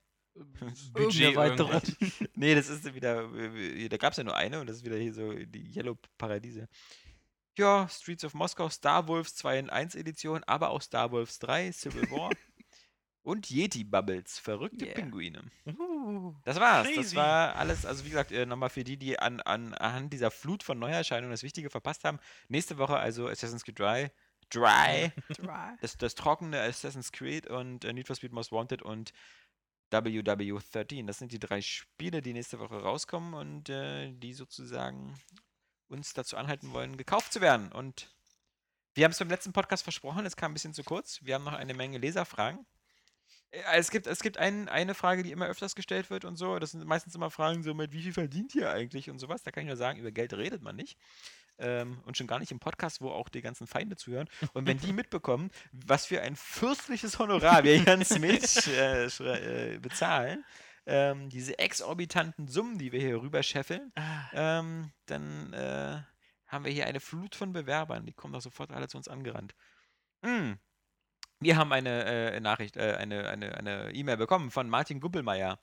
[0.93, 1.71] Budget Erweiterung.
[1.73, 2.29] irgendwas.
[2.35, 3.29] nee, das ist wieder.
[3.89, 6.69] Da gab es ja nur eine und das ist wieder hier so die Yellow Paradiese.
[7.57, 11.71] Ja, Streets of Moskau, Star Wolves 2 in 1 Edition, aber auch Star Wolves 3,
[11.71, 12.31] Civil War
[13.23, 14.95] und Yeti Bubbles, verrückte Yeah.
[14.95, 15.43] Pinguine.
[15.65, 16.89] Uh, Das war's.
[16.89, 17.17] Das Crazy.
[17.17, 20.65] war alles, also wie gesagt, äh, nochmal für die, die an, an, anhand dieser Flut
[20.65, 22.19] von Neuerscheinungen das Wichtige verpasst haben.
[22.49, 24.11] Nächste Woche also Assassin's Creed Dry.
[24.51, 25.13] Dry.
[25.39, 25.77] Dry.
[25.81, 29.13] Das, das trockene Assassin's Creed und äh, Need for Speed Most Wanted und
[30.01, 31.07] WW13.
[31.07, 35.19] Das sind die drei Spiele, die nächste Woche rauskommen und äh, die sozusagen
[35.89, 37.71] uns dazu anhalten wollen, gekauft zu werden.
[37.73, 38.15] Und
[38.95, 41.21] wir haben es beim letzten Podcast versprochen, es kam ein bisschen zu kurz.
[41.23, 42.65] Wir haben noch eine Menge Leserfragen.
[43.51, 46.59] Äh, Es gibt, es gibt ein, eine Frage, die immer öfters gestellt wird und so.
[46.59, 49.43] Das sind meistens immer Fragen so mit, wie viel verdient ihr eigentlich und sowas.
[49.43, 50.99] Da kann ich nur sagen, über Geld redet man nicht.
[51.59, 54.29] Ähm, und schon gar nicht im Podcast, wo auch die ganzen Feinde zuhören.
[54.53, 60.45] Und wenn die mitbekommen, was für ein fürstliches Honorar wir Jan Smith äh, äh, bezahlen,
[60.87, 66.03] ähm, diese exorbitanten Summen, die wir hier rüber scheffeln, Ah, ähm, dann äh,
[66.47, 68.05] haben wir hier eine Flut von Bewerbern.
[68.05, 69.55] Die kommen doch sofort alle zu uns angerannt.
[70.23, 70.53] Mm.
[71.41, 75.59] Wir haben eine äh, Nachricht, äh, eine eine eine E-Mail bekommen von Martin Guppelmeier.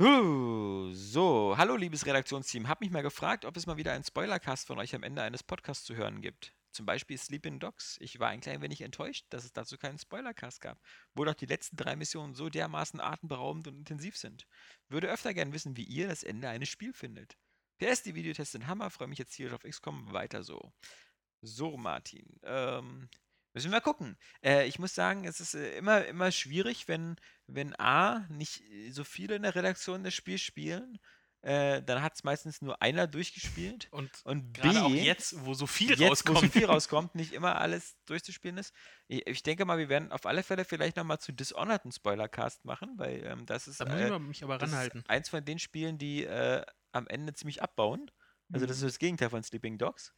[0.00, 2.66] Uh, so, hallo liebes Redaktionsteam.
[2.66, 5.42] Hab mich mal gefragt, ob es mal wieder einen Spoilercast von euch am Ende eines
[5.42, 6.54] Podcasts zu hören gibt.
[6.72, 7.98] Zum Beispiel Sleeping Dogs.
[8.00, 10.80] Ich war ein klein wenig enttäuscht, dass es dazu keinen Spoilercast gab,
[11.14, 14.46] wo doch die letzten drei Missionen so dermaßen atemberaubend und intensiv sind.
[14.88, 17.36] Würde öfter gern wissen, wie ihr das Ende eines Spiels findet.
[17.78, 20.72] PS, die Videotests sind Hammer, freue mich jetzt hier auf XCOM, weiter so.
[21.42, 22.40] So, Martin.
[22.44, 23.10] Ähm,
[23.54, 24.16] müssen wir mal gucken.
[24.42, 27.16] Äh, ich muss sagen, es ist äh, immer, immer schwierig, wenn,
[27.46, 30.98] wenn A, nicht äh, so viele in der Redaktion das Spiel spielen,
[31.44, 33.88] äh, dann hat es meistens nur einer durchgespielt.
[33.90, 36.52] und Und B, gerade auch jetzt, wo so viel jetzt, wo so rauskommt.
[36.52, 38.72] viel rauskommt, nicht immer alles durchzuspielen ist.
[39.08, 42.64] Ich, ich denke mal, wir werden auf alle Fälle vielleicht nochmal zu Dishonored einen Spoilercast
[42.64, 45.02] machen, weil ähm, das ist, Da muss äh, ich mal- mich aber ist ranhalten.
[45.08, 48.08] eins von den Spielen, die äh, am Ende ziemlich abbauen.
[48.52, 48.86] Also das ist Mhm.
[48.86, 50.12] das Gegenteil von Sleeping Dogs.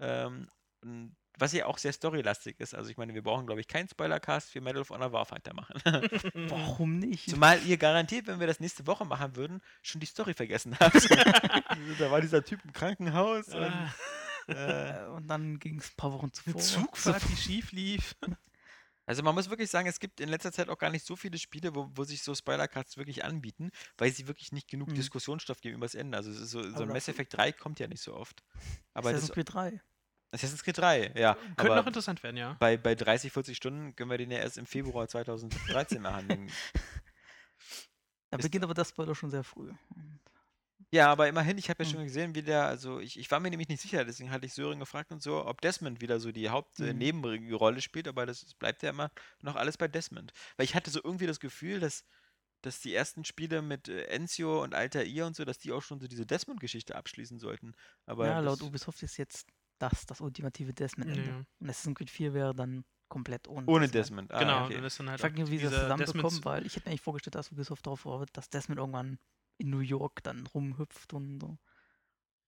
[0.00, 0.50] Ähm,
[0.82, 2.74] und was ja auch sehr storylastig ist.
[2.74, 5.74] Also ich meine, wir brauchen, glaube ich, keinen Spoilercast für Medal of Honor Warfighter machen.
[6.48, 7.30] Warum nicht?
[7.30, 10.94] Zumal ihr garantiert, wenn wir das nächste Woche machen würden, schon die Story vergessen habt.
[11.98, 13.94] da war dieser Typ im Krankenhaus und Ah,
[14.48, 16.60] äh, Äh, und dann ging es ein paar Wochen Eine zuvor.
[16.60, 18.14] Zugfahrt, die schief lief.
[19.06, 21.38] Also man muss wirklich sagen, es gibt in letzter Zeit auch gar nicht so viele
[21.38, 24.94] Spiele, wo, wo sich so Spoilercasts wirklich anbieten, weil sie wirklich nicht genug Mhm.
[24.94, 26.16] Diskussionsstoff geben übers Ende.
[26.16, 28.42] Also so, so ein Mass Effect 3 kommt ja nicht so oft.
[28.94, 29.80] Aber das Assassin's Creed 3.
[30.34, 31.34] Assassin's Creed 3, ja.
[31.34, 32.56] Könnte noch aber interessant werden, ja.
[32.60, 36.50] bei, bei 30, 40 Stunden können wir den ja erst im Februar 2013 behandeln.
[38.30, 39.70] Da Ist- beginnt aber das Spoiler schon sehr früh.
[40.90, 41.92] Ja, aber immerhin, ich habe ja Mhm.
[41.92, 44.54] schon gesehen, wie der, also ich, ich war mir nämlich nicht sicher, deswegen hatte ich
[44.54, 46.50] Sören gefragt und so, ob Desmond wieder so die Mhm.
[46.52, 50.32] Hauptnebenrolle spielt, aber das bleibt ja immer noch alles bei Desmond.
[50.56, 52.04] Weil ich hatte so irgendwie das Gefühl, dass,
[52.62, 56.00] dass die ersten Spiele mit äh, Ezio und Altair und so, dass die auch schon
[56.00, 57.74] so diese Desmond-Geschichte abschließen sollten.
[58.06, 59.46] Aber ja, laut Ubisoft ist jetzt
[59.78, 61.28] das das ultimative Desmond-Ende.
[61.28, 61.44] Ja.
[61.58, 64.32] Und Assassin's Creed 4 wäre dann komplett ohne ohne Desmond.
[64.32, 64.74] Ah, genau, okay.
[64.74, 67.34] dann halt Ich frage mich, wie sie das zusammenbekommen, weil ich hätte mir eigentlich vorgestellt,
[67.34, 69.18] dass Ubisoft darauf wartet, dass Desmond irgendwann
[69.58, 71.58] in New York dann rumhüpft und so.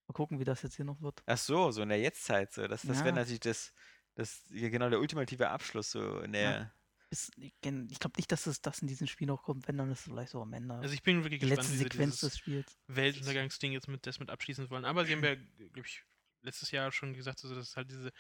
[0.09, 1.23] Mal gucken, wie das jetzt hier noch wird.
[1.27, 2.53] Ach so, so in der Jetztzeit.
[2.53, 2.66] So.
[2.66, 3.15] Das, das wäre Ja.
[3.15, 3.73] natürlich das,
[4.15, 6.73] das, ja, genau der ultimative Abschluss so in der.
[7.11, 9.90] Ist, ich ich glaube nicht, dass es das in diesem Spiel noch kommt, wenn dann
[9.93, 10.74] ist es vielleicht so am Ende.
[10.74, 12.78] Also ich bin wirklich die gespannt, letzte wie sie Sequenz dieses des Spiels.
[12.89, 14.85] Weltuntergangsding jetzt mit Desmond abschließen wollen.
[14.85, 16.05] Aber sie haben ja, glaube ich,
[16.47, 18.10] letztes Jahr schon gesagt, also das ist halt diese.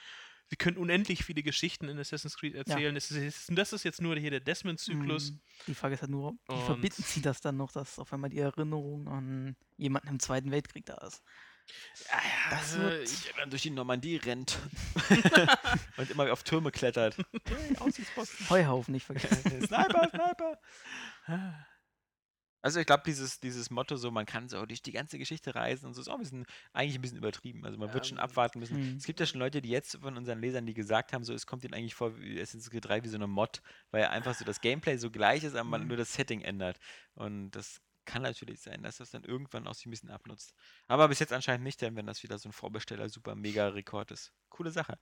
[0.48, 2.94] Sie können unendlich viele Geschichten in Assassin's Creed erzählen.
[2.94, 5.32] Das, ist, jetzt- das ist jetzt nur hier der Desmond-Zyklus.
[5.32, 5.36] Mm,
[5.66, 8.30] Die Frage ist halt nur, wie Und- verbinden sie das dann noch, dass auf einmal
[8.30, 11.20] die Erinnerung an jemanden im Zweiten Weltkrieg da ist?
[12.50, 14.56] Das äh, wird- ich- dann durch die Normandie rennt
[15.96, 17.16] und immer auf Türme klettert.
[17.80, 18.48] Aussichtsposten.
[18.48, 19.50] Heuhaufen nicht vergessen.
[19.66, 20.58] Sniper, Sniper.
[22.62, 25.86] Also ich glaube, dieses, dieses Motto so, man kann so durch die ganze Geschichte reisen
[25.86, 27.64] und so, ist auch ein bisschen, eigentlich ein bisschen übertrieben.
[27.64, 28.76] Also man wird schon Ähm, abwarten müssen.
[28.76, 28.98] hm.
[28.98, 31.46] Es gibt ja schon Leute, die jetzt von unseren Lesern, die gesagt haben, so es
[31.46, 34.60] kommt ihnen eigentlich vor wie Creed 3 wie so eine Mod, weil einfach so das
[34.60, 35.88] Gameplay so gleich ist, aber man Mhm.
[35.88, 36.78] nur das Setting ändert.
[37.14, 40.54] Und das kann natürlich sein, dass das dann irgendwann auch sich ein bisschen abnutzt.
[40.88, 44.10] Aber bis jetzt anscheinend nicht, denn wenn das wieder so ein Vorbesteller super mega Rekord
[44.12, 44.32] ist.
[44.48, 44.98] Coole Sache.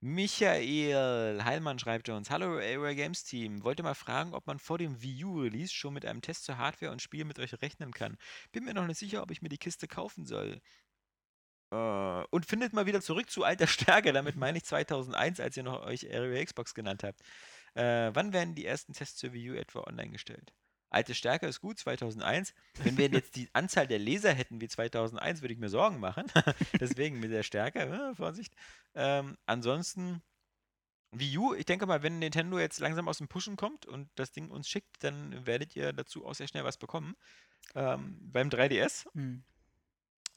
[0.00, 3.64] Michael Heilmann schreibt uns: Hallo Area Games Team.
[3.64, 6.56] Wollte mal fragen, ob man vor dem Wii U Release schon mit einem Test zur
[6.58, 8.16] Hardware und Spiel mit euch rechnen kann.
[8.52, 10.60] Bin mir noch nicht sicher, ob ich mir die Kiste kaufen soll.
[11.72, 14.12] Äh, und findet mal wieder zurück zu alter Stärke.
[14.12, 17.20] Damit meine ich 2001, als ihr noch euch Area Xbox genannt habt.
[17.74, 20.52] Äh, wann werden die ersten Tests zur Wii U etwa online gestellt?
[20.90, 22.54] Alte Stärke ist gut, 2001.
[22.82, 26.24] Wenn wir jetzt die Anzahl der Leser hätten wie 2001, würde ich mir Sorgen machen.
[26.80, 28.54] Deswegen mit der Stärke, äh, Vorsicht.
[28.94, 30.22] Ähm, ansonsten,
[31.12, 34.32] Wii U, ich denke mal, wenn Nintendo jetzt langsam aus dem Pushen kommt und das
[34.32, 37.16] Ding uns schickt, dann werdet ihr dazu auch sehr schnell was bekommen.
[37.74, 39.42] Ähm, beim 3DS Hm.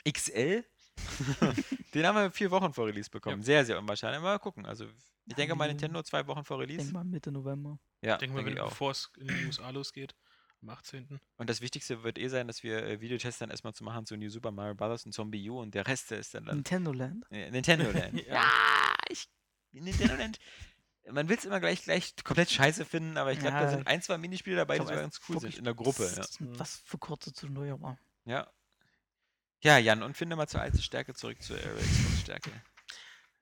[0.09, 0.65] XL,
[1.93, 3.43] den haben wir vier Wochen vor Release bekommen.
[3.43, 4.21] Sehr, sehr unwahrscheinlich.
[4.21, 4.65] Mal gucken.
[4.65, 4.85] Also,
[5.25, 5.67] ich denke mal, U.
[5.67, 6.79] Nintendo zwei Wochen vor Ich Release.
[6.79, 7.79] denke mal Mitte November.
[8.01, 8.69] Ja, Ich denke mal, denke wenn, ich auch.
[8.69, 10.15] bevor es in den USA losgeht,
[10.61, 11.19] am 18.
[11.37, 14.15] Und das Wichtigste wird eh sein, dass wir äh, Videotests dann erstmal zu machen zu
[14.17, 15.05] New Super Mario Bros.
[15.05, 17.25] und Zombie U und der Rest ist dann, dann Nintendo Land.
[17.31, 18.13] äh, Nintendo Land.
[18.27, 18.33] Ja.
[18.35, 19.27] ja, ich,
[19.71, 20.37] Nintendo Land.
[21.09, 23.69] Man will es immer gleich, gleich komplett scheiße finden, aber ich glaube, da Ja.
[23.69, 26.03] sind ein, zwei Minispiele dabei, die sogar ganz cool sind in der Gruppe.
[26.15, 26.23] Ja.
[26.59, 27.97] Was für kurze zwischendurch, aber.
[28.25, 28.47] ja.
[29.63, 32.51] Ja, Jan, und finde mal zur alten Stärke zurück zur Air Xbox Stärke.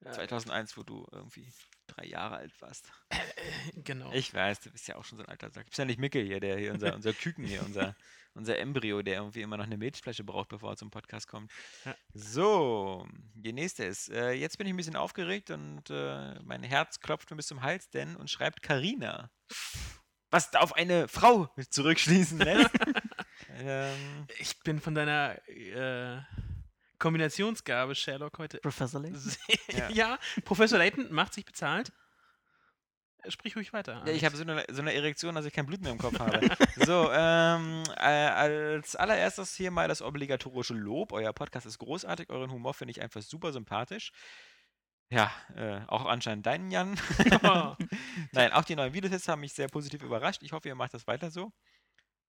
[0.03, 0.11] Ja.
[0.11, 1.49] 2001, wo du irgendwie
[1.89, 2.91] drei Jahre alt warst.
[3.83, 4.11] Genau.
[4.13, 5.65] Ich weiß, du bist ja auch schon so ein alter Sack.
[5.65, 7.95] Bist ja nicht Mickel hier, der hier, unser, unser Küken hier, unser,
[8.33, 11.51] unser Embryo, der irgendwie immer noch eine Milchflasche braucht, bevor er zum Podcast kommt.
[11.85, 11.95] Ja.
[12.13, 16.99] So, die nächste ist, äh, jetzt bin ich ein bisschen aufgeregt und äh, mein Herz
[16.99, 19.29] klopft mir bis zum Hals, denn uns schreibt Karina.
[20.31, 22.69] was auf eine Frau zurückschließen lässt.
[23.59, 26.21] ähm, Ich bin von deiner äh,
[26.99, 29.31] Kombinationsgabe, Sherlock, heute Professor Layton.
[29.71, 29.89] Ja.
[29.93, 30.19] Ja.
[30.45, 31.91] Professor Layton macht sich bezahlt.
[33.27, 34.01] Sprich ruhig weiter.
[34.05, 36.19] ja, ich habe so eine, so eine Erektion, dass ich kein Blut mehr im Kopf
[36.19, 36.39] habe.
[36.85, 41.11] So, ähm, äh, als allererstes hier mal das obligatorische Lob.
[41.11, 44.11] Euer Podcast ist großartig, euren Humor finde ich einfach super sympathisch.
[45.09, 46.97] Ja, äh, auch anscheinend deinen, Jan.
[48.31, 50.41] Nein, auch die neuen Videotests haben mich sehr positiv überrascht.
[50.43, 51.51] Ich hoffe, ihr macht das weiter so.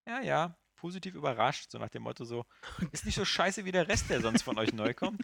[0.07, 2.47] Ja, ja, positiv überrascht, so nach dem Motto so,
[2.93, 5.23] ist nicht so scheiße wie der Rest, der sonst von euch neu kommt.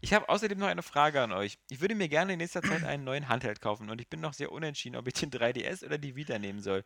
[0.00, 1.58] Ich habe außerdem noch eine Frage an euch.
[1.70, 4.34] Ich würde mir gerne in nächster Zeit einen neuen Handheld kaufen und ich bin noch
[4.34, 6.84] sehr unentschieden, ob ich den 3DS oder die Vita nehmen soll.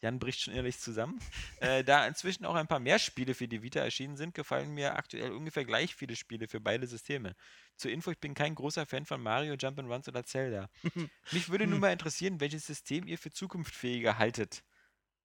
[0.00, 1.18] Jan bricht schon ehrlich zusammen.
[1.60, 4.96] Äh, da inzwischen auch ein paar mehr Spiele für die Vita erschienen sind, gefallen mir
[4.96, 7.34] aktuell ungefähr gleich viele Spiele für beide Systeme.
[7.76, 10.68] Zur Info, ich bin kein großer Fan von Mario, Jump'n'Runs oder Zelda.
[11.32, 14.62] Mich würde nun mal interessieren, welches System ihr für zukunftsfähiger haltet.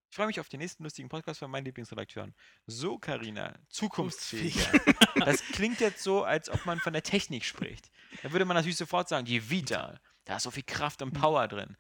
[0.10, 2.34] Ich freue mich auf den nächsten lustigen Podcast von meinen Lieblingsredakteuren.
[2.66, 4.72] So, Karina, zukunftsfähiger.
[5.26, 7.92] Das klingt jetzt so, als ob man von der Technik spricht.
[8.24, 11.48] Da würde man natürlich sofort sagen, die Vita, da ist so viel Kraft und Power
[11.48, 11.76] drin.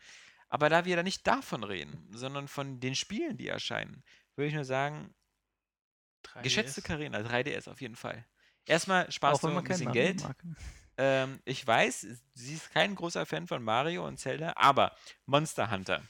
[0.49, 4.03] Aber da wir da nicht davon reden, sondern von den Spielen, die erscheinen,
[4.35, 5.15] würde ich nur sagen,
[6.25, 6.43] 3DS.
[6.43, 8.25] geschätzte Karina, 3DS auf jeden Fall.
[8.65, 10.21] Erstmal sparst Auch du ein bisschen Geld.
[10.97, 14.93] Ähm, ich weiß, sie ist kein großer Fan von Mario und Zelda, aber
[15.25, 16.03] Monster Hunter.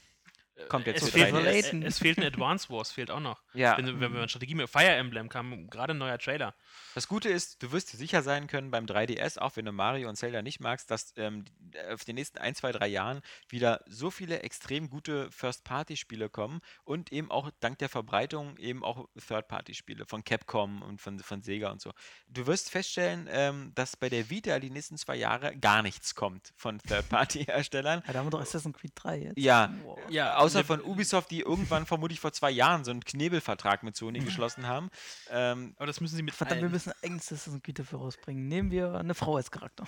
[0.68, 1.78] Kommt jetzt es fehlt, 3DS.
[1.80, 3.42] es, es fehlt ein Advance Wars, fehlt auch noch.
[3.54, 6.54] Ja, Wenn, wenn man Strategie mit Fire Emblem kam, gerade ein neuer Trailer.
[6.94, 10.08] das Gute ist, du wirst dir sicher sein können beim 3DS, auch wenn du Mario
[10.08, 11.44] und Zelda nicht magst, dass ähm,
[11.92, 17.12] auf den nächsten 1, 2, 3 Jahren wieder so viele extrem gute First-Party-Spiele kommen und
[17.12, 21.80] eben auch dank der Verbreitung eben auch Third-Party-Spiele von Capcom und von, von Sega und
[21.80, 21.92] so.
[22.28, 26.52] Du wirst feststellen, ähm, dass bei der Vita die nächsten zwei Jahre gar nichts kommt
[26.56, 28.02] von Third-Party-Herstellern.
[28.06, 29.38] Ja, da haben wir doch Assassin's Creed 3 jetzt.
[29.38, 29.98] Ja, Wow.
[30.08, 34.18] Ja, Außer von Ubisoft, die irgendwann vermutlich vor zwei Jahren so einen Knebelvertrag mit Sony
[34.20, 34.90] geschlossen haben.
[35.30, 36.72] Ähm, Aber das müssen sie mit Verdammt, wir allen.
[36.72, 38.48] müssen eigentlich Assassin's Creed dafür rausbringen.
[38.48, 39.84] Nehmen wir eine Frau als Charakter.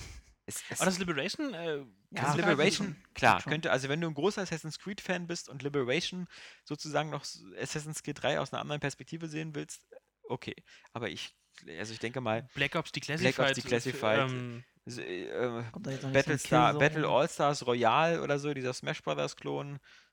[0.47, 4.43] es, es, Aber das Liberation, äh, Ja, Liberation, klar, könnte, also wenn du ein großer
[4.43, 6.27] Assassin's Creed-Fan bist und Liberation
[6.65, 7.25] sozusagen noch
[7.61, 9.87] Assassin's Creed 3 aus einer anderen Perspektive sehen willst,
[10.29, 10.55] okay.
[10.93, 11.35] Aber ich,
[11.79, 13.37] also ich denke mal, Black Ops Declassified.
[13.37, 16.77] Black Ops Declassified, Ähm, äh, nicht so ein Battlestar?
[16.79, 19.37] Battle All-Stars Royale oder so, dieser Smash Brothers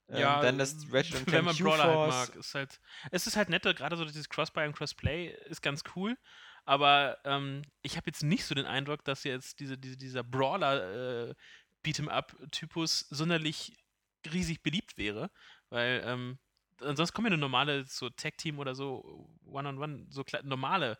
[0.09, 2.79] Ähm, ja, dann das Ratchet und wenn man Brawler halt mag, ist halt,
[3.11, 6.17] es ist halt netter, gerade so dieses Crossbuy und Crossplay ist ganz cool,
[6.65, 11.29] aber ähm, ich habe jetzt nicht so den Eindruck, dass jetzt diese, diese, dieser Brawler
[11.29, 11.35] äh,
[11.83, 13.77] Beat'em-up-Typus sonderlich
[14.31, 15.31] riesig beliebt wäre,
[15.69, 16.39] weil ähm,
[16.81, 20.97] ansonsten kommen ja nur normale so Tag-Team oder so One-on-One, so kle- normale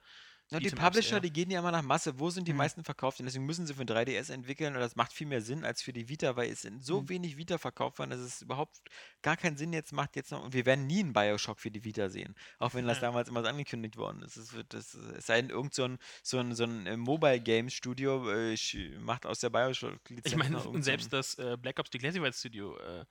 [0.51, 1.19] Na, die Beat'em-ups Publisher, eher.
[1.21, 2.19] die gehen ja immer nach Masse.
[2.19, 2.57] Wo sind die Mhm.
[2.57, 3.19] meisten verkauft?
[3.19, 5.81] Und deswegen müssen sie für ein 3DS entwickeln und das macht viel mehr Sinn als
[5.83, 7.09] für die Vita, weil es sind so Mhm.
[7.09, 8.77] wenig Vita verkauft worden, dass es überhaupt
[9.21, 10.43] gar keinen Sinn jetzt macht jetzt noch.
[10.43, 12.35] Und wir werden nie einen Bioshock für die Vita sehen.
[12.57, 13.01] Auch wenn das Ja.
[13.09, 14.37] damals immer so angekündigt worden ist.
[14.37, 17.39] Es, wird, das, es sei denn, irgend so ein, so ein, so ein äh, Mobile
[17.41, 21.13] Games Studio äh, sch- macht aus der Bioshock-Lizenz Ich meine, noch und irgend so selbst
[21.13, 23.05] das äh, Black Ops Declassified Studio äh,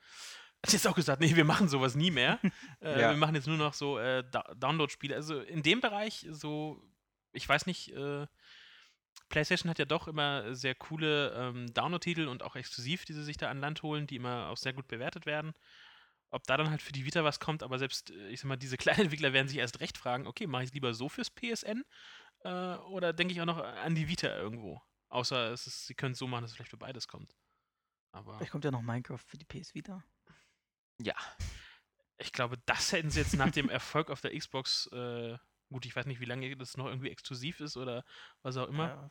[0.64, 2.40] hat jetzt auch gesagt, nee, wir machen sowas nie mehr.
[2.80, 3.10] äh, Ja.
[3.10, 5.14] Wir machen jetzt nur noch so äh, Da- Download-Spiele.
[5.14, 6.82] Also in dem Bereich so,
[7.32, 8.26] ich weiß nicht, äh,
[9.28, 13.36] PlayStation hat ja doch immer sehr coole ähm, Download-Titel und auch exklusiv, die sie sich
[13.36, 15.52] da an Land holen, die immer auch sehr gut bewertet werden.
[16.30, 18.56] Ob da dann halt für die Vita was kommt, aber selbst, äh, ich sag mal,
[18.56, 21.30] diese kleinen Entwickler werden sich erst recht fragen, okay, mache ich es lieber so fürs
[21.30, 21.84] PSN
[22.40, 24.80] äh, oder denke ich auch noch an die Vita irgendwo?
[25.08, 27.34] Außer es ist, sie können es so machen, dass es vielleicht für beides kommt.
[28.12, 30.02] Aber Vielleicht kommt ja noch Minecraft für die PS Vita.
[31.00, 31.14] Ja.
[32.18, 35.38] ich glaube, das hätten sie jetzt nach dem Erfolg auf der Xbox, äh,
[35.68, 38.04] gut, ich weiß nicht, wie lange das noch irgendwie exklusiv ist oder
[38.42, 38.86] was auch immer.
[38.88, 39.10] Ja,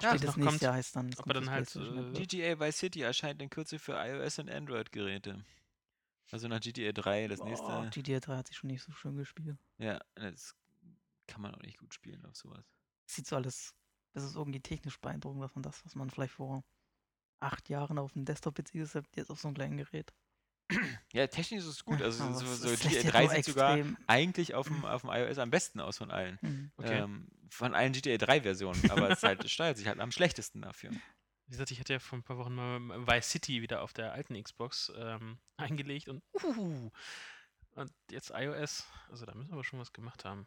[0.00, 1.14] Ja, Spätestens noch nächstes kommt, Jahr heißt dann.
[1.18, 2.26] aber dann halt, PlayStation äh.
[2.26, 5.44] GTA Vice City erscheint in Kürze für iOS und Android-Geräte.
[6.30, 7.66] Also nach GTA 3, das nächste.
[7.66, 9.58] Boah, GTA 3 hat sich schon nicht so schön gespielt.
[9.78, 10.54] Ja, das
[11.26, 12.64] kann man auch nicht gut spielen auf sowas.
[13.06, 13.74] Sieht so alles,
[14.12, 16.64] das ist irgendwie technisch beeindruckend, dass man das, was man vielleicht vor
[17.40, 20.12] acht Jahren auf dem Desktop-PC gesetzt hat, jetzt auf so einem kleinen Gerät.
[21.12, 22.02] Ja, technisch ist es gut.
[22.02, 25.00] Also Aber so, so GTA lässt ja 3 nur sieht sogar eigentlich auf dem, auf
[25.02, 26.38] dem iOS am besten aus von allen.
[26.42, 26.70] Mhm.
[26.76, 26.98] Okay.
[26.98, 28.90] Ähm, von allen GTA 3-Versionen.
[28.90, 30.90] Aber es, halt, es steuert sich halt am schlechtesten dafür.
[30.90, 34.12] Wie gesagt, ich hatte ja vor ein paar Wochen mal Vice City wieder auf der
[34.12, 36.90] alten Xbox ähm, eingelegt und uhuhu.
[37.74, 40.46] Und jetzt iOS, also da müssen wir aber schon was gemacht haben.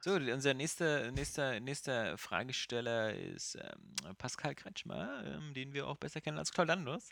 [0.00, 6.20] So, unser nächster, nächster, nächster Fragesteller ist ähm, Pascal Kretschmer, ähm, den wir auch besser
[6.20, 7.10] kennen als Claudandos.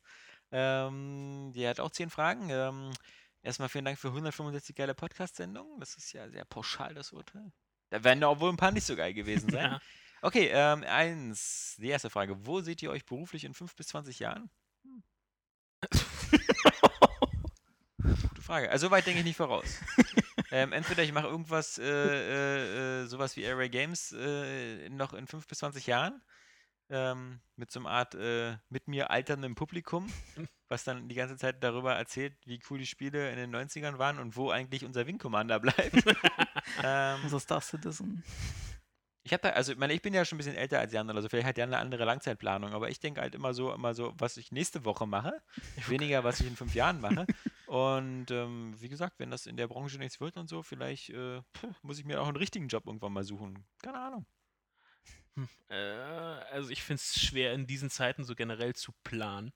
[0.56, 2.48] Ähm, der hat auch zehn Fragen.
[2.48, 2.92] Ähm,
[3.42, 5.80] erstmal vielen Dank für 165 geile Podcast-Sendungen.
[5.80, 7.50] Das ist ja sehr pauschal, das Urteil.
[7.90, 9.72] Da werden ja auch wohl ein paar nicht so geil gewesen sein.
[9.72, 9.80] Ja.
[10.22, 12.46] Okay, ähm, eins, die erste Frage.
[12.46, 14.48] Wo seht ihr euch beruflich in 5 bis 20 Jahren?
[18.28, 18.70] Gute Frage.
[18.70, 19.80] Also weit denke ich nicht voraus.
[20.52, 25.26] ähm, entweder ich mache irgendwas, äh, äh, äh, sowas wie Array Games äh, noch in
[25.26, 26.22] 5 bis 20 Jahren.
[26.90, 30.12] Ähm, mit so einer Art äh, mit mir alterndem Publikum,
[30.68, 34.18] was dann die ganze Zeit darüber erzählt, wie cool die Spiele in den 90ern waren
[34.18, 36.04] und wo eigentlich unser Wing Commander bleibt.
[36.84, 38.22] ähm, Unser Star Citizen.
[39.22, 41.08] ich habe da, also ich meine, ich bin ja schon ein bisschen älter als Jan
[41.08, 43.94] oder so, vielleicht hat Jan eine andere Langzeitplanung, aber ich denke halt immer so, immer
[43.94, 45.40] so, was ich nächste Woche mache,
[45.88, 47.26] weniger, was ich in fünf Jahren mache.
[47.66, 51.40] Und ähm, wie gesagt, wenn das in der Branche nichts wird und so, vielleicht äh,
[51.82, 53.64] muss ich mir auch einen richtigen Job irgendwann mal suchen.
[53.82, 54.26] Keine Ahnung.
[55.68, 55.74] Äh,
[56.52, 59.52] also ich finde es schwer in diesen Zeiten so generell zu planen.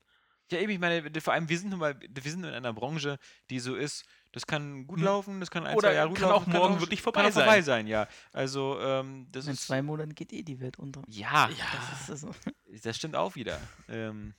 [0.51, 3.19] Ja, eben, ich meine, vor allem, wir sind nun mal, wir sind in einer Branche,
[3.51, 5.05] die so ist, das kann gut Hm.
[5.05, 7.27] laufen, das kann ein, Oder zwei Jahre gut kann laufen, auch morgen wirklich kann vorbei
[7.29, 7.85] auch vorbei sein.
[7.85, 8.09] sein, ja.
[8.33, 11.03] Also, ähm, das In ist, zwei Monaten geht eh die Welt unter.
[11.07, 12.35] ja, Das ist also,
[12.83, 13.61] Das stimmt auch wieder.
[13.91, 14.35] Ähm,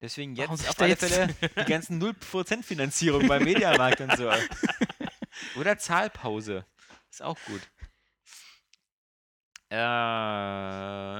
[0.00, 1.34] deswegen Warum jetzt sich auf alle jetzt- Fälle
[1.66, 4.30] die ganzen 0% Finanzierung beim Mediamarkt und so.
[5.56, 6.64] Oder Zahlpause.
[7.10, 7.62] Ist auch gut.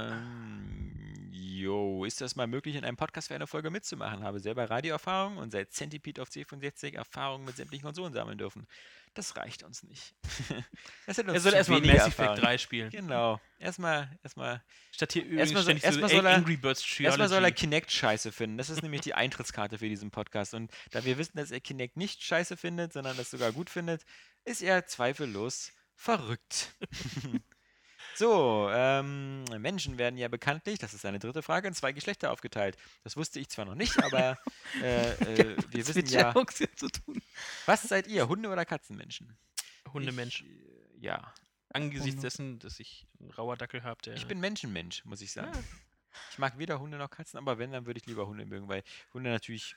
[0.08, 4.22] Ähm, jo, ist das mal möglich, in einem Podcast für eine Folge mitzumachen?
[4.22, 8.66] Habe selber Radioerfahrung und seit Centipede auf C64 Erfahrung mit sämtlichen Konsolen sammeln dürfen.
[9.14, 10.14] Das reicht uns nicht.
[11.06, 12.36] das hat uns Er soll erstmal Mass Effect Erfahrung.
[12.40, 12.90] 3 spielen.
[12.90, 13.40] Genau.
[13.58, 14.62] Erstmal, erstmal
[14.92, 17.52] Statt hier Erstmal so- erstmal so soll er- Angry Birds Erstmal soll er.
[17.52, 18.58] Kinect scheiße finden.
[18.58, 20.52] Das ist nämlich die Eintrittskarte für diesen Podcast.
[20.54, 24.04] Und da wir wissen, dass er Kinect nicht scheiße findet, sondern das sogar gut findet,
[24.44, 26.74] ist er zweifellos verrückt.
[28.16, 32.76] so, ähm, Menschen werden ja bekanntlich, das ist eine dritte Frage, in zwei Geschlechter aufgeteilt.
[33.04, 34.38] Das wusste ich zwar noch nicht, aber
[34.82, 37.22] äh, äh, wir wissen ja, zu tun.
[37.66, 39.36] was seid ihr, Hunde oder Katzenmenschen?
[39.92, 40.42] Hundemensch.
[40.42, 41.32] Ich, äh, ja,
[41.72, 42.22] Angesichts Hunde.
[42.22, 44.14] dessen, dass ich einen rauer Dackel habe, der.
[44.14, 45.52] ich bin Menschenmensch, muss ich sagen.
[45.52, 45.62] Ah.
[46.30, 48.82] Ich mag weder Hunde noch Katzen, aber wenn, dann würde ich lieber Hunde mögen, weil
[49.12, 49.76] Hunde natürlich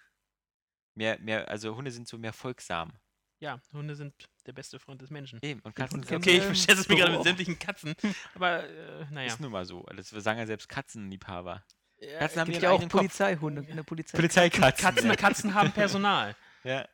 [0.95, 2.93] mehr, mehr, also Hunde sind so mehr folgsam.
[3.39, 4.13] Ja, Hunde sind
[4.45, 5.39] der beste Freund des Menschen.
[5.41, 7.95] Eben, und Katzen sind, Okay, ich verschätze es mir gerade mit sämtlichen Katzen.
[8.35, 9.27] Aber, äh, naja.
[9.27, 9.85] ist nun mal so.
[9.95, 11.63] Das sagen ja selbst Katzenliebhaber.
[11.99, 12.87] Ja, Katzen haben ja auch.
[12.87, 13.65] Polizeihunde.
[13.69, 14.17] Eine Polizei.
[14.17, 14.85] Polizeikatzen.
[14.85, 15.15] Katzen, ja.
[15.15, 16.35] Katzen haben Personal.
[16.65, 16.85] Ja,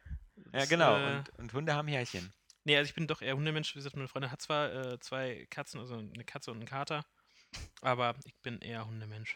[0.53, 0.95] ja genau.
[0.95, 2.31] äh, Und, und Hunde haben Härchen.
[2.65, 3.73] Nee, also ich bin doch eher Hundemensch.
[3.73, 7.03] Wie gesagt, meine Freundin hat zwar äh, zwei Katzen, also eine Katze und einen Kater,
[7.81, 9.33] aber ich bin eher Hundemensch.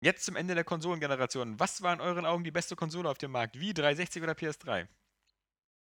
[0.00, 1.58] Jetzt zum Ende der Konsolengeneration.
[1.58, 3.58] Was war in euren Augen die beste Konsole auf dem Markt?
[3.58, 4.86] Wie 360 oder PS3?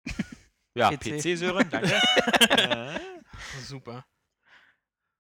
[0.74, 1.20] Ja, PC.
[1.20, 1.92] PC, Sören, danke.
[2.50, 2.98] äh,
[3.62, 4.06] Super.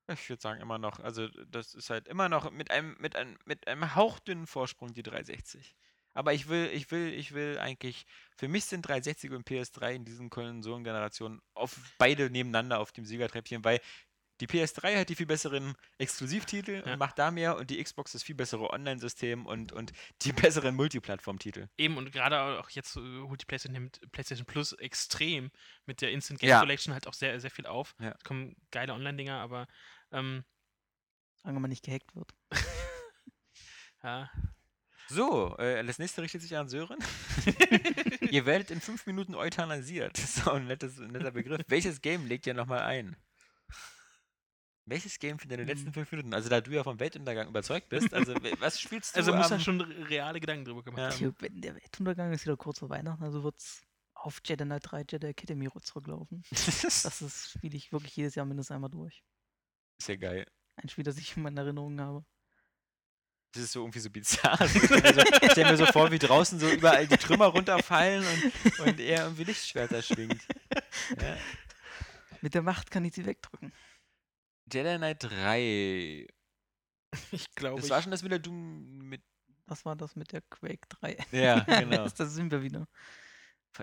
[0.07, 3.37] ich würde sagen immer noch, also das ist halt immer noch mit einem, mit einem,
[3.43, 5.75] mit einem hauchdünnen Vorsprung die 360.
[6.13, 8.05] Aber ich will, ich will, ich will eigentlich,
[8.37, 13.63] für mich sind 360 und PS3 in diesen Konsolengenerationen auf beide nebeneinander auf dem Siegertreppchen,
[13.63, 13.79] weil
[14.41, 16.91] die PS3 hat die viel besseren Exklusivtitel Ja.
[16.93, 19.93] und macht da mehr und die Xbox das viel bessere Online-System und, und
[20.23, 21.67] die besseren Multiplattform-Titel.
[21.77, 25.51] Eben, und gerade auch jetzt äh, holt die PlayStation mit PlayStation Plus extrem
[25.85, 26.59] mit der Instant Game Ja.
[26.59, 27.95] Collection halt auch sehr, sehr viel auf.
[27.99, 28.11] Ja.
[28.17, 29.67] Es kommen geile Online-Dinger, aber
[30.11, 30.43] ähm,
[31.41, 32.31] Solange man nicht gehackt wird.
[34.03, 34.29] ja.
[35.09, 36.99] So, äh, das nächste richtet sich an Sören.
[38.29, 40.17] ihr werdet in fünf Minuten euthanasiert.
[40.17, 41.61] Das ist auch ein, nettes, ein netter Begriff.
[41.67, 43.15] Welches Game legt ihr nochmal ein?
[44.91, 45.93] Welches Game für deine letzten Hm.
[45.93, 46.33] fünf Minuten?
[46.33, 49.19] Also da du ja vom Weltuntergang überzeugt bist, also was spielst du?
[49.19, 51.27] Also muss am- er schon re- reale Gedanken drüber gemacht Ja.
[51.27, 51.61] haben.
[51.61, 53.81] Der Weltuntergang ist wieder kurz vor Weihnachten, also wird es
[54.13, 56.43] auf Jedi Knight 3 Jedi Academy zurücklaufen.
[56.51, 59.23] Das ist, spiele ich wirklich jedes Jahr mindestens einmal durch.
[59.97, 60.45] ist ja geil.
[60.75, 62.25] Ein Spiel, das ich in meinen Erinnerungen habe.
[63.53, 64.59] Das ist so irgendwie so bizarr.
[64.61, 67.47] Also ich stelle mir, so, stell mir so vor, wie draußen so überall die Trümmer
[67.47, 70.41] runterfallen und, und er irgendwie Lichtschwerter schwingt.
[71.21, 71.37] Ja.
[72.41, 73.71] Mit der Macht kann ich sie wegdrücken.
[74.71, 76.27] Jedi Knight 3.
[77.33, 79.21] Ich glaube, Das war schon das mit der Doom mit.
[79.67, 81.17] Das war das mit der Quake 3.
[81.31, 82.03] Ja, genau.
[82.03, 82.87] das, das sind wir wieder.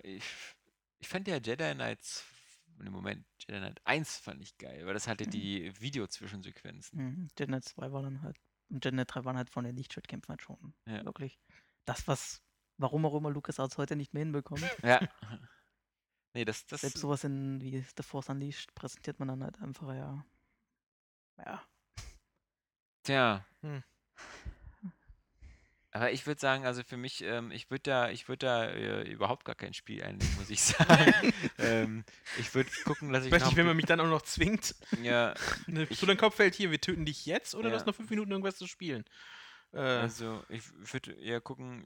[0.02, 0.24] Ich,
[0.98, 2.24] ich fand ja Jedi Knights.
[2.80, 5.30] Im Moment, Jedi Knight 1 fand ich geil, weil das hatte Mhm.
[5.30, 6.98] die Video-Zwischensequenzen.
[6.98, 7.28] Mhm.
[7.38, 8.38] Jedi Knight 2 war dann halt.
[8.70, 10.74] Und Jedi Knight 3 waren halt von den Lichtschwertkämpfen halt schon.
[10.86, 11.04] Ja.
[11.04, 11.38] Wirklich.
[11.84, 12.40] Das, was,
[12.78, 14.62] warum auch immer LucasArts heute nicht mehr hinbekommt.
[14.84, 15.00] Ja.
[16.34, 16.82] Nee, das, das.
[16.82, 20.24] Selbst sowas in wie The Force Unleashed präsentiert man dann halt einfach, ja.
[21.44, 21.62] Ja.
[23.04, 23.44] Tja.
[23.62, 23.82] Hm.
[25.90, 29.02] Aber ich würde sagen, also für mich, ähm, ich würde da, ich würde da äh,
[29.10, 31.32] überhaupt gar kein Spiel einlegen, muss ich sagen.
[31.58, 32.04] ähm,
[32.38, 34.74] ich würde gucken, dass ich weiß nicht, wenn man mich dann auch noch zwingt.
[35.02, 35.34] ja,
[35.66, 37.76] Ne, Ich- so dein Kopf fällt hier, wir töten dich jetzt oder du Ja.
[37.80, 39.04] hast noch fünf Minuten irgendwas zu spielen.
[39.72, 40.62] Äh, Also, ich
[40.92, 41.84] würde eher gucken,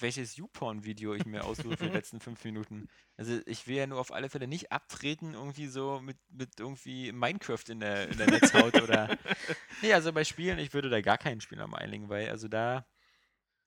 [0.00, 2.86] welches YouPorn-Video ich mir aussuche für die letzten fünf Minuten.
[3.16, 7.12] Also, ich will ja nur auf alle Fälle nicht abtreten, irgendwie so mit, mit irgendwie
[7.12, 9.10] Minecraft in der, in der Netzhaut oder.
[9.80, 12.84] Nee, also bei Spielen, ich würde da gar keinen Spieler einlegen, weil, also da,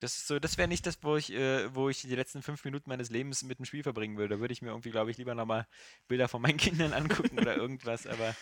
[0.00, 2.64] Das ist so, das wäre nicht das, wo ich, äh, wo ich die letzten fünf
[2.64, 4.34] Minuten meines Lebens mit dem Spiel verbringen würde.
[4.36, 5.66] Da würde ich mir irgendwie, glaube ich, lieber nochmal
[6.08, 8.36] Bilder von meinen Kindern angucken oder irgendwas, aber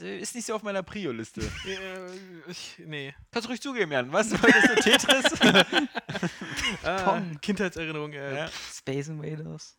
[0.00, 1.40] ist nicht so auf meiner Prio-Liste.
[1.66, 3.14] Äh, ich, nee.
[3.30, 4.12] Kannst du ruhig zugeben, Jan.
[4.12, 4.30] Was?
[4.30, 5.24] Wolltest du Tetris?
[6.84, 7.38] Ah, Pong.
[7.40, 8.12] Kindheitserinnerung.
[8.12, 8.48] Äh, Ja.
[8.72, 9.78] Space Invaders.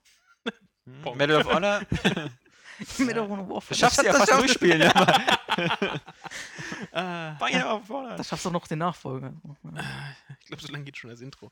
[0.85, 1.17] Hm, Pong.
[1.17, 1.81] Medal of Honor.
[2.97, 3.65] Mit der Runde Warfare.
[3.69, 4.81] Das schaffst du ja das fast schaffst- durchspielen.
[4.81, 5.99] Ja.
[6.93, 8.15] ah, Medal of Honor.
[8.15, 9.33] Das schaffst du noch den Nachfolger.
[10.39, 11.51] ich glaube, so lange geht schon das Intro.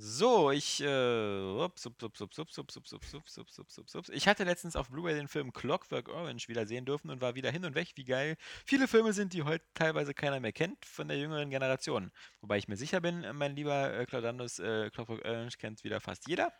[0.00, 3.94] So, ich, äh, ups, ups, ups, ups, ups, ups, ups, ups, ups, ups, ups, ups,
[3.96, 4.08] ups.
[4.10, 7.50] ich hatte letztens auf Blu-ray den Film Clockwork Orange wieder sehen dürfen und war wieder
[7.50, 11.08] hin und weg, wie geil viele Filme sind, die heute teilweise keiner mehr kennt von
[11.08, 12.12] der jüngeren Generation.
[12.40, 16.00] Wobei ich mir sicher bin, äh, mein lieber äh, Claudanus, äh, Clockwork Orange kennt wieder
[16.00, 16.52] fast jeder.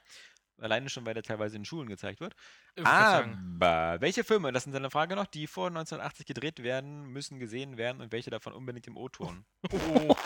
[0.60, 2.35] Alleine schon, weil der teilweise in Schulen gezeigt wird.
[2.82, 7.77] Aber welche Filme, das ist eine Frage noch, die vor 1980 gedreht werden, müssen gesehen
[7.77, 9.44] werden und welche davon unbedingt im O-Ton?
[9.70, 10.16] Oh,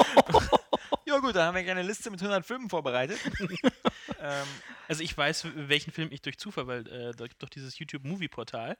[1.12, 3.18] ja gut, dann haben wir eine Liste mit 100 Filmen vorbereitet.
[4.20, 4.46] ähm,
[4.88, 8.76] also ich weiß, welchen Film ich durch Zufall, weil äh, da gibt doch dieses YouTube-Movie-Portal.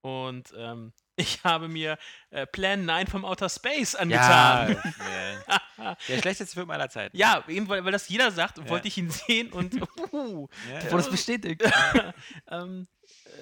[0.00, 1.96] Und ähm, ich habe mir
[2.30, 4.92] äh, Plan 9 vom Outer Space ja, angetan.
[5.78, 5.94] nee.
[6.08, 7.16] der schlechteste Film aller Zeiten.
[7.16, 8.68] Ja, eben weil, weil das jeder sagt, Ja.
[8.68, 9.74] wollte ich ihn sehen und
[10.12, 10.96] uh, Ja, Wurde ja.
[10.96, 11.62] das bestätigt?
[12.50, 12.86] ähm,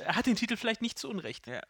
[0.05, 1.47] er hat den Titel vielleicht nicht zu Unrecht.
[1.47, 1.63] Ja.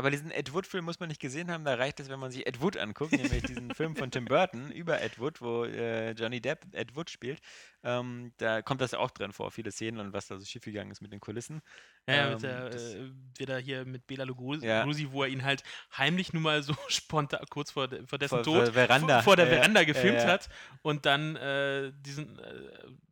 [0.00, 2.46] Aber diesen Ed Wood-Film muss man nicht gesehen haben, da reicht es, wenn man sich
[2.46, 6.40] Ed Wood anguckt, nämlich diesen Film von Tim Burton über Ed Wood, wo äh, Johnny
[6.40, 7.38] Depp Ed Wood spielt.
[7.82, 11.02] Ähm, da kommt das auch drin vor, viele Szenen und was da so schiefgegangen ist
[11.02, 11.60] mit den Kulissen.
[12.08, 14.80] Ja, Ähm, mit der, äh, wieder hier mit Bela Lugosi, Ja.
[14.84, 15.62] Lugosi, wo er ihn halt
[15.98, 19.20] heimlich nur mal so spontan, kurz vor, vor dessen Vor- Tod, vor Veranda.
[19.20, 19.52] vor, der Ja.
[19.56, 20.28] Veranda gefilmt ja.
[20.28, 20.48] hat
[20.80, 22.54] und dann äh, diesen, äh,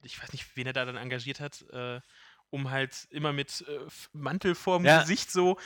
[0.04, 2.00] ich weiß nicht, wen er da dann engagiert hat, äh,
[2.48, 3.78] um halt immer mit äh,
[4.14, 4.82] Mantel vorm.
[4.84, 5.58] Gesicht so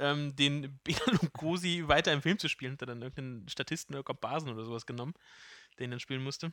[0.00, 2.72] ähm, den Bela Lugosi weiter im Film zu spielen.
[2.72, 5.14] Hat er dann irgendeinen Statisten oder Komparsen oder sowas genommen,
[5.78, 6.52] den dann spielen musste.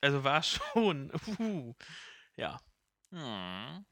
[0.00, 1.74] Also war schon, uh,
[2.36, 2.58] ja.
[3.12, 3.84] Hm.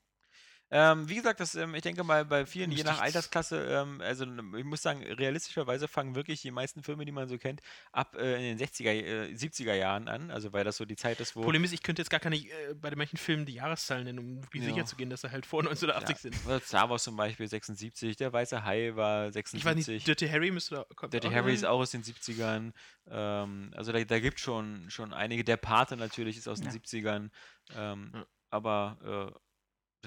[0.71, 4.27] Ähm, wie gesagt, das, ähm, ich denke mal, bei vielen, je nach Altersklasse, ähm, also
[4.57, 8.37] ich muss sagen, realistischerweise fangen wirklich die meisten Filme, die man so kennt, ab äh,
[8.51, 11.41] in den 60er, äh, 70er Jahren an, also weil das so die Zeit ist, wo
[11.41, 14.19] Problem ist, ich könnte jetzt gar keine, äh, bei den manchen Filmen die Jahreszahlen nennen,
[14.19, 14.69] um wirklich Ja.
[14.75, 16.37] sicher zu gehen, dass sie halt vor 1980 sind.
[16.47, 19.59] Ja, Star Wars zum Beispiel 76, der Weiße Hai war 76.
[19.59, 20.87] Ich weiß nicht, Dirty Harry müsste da.
[20.97, 21.55] kommt Dirty Harry rein.
[21.55, 22.73] ist auch aus den 70ern.
[23.09, 25.45] Ähm, also da, da gibt schon, schon einige.
[25.45, 26.75] Der Pate natürlich ist aus den Ja.
[26.75, 27.31] 70ern.
[27.75, 28.13] Ähm.
[28.51, 29.35] Aber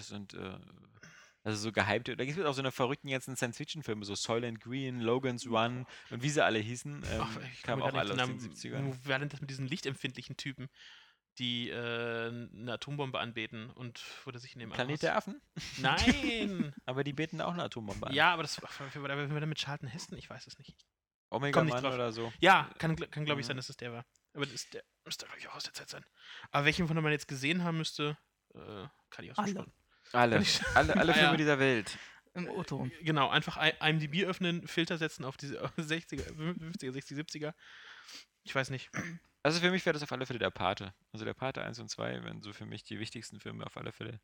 [0.02, 0.58] das sind äh,
[1.44, 2.16] also so gehypte.
[2.18, 6.22] Da gibt es auch so eine verrückten ganzen Science-Fiction-Filme, so Soylent Green, Logan's Run und
[6.22, 7.04] wie sie alle hießen.
[7.10, 8.72] Ähm, Ach, ich kamen auch alle aus den den 70ern.
[8.74, 9.00] Namen.
[9.06, 10.70] Wo war denn das mit diesen lichtempfindlichen Typen,
[11.40, 15.42] die äh, eine Atombombe anbeten und wurde sich in dem Planet der Affen?
[15.78, 16.76] Nein!
[16.86, 18.14] Aber die beten auch eine Atombombe an.
[18.14, 18.70] ja, aber das war,
[19.02, 19.08] war
[19.40, 20.18] der mit Charlton Heston?
[20.20, 20.76] Ich weiß es nicht.
[21.32, 21.94] Omega komm nicht Man drauf.
[21.96, 22.32] oder so.
[22.40, 23.50] Ja, kann, kann glaube ich Mhm.
[23.50, 24.06] sein, dass es der war.
[24.34, 26.06] Aber das ist der müsste, glaube ich, auch aus der Zeit sein.
[26.52, 28.18] Aber welchen von denen man jetzt gesehen haben müsste,
[28.54, 29.66] äh, kann ich auch so
[30.14, 30.38] Alle.
[30.38, 30.46] Alle.
[30.76, 31.38] Alle, alle Ah, Filme ja.
[31.38, 31.98] dieser Welt.
[32.34, 32.92] Im O-Ton.
[33.02, 37.54] Genau, einfach IMDb öffnen, Filter setzen auf diese 60er, 50er, 60er, 70er.
[38.44, 38.90] Ich weiß nicht.
[39.44, 40.94] Also für mich wäre das auf alle Fälle der Pate.
[41.12, 43.92] Also der Pate 1 und 2 wären so für mich die wichtigsten Filme auf alle
[43.92, 44.20] Fälle.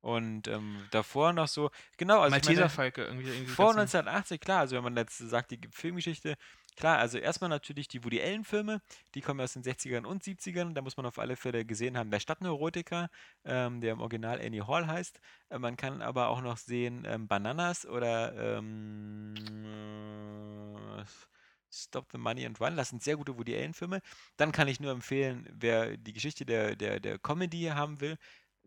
[0.00, 3.28] Und ähm, davor noch so, genau, also Malteser meine, Falke irgendwie.
[3.28, 6.36] irgendwie vor ganzen- 1980, klar, also wenn man jetzt sagt, die Filmgeschichte,
[6.76, 8.80] klar, also erstmal natürlich die Woody Allen-Filme,
[9.14, 12.10] die kommen aus den 60ern und 70ern, da muss man auf alle Fälle gesehen haben,
[12.10, 13.10] der Stadtneurotiker,
[13.44, 15.20] ähm, der im Original Annie Hall heißt.
[15.50, 19.34] Äh, man kann aber auch noch sehen ähm, Bananas oder ähm,
[20.98, 21.04] äh,
[21.74, 24.02] Stop the Money and Run, das sind sehr gute Woody Allen-Filme.
[24.36, 28.18] Dann kann ich nur empfehlen, wer die Geschichte der, der, der Comedy haben will,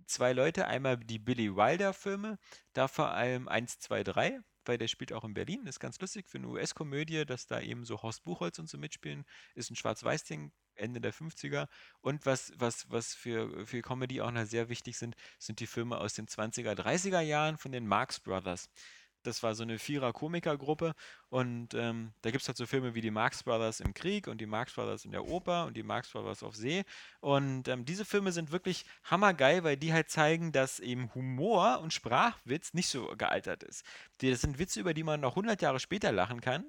[0.08, 2.38] zwei Leute, einmal die Billy Wilder-Filme,
[2.74, 6.28] da vor allem 1, 2, 3, weil der spielt auch in Berlin, ist ganz lustig
[6.28, 10.52] für eine US-Komödie, dass da eben so Horst Buchholz und so mitspielen, ist ein Schwarz-Weiß-Ding,
[10.76, 11.68] Ende der 50er.
[12.02, 15.98] Und was, was, was für, für Comedy auch noch sehr wichtig sind, sind die Filme
[15.98, 18.70] aus den 20er, 30er Jahren von den Marx Brothers.
[19.26, 20.94] Das war so eine Vierer-Komiker-Gruppe
[21.30, 24.40] und ähm, da gibt es halt so Filme wie die Marx Brothers im Krieg und
[24.40, 26.84] die Marx Brothers in der Oper und die Marx Brothers auf See.
[27.20, 31.94] Und ähm, diese Filme sind wirklich hammergeil, weil die halt zeigen, dass eben Humor und
[31.94, 33.84] Sprachwitz nicht so gealtert ist.
[34.20, 36.66] Das sind Witze, über die man noch 100 Jahre später lachen kann.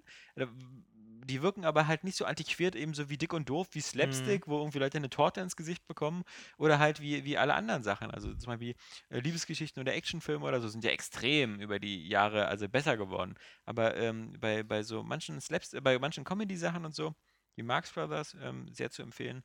[1.29, 4.59] Die wirken aber halt nicht so antiquiert, ebenso wie dick und doof, wie Slapstick, wo
[4.59, 6.23] irgendwie Leute eine Torte ins Gesicht bekommen
[6.57, 8.11] oder halt wie, wie alle anderen Sachen.
[8.11, 8.75] Also zum Beispiel
[9.11, 13.35] äh, Liebesgeschichten oder Actionfilme oder so sind ja extrem über die Jahre also besser geworden.
[13.65, 17.15] Aber ähm, bei, bei so manchen Slaps, äh, bei manchen Comedy-Sachen und so,
[17.57, 19.43] die Marx Brothers, ähm, sehr zu empfehlen.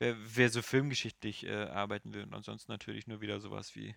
[0.00, 3.96] Wer, wer so filmgeschichtlich äh, arbeiten will und ansonsten natürlich nur wieder sowas wie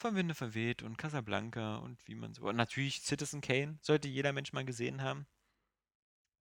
[0.00, 2.42] Vom Winde verweht und Casablanca und wie man so.
[2.48, 5.26] Und natürlich Citizen Kane, sollte jeder Mensch mal gesehen haben.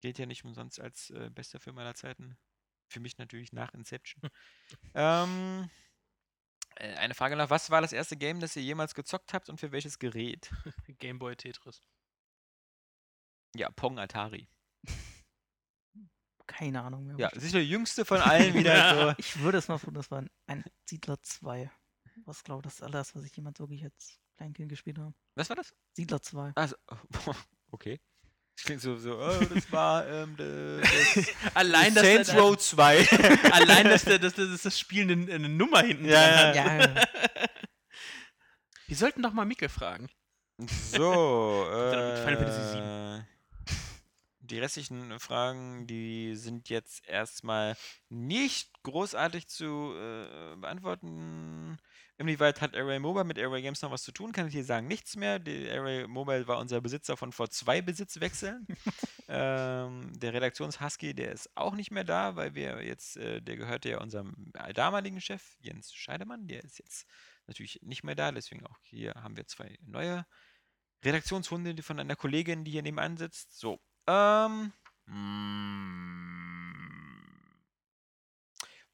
[0.06, 2.38] Gilt ja nicht umsonst als äh, bester Film aller Zeiten.
[2.86, 4.30] Für mich natürlich nach Inception.
[4.94, 5.68] ähm,
[6.76, 9.58] äh, eine Frage noch, was war das erste Game, das ihr jemals gezockt habt und
[9.58, 10.52] für welches Gerät?
[11.00, 11.82] Gameboy Tetris.
[13.56, 14.48] Ja, Pong Atari.
[16.46, 17.16] Keine Ahnung mehr.
[17.18, 19.14] Ja, sicher der jüngste von allen wieder so.
[19.18, 21.68] Ich würde es mal von, das war ein, ein Siedler 2.
[22.26, 25.12] Was glaube ich, das ist alles, was ich jemals wirklich als Kleinkind gespielt habe.
[25.34, 25.74] Was war das?
[25.94, 26.52] Siedler 2.
[26.54, 26.76] Also,
[27.72, 28.00] okay.
[28.56, 33.08] Das klingt so, so oh, das war ähm, das Allein, dass Saints der, Row 2.
[33.52, 36.96] allein, dass, der, dass, dass das Spiel eine, eine Nummer hinten Ja, dran hat.
[36.96, 37.04] Ja,
[38.86, 40.08] Wir sollten doch mal Mikkel fragen.
[40.58, 43.22] So, Mit Final Fantasy äh,
[44.40, 47.76] die restlichen Fragen, die sind jetzt erstmal
[48.08, 51.78] nicht großartig zu äh, beantworten.
[52.18, 54.32] Inwieweit hat Array Mobile mit Array Games noch was zu tun?
[54.32, 55.38] Kann ich hier sagen, nichts mehr.
[55.38, 58.66] Die Array Mobile war unser Besitzer von vor zwei Besitzwechseln.
[59.28, 63.90] ähm, der Redaktionshusky, der ist auch nicht mehr da, weil wir jetzt, äh, der gehörte
[63.90, 67.06] ja unserem damaligen Chef, Jens Scheidemann, der ist jetzt
[67.46, 70.24] natürlich nicht mehr da, deswegen auch hier haben wir zwei neue
[71.04, 73.58] Redaktionshunde die von einer Kollegin, die hier nebenan sitzt.
[73.58, 73.78] So.
[74.06, 74.72] Ähm.
[75.04, 76.26] mm.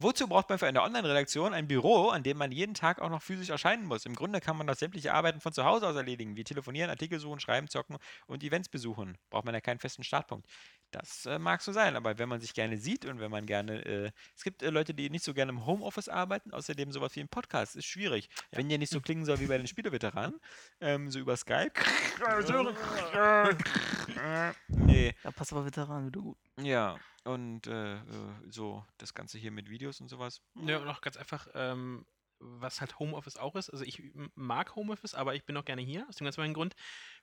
[0.03, 3.23] Wozu braucht man für eine Online-Redaktion ein Büro, an dem man jeden Tag auch noch
[3.23, 4.05] physisch erscheinen muss?
[4.05, 7.21] Im Grunde kann man das sämtliche Arbeiten von zu Hause aus erledigen, wie telefonieren, Artikel
[7.21, 9.17] suchen, schreiben, zocken und Events besuchen.
[9.31, 10.49] Braucht man ja keinen festen Startpunkt.
[10.93, 13.85] Das äh, mag so sein, aber wenn man sich gerne sieht und wenn man gerne.
[13.85, 17.21] Äh, es gibt äh, Leute, die nicht so gerne im Homeoffice arbeiten, außerdem sowas wie
[17.21, 18.29] ein Podcast ist schwierig.
[18.51, 20.39] Wenn der nicht so klingen soll wie bei den Spieleveteranen,
[20.81, 21.73] ähm, so über Skype.
[24.69, 26.37] nee, da passt aber Veteran wieder gut.
[26.61, 28.01] ja, und äh, äh,
[28.49, 30.43] so das Ganze hier mit Videos und sowas.
[30.67, 32.05] Ja, und auch ganz einfach, ähm,
[32.39, 33.71] was halt Homeoffice auch ist.
[33.71, 34.03] Also ich
[34.35, 36.75] mag Homeoffice, aber ich bin auch gerne hier, aus dem ganz einfachen Grund,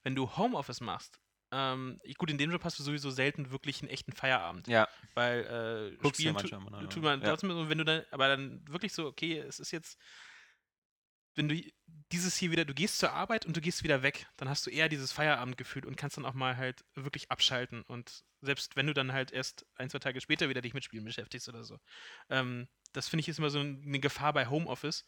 [0.03, 1.19] wenn du Homeoffice machst,
[1.51, 4.67] ähm, gut, in dem Job hast du sowieso selten wirklich einen echten Feierabend.
[4.67, 7.09] Ja, Weil äh, Guckst du spielen tu, manchmal mal nach, tut ja.
[7.09, 9.99] man trotzdem, so, wenn du dann, aber dann wirklich so, okay, es ist jetzt,
[11.35, 11.61] wenn du
[12.11, 14.69] dieses hier wieder, du gehst zur Arbeit und du gehst wieder weg, dann hast du
[14.69, 18.93] eher dieses Feierabendgefühl und kannst dann auch mal halt wirklich abschalten und selbst wenn du
[18.93, 21.79] dann halt erst ein, zwei Tage später wieder dich mit Spielen beschäftigst oder so.
[22.29, 25.05] Ähm, das finde ich ist immer so eine Gefahr bei Homeoffice,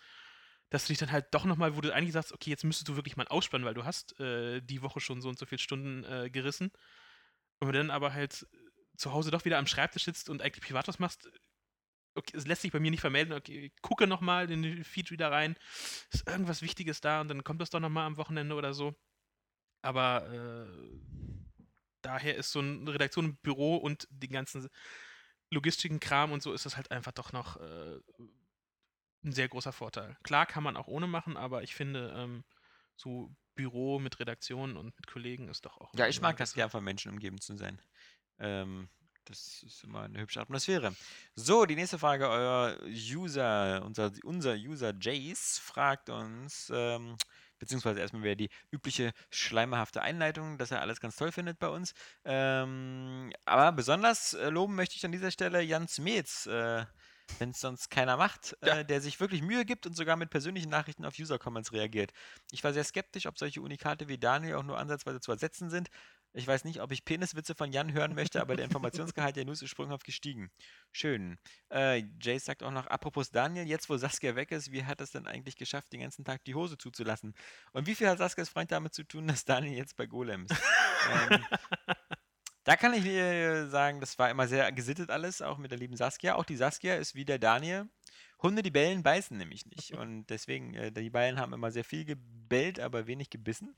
[0.72, 2.95] dass du dich dann halt doch nochmal, wo du eigentlich sagst, okay, jetzt müsstest du
[2.95, 6.06] wirklich mal ausspannen, weil du hast äh, die Woche schon so und so viele Stunden
[6.06, 6.72] äh, gerissen.
[7.60, 8.48] Und wenn du dann aber halt
[8.95, 11.30] zu Hause doch wieder am Schreibtisch sitzt und eigentlich privat was machst,
[12.15, 15.30] okay, es lässt sich bei mir nicht vermelden, okay, ich gucke nochmal den Feed wieder
[15.30, 15.57] rein,
[16.11, 18.95] ist irgendwas Wichtiges da und dann kommt das doch nochmal am Wochenende oder so.
[19.81, 20.99] Aber äh,
[22.02, 24.69] daher ist so eine Redaktion im Büro und den ganzen
[25.49, 27.99] logistischen Kram und so ist das halt einfach doch noch äh,
[29.23, 30.18] ein sehr großer Vorteil.
[30.23, 32.43] Klar kann man auch ohne machen, aber ich finde, ähm,
[32.95, 35.93] so Büro mit Redaktion und mit Kollegen ist doch auch.
[35.95, 36.56] ja, ich mag das besser.
[36.56, 37.81] gern, von Menschen umgeben zu sein.
[38.39, 38.89] Ähm,
[39.26, 40.95] das ist immer eine hübsche Atmosphäre.
[41.35, 42.27] So, die nächste Frage.
[42.27, 47.18] Euer User, unser, unser User Jace fragt uns, ähm,
[47.60, 51.93] beziehungsweise erstmal wäre die übliche schleimhafte Einleitung, dass er alles ganz toll findet bei uns.
[52.26, 56.85] Ähm, aber besonders äh, loben möchte ich an dieser Stelle Jan Smets, äh,
[57.40, 58.80] wenn es sonst keiner macht, Ja.
[58.80, 62.12] äh, der sich wirklich Mühe gibt und sogar mit persönlichen Nachrichten auf User-Comments reagiert.
[62.52, 65.90] Ich war sehr skeptisch, ob solche Unikate wie Daniel auch nur ansatzweise zu ersetzen sind.
[66.34, 69.62] Ich weiß nicht, ob ich Peniswitze von Jan hören möchte, aber der Informationsgehalt der News
[69.62, 70.49] ist sprunghaft gestiegen.
[70.94, 71.38] Schön.
[71.70, 75.12] Äh, Jace sagt auch noch, apropos Daniel, jetzt wo Saskia weg ist, wie hat es
[75.12, 77.34] denn eigentlich geschafft, den ganzen Tag die Hose zuzulassen?
[77.74, 80.56] Und wie viel hat Saskias Freund damit zu tun, dass Daniel jetzt bei Golem ist?
[81.32, 81.45] ähm,
[82.64, 85.96] da kann ich äh, sagen, das war immer sehr gesittet alles, auch mit der lieben
[85.96, 86.36] Saskia.
[86.36, 87.90] Auch die Saskia ist wie der Daniel.
[88.42, 89.94] Hunde, die bellen, beißen nämlich nicht.
[89.98, 93.76] Und deswegen, äh, die beiden haben immer sehr viel gebellt, aber wenig gebissen.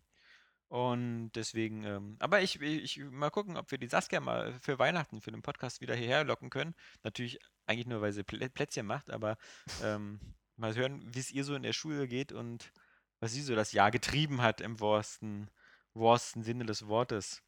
[0.68, 5.22] Und deswegen, ähm, aber ich, ich, mal gucken, ob wir die Saskia mal für Weihnachten,
[5.22, 6.74] für den Podcast wieder hierher locken können.
[7.04, 9.38] Natürlich eigentlich nur, weil sie Plä Plätzchen macht, aber
[9.84, 10.20] ähm,
[10.56, 12.72] mal hören, wie es ihr so in der Schule geht und
[13.20, 15.50] was sie so das Jahr getrieben hat im wahrsten,
[15.94, 17.44] wahrsten Sinne des Wortes.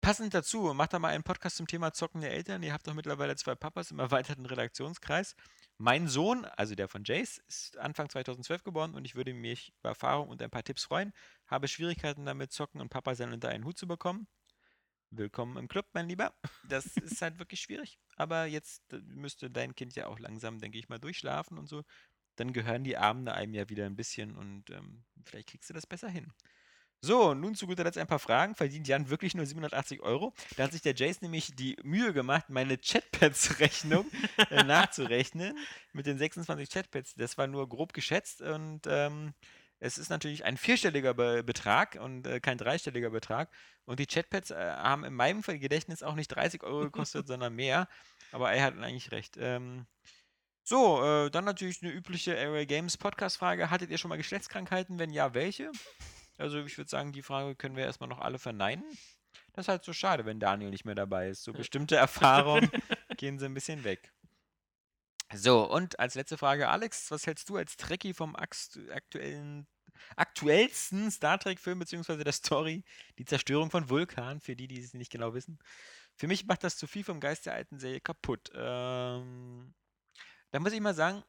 [0.00, 2.62] Passend dazu, macht da mal einen Podcast zum Thema Zocken der Eltern.
[2.62, 5.34] Ihr habt doch mittlerweile zwei Papas im erweiterten Redaktionskreis.
[5.76, 9.90] Mein Sohn, also der von Jace, ist Anfang 2012 geboren und ich würde mich über
[9.90, 11.12] Erfahrung und ein paar Tipps freuen.
[11.46, 14.28] Habe Schwierigkeiten damit, Zocken und Papa sein unter einen Hut zu bekommen.
[15.10, 16.34] Willkommen im Club, mein Lieber.
[16.68, 17.98] Das ist halt wirklich schwierig.
[18.16, 21.82] Aber jetzt äh, müsste dein Kind ja auch langsam, denke ich mal, durchschlafen und so.
[22.36, 25.86] Dann gehören die Abende einem ja wieder ein bisschen und ähm, vielleicht kriegst du das
[25.86, 26.32] besser hin.
[27.00, 28.56] So, nun zu guter Letzt ein paar Fragen.
[28.56, 30.34] Verdient Jan wirklich nur 780 Euro?
[30.56, 34.10] Da hat sich der Jace nämlich die Mühe gemacht, meine Chatpads-Rechnung
[34.50, 35.56] äh, nachzurechnen
[35.92, 37.14] mit den 26 Chatpads.
[37.14, 39.32] Das war nur grob geschätzt und ähm,
[39.78, 43.48] es ist natürlich ein vierstelliger Be Betrag und äh, kein dreistelliger Betrag.
[43.84, 47.88] Und die Chatpads äh, haben in meinem Gedächtnis auch nicht 30 Euro gekostet, sondern mehr.
[48.32, 49.36] Aber er hat eigentlich recht.
[49.38, 49.86] Ähm,
[50.64, 53.70] so, äh, dann natürlich eine übliche Area Games Podcast-Frage.
[53.70, 54.98] Hattet ihr schon mal Geschlechtskrankheiten?
[54.98, 55.70] Wenn ja, welche?
[56.38, 58.84] Also ich würde sagen, die Frage können wir erstmal noch alle verneinen.
[59.52, 61.42] Das ist halt so schade, wenn Daniel nicht mehr dabei ist.
[61.42, 62.70] So bestimmte Erfahrungen
[63.16, 64.12] gehen sie ein bisschen weg.
[65.34, 69.66] So, und als letzte Frage, Alex, was hältst du als Trekkie vom aktuellen,
[70.16, 72.24] aktuellsten Star Trek-Film bzw.
[72.24, 72.84] der Story,
[73.18, 75.58] die Zerstörung von Vulkan, für die, die es nicht genau wissen?
[76.14, 78.50] Für mich macht das zu viel vom Geist der alten Serie kaputt.
[78.54, 79.74] Ähm,
[80.50, 81.22] da muss ich mal sagen,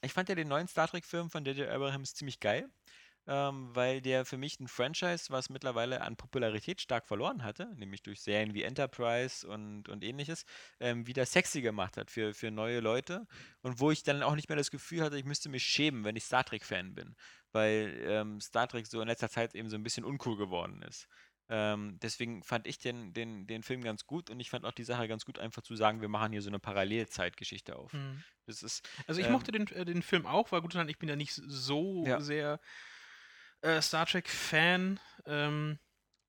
[0.00, 1.68] ich fand ja den neuen Star Trek-Film von J.J.
[1.68, 2.70] Abrahams ziemlich geil
[3.26, 8.02] ähm, weil der für mich ein Franchise, was mittlerweile an Popularität stark verloren hatte, nämlich
[8.02, 10.44] durch Serien wie Enterprise und, und ähnliches,
[10.80, 13.26] ähm, wieder sexy gemacht hat für, für neue Leute
[13.62, 16.16] und wo ich dann auch nicht mehr das Gefühl hatte, ich müsste mich schämen, wenn
[16.16, 17.16] ich Star Trek-Fan bin,
[17.52, 21.08] weil ähm, Star Trek so in letzter Zeit eben so ein bisschen uncool geworden ist.
[21.50, 24.84] Ähm, deswegen fand ich den, den, den Film ganz gut und ich fand auch die
[24.84, 27.92] Sache ganz gut, einfach zu sagen, wir machen hier so eine Parallelzeitgeschichte auf.
[27.92, 28.22] Mhm.
[28.46, 31.08] Das ist, also ich ähm, mochte den, äh, den Film auch, war gut, ich bin
[31.08, 32.20] ja nicht so ja.
[32.20, 32.60] sehr
[33.64, 35.00] äh, Star Trek-Fan.
[35.26, 35.78] Ähm,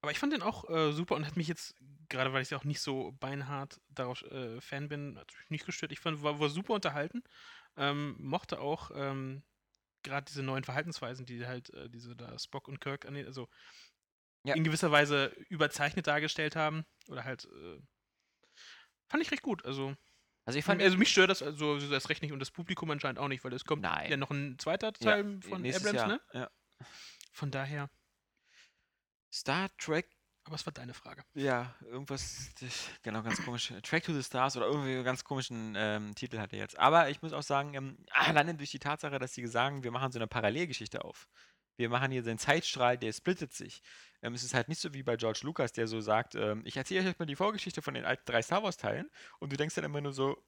[0.01, 1.75] aber ich fand den auch äh, super und hat mich jetzt,
[2.09, 5.91] gerade weil ich ja auch nicht so beinhart darauf äh, Fan bin, natürlich nicht gestört.
[5.91, 7.23] Ich fand, war, war super unterhalten.
[7.77, 9.43] Ähm, mochte auch ähm,
[10.03, 13.49] gerade diese neuen Verhaltensweisen, die halt äh, diese da Spock und Kirk also
[14.43, 14.55] ja.
[14.55, 16.85] in gewisser Weise überzeichnet dargestellt haben.
[17.09, 17.81] Oder halt äh,
[19.09, 19.65] fand ich recht gut.
[19.65, 19.95] Also
[20.47, 23.17] also, ich fand, also mich stört das also das recht nicht und das Publikum anscheinend
[23.17, 24.11] auch nicht, weil es kommt Nein.
[24.11, 26.07] ja noch ein zweiter Teil ja, von Abrams, Jahr.
[26.07, 26.21] ne?
[26.33, 26.51] Ja.
[27.35, 27.89] Von daher.
[29.31, 30.09] Star Trek.
[30.45, 31.23] Aber es war deine Frage.
[31.33, 32.51] Ja, irgendwas,
[33.01, 33.73] genau, ganz komisch.
[33.81, 36.77] Track to the Stars oder irgendwie einen ganz komischen ähm, Titel hat er jetzt.
[36.79, 40.11] Aber ich muss auch sagen, ähm, alleine durch die Tatsache, dass sie sagen, wir machen
[40.11, 41.27] so eine Parallelgeschichte auf.
[41.77, 43.81] Wir machen hier den Zeitstrahl, der splittet sich.
[44.21, 46.77] Ähm, es ist halt nicht so wie bei George Lucas, der so sagt, ähm, ich
[46.77, 49.09] erzähle euch mal die Vorgeschichte von den alten drei Star Wars Teilen
[49.39, 50.41] und du denkst dann immer nur so,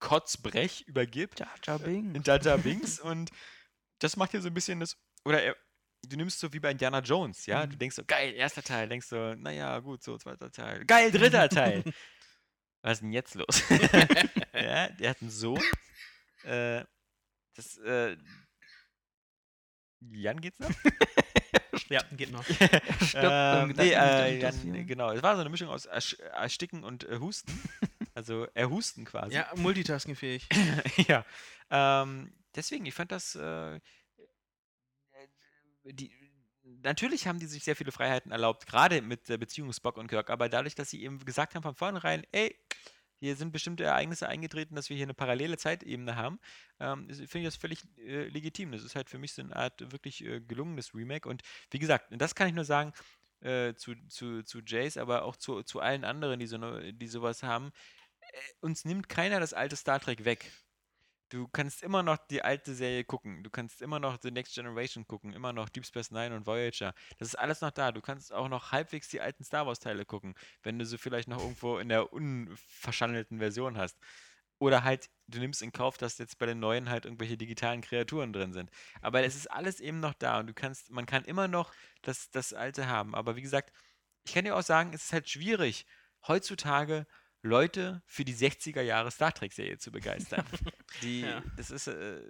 [0.00, 1.40] Kotzbrech übergibt.
[1.64, 2.26] Jar Binks.
[2.26, 3.30] Jar Jar Binks und
[4.00, 5.56] das macht hier so ein bisschen das, oder er,
[6.06, 7.64] du nimmst so wie bei Indiana Jones, ja?
[7.64, 7.70] Mhm.
[7.70, 10.84] Du denkst so, geil, erster Teil, denkst so, naja, gut, so, zweiter Teil.
[10.84, 11.84] Geil, dritter Teil.
[12.82, 13.62] Was ist denn jetzt los?
[14.54, 15.62] ja, der hat einen Sohn.
[16.44, 16.84] Äh,
[17.54, 18.16] das, äh,
[20.00, 20.70] Jan geht's noch?
[21.90, 22.44] ja, geht noch.
[23.14, 25.12] ähm, nee, äh, Jan, genau.
[25.12, 27.52] Es war so eine Mischung aus Ersticken und äh, Husten.
[28.14, 29.34] Also erhusten quasi.
[29.34, 30.48] Ja, multitaskingfähig.
[31.08, 31.24] ja.
[31.70, 33.78] Ähm, deswegen, ich fand das äh,
[35.84, 36.12] die,
[36.82, 40.30] natürlich haben die sich sehr viele Freiheiten erlaubt, gerade mit der Beziehung Spock und Kirk,
[40.30, 42.56] aber dadurch, dass sie eben gesagt haben von vornherein, ey,
[43.20, 46.40] hier sind bestimmte Ereignisse eingetreten, dass wir hier eine parallele Zeitebene haben,
[46.80, 48.72] ähm, finde ich das völlig äh, legitim.
[48.72, 51.28] Das ist halt für mich so eine Art wirklich äh, gelungenes Remake.
[51.28, 52.94] Und wie gesagt, das kann ich nur sagen
[53.40, 56.58] äh, zu, zu, zu Jace, aber auch zu, zu allen anderen, die, so,
[56.92, 57.72] die sowas haben.
[58.20, 58.26] Äh,
[58.60, 60.50] uns nimmt keiner das alte Star Trek weg.
[61.30, 63.44] Du kannst immer noch die alte Serie gucken.
[63.44, 65.32] Du kannst immer noch The Next Generation gucken.
[65.32, 66.92] Immer noch Deep Space Nine und Voyager.
[67.18, 67.92] Das ist alles noch da.
[67.92, 70.34] Du kannst auch noch halbwegs die alten Star Wars-Teile gucken,
[70.64, 73.96] wenn du sie vielleicht noch irgendwo in der unverschandelten Version hast.
[74.58, 78.32] Oder halt, du nimmst in Kauf, dass jetzt bei den neuen halt irgendwelche digitalen Kreaturen
[78.32, 78.70] drin sind.
[79.00, 82.30] Aber es ist alles eben noch da und du kannst, man kann immer noch das,
[82.30, 83.14] das alte haben.
[83.14, 83.72] Aber wie gesagt,
[84.24, 85.86] ich kann dir auch sagen, es ist halt schwierig,
[86.26, 87.06] heutzutage
[87.42, 90.44] Leute für die 60er Jahre Star Trek-Serie zu begeistern.
[91.02, 91.42] Die, ja.
[91.56, 92.20] Das ist, äh,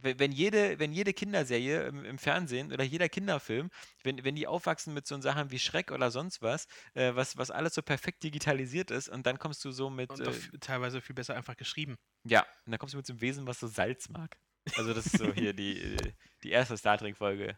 [0.00, 3.70] wenn, jede, wenn jede Kinderserie im, im, Fernsehen oder jeder Kinderfilm,
[4.02, 7.50] wenn, wenn die aufwachsen mit so Sachen wie Schreck oder sonst was, äh, was, was
[7.50, 10.10] alles so perfekt digitalisiert ist und dann kommst du so mit.
[10.10, 11.96] Und äh, teilweise viel besser einfach geschrieben.
[12.24, 14.36] Ja, und dann kommst du mit so einem Wesen, was so Salz mag.
[14.76, 15.96] Also, das ist so hier die,
[16.42, 17.56] die erste Star Trek-Folge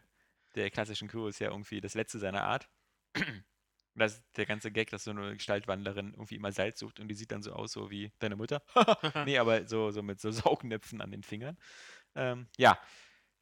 [0.55, 2.69] der klassischen Crew, ist ja irgendwie das letzte seiner Art.
[4.01, 7.13] Das ist der ganze Gag, dass so eine Gestaltwanderin irgendwie immer Salz sucht und die
[7.13, 8.63] sieht dann so aus, so wie deine Mutter.
[9.25, 11.57] nee, aber so, so mit so Saugnäpfen an den Fingern.
[12.15, 12.77] Ähm, ja,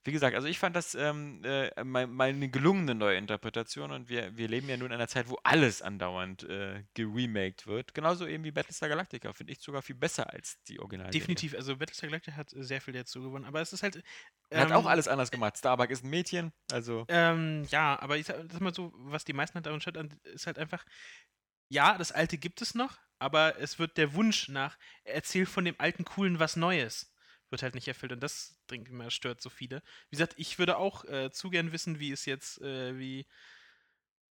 [0.10, 4.10] wie gesagt, also ich fand das ähm, äh, mal, mal, eine gelungene neue Interpretation und
[4.10, 7.94] wir, wir leben ja nun in einer Zeit, wo alles andauernd äh, geremaked wird.
[7.94, 11.12] Genauso eben wie Battlestar Galactica, finde ich sogar viel besser als die Original.
[11.12, 14.02] Definitiv, also Battlestar Galactica hat sehr viel dazu gewonnen, aber es ist halt.
[14.50, 15.60] Ähm, hat auch alles anders gemacht.
[15.60, 17.06] Starbuck ist ein Mädchen, also.
[17.08, 20.48] Ähm, ja, aber ich sag, sag mal so, was die meisten halt daran stört, ist
[20.48, 20.84] halt einfach,
[21.72, 25.76] ja, das Alte gibt es noch, aber es wird der Wunsch nach, erzähl von dem
[25.78, 27.14] alten Coolen was Neues
[27.52, 29.82] wird halt nicht erfüllt und das denke ich stört so viele.
[30.10, 33.26] Wie gesagt, ich würde auch äh, zu gern wissen, wie es jetzt, äh, wie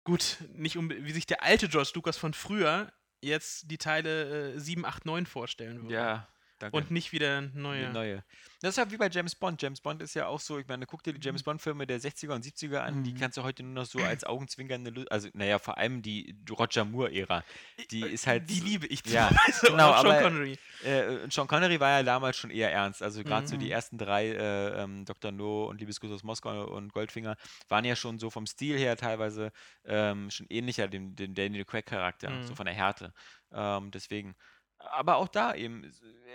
[0.04, 4.60] gut, nicht um, wie sich der alte George Lucas von früher jetzt die Teile äh,
[4.60, 5.94] 7, 8, 9 vorstellen würde.
[5.94, 6.28] Ja.
[6.60, 6.76] Danke.
[6.78, 7.90] Und nicht wieder Die neue.
[7.92, 8.24] neue.
[8.62, 9.62] Das ist ja wie bei James Bond.
[9.62, 12.34] James Bond ist ja auch so, ich meine, guck dir die James Bond-Filme der 60er
[12.34, 13.20] und 70er an, die Mhm.
[13.20, 16.84] kannst du heute nur noch so als augenzwinkernde, Lu- also naja, vor allem die Roger
[16.84, 17.44] Moore-Ära.
[17.92, 18.50] Die ist halt.
[18.50, 20.58] Die liebe ich Ja, also genau, auch Sean aber- Connery.
[20.84, 23.04] Äh, und Sean Connery war ja damals schon eher ernst.
[23.04, 23.72] Also gerade so die Mhm.
[23.72, 25.32] ersten drei, äh, ähm, Dr.
[25.32, 27.36] No und Liebesgruß aus Moskau und Goldfinger,
[27.70, 29.52] waren ja schon so vom Stil her teilweise
[29.86, 32.56] ähm, schon ähnlicher dem, dem Daniel Craig-Charakter, so Mhm.
[32.56, 33.14] von der Härte.
[33.52, 34.36] Ähm, deswegen.
[34.80, 35.84] Aber auch da eben,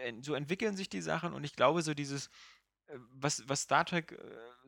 [0.04, 2.30] äh, so entwickeln sich die Sachen und ich glaube, so dieses,
[3.12, 4.16] was, was Star Trek äh,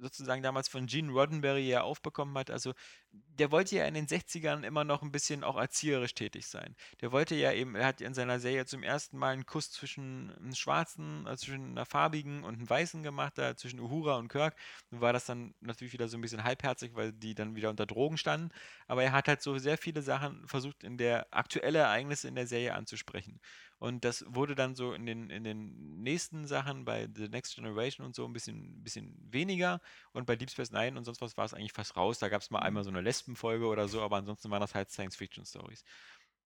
[0.01, 2.73] sozusagen damals von Gene Roddenberry ja aufbekommen hat, also
[3.13, 6.75] der wollte ja in den 60ern immer noch ein bisschen auch erzieherisch tätig sein.
[7.01, 10.35] Der wollte ja eben, er hat in seiner Serie zum ersten Mal einen Kuss zwischen
[10.37, 14.57] einem Schwarzen, äh, zwischen einer Farbigen und einem Weißen gemacht, da zwischen Uhura und Kirk.
[14.91, 17.87] Nun war das dann natürlich wieder so ein bisschen halbherzig, weil die dann wieder unter
[17.87, 18.51] Drogen standen.
[18.87, 22.47] Aber er hat halt so sehr viele Sachen versucht, in der aktuelle Ereignisse in der
[22.47, 23.41] Serie anzusprechen.
[23.85, 28.07] Und das wurde dann so in den, in den nächsten Sachen bei The Next Generation
[28.07, 29.79] und so ein bisschen, bisschen weniger.
[30.13, 32.19] Und bei Deep Space Nine und sonst was war es eigentlich fast raus.
[32.19, 34.91] Da gab es mal einmal so eine Lesbenfolge oder so, aber ansonsten waren das halt
[34.91, 35.85] Science-Fiction-Stories.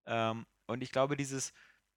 [0.06, 1.52] Ähm, und ich glaube, dieses,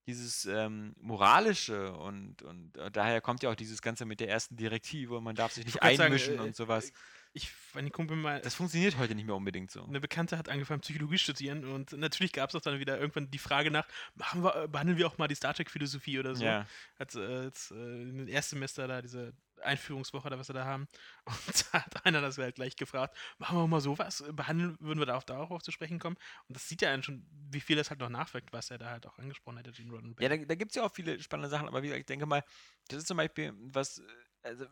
[0.05, 4.57] dieses ähm, moralische und, und äh, daher kommt ja auch dieses Ganze mit der ersten
[4.57, 6.93] Direktive, man darf sich nicht grad sagen, einmischen äh, und sowas.
[7.33, 9.85] Ich, mein Kumpel mal, Das funktioniert heute nicht mehr unbedingt so.
[9.85, 13.31] eine Bekannte hat angefangen, Psychologie zu studieren und natürlich gab es auch dann wieder irgendwann
[13.31, 16.43] die Frage nach, machen wir, äh, behandeln wir auch mal die Star Trek-Philosophie oder so.
[16.43, 16.67] Ja.
[16.97, 20.87] Als, äh, als äh, in den Erstsemester da diese Einführungswoche oder was wir da haben.
[21.25, 25.05] Und da hat einer das halt gleich gefragt, machen wir mal sowas, behandeln, würden wir
[25.05, 26.17] darauf, darauf auch zu sprechen kommen.
[26.47, 28.89] Und das sieht ja einen schon, wie viel das halt noch nachwirkt, was er da
[28.89, 30.23] halt auch angesprochen hat, der Gene Roddenberry.
[30.23, 32.25] Ja, da, da gibt es ja auch viele spannende Sachen, aber wie gesagt, ich denke
[32.25, 32.43] mal,
[32.89, 34.03] das ist zum Beispiel was, äh,
[34.43, 34.65] also,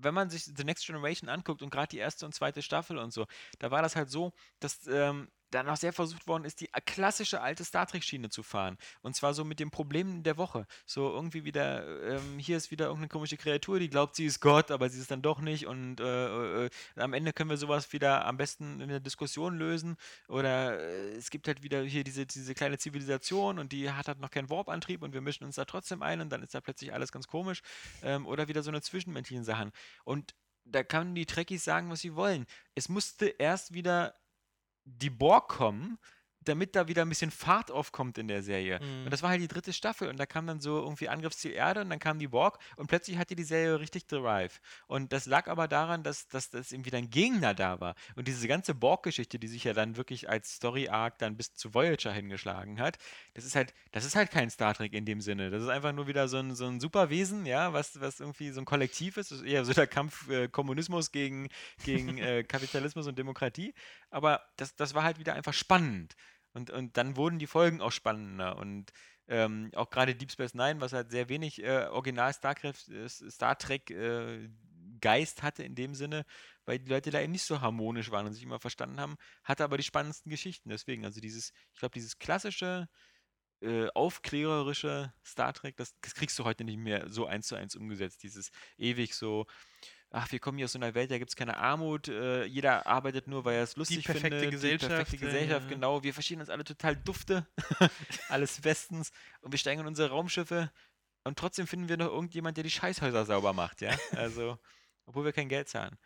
[0.00, 3.12] wenn man sich The Next Generation anguckt und gerade die erste und zweite Staffel und
[3.12, 3.26] so,
[3.58, 7.40] da war das halt so, dass ähm, da noch sehr versucht worden ist, die klassische
[7.40, 8.76] alte Star Trek-Schiene zu fahren.
[9.00, 10.66] Und zwar so mit den Problemen der Woche.
[10.86, 14.70] So irgendwie wieder, ähm, hier ist wieder irgendeine komische Kreatur, die glaubt, sie ist Gott,
[14.70, 15.66] aber sie ist dann doch nicht.
[15.66, 19.96] Und äh, äh, am Ende können wir sowas wieder am besten in der Diskussion lösen.
[20.28, 24.20] Oder äh, es gibt halt wieder hier diese, diese kleine Zivilisation und die hat halt
[24.20, 26.92] noch keinen Warp-Antrieb und wir mischen uns da trotzdem ein und dann ist da plötzlich
[26.92, 27.62] alles ganz komisch.
[28.02, 29.72] Ähm, oder wieder so eine zwischenmenschlichen Sachen.
[30.04, 32.46] Und da können die Trekkies sagen, was sie wollen.
[32.74, 34.14] Es musste erst wieder
[35.00, 35.98] die Borg kommen,
[36.48, 38.80] damit da wieder ein bisschen Fahrt aufkommt in der Serie.
[38.80, 39.04] Mhm.
[39.04, 41.82] Und das war halt die dritte Staffel und da kam dann so irgendwie Angriffsziel Erde
[41.82, 44.60] und dann kam die Borg und plötzlich hatte die Serie richtig Drive.
[44.86, 47.94] Und das lag aber daran, dass, dass, eben wieder ein Gegner da war.
[48.16, 52.12] Und diese ganze Borg-Geschichte, die sich ja dann wirklich als Story-Arc dann bis zu Voyager
[52.12, 52.98] hingeschlagen hat,
[53.34, 55.50] das ist halt, das ist halt kein Star Trek in dem Sinne.
[55.50, 58.60] Das ist einfach nur wieder so ein, so ein Superwesen, ja, was, was irgendwie so
[58.60, 59.30] ein Kollektiv ist.
[59.30, 61.48] Das ist eher so der Kampf äh, Kommunismus gegen,
[61.84, 63.74] gegen äh, Kapitalismus und Demokratie.
[64.10, 66.16] Aber das, das war halt wieder einfach spannend.
[66.52, 68.56] Und, und dann wurden die Folgen auch spannender.
[68.56, 68.92] Und
[69.28, 73.58] ähm, auch gerade Deep Space Nine, was halt sehr wenig äh, Original Star, äh, Star
[73.58, 74.48] Trek äh,
[75.00, 76.24] Geist hatte in dem Sinne,
[76.64, 79.64] weil die Leute da eben nicht so harmonisch waren und sich immer verstanden haben, hatte
[79.64, 80.70] aber die spannendsten Geschichten.
[80.70, 82.88] Deswegen, also dieses, ich glaube, dieses klassische,
[83.60, 87.76] äh, aufklärerische Star Trek, das, das kriegst du heute nicht mehr so eins zu eins
[87.76, 88.22] umgesetzt.
[88.22, 89.46] Dieses ewig so,
[90.10, 92.86] ach, wir kommen hier aus so einer Welt, da gibt es keine Armut, äh, jeder
[92.86, 94.50] arbeitet nur, weil er es lustig perfekte findet.
[94.50, 95.74] Gesellschaft, Die perfekte Gesellschaft, ja.
[95.74, 96.02] genau.
[96.02, 97.46] Wir verstehen uns alle total dufte,
[98.28, 100.70] alles bestens und wir steigen in unsere Raumschiffe
[101.24, 103.90] und trotzdem finden wir noch irgendjemand, der die Scheißhäuser sauber macht, ja?
[104.16, 104.58] Also,
[105.06, 105.98] obwohl wir kein Geld zahlen.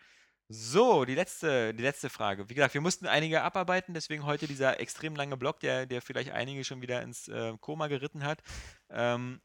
[0.49, 2.51] So, die letzte, die letzte Frage.
[2.51, 6.31] Wie gesagt, wir mussten einige abarbeiten, deswegen heute dieser extrem lange Block, der, der vielleicht
[6.31, 8.43] einige schon wieder ins äh, Koma geritten hat.
[8.91, 9.41] Ähm,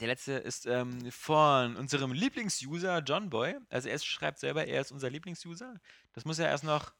[0.00, 3.56] der letzte ist ähm, von unserem Lieblingsuser Johnboy.
[3.68, 5.74] Also er schreibt selber, er ist unser Lieblingsuser.
[6.14, 6.92] Das muss er erst noch,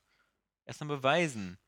[0.67, 1.59] erst noch beweisen.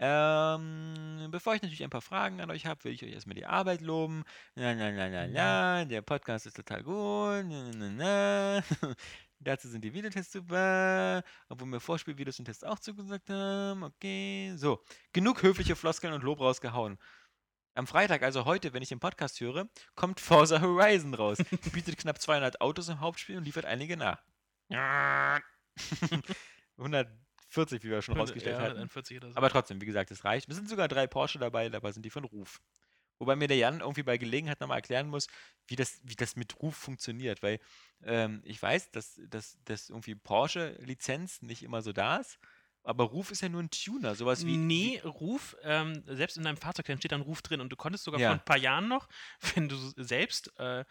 [0.00, 3.46] Ähm, bevor ich natürlich ein paar Fragen an euch habe, will ich euch erstmal die
[3.46, 4.24] Arbeit loben.
[4.54, 7.44] La, la, la, la, la, der Podcast ist total gut.
[7.44, 8.62] Na, na, na, na.
[9.40, 11.22] Dazu sind die Videotests super.
[11.48, 13.82] Obwohl mir Vorspielvideos und Tests auch zugesagt haben.
[13.82, 14.54] Okay.
[14.56, 16.98] So, genug höfliche Floskeln und Lob rausgehauen.
[17.78, 21.38] Am Freitag, also heute, wenn ich den Podcast höre, kommt Forza Horizon raus.
[21.72, 24.20] Bietet knapp 200 Autos im Hauptspiel und liefert einige nach.
[26.76, 28.78] 140, wie wir schon rausgestellt ja, hatten.
[28.78, 29.36] 141 oder so.
[29.36, 30.48] Aber trotzdem, wie gesagt, es reicht.
[30.48, 32.60] Es sind sogar drei Porsche dabei, dabei sind die von Ruf.
[33.20, 35.28] Wobei mir der Jan irgendwie bei Gelegenheit nochmal erklären muss,
[35.68, 37.44] wie das, wie das mit Ruf funktioniert.
[37.44, 37.60] Weil
[38.02, 42.40] ähm, ich weiß, dass, dass, dass irgendwie Porsche-Lizenz nicht immer so da ist.
[42.88, 44.14] Aber Ruf ist ja nur ein Tuner.
[44.14, 44.56] Sowas wie.
[44.56, 48.04] nee, Ruf, ähm, selbst in deinem Fahrzeug dann steht dann Ruf drin und du konntest
[48.04, 48.28] sogar Ja.
[48.30, 49.08] vor ein paar Jahren noch,
[49.54, 50.86] wenn du selbst äh,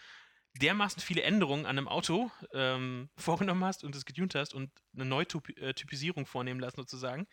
[0.62, 5.06] dermaßen viele Änderungen an einem Auto ähm, vorgenommen hast und es getunt hast und eine
[5.06, 7.28] Neutypisierung vornehmen lassen sozusagen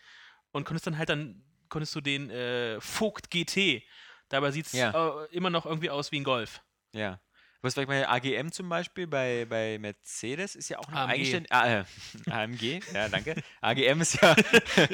[0.53, 3.83] und konntest dann halt dann, konntest du den äh, Vogt GT,
[4.31, 5.25] dabei sieht es Ja.
[5.25, 6.63] äh, immer noch irgendwie aus wie ein Golf.
[6.95, 7.21] Ja.
[7.65, 11.11] Was vielleicht bei AGM zum Beispiel, bei, bei Mercedes ist ja auch ein AMG.
[11.13, 11.53] eigenständig.
[11.53, 11.85] Ah, äh,
[12.31, 13.35] AMG, ja, danke.
[13.63, 14.37] AGM ist ja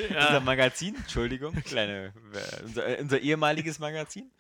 [0.08, 4.30] unser Magazin, Entschuldigung, kleine, äh, unser, äh, unser ehemaliges Magazin.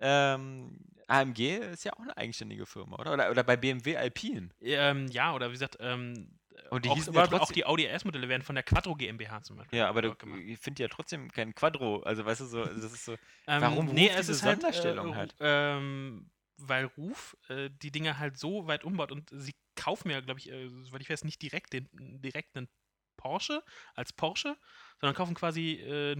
[0.00, 3.12] Ähm, AMG ist ja auch eine eigenständige Firma, oder?
[3.14, 4.50] Oder, oder bei BMW Alpine.
[4.60, 6.38] Ähm, ja, oder wie gesagt, ähm,
[6.70, 8.94] Und die auch, hießen ja aber auch trotzdem- die Audi RS-Modelle werden von der Quattro
[8.94, 9.78] GmbH zum Beispiel.
[9.78, 10.40] Ja, aber du, gemacht.
[10.44, 12.00] ich finde ja trotzdem kein Quadro.
[12.02, 13.12] Also, weißt du, so, das ist so.
[13.46, 15.34] Ähm, Warum nee, es diese ist halt, Sonderstellung äh, hat?
[15.40, 16.30] Ähm,
[16.68, 20.50] weil Ruf äh, die Dinge halt so weit umbaut und sie kaufen ja, glaube ich,
[20.50, 22.68] äh, soweit ich weiß, nicht direkt den direkt einen
[23.16, 23.62] Porsche
[23.94, 24.56] als Porsche,
[24.98, 26.16] sondern kaufen quasi äh,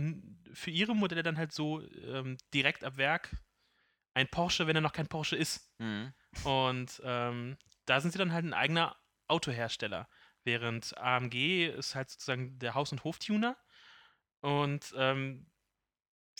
[0.52, 3.36] für ihre Modelle dann halt so ähm, direkt ab Werk
[4.14, 5.70] ein Porsche, wenn er noch kein Porsche ist.
[5.78, 6.12] Mhm.
[6.44, 8.96] Und ähm, da sind sie dann halt ein eigener
[9.28, 10.08] Autohersteller.
[10.44, 13.56] Während AMG ist halt sozusagen der Haus- und Hoftuner.
[14.40, 15.49] Und ähm,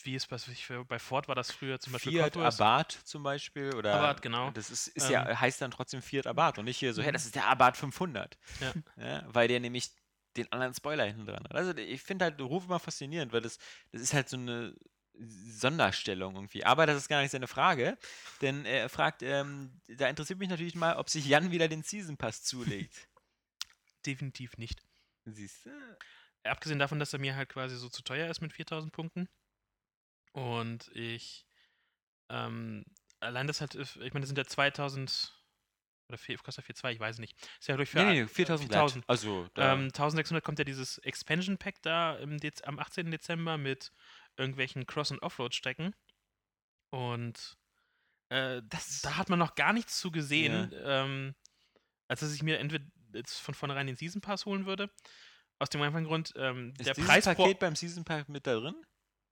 [0.05, 0.39] wie es bei,
[0.85, 2.55] bei Ford war das früher zum Beispiel Fiat Cotworth.
[2.55, 3.75] Abarth zum Beispiel.
[3.75, 4.51] Oder Abarth, genau.
[4.53, 7.11] Das ist, ist Ähm, ja, heißt dann trotzdem Fiat Abarth und nicht hier so, hey,
[7.11, 7.15] Mhm.
[7.15, 8.39] das ist der Abarth 500.
[8.61, 8.73] Ja.
[8.97, 9.91] Ja, weil der nämlich
[10.37, 11.55] den anderen Spoiler hinten dran hat.
[11.55, 13.59] Also ich finde halt Ruf immer faszinierend, weil das,
[13.91, 14.75] das ist halt so eine
[15.19, 16.65] Sonderstellung irgendwie.
[16.65, 17.99] Aber das ist gar nicht seine Frage,
[18.41, 22.17] denn er fragt, ähm, da interessiert mich natürlich mal, ob sich Jan wieder den Season
[22.17, 23.09] Pass zulegt.
[24.07, 24.81] Definitiv nicht.
[25.27, 25.71] Siehst du?
[26.45, 29.29] Abgesehen davon, dass er mir halt quasi so zu teuer ist mit 4000 Punkten.
[30.33, 31.47] Und ich
[32.29, 32.85] ähm,
[33.19, 35.37] allein das halt, ist- ich meine, das sind ja 2000
[36.09, 37.37] oder vier- kostet 4,2, ich weiß nicht.
[37.59, 38.81] Ist ja durch für Nee, nee, 4000 glatt.
[38.91, 39.05] 4000.
[39.09, 43.11] Also, da, Ähm, 1600 kommt ja dieses Expansion Pack da im Dez am 18.
[43.11, 43.93] Dezember mit
[44.37, 45.95] irgendwelchen Cross- und Offroad-Strecken.
[46.91, 47.57] Und
[48.31, 51.35] äh, Das- da hat man noch gar nichts zu gesehen, ähm,
[52.09, 54.89] als dass ich mir entweder jetzt von vornherein den Season Pass holen würde.
[55.59, 58.55] Aus dem einfachen Grund, ähm, ist der Preis pro, Paket beim Season Pack mit da
[58.55, 58.75] drin?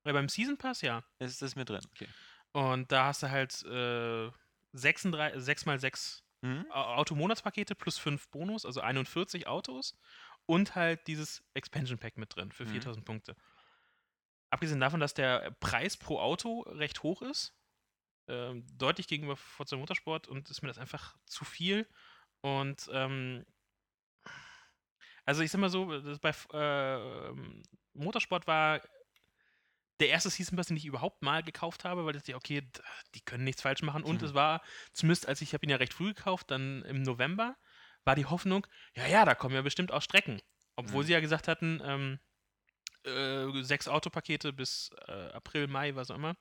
[0.08, 1.04] Äh, beim Season Pass, ja.
[1.18, 1.80] Ist das mit drin?
[1.92, 2.08] Okay.
[2.52, 4.30] Und da hast du halt äh,
[4.72, 6.66] 36, 6x6 Mhm.
[6.70, 9.98] Au- Automonatspakete plus 5 Bonus, also 41 Autos
[10.46, 12.70] und halt dieses Expansion Pack mit drin für Mhm.
[12.70, 13.34] 4000 Punkte.
[14.50, 17.54] Abgesehen davon, dass der Preis pro Auto recht hoch ist,
[18.28, 21.88] ähm, deutlich gegenüber Forza Motorsport und ist mir das einfach zu viel.
[22.40, 23.44] Und ähm,
[25.24, 27.62] also ich sag mal so, das bei äh, ähm,
[27.94, 28.80] Motorsport war
[30.00, 32.62] der erste Season Pass, den ich überhaupt mal gekauft habe, weil ich dachte, okay,
[33.14, 34.04] die können nichts falsch machen.
[34.04, 34.26] Und Mhm.
[34.26, 34.62] es war,
[34.92, 37.56] zumindest als ich habe ihn ja recht früh gekauft, dann im November,
[38.04, 40.40] war die Hoffnung, ja, ja, da kommen ja bestimmt auch Strecken.
[40.76, 41.06] Obwohl Mhm.
[41.06, 42.18] sie ja gesagt hatten, ähm,
[43.04, 46.36] äh, sechs Autopakete bis äh, April, Mai, was auch immer.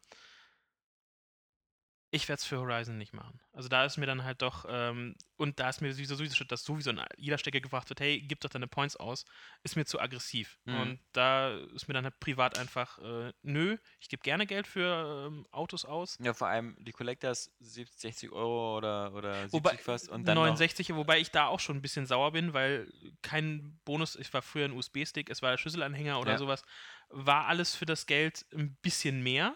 [2.10, 3.42] Ich werde es für Horizon nicht machen.
[3.52, 6.64] Also da ist mir dann halt doch, ähm, und da ist mir sowieso, sowieso, dass
[6.64, 9.26] sowieso in jeder Stecke gefragt wird, hey, gib doch deine Points aus,
[9.64, 10.58] ist mir zu aggressiv.
[10.64, 10.80] Mhm.
[10.80, 15.28] Und da ist mir dann halt privat einfach, äh, nö, ich gebe gerne Geld für
[15.28, 16.18] ähm, Autos aus.
[16.22, 20.36] Ja, vor allem die Collectors 70, 60 Euro oder, oder 70 Wobei, fast und dann
[20.36, 22.90] noch, 69, wobei ich da auch schon ein bisschen sauer bin, weil
[23.22, 26.38] kein Bonus, ich war früher ein USB-Stick, es war der Schlüsselanhänger oder Ja.
[26.38, 26.64] sowas,
[27.10, 29.56] war alles für das Geld ein bisschen mehr.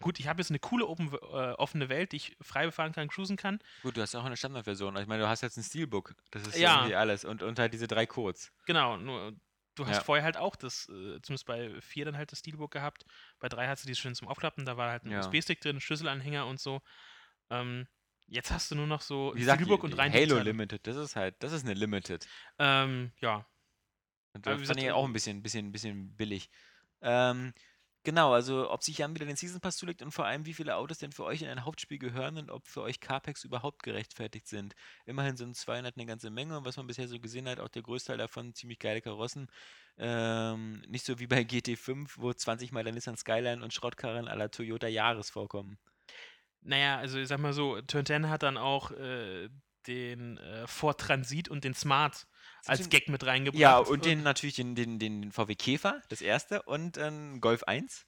[0.00, 1.16] Gut, ich habe jetzt eine coole open, äh,
[1.52, 3.58] offene Welt, die ich frei befahren kann, cruisen kann.
[3.82, 4.96] Gut, du hast auch eine Standardversion.
[4.96, 6.14] Ich meine, du hast jetzt ein Steelbook.
[6.30, 6.82] Das ist Ja.
[6.82, 7.24] irgendwie alles.
[7.24, 8.52] Und, und halt diese drei Codes.
[8.66, 9.32] Genau, nur
[9.74, 10.02] du hast Ja.
[10.02, 13.04] vorher halt auch das, äh, zumindest bei 4 dann halt das Steelbook gehabt.
[13.40, 15.20] Bei 3 hast du die schön zum Aufklappen, da war halt ein Ja.
[15.20, 16.80] USB-Stick drin, Schlüsselanhänger und so.
[17.50, 17.86] Ähm,
[18.26, 20.38] jetzt hast du nur noch so Wie Steelbook und rein Halo.
[20.38, 22.26] Limited, das ist halt, das ist eine Limited.
[22.58, 23.46] Ähm, ja,
[24.34, 26.50] Und das fand ich auch ein bisschen, bisschen, bisschen billig.
[27.00, 27.52] Ähm,
[28.04, 30.76] genau, also ob sich Jan wieder den Season Pass zulegt und vor allem, wie viele
[30.76, 34.48] Autos denn für euch in ein Hauptspiel gehören und ob für euch Carpacks überhaupt gerechtfertigt
[34.48, 34.74] sind.
[35.04, 37.82] Immerhin sind 200 eine ganze Menge und was man bisher so gesehen hat, auch der
[37.82, 39.48] Großteil davon ziemlich geile Karossen.
[39.98, 44.50] Ähm, nicht so wie bei GT5, wo 20 mal der Nissan Skyline und Schrottkarren aller
[44.50, 45.78] Toyota Jahres vorkommen.
[46.62, 49.48] Naja, also ich sag mal so, Turn 10 hat dann auch äh,
[49.86, 52.26] den äh, Ford Transit und den Smart
[52.68, 53.60] als Gag mit reingebracht.
[53.60, 58.04] Ja, und den natürlich den, den, den VW Käfer, das erste, und ein Golf 1.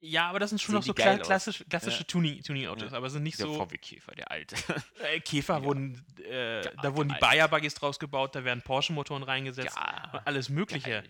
[0.00, 1.26] Ja, aber das sind schon Sehen noch so geil kla aus.
[1.26, 2.04] klassische, Ja.
[2.06, 2.96] Tuning- Tuning-Autos, Ja.
[2.98, 3.54] aber sind nicht Der so.
[3.54, 4.54] VW Käfer, der alte.
[5.02, 5.64] Äh, Käfer Ja.
[5.64, 7.18] wurden, äh, da alte wurden die.
[7.18, 10.88] Bayer-Buggies draus gebaut, da werden Porsche-Motoren reingesetzt ja, und alles Mögliche.
[11.02, 11.04] der.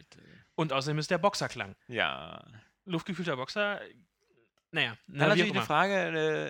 [0.54, 1.76] Und außerdem ist der Boxerklang.
[1.86, 2.42] Ja.
[2.86, 3.80] Luftgekühlter Boxer,
[4.70, 5.62] naja, Dann na, auch natürlich eine.
[5.62, 5.94] Frage,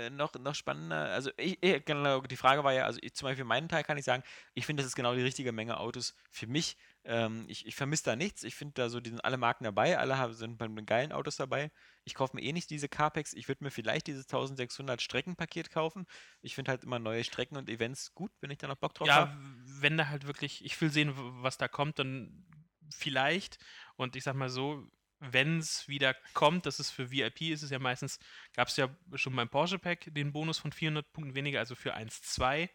[0.07, 0.97] äh, noch, noch spannender.
[1.13, 3.97] Also, ich, ich, genau, die Frage war ja, also ich, zum Beispiel meinen Teil kann
[3.97, 4.25] ich sagen,
[4.55, 6.77] ich finde, das ist genau die richtige Menge Autos für mich.
[7.05, 8.43] Ähm, ich ich vermisse da nichts.
[8.43, 11.13] Ich finde da so, die sind alle Marken dabei, alle haben, sind bei den geilen
[11.13, 11.71] Autos dabei.
[12.05, 13.33] Ich kaufe mir eh nicht diese Carpacks.
[13.35, 16.07] Ich würde mir vielleicht dieses 1600 Streckenpaket kaufen.
[16.41, 19.07] Ich finde halt immer neue Strecken und Events gut, wenn ich da noch Bock drauf
[19.07, 19.33] Ja, habe.
[19.81, 22.47] wenn da halt wirklich, ich will sehen, was da kommt, dann
[22.91, 23.59] vielleicht.
[23.97, 24.87] Und ich sag mal so,
[25.21, 28.19] wenn es wieder kommt, dass es für VIP ist, ist es ja meistens,
[28.55, 31.95] gab es ja schon beim Porsche Pack den Bonus von 400 Punkten weniger, also für
[31.97, 32.71] 1,2.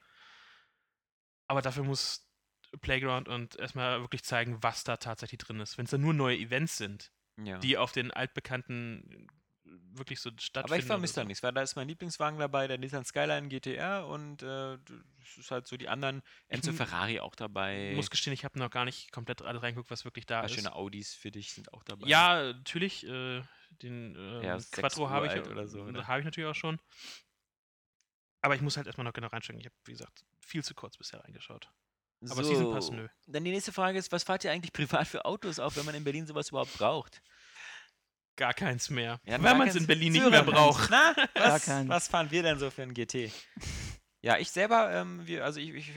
[1.48, 2.30] Aber dafür muss
[2.82, 5.78] Playground und erstmal wirklich zeigen, was da tatsächlich drin ist.
[5.78, 7.58] Wenn es dann nur neue Events sind, Ja.
[7.60, 9.28] die auf den altbekannten
[9.94, 10.66] wirklich so stattfinden.
[10.74, 11.28] Aber ich vermisse da so.
[11.28, 14.78] nichts, weil da ist mein Lieblingswagen dabei, der Nissan Skyline GTR und äh,
[15.20, 17.92] das ist halt so die anderen, Enzo Ferrari auch dabei.
[17.92, 20.46] Ich muss gestehen, ich habe noch gar nicht komplett alles reingeguckt, was wirklich da paar
[20.46, 20.56] ist.
[20.56, 22.08] schöne Audis für dich sind auch dabei.
[22.08, 23.08] Ja, natürlich.
[23.08, 23.42] Äh,
[23.82, 26.08] den äh, Ja, Quattro habe ich, oder so, ne?
[26.08, 26.80] habe ich natürlich auch schon.
[28.42, 29.60] Aber ich muss halt erstmal noch genau reinstecken.
[29.60, 31.72] Ich habe, wie gesagt, viel zu kurz bisher reingeschaut.
[32.30, 33.08] Aber Season Pass, nö.
[33.28, 35.96] Dann die nächste Frage ist, was fahrt ihr eigentlich privat für Autos auf, wenn man
[35.96, 37.22] in Berlin sowas überhaupt braucht?
[38.36, 39.20] Gar keins mehr.
[39.26, 40.90] Ja, Weil man es in Berlin nicht mehr braucht.
[40.90, 43.32] Na, was, was fahren wir denn so für ein GT?
[44.22, 45.92] Ja, ich selber, ähm, wir, also ich, ich,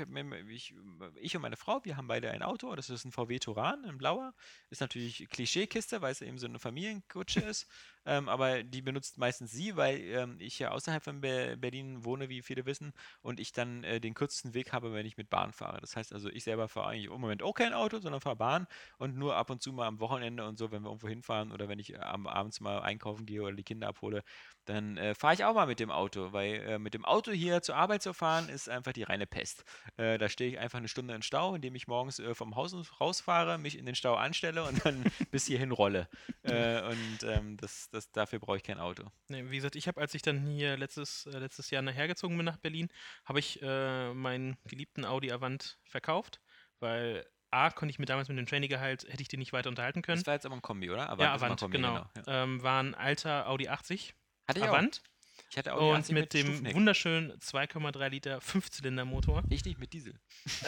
[0.49, 0.75] ich,
[1.15, 3.99] ich und meine Frau, wir haben beide ein Auto, das ist ein VW Touran, ein
[3.99, 4.35] blauer.
[4.69, 7.69] Ist natürlich Klischeekiste, weil es eben so eine Familienkutsche ist.
[8.07, 12.29] Ähm, aber die benutzt meistens sie, weil ähm, ich ja außerhalb von Be Berlin wohne,
[12.29, 15.53] wie viele wissen, und ich dann äh, den kürzesten Weg habe, wenn ich mit Bahn
[15.53, 15.81] fahre.
[15.81, 18.67] Das heißt also, ich selber fahre eigentlich im Moment auch kein Auto, sondern fahre Bahn
[18.99, 21.69] und nur ab und zu mal am Wochenende und so, wenn wir irgendwo hinfahren oder
[21.69, 24.23] wenn ich äh, am abends mal einkaufen gehe oder die Kinder abhole,
[24.67, 27.63] dann äh, fahre ich auch mal mit dem Auto, weil äh, mit dem Auto hier
[27.63, 29.65] zur Arbeit zu fahren ist einfach die reine Pest.
[29.97, 32.75] Äh, da stehe ich einfach eine Stunde im Stau, indem ich morgens äh, vom Haus
[33.01, 36.09] rausfahre, mich in den Stau anstelle und dann bis hierhin rolle.
[36.43, 39.05] Und ähm, das, das, dafür brauche ich kein Auto.
[39.29, 42.45] Nee, wie gesagt, ich habe, als ich dann hier letztes, äh, letztes Jahr nachhergezogen bin
[42.45, 42.89] nach Berlin,
[43.25, 46.41] habe ich äh, meinen geliebten Audi Avant verkauft,
[46.81, 50.03] weil A, konnte ich mir damals mit dem Trainee-Gehalt, hätte ich den nicht weiter unterhalten
[50.03, 50.19] können.
[50.19, 51.07] Das war jetzt aber ein Kombi, oder?
[51.07, 51.95] ja, ist mal Avant, Kombi, genau.
[51.95, 52.11] ja.
[52.27, 54.15] Ähm, war ein alter Audi 80
[54.47, 54.69] Hatte ich auch.
[54.69, 55.03] Avant
[55.51, 59.45] Ich hatte Audi und 80 mit dem wunderschönen 2,3 Liter Fünfzylinder-Motor.
[59.49, 60.19] Ich nicht mit Diesel.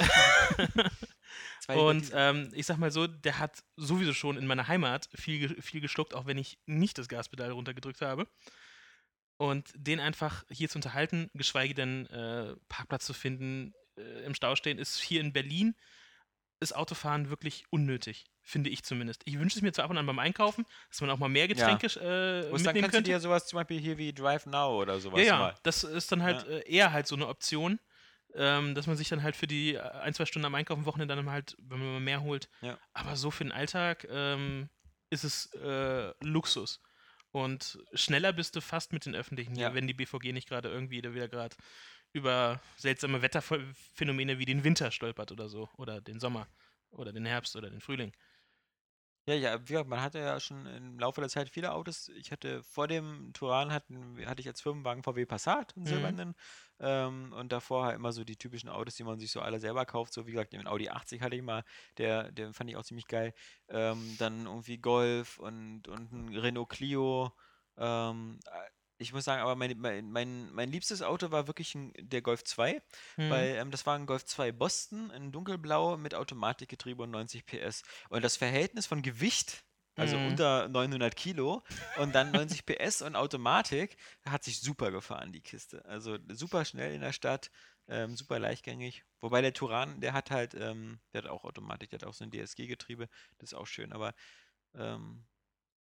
[1.68, 5.80] Und ähm, ich sag mal so, der hat sowieso schon in meiner Heimat viel, viel
[5.80, 8.26] geschluckt, auch wenn ich nicht das Gaspedal runtergedrückt habe.
[9.36, 14.56] Und den einfach hier zu unterhalten, geschweige denn äh, Parkplatz zu finden, äh, im Stau
[14.56, 15.74] stehen, ist hier in Berlin
[16.60, 19.22] ist Autofahren wirklich unnötig, finde ich zumindest.
[19.26, 21.46] Ich wünsche es mir zwar ab und an beim Einkaufen, dass man auch mal mehr
[21.46, 23.10] Getränke äh, Wo es dann mitnehmen kannst du könnte.
[23.10, 26.22] dir sowas zum Beispiel hier wie Drive Now oder sowas Ja, ja, das ist dann
[26.22, 27.78] halt äh, eher halt so eine Option,
[28.34, 31.16] ähm, dass man sich dann halt für die äh, ein, zwei Stunden am Einkaufen Wochenende
[31.16, 32.48] dann halt, wenn man mal mehr holt.
[32.60, 32.78] Ja.
[32.92, 34.68] Aber so für den Alltag ähm,
[35.10, 36.80] ist es äh, Luxus.
[37.30, 39.74] Und schneller bist du fast mit den Öffentlichen hier, Ja.
[39.74, 41.56] wenn die BVG nicht gerade irgendwie wieder gerade
[42.12, 45.68] über seltsame Wetterphänomene wie den Winter stolpert oder so.
[45.76, 46.48] Oder den Sommer.
[46.90, 48.12] Oder den Herbst oder den Frühling.
[49.28, 52.08] Ja, ja, wie gesagt, man hatte ja schon im Laufe der Zeit viele Autos.
[52.08, 55.86] Ich hatte vor dem Turan hatten, hatte ich als Firmenwagen VW Passat, einen Mhm.
[55.86, 56.34] silbernen.
[56.80, 59.84] Ähm, und davor halt immer so die typischen Autos, die man sich so alle selber
[59.84, 60.14] kauft.
[60.14, 61.62] So wie gesagt, den Audi 80 hatte ich mal,
[61.98, 63.34] der, der fand ich auch ziemlich geil.
[63.68, 67.30] Ähm, dann irgendwie Golf und, und ein Renault Clio.
[67.76, 71.92] Ähm, äh, ich muss sagen, aber mein, mein, mein, mein liebstes Auto war wirklich ein,
[71.98, 72.82] der Golf 2.
[73.14, 73.30] Hm.
[73.30, 77.82] Weil ähm, das war ein Golf 2 Boston in dunkelblau mit Automatikgetriebe und 90 PS.
[78.08, 79.64] Und das Verhältnis von Gewicht,
[79.96, 80.26] also Mhm.
[80.28, 81.62] unter 900 Kilo
[81.96, 85.84] und dann 90 PS und Automatik, hat sich super gefahren, die Kiste.
[85.84, 87.50] Also super schnell in der Stadt,
[87.88, 89.04] ähm, super leichtgängig.
[89.20, 92.24] Wobei der Turan, der hat halt, ähm, der hat auch Automatik, der hat auch so
[92.24, 93.92] ein DSG-Getriebe, das ist auch schön.
[93.92, 94.14] Aber
[94.74, 95.24] ähm,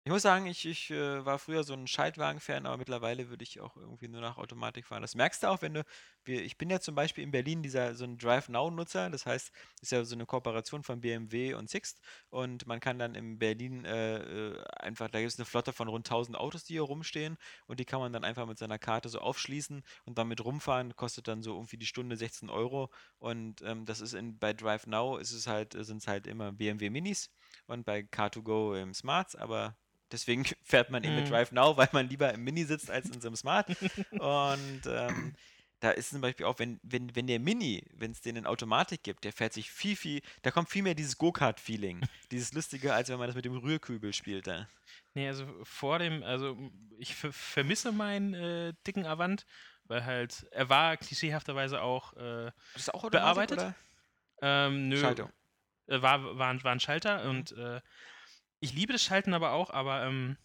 [0.04, 3.60] ich muss sagen, ich, ich äh, war früher so ein Schaltwagen-Fan, aber mittlerweile würde ich
[3.60, 5.00] auch irgendwie nur nach Automatik fahren.
[5.00, 5.84] Das merkst du auch, wenn du,
[6.24, 9.52] wir, ich bin ja zum Beispiel in Berlin dieser so ein Drive Now-Nutzer, das heißt,
[9.80, 12.00] ist ja so eine Kooperation von BMW und Sixt.
[12.30, 15.86] Und man kann dann in Berlin äh, äh, einfach, da gibt es eine Flotte von
[15.86, 17.38] rund 1000 Autos, die hier rumstehen.
[17.68, 21.28] Und die kann man dann einfach mit seiner Karte so aufschließen und damit rumfahren, kostet
[21.28, 22.90] dann so irgendwie die Stunde 16 Euro.
[23.18, 26.50] Und ähm, das ist in, bei Drive Now ist es halt, sind es halt immer
[26.50, 27.30] BMW Minis
[27.66, 29.76] und bei Car2Go im Smarts, aber
[30.12, 31.30] deswegen fährt man eben mit Mhm.
[31.30, 33.66] Drive Now, weil man lieber im Mini sitzt als in so einem Smart.
[34.12, 35.34] Und ähm,
[35.80, 39.02] da ist zum Beispiel auch, wenn, wenn, wenn der Mini, wenn es den in Automatik
[39.02, 42.00] gibt, der fährt sich viel, viel, da kommt viel mehr dieses Go-Kart-Feeling,
[42.30, 44.46] dieses Lustige, als wenn man das mit dem Rührkübel spielt.
[44.46, 44.68] Da.
[45.14, 46.56] Nee, also vor dem, also
[46.98, 49.44] ich ver vermisse meinen äh, dicken Avant,
[49.86, 53.58] weil halt, er war klischeehafterweise auch äh, Das ist auch Bearbeitet?
[53.58, 53.74] oder?
[54.40, 55.30] ähm, nö, Schaltung.
[55.88, 57.30] äh, war, war, ein- war ein Schalter Mhm.
[57.30, 57.80] und äh,
[58.62, 60.36] ich liebe das Schalten aber auch, aber ähm,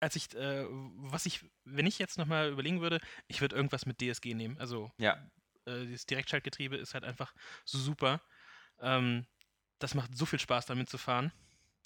[0.00, 4.00] als ich, äh, was ich, wenn ich jetzt nochmal überlegen würde, ich würde irgendwas mit
[4.00, 4.58] DSG nehmen.
[4.58, 5.16] Also Ja.
[5.64, 8.20] äh, dieses Direktschaltgetriebe ist halt einfach so super.
[8.80, 9.26] Ähm,
[9.78, 11.32] das macht so viel Spaß, damit zu fahren.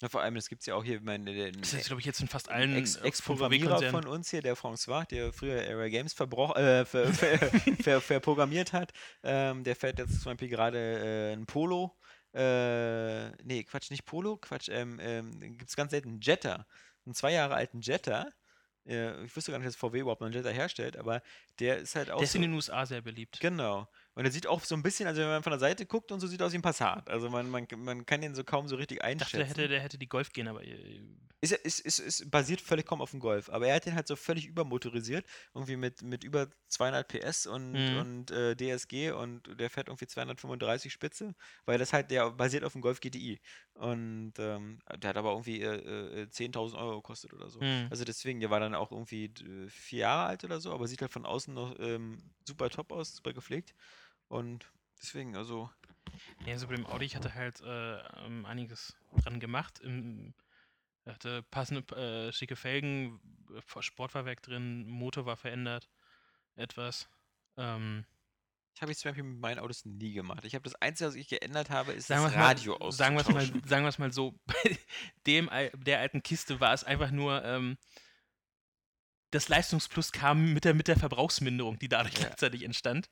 [0.01, 2.05] Ja, vor allem, das gibt es ja auch hier, meine, den, Das ist, glaube ich,
[2.05, 4.03] jetzt in fast allen Ex- äh, Ex-Programmierer VW-Konzernen.
[4.03, 7.37] von uns hier, der François, der früher Area Games äh, ver, ver,
[7.81, 11.97] ver, verprogrammiert hat, ähm, der fährt jetzt zum Beispiel gerade äh, ein Polo
[12.33, 16.65] äh, nee, Quatsch, nicht Polo, Quatsch, ähm, ähm, gibt es ganz selten einen Jetta.
[17.05, 18.27] Einen zwei Jahre alten Jetta.
[18.85, 21.21] Äh, ich wusste gar nicht, dass VW überhaupt noch einen Jetta herstellt, aber
[21.59, 22.17] der ist halt auch.
[22.17, 23.39] Der ist so, in den USA sehr beliebt.
[23.39, 23.87] Genau.
[24.15, 26.19] Und er sieht auch so ein bisschen, also wenn man von der Seite guckt und
[26.19, 27.09] so, sieht aus wie ein Passat.
[27.09, 29.37] Also man, man, man kann den so kaum so richtig Ich dachte, einschätzen.
[29.37, 31.01] der hätte, der hätte die Golf gehen, aber äh,
[31.41, 34.07] Ist, ist, ist, ist basiert völlig kaum auf dem Golf, aber er hat den halt
[34.07, 37.89] so völlig übermotorisiert, irgendwie mit, mit über 200 PS und, Mhm.
[37.91, 42.73] und äh, DSG und der fährt irgendwie 235 Spitze, weil das halt, der basiert auf
[42.73, 43.39] dem Golf GTI
[43.73, 47.63] und ähm, der hat aber irgendwie äh, äh, 10.000 Euro gekostet oder so.
[47.63, 47.89] hm.
[47.89, 51.01] Also deswegen, der war dann auch irgendwie äh, vier Jahre alt oder so, aber sieht
[51.01, 53.73] halt von außen noch ähm, super top aus, super gepflegt
[54.29, 55.69] und deswegen, also
[56.45, 59.79] Ja, also bei dem Audi, ich hatte halt äh, ähm, einiges dran gemacht.
[59.79, 60.33] Im,
[61.05, 63.19] hatte passende, äh, schicke Felgen,
[63.53, 65.89] äh, Sportfahrwerk drin, Motor war verändert,
[66.55, 67.09] etwas.
[67.57, 68.05] Ähm,
[68.75, 70.45] ich habe ich zum Beispiel mit meinen Autos nie gemacht.
[70.45, 73.27] Ich habe das Einzige, was ich geändert habe, ist sagen das mal- Radio sagen wir's
[73.27, 73.67] mal, auszutauschen.
[73.67, 74.53] sagen wir es mal so, bei
[75.27, 77.77] dem, der alten Kiste war es einfach nur, ähm,
[79.31, 82.27] das Leistungsplus kam mit der, mit der Verbrauchsminderung, die dadurch Ja.
[82.27, 83.09] gleichzeitig entstand.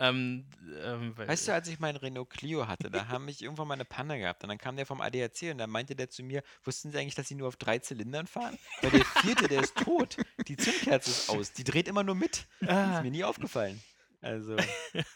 [0.00, 0.44] Ähm,
[0.80, 3.74] ähm, weil, Weißt du, als ich meinen Renault Clio hatte, da haben ich irgendwann mal
[3.74, 6.44] eine Panne gehabt und dann kam der vom ADAC und dann meinte der zu mir,
[6.62, 8.56] wussten Sie eigentlich, dass Sie nur auf drei Zylindern fahren?
[8.80, 10.16] Weil der vierte, der ist tot.
[10.46, 11.52] Die Zündkerze ist aus.
[11.52, 12.46] Die dreht immer nur mit.
[12.60, 13.82] Das ist ah, mir nie aufgefallen.
[14.20, 14.56] Also,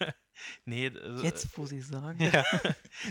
[0.64, 2.20] nee, also, Jetzt, wo sie sagen.
[2.32, 2.44] ja.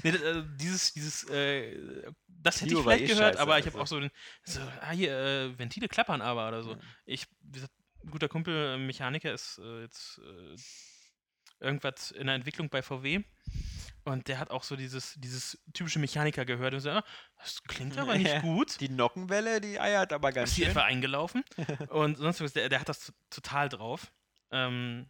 [0.03, 3.59] Nee, das, äh, dieses, dieses, äh, das hätte Clio ich vielleicht eh gehört, scheiße, aber
[3.59, 3.95] ich habe also.
[3.95, 4.11] auch so, den,
[4.43, 6.71] so ah, hier, äh, Ventile klappern aber oder so.
[6.71, 6.79] Ja.
[7.05, 10.55] Ich, wie gesagt, ein guter Kumpel, äh, Mechaniker, ist äh, jetzt äh,
[11.61, 13.23] irgendwas in der Entwicklung bei VW.
[14.03, 17.03] Und der hat auch so dieses, dieses typische Mechaniker gehört und so, ah,
[17.37, 18.39] das klingt aber nicht Ja.
[18.41, 18.79] gut.
[18.81, 20.71] Die Nockenwelle, die eiert aber ganz Ist die schön.
[20.71, 21.43] etwa eingelaufen?
[21.89, 24.11] und sonst was, der, der hat das total drauf.
[24.49, 25.07] Ähm,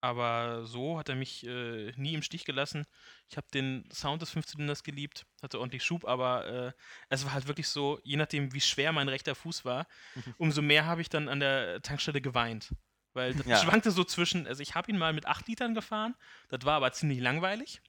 [0.00, 2.86] aber so hat er mich äh, nie im Stich gelassen.
[3.28, 6.72] Ich habe den Sound des Fünfzylinders geliebt, hatte ordentlich Schub, aber äh,
[7.10, 9.86] es war halt wirklich so, je nachdem, wie schwer mein rechter Fuß war,
[10.38, 12.70] umso mehr habe ich dann an der Tankstelle geweint.
[13.12, 13.60] Weil das Ja.
[13.62, 16.14] schwankte so zwischen, also ich habe ihn mal mit 8 Litern gefahren,
[16.48, 17.82] das war aber ziemlich langweilig.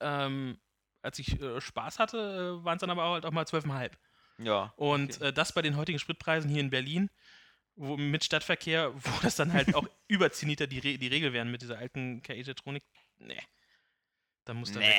[0.00, 0.60] Ähm,
[1.02, 3.92] als ich äh, Spaß hatte, äh, waren es dann aber halt auch mal 12,5.
[4.38, 4.72] Ja.
[4.76, 5.28] Und Okay.
[5.28, 7.10] äh, das bei den heutigen Spritpreisen hier in Berlin,
[7.74, 11.32] wo mit Stadtverkehr, wo das dann halt auch über 10 Liter die, Re die Regel
[11.32, 12.84] wären mit dieser alten KI-Jetronik,
[13.18, 13.40] nee.
[14.44, 14.80] Da muss Nee.
[14.80, 14.96] weg.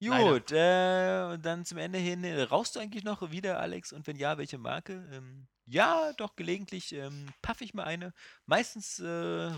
[0.00, 3.92] Gut, äh, und dann zum Ende hin, äh, rauchst du eigentlich noch wieder, Alex?
[3.92, 5.08] Und wenn ja, welche Marke?
[5.12, 8.12] Ähm, ja, doch, gelegentlich ähm, paff ich mal eine.
[8.46, 9.06] Meistens äh,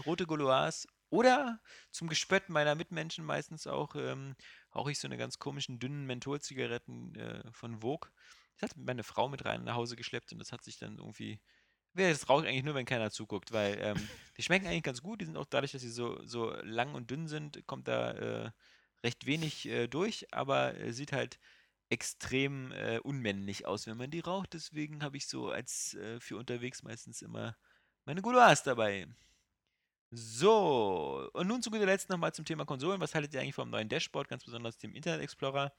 [0.06, 1.60] rote Gauloise oder
[1.90, 4.34] zum Gespött meiner Mitmenschen meistens auch ähm,
[4.74, 8.10] rauche ich so eine ganz komischen, dünnen Mentholzigaretten äh, von Vogue.
[8.58, 11.40] Das hat meine Frau mit rein nach Hause geschleppt und das hat sich dann irgendwie.
[11.96, 15.00] Ja, das rauche ich eigentlich nur, wenn keiner zuguckt, weil ähm, die schmecken eigentlich ganz
[15.00, 15.20] gut.
[15.20, 18.50] Die sind auch dadurch, dass sie so, so lang und dünn sind, kommt da äh,
[19.04, 21.38] recht wenig äh, durch, aber äh, sieht halt
[21.94, 24.52] extrem äh, unmännlich aus, wenn man die raucht.
[24.54, 27.56] Deswegen habe ich so als äh, für unterwegs meistens immer
[28.04, 29.06] meine Gouloirs dabei.
[30.10, 33.00] So, und nun zu guter Letzt nochmal zum Thema Konsolen.
[33.00, 35.72] Was haltet ihr eigentlich vom neuen Dashboard, ganz besonders dem Internet Explorer?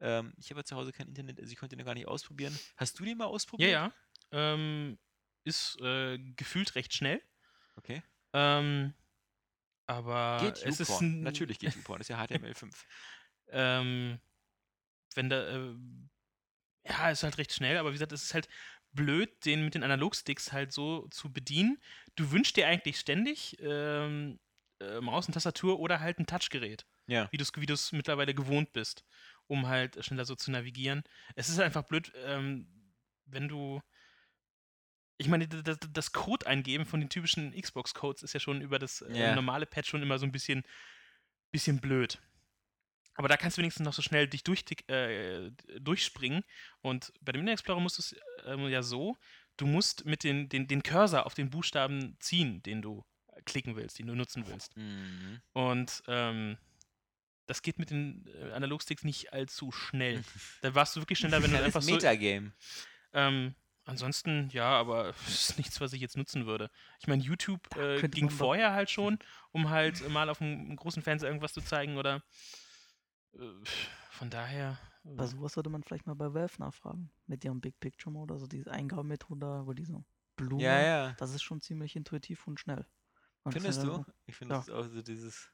[0.00, 2.08] Ähm, ich habe ja zu Hause kein Internet, also ich konnte den noch gar nicht
[2.08, 2.60] ausprobieren.
[2.76, 3.68] Hast du den mal Ja, ausprobiert?
[3.68, 3.92] ja.
[4.32, 4.98] Ähm,
[5.44, 7.22] ist äh, gefühlt recht schnell.
[7.76, 8.02] Okay.
[8.32, 8.94] Ähm,
[9.86, 11.02] aber Geht es ist YouPorn.
[11.02, 12.86] ein, Natürlich geht YouPorn, das ist ja HTML5.
[13.48, 14.20] ähm,
[15.16, 15.74] wenn da, äh,
[16.86, 18.48] ja, ist halt recht schnell, aber wie gesagt, es ist halt
[18.92, 21.78] blöd, den mit den Analogsticks halt so zu bedienen.
[22.16, 24.40] Du wünschst dir eigentlich ständig ähm,
[24.80, 27.28] äh, Maus und Tastatur oder halt ein Touchgerät, Ja.
[27.30, 29.04] wie du es wie du's mittlerweile gewohnt bist,
[29.46, 31.02] um halt schneller so zu navigieren.
[31.36, 32.66] Es ist einfach blöd, ähm,
[33.26, 33.80] wenn du
[35.18, 38.78] ich meine, d- d- das Code eingeben von den typischen Xbox-Codes ist ja schon über
[38.78, 39.34] das äh, Ja.
[39.34, 40.62] normale Pad schon immer so ein bisschen,
[41.52, 42.18] bisschen blöd.
[43.20, 46.42] Aber da kannst du wenigstens noch so schnell dich durchtick- äh, durchspringen.
[46.80, 48.16] Und bei dem Internet Explorer musst du es
[48.46, 49.14] ähm, ja so,
[49.58, 53.04] du musst mit den, den, den Cursor auf den Buchstaben ziehen, den du
[53.44, 54.74] klicken willst, den du nutzen willst.
[54.74, 55.42] Mhm.
[55.52, 56.56] Und ähm,
[57.44, 60.24] das geht mit den äh, Analogsticks nicht allzu schnell.
[60.62, 62.52] Da warst du wirklich schneller, wenn du das einfach ist so Metagame.
[63.12, 66.70] ähm, ansonsten, ja, aber es ist nichts, was ich jetzt nutzen würde.
[67.00, 69.18] Ich meine, YouTube äh, ging vorher halt schon,
[69.52, 72.20] um halt mal auf einem großen Fernseher irgendwas zu zeigen oder äh,
[74.10, 74.78] von daher.
[75.04, 77.10] äh, Bei sowas sollte man vielleicht mal bei Valve nachfragen.
[77.26, 80.04] Mit ihrem Big Picture Mode, also diese Eingabemethode, da, wo diese
[80.36, 80.62] Blume.
[80.62, 81.12] Ja, ja.
[81.18, 82.86] Das ist schon ziemlich intuitiv und schnell.
[83.44, 83.94] Kann Findest du?
[83.94, 84.60] so- Ich finde ja.
[84.60, 85.48] das auch so dieses.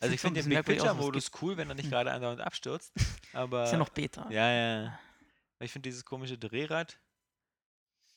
[0.00, 1.90] Also ich so finde den Big Picture Modus cool, wenn er nicht Hm.
[1.90, 2.92] gerade andauernd abstürzt.
[3.32, 4.30] Aber Ist ja noch Beta.
[4.30, 4.86] ja, ja.
[5.56, 7.00] Aber Ich finde dieses komische Drehrad.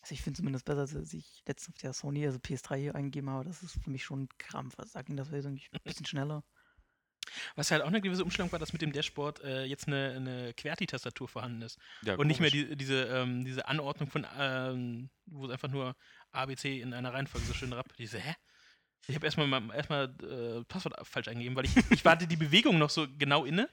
[0.02, 3.30] Also ich finde zumindest besser, als ich letztens auf der Sony, also PS3 hier eingegeben
[3.30, 3.46] habe.
[3.46, 4.78] Das ist für mich schon ein Krampf.
[4.78, 6.44] Also da ging das irgendwie ein bisschen schneller.
[7.56, 10.54] Was halt auch eine gewisse Umstellung war, dass mit dem Dashboard äh, jetzt eine, eine
[10.54, 11.78] QWERTY-Tastatur vorhanden ist.
[12.04, 15.96] Ja, und nicht mehr die, diese, ähm, diese Anordnung von, ähm, wo es einfach nur
[16.32, 17.88] ABC in einer Reihenfolge so schön rap.
[17.98, 18.36] Diese, hä?
[19.08, 22.78] Ich habe erstmal mal- erstmal äh, Passwort falsch eingegeben, weil ich, ich warte die Bewegung
[22.78, 23.70] noch so genau inne,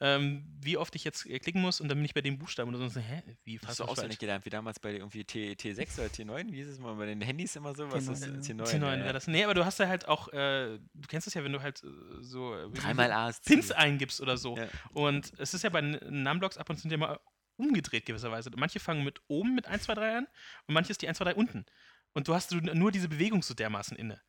[0.00, 2.74] ähm, wie oft ich jetzt äh, klicken muss und dann bin ich bei dem Buchstaben
[2.74, 3.22] oder so, hä?
[3.44, 6.50] Wie Hast du auswendig gelernt, wie damals bei irgendwie T, T6 oder T9?
[6.50, 7.90] Wie ist es mal bei den Handys immer so?
[7.92, 8.48] Was ist T9, das?
[8.48, 8.54] ja.
[8.54, 9.12] T9, T9 ja, wäre ja.
[9.12, 9.28] das.
[9.28, 11.84] Nee, aber du hast ja halt auch, äh, du kennst es ja, wenn du halt
[11.84, 11.86] äh,
[12.20, 13.76] so äh, Dreimal A ist Zins Ziel.
[13.76, 14.56] eingibst oder so.
[14.56, 14.66] Ja.
[14.92, 17.20] Und es ist ja bei N- Numblocks ab und zu ja mal
[17.56, 18.50] umgedreht gewisserweise.
[18.56, 20.26] Manche fangen mit oben mit 1, 2, 3 an
[20.66, 21.64] und manche ist die 1, 2, 3 unten.
[22.14, 24.20] Und du hast du nur diese Bewegung so dermaßen inne.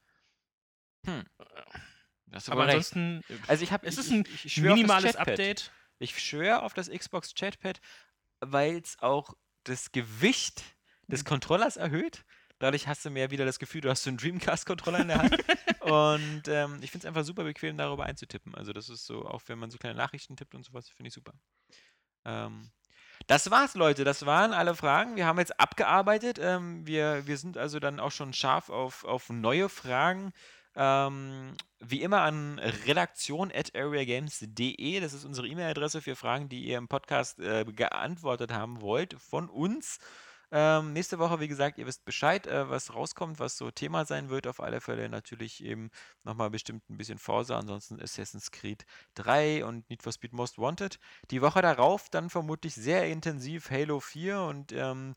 [2.32, 5.16] Hast du Aber ansonsten, Also ich habe es ist ein ich, ich das minimales.
[5.16, 5.72] Update.
[6.00, 7.80] Ich schwöre auf das Xbox Chatpad,
[8.42, 10.64] weil es auch das Gewicht
[11.08, 12.26] des Controllers erhöht.
[12.60, 15.38] Dadurch hast du mehr wieder das Gefühl, du hast so einen Dreamcast-Controller in der Hand.
[15.82, 18.56] und ähm, ich finde es einfach super bequem, darüber einzutippen.
[18.56, 21.14] Also das ist so, auch wenn man so kleine Nachrichten tippt und sowas, finde ich
[21.14, 21.34] super.
[22.26, 22.72] Ähm,
[23.28, 24.04] das war's, Leute.
[24.04, 25.16] Das waren alle Fragen.
[25.16, 26.40] Wir haben jetzt abgearbeitet.
[26.42, 30.34] Ähm, wir, wir sind also dann auch schon scharf auf, auf neue Fragen.
[30.76, 35.00] Ähm, wie immer an redaktion.areagames.de.
[35.00, 39.50] Das ist unsere E-Mail-Adresse für Fragen, die ihr im Podcast äh, geantwortet haben wollt von
[39.50, 40.00] uns.
[40.56, 44.30] Ähm, nächste Woche, wie gesagt, ihr wisst Bescheid, äh, was rauskommt, was so Thema sein
[44.30, 44.46] wird.
[44.46, 45.90] Auf alle Fälle natürlich eben
[46.24, 48.86] nochmal bestimmt ein bisschen Forza, ansonsten Assassin's Creed
[49.16, 51.00] 3 und Need for Speed Most Wanted.
[51.32, 55.16] Die Woche darauf dann vermutlich sehr intensiv Halo 4 und ähm,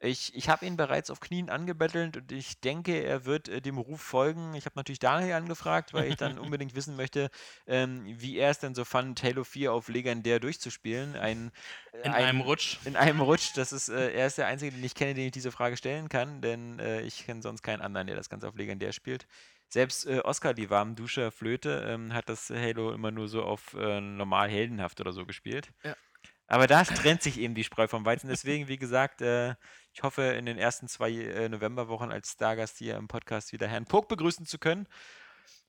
[0.00, 3.78] ich, ich habe ihn bereits auf Knien angebettelt und ich denke, er wird äh, dem
[3.78, 4.54] Ruf folgen.
[4.54, 7.30] Ich habe natürlich Daniel angefragt, weil ich dann unbedingt wissen möchte,
[7.66, 11.16] ähm, wie er es denn so fand, Halo 4 auf legendär durchzuspielen.
[11.16, 11.50] Ein,
[11.92, 12.78] äh, In ein, einem Rutsch.
[12.84, 13.56] in einem Rutsch.
[13.56, 16.08] Das ist, äh, er ist der Einzige, den ich kenne, den ich diese Frage stellen
[16.08, 19.26] kann, denn äh, ich kenne sonst keinen anderen, der das Ganze auf legendär spielt.
[19.68, 24.48] Selbst äh, Oscar, die Warmduscher Flöte, ähm, hat das Halo immer nur so auf normal
[24.48, 25.72] heldenhaft oder so gespielt.
[25.82, 25.94] Ja.
[26.48, 28.28] Aber da trennt sich eben die Spreu vom Weizen.
[28.28, 29.54] Deswegen, wie gesagt, äh,
[29.98, 33.84] ich hoffe, in den ersten zwei äh, Novemberwochen als Stargast hier im Podcast wieder Herrn
[33.84, 34.86] Pog begrüßen zu können.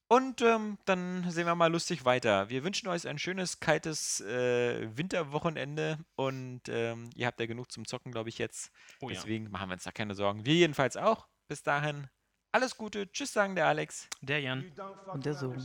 [0.07, 2.47] Und ähm, dann sehen wir mal lustig weiter.
[2.47, 7.87] Wir wünschen euch ein schönes, kaltes äh, Winterwochenende und ähm, ihr habt ja genug zum
[7.87, 8.71] Zocken, glaube ich, jetzt.
[9.01, 9.15] Oh ja.
[9.15, 10.45] Deswegen machen wir uns da keine Sorgen.
[10.45, 11.27] Wir jedenfalls auch.
[11.47, 12.07] Bis dahin,
[12.51, 13.11] alles Gute.
[13.11, 14.07] Tschüss, sagen der Alex.
[14.21, 14.71] Der Jan.
[15.11, 15.57] Und der Sohn.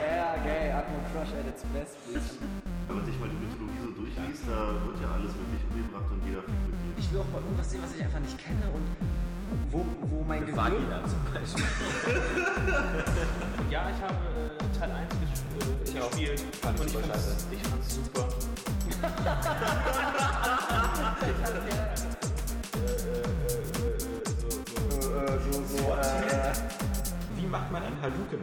[0.00, 2.73] Ja, geil, Atmo Crush at its best, bitch.
[2.86, 6.20] Wenn man sich mal die Mythologie so durchliest, da wird ja alles wirklich umgebracht und
[6.26, 6.98] jeder fickt mit.
[6.98, 8.84] Ich will auch mal irgendwas sehen, was ich einfach nicht kenne und
[9.70, 10.72] wo, wo mein Gehirn...
[11.08, 11.64] zum Beispiel.
[13.70, 16.40] Ja, ich habe äh, Teil 1 ges äh, gespielt.
[16.60, 17.46] Fand ich und ich super scheiße.
[17.50, 18.28] ich fand's super.
[18.86, 18.92] Wie
[27.54, 28.40] macht man einen Haluken?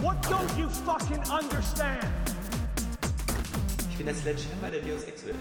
[0.00, 2.06] What don't you fucking understand?
[3.90, 5.34] Ich bin der Sledgehammer der Deus Ex will.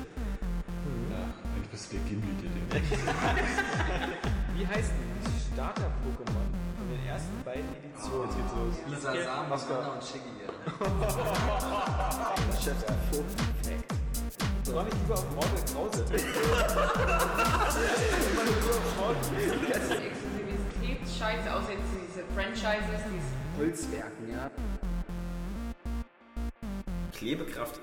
[1.55, 2.67] Eigentlich bist du der Gimli, der den
[4.57, 4.91] Wie heißt
[5.23, 6.47] das Starter-Pokémon
[6.77, 8.27] von den ersten beiden Editionen?
[8.27, 8.75] Jetzt geht's los.
[8.89, 10.35] Lisa Sam, Mascara und Shiggy.
[14.73, 16.03] War nicht lieber auf Mortal Krause?
[16.09, 16.21] Das
[19.81, 23.21] ist Exklusivitätsscheiße, außer jetzt diese Franchises, die
[23.59, 24.51] Holzwerken, ja.
[27.13, 27.79] Klebekraft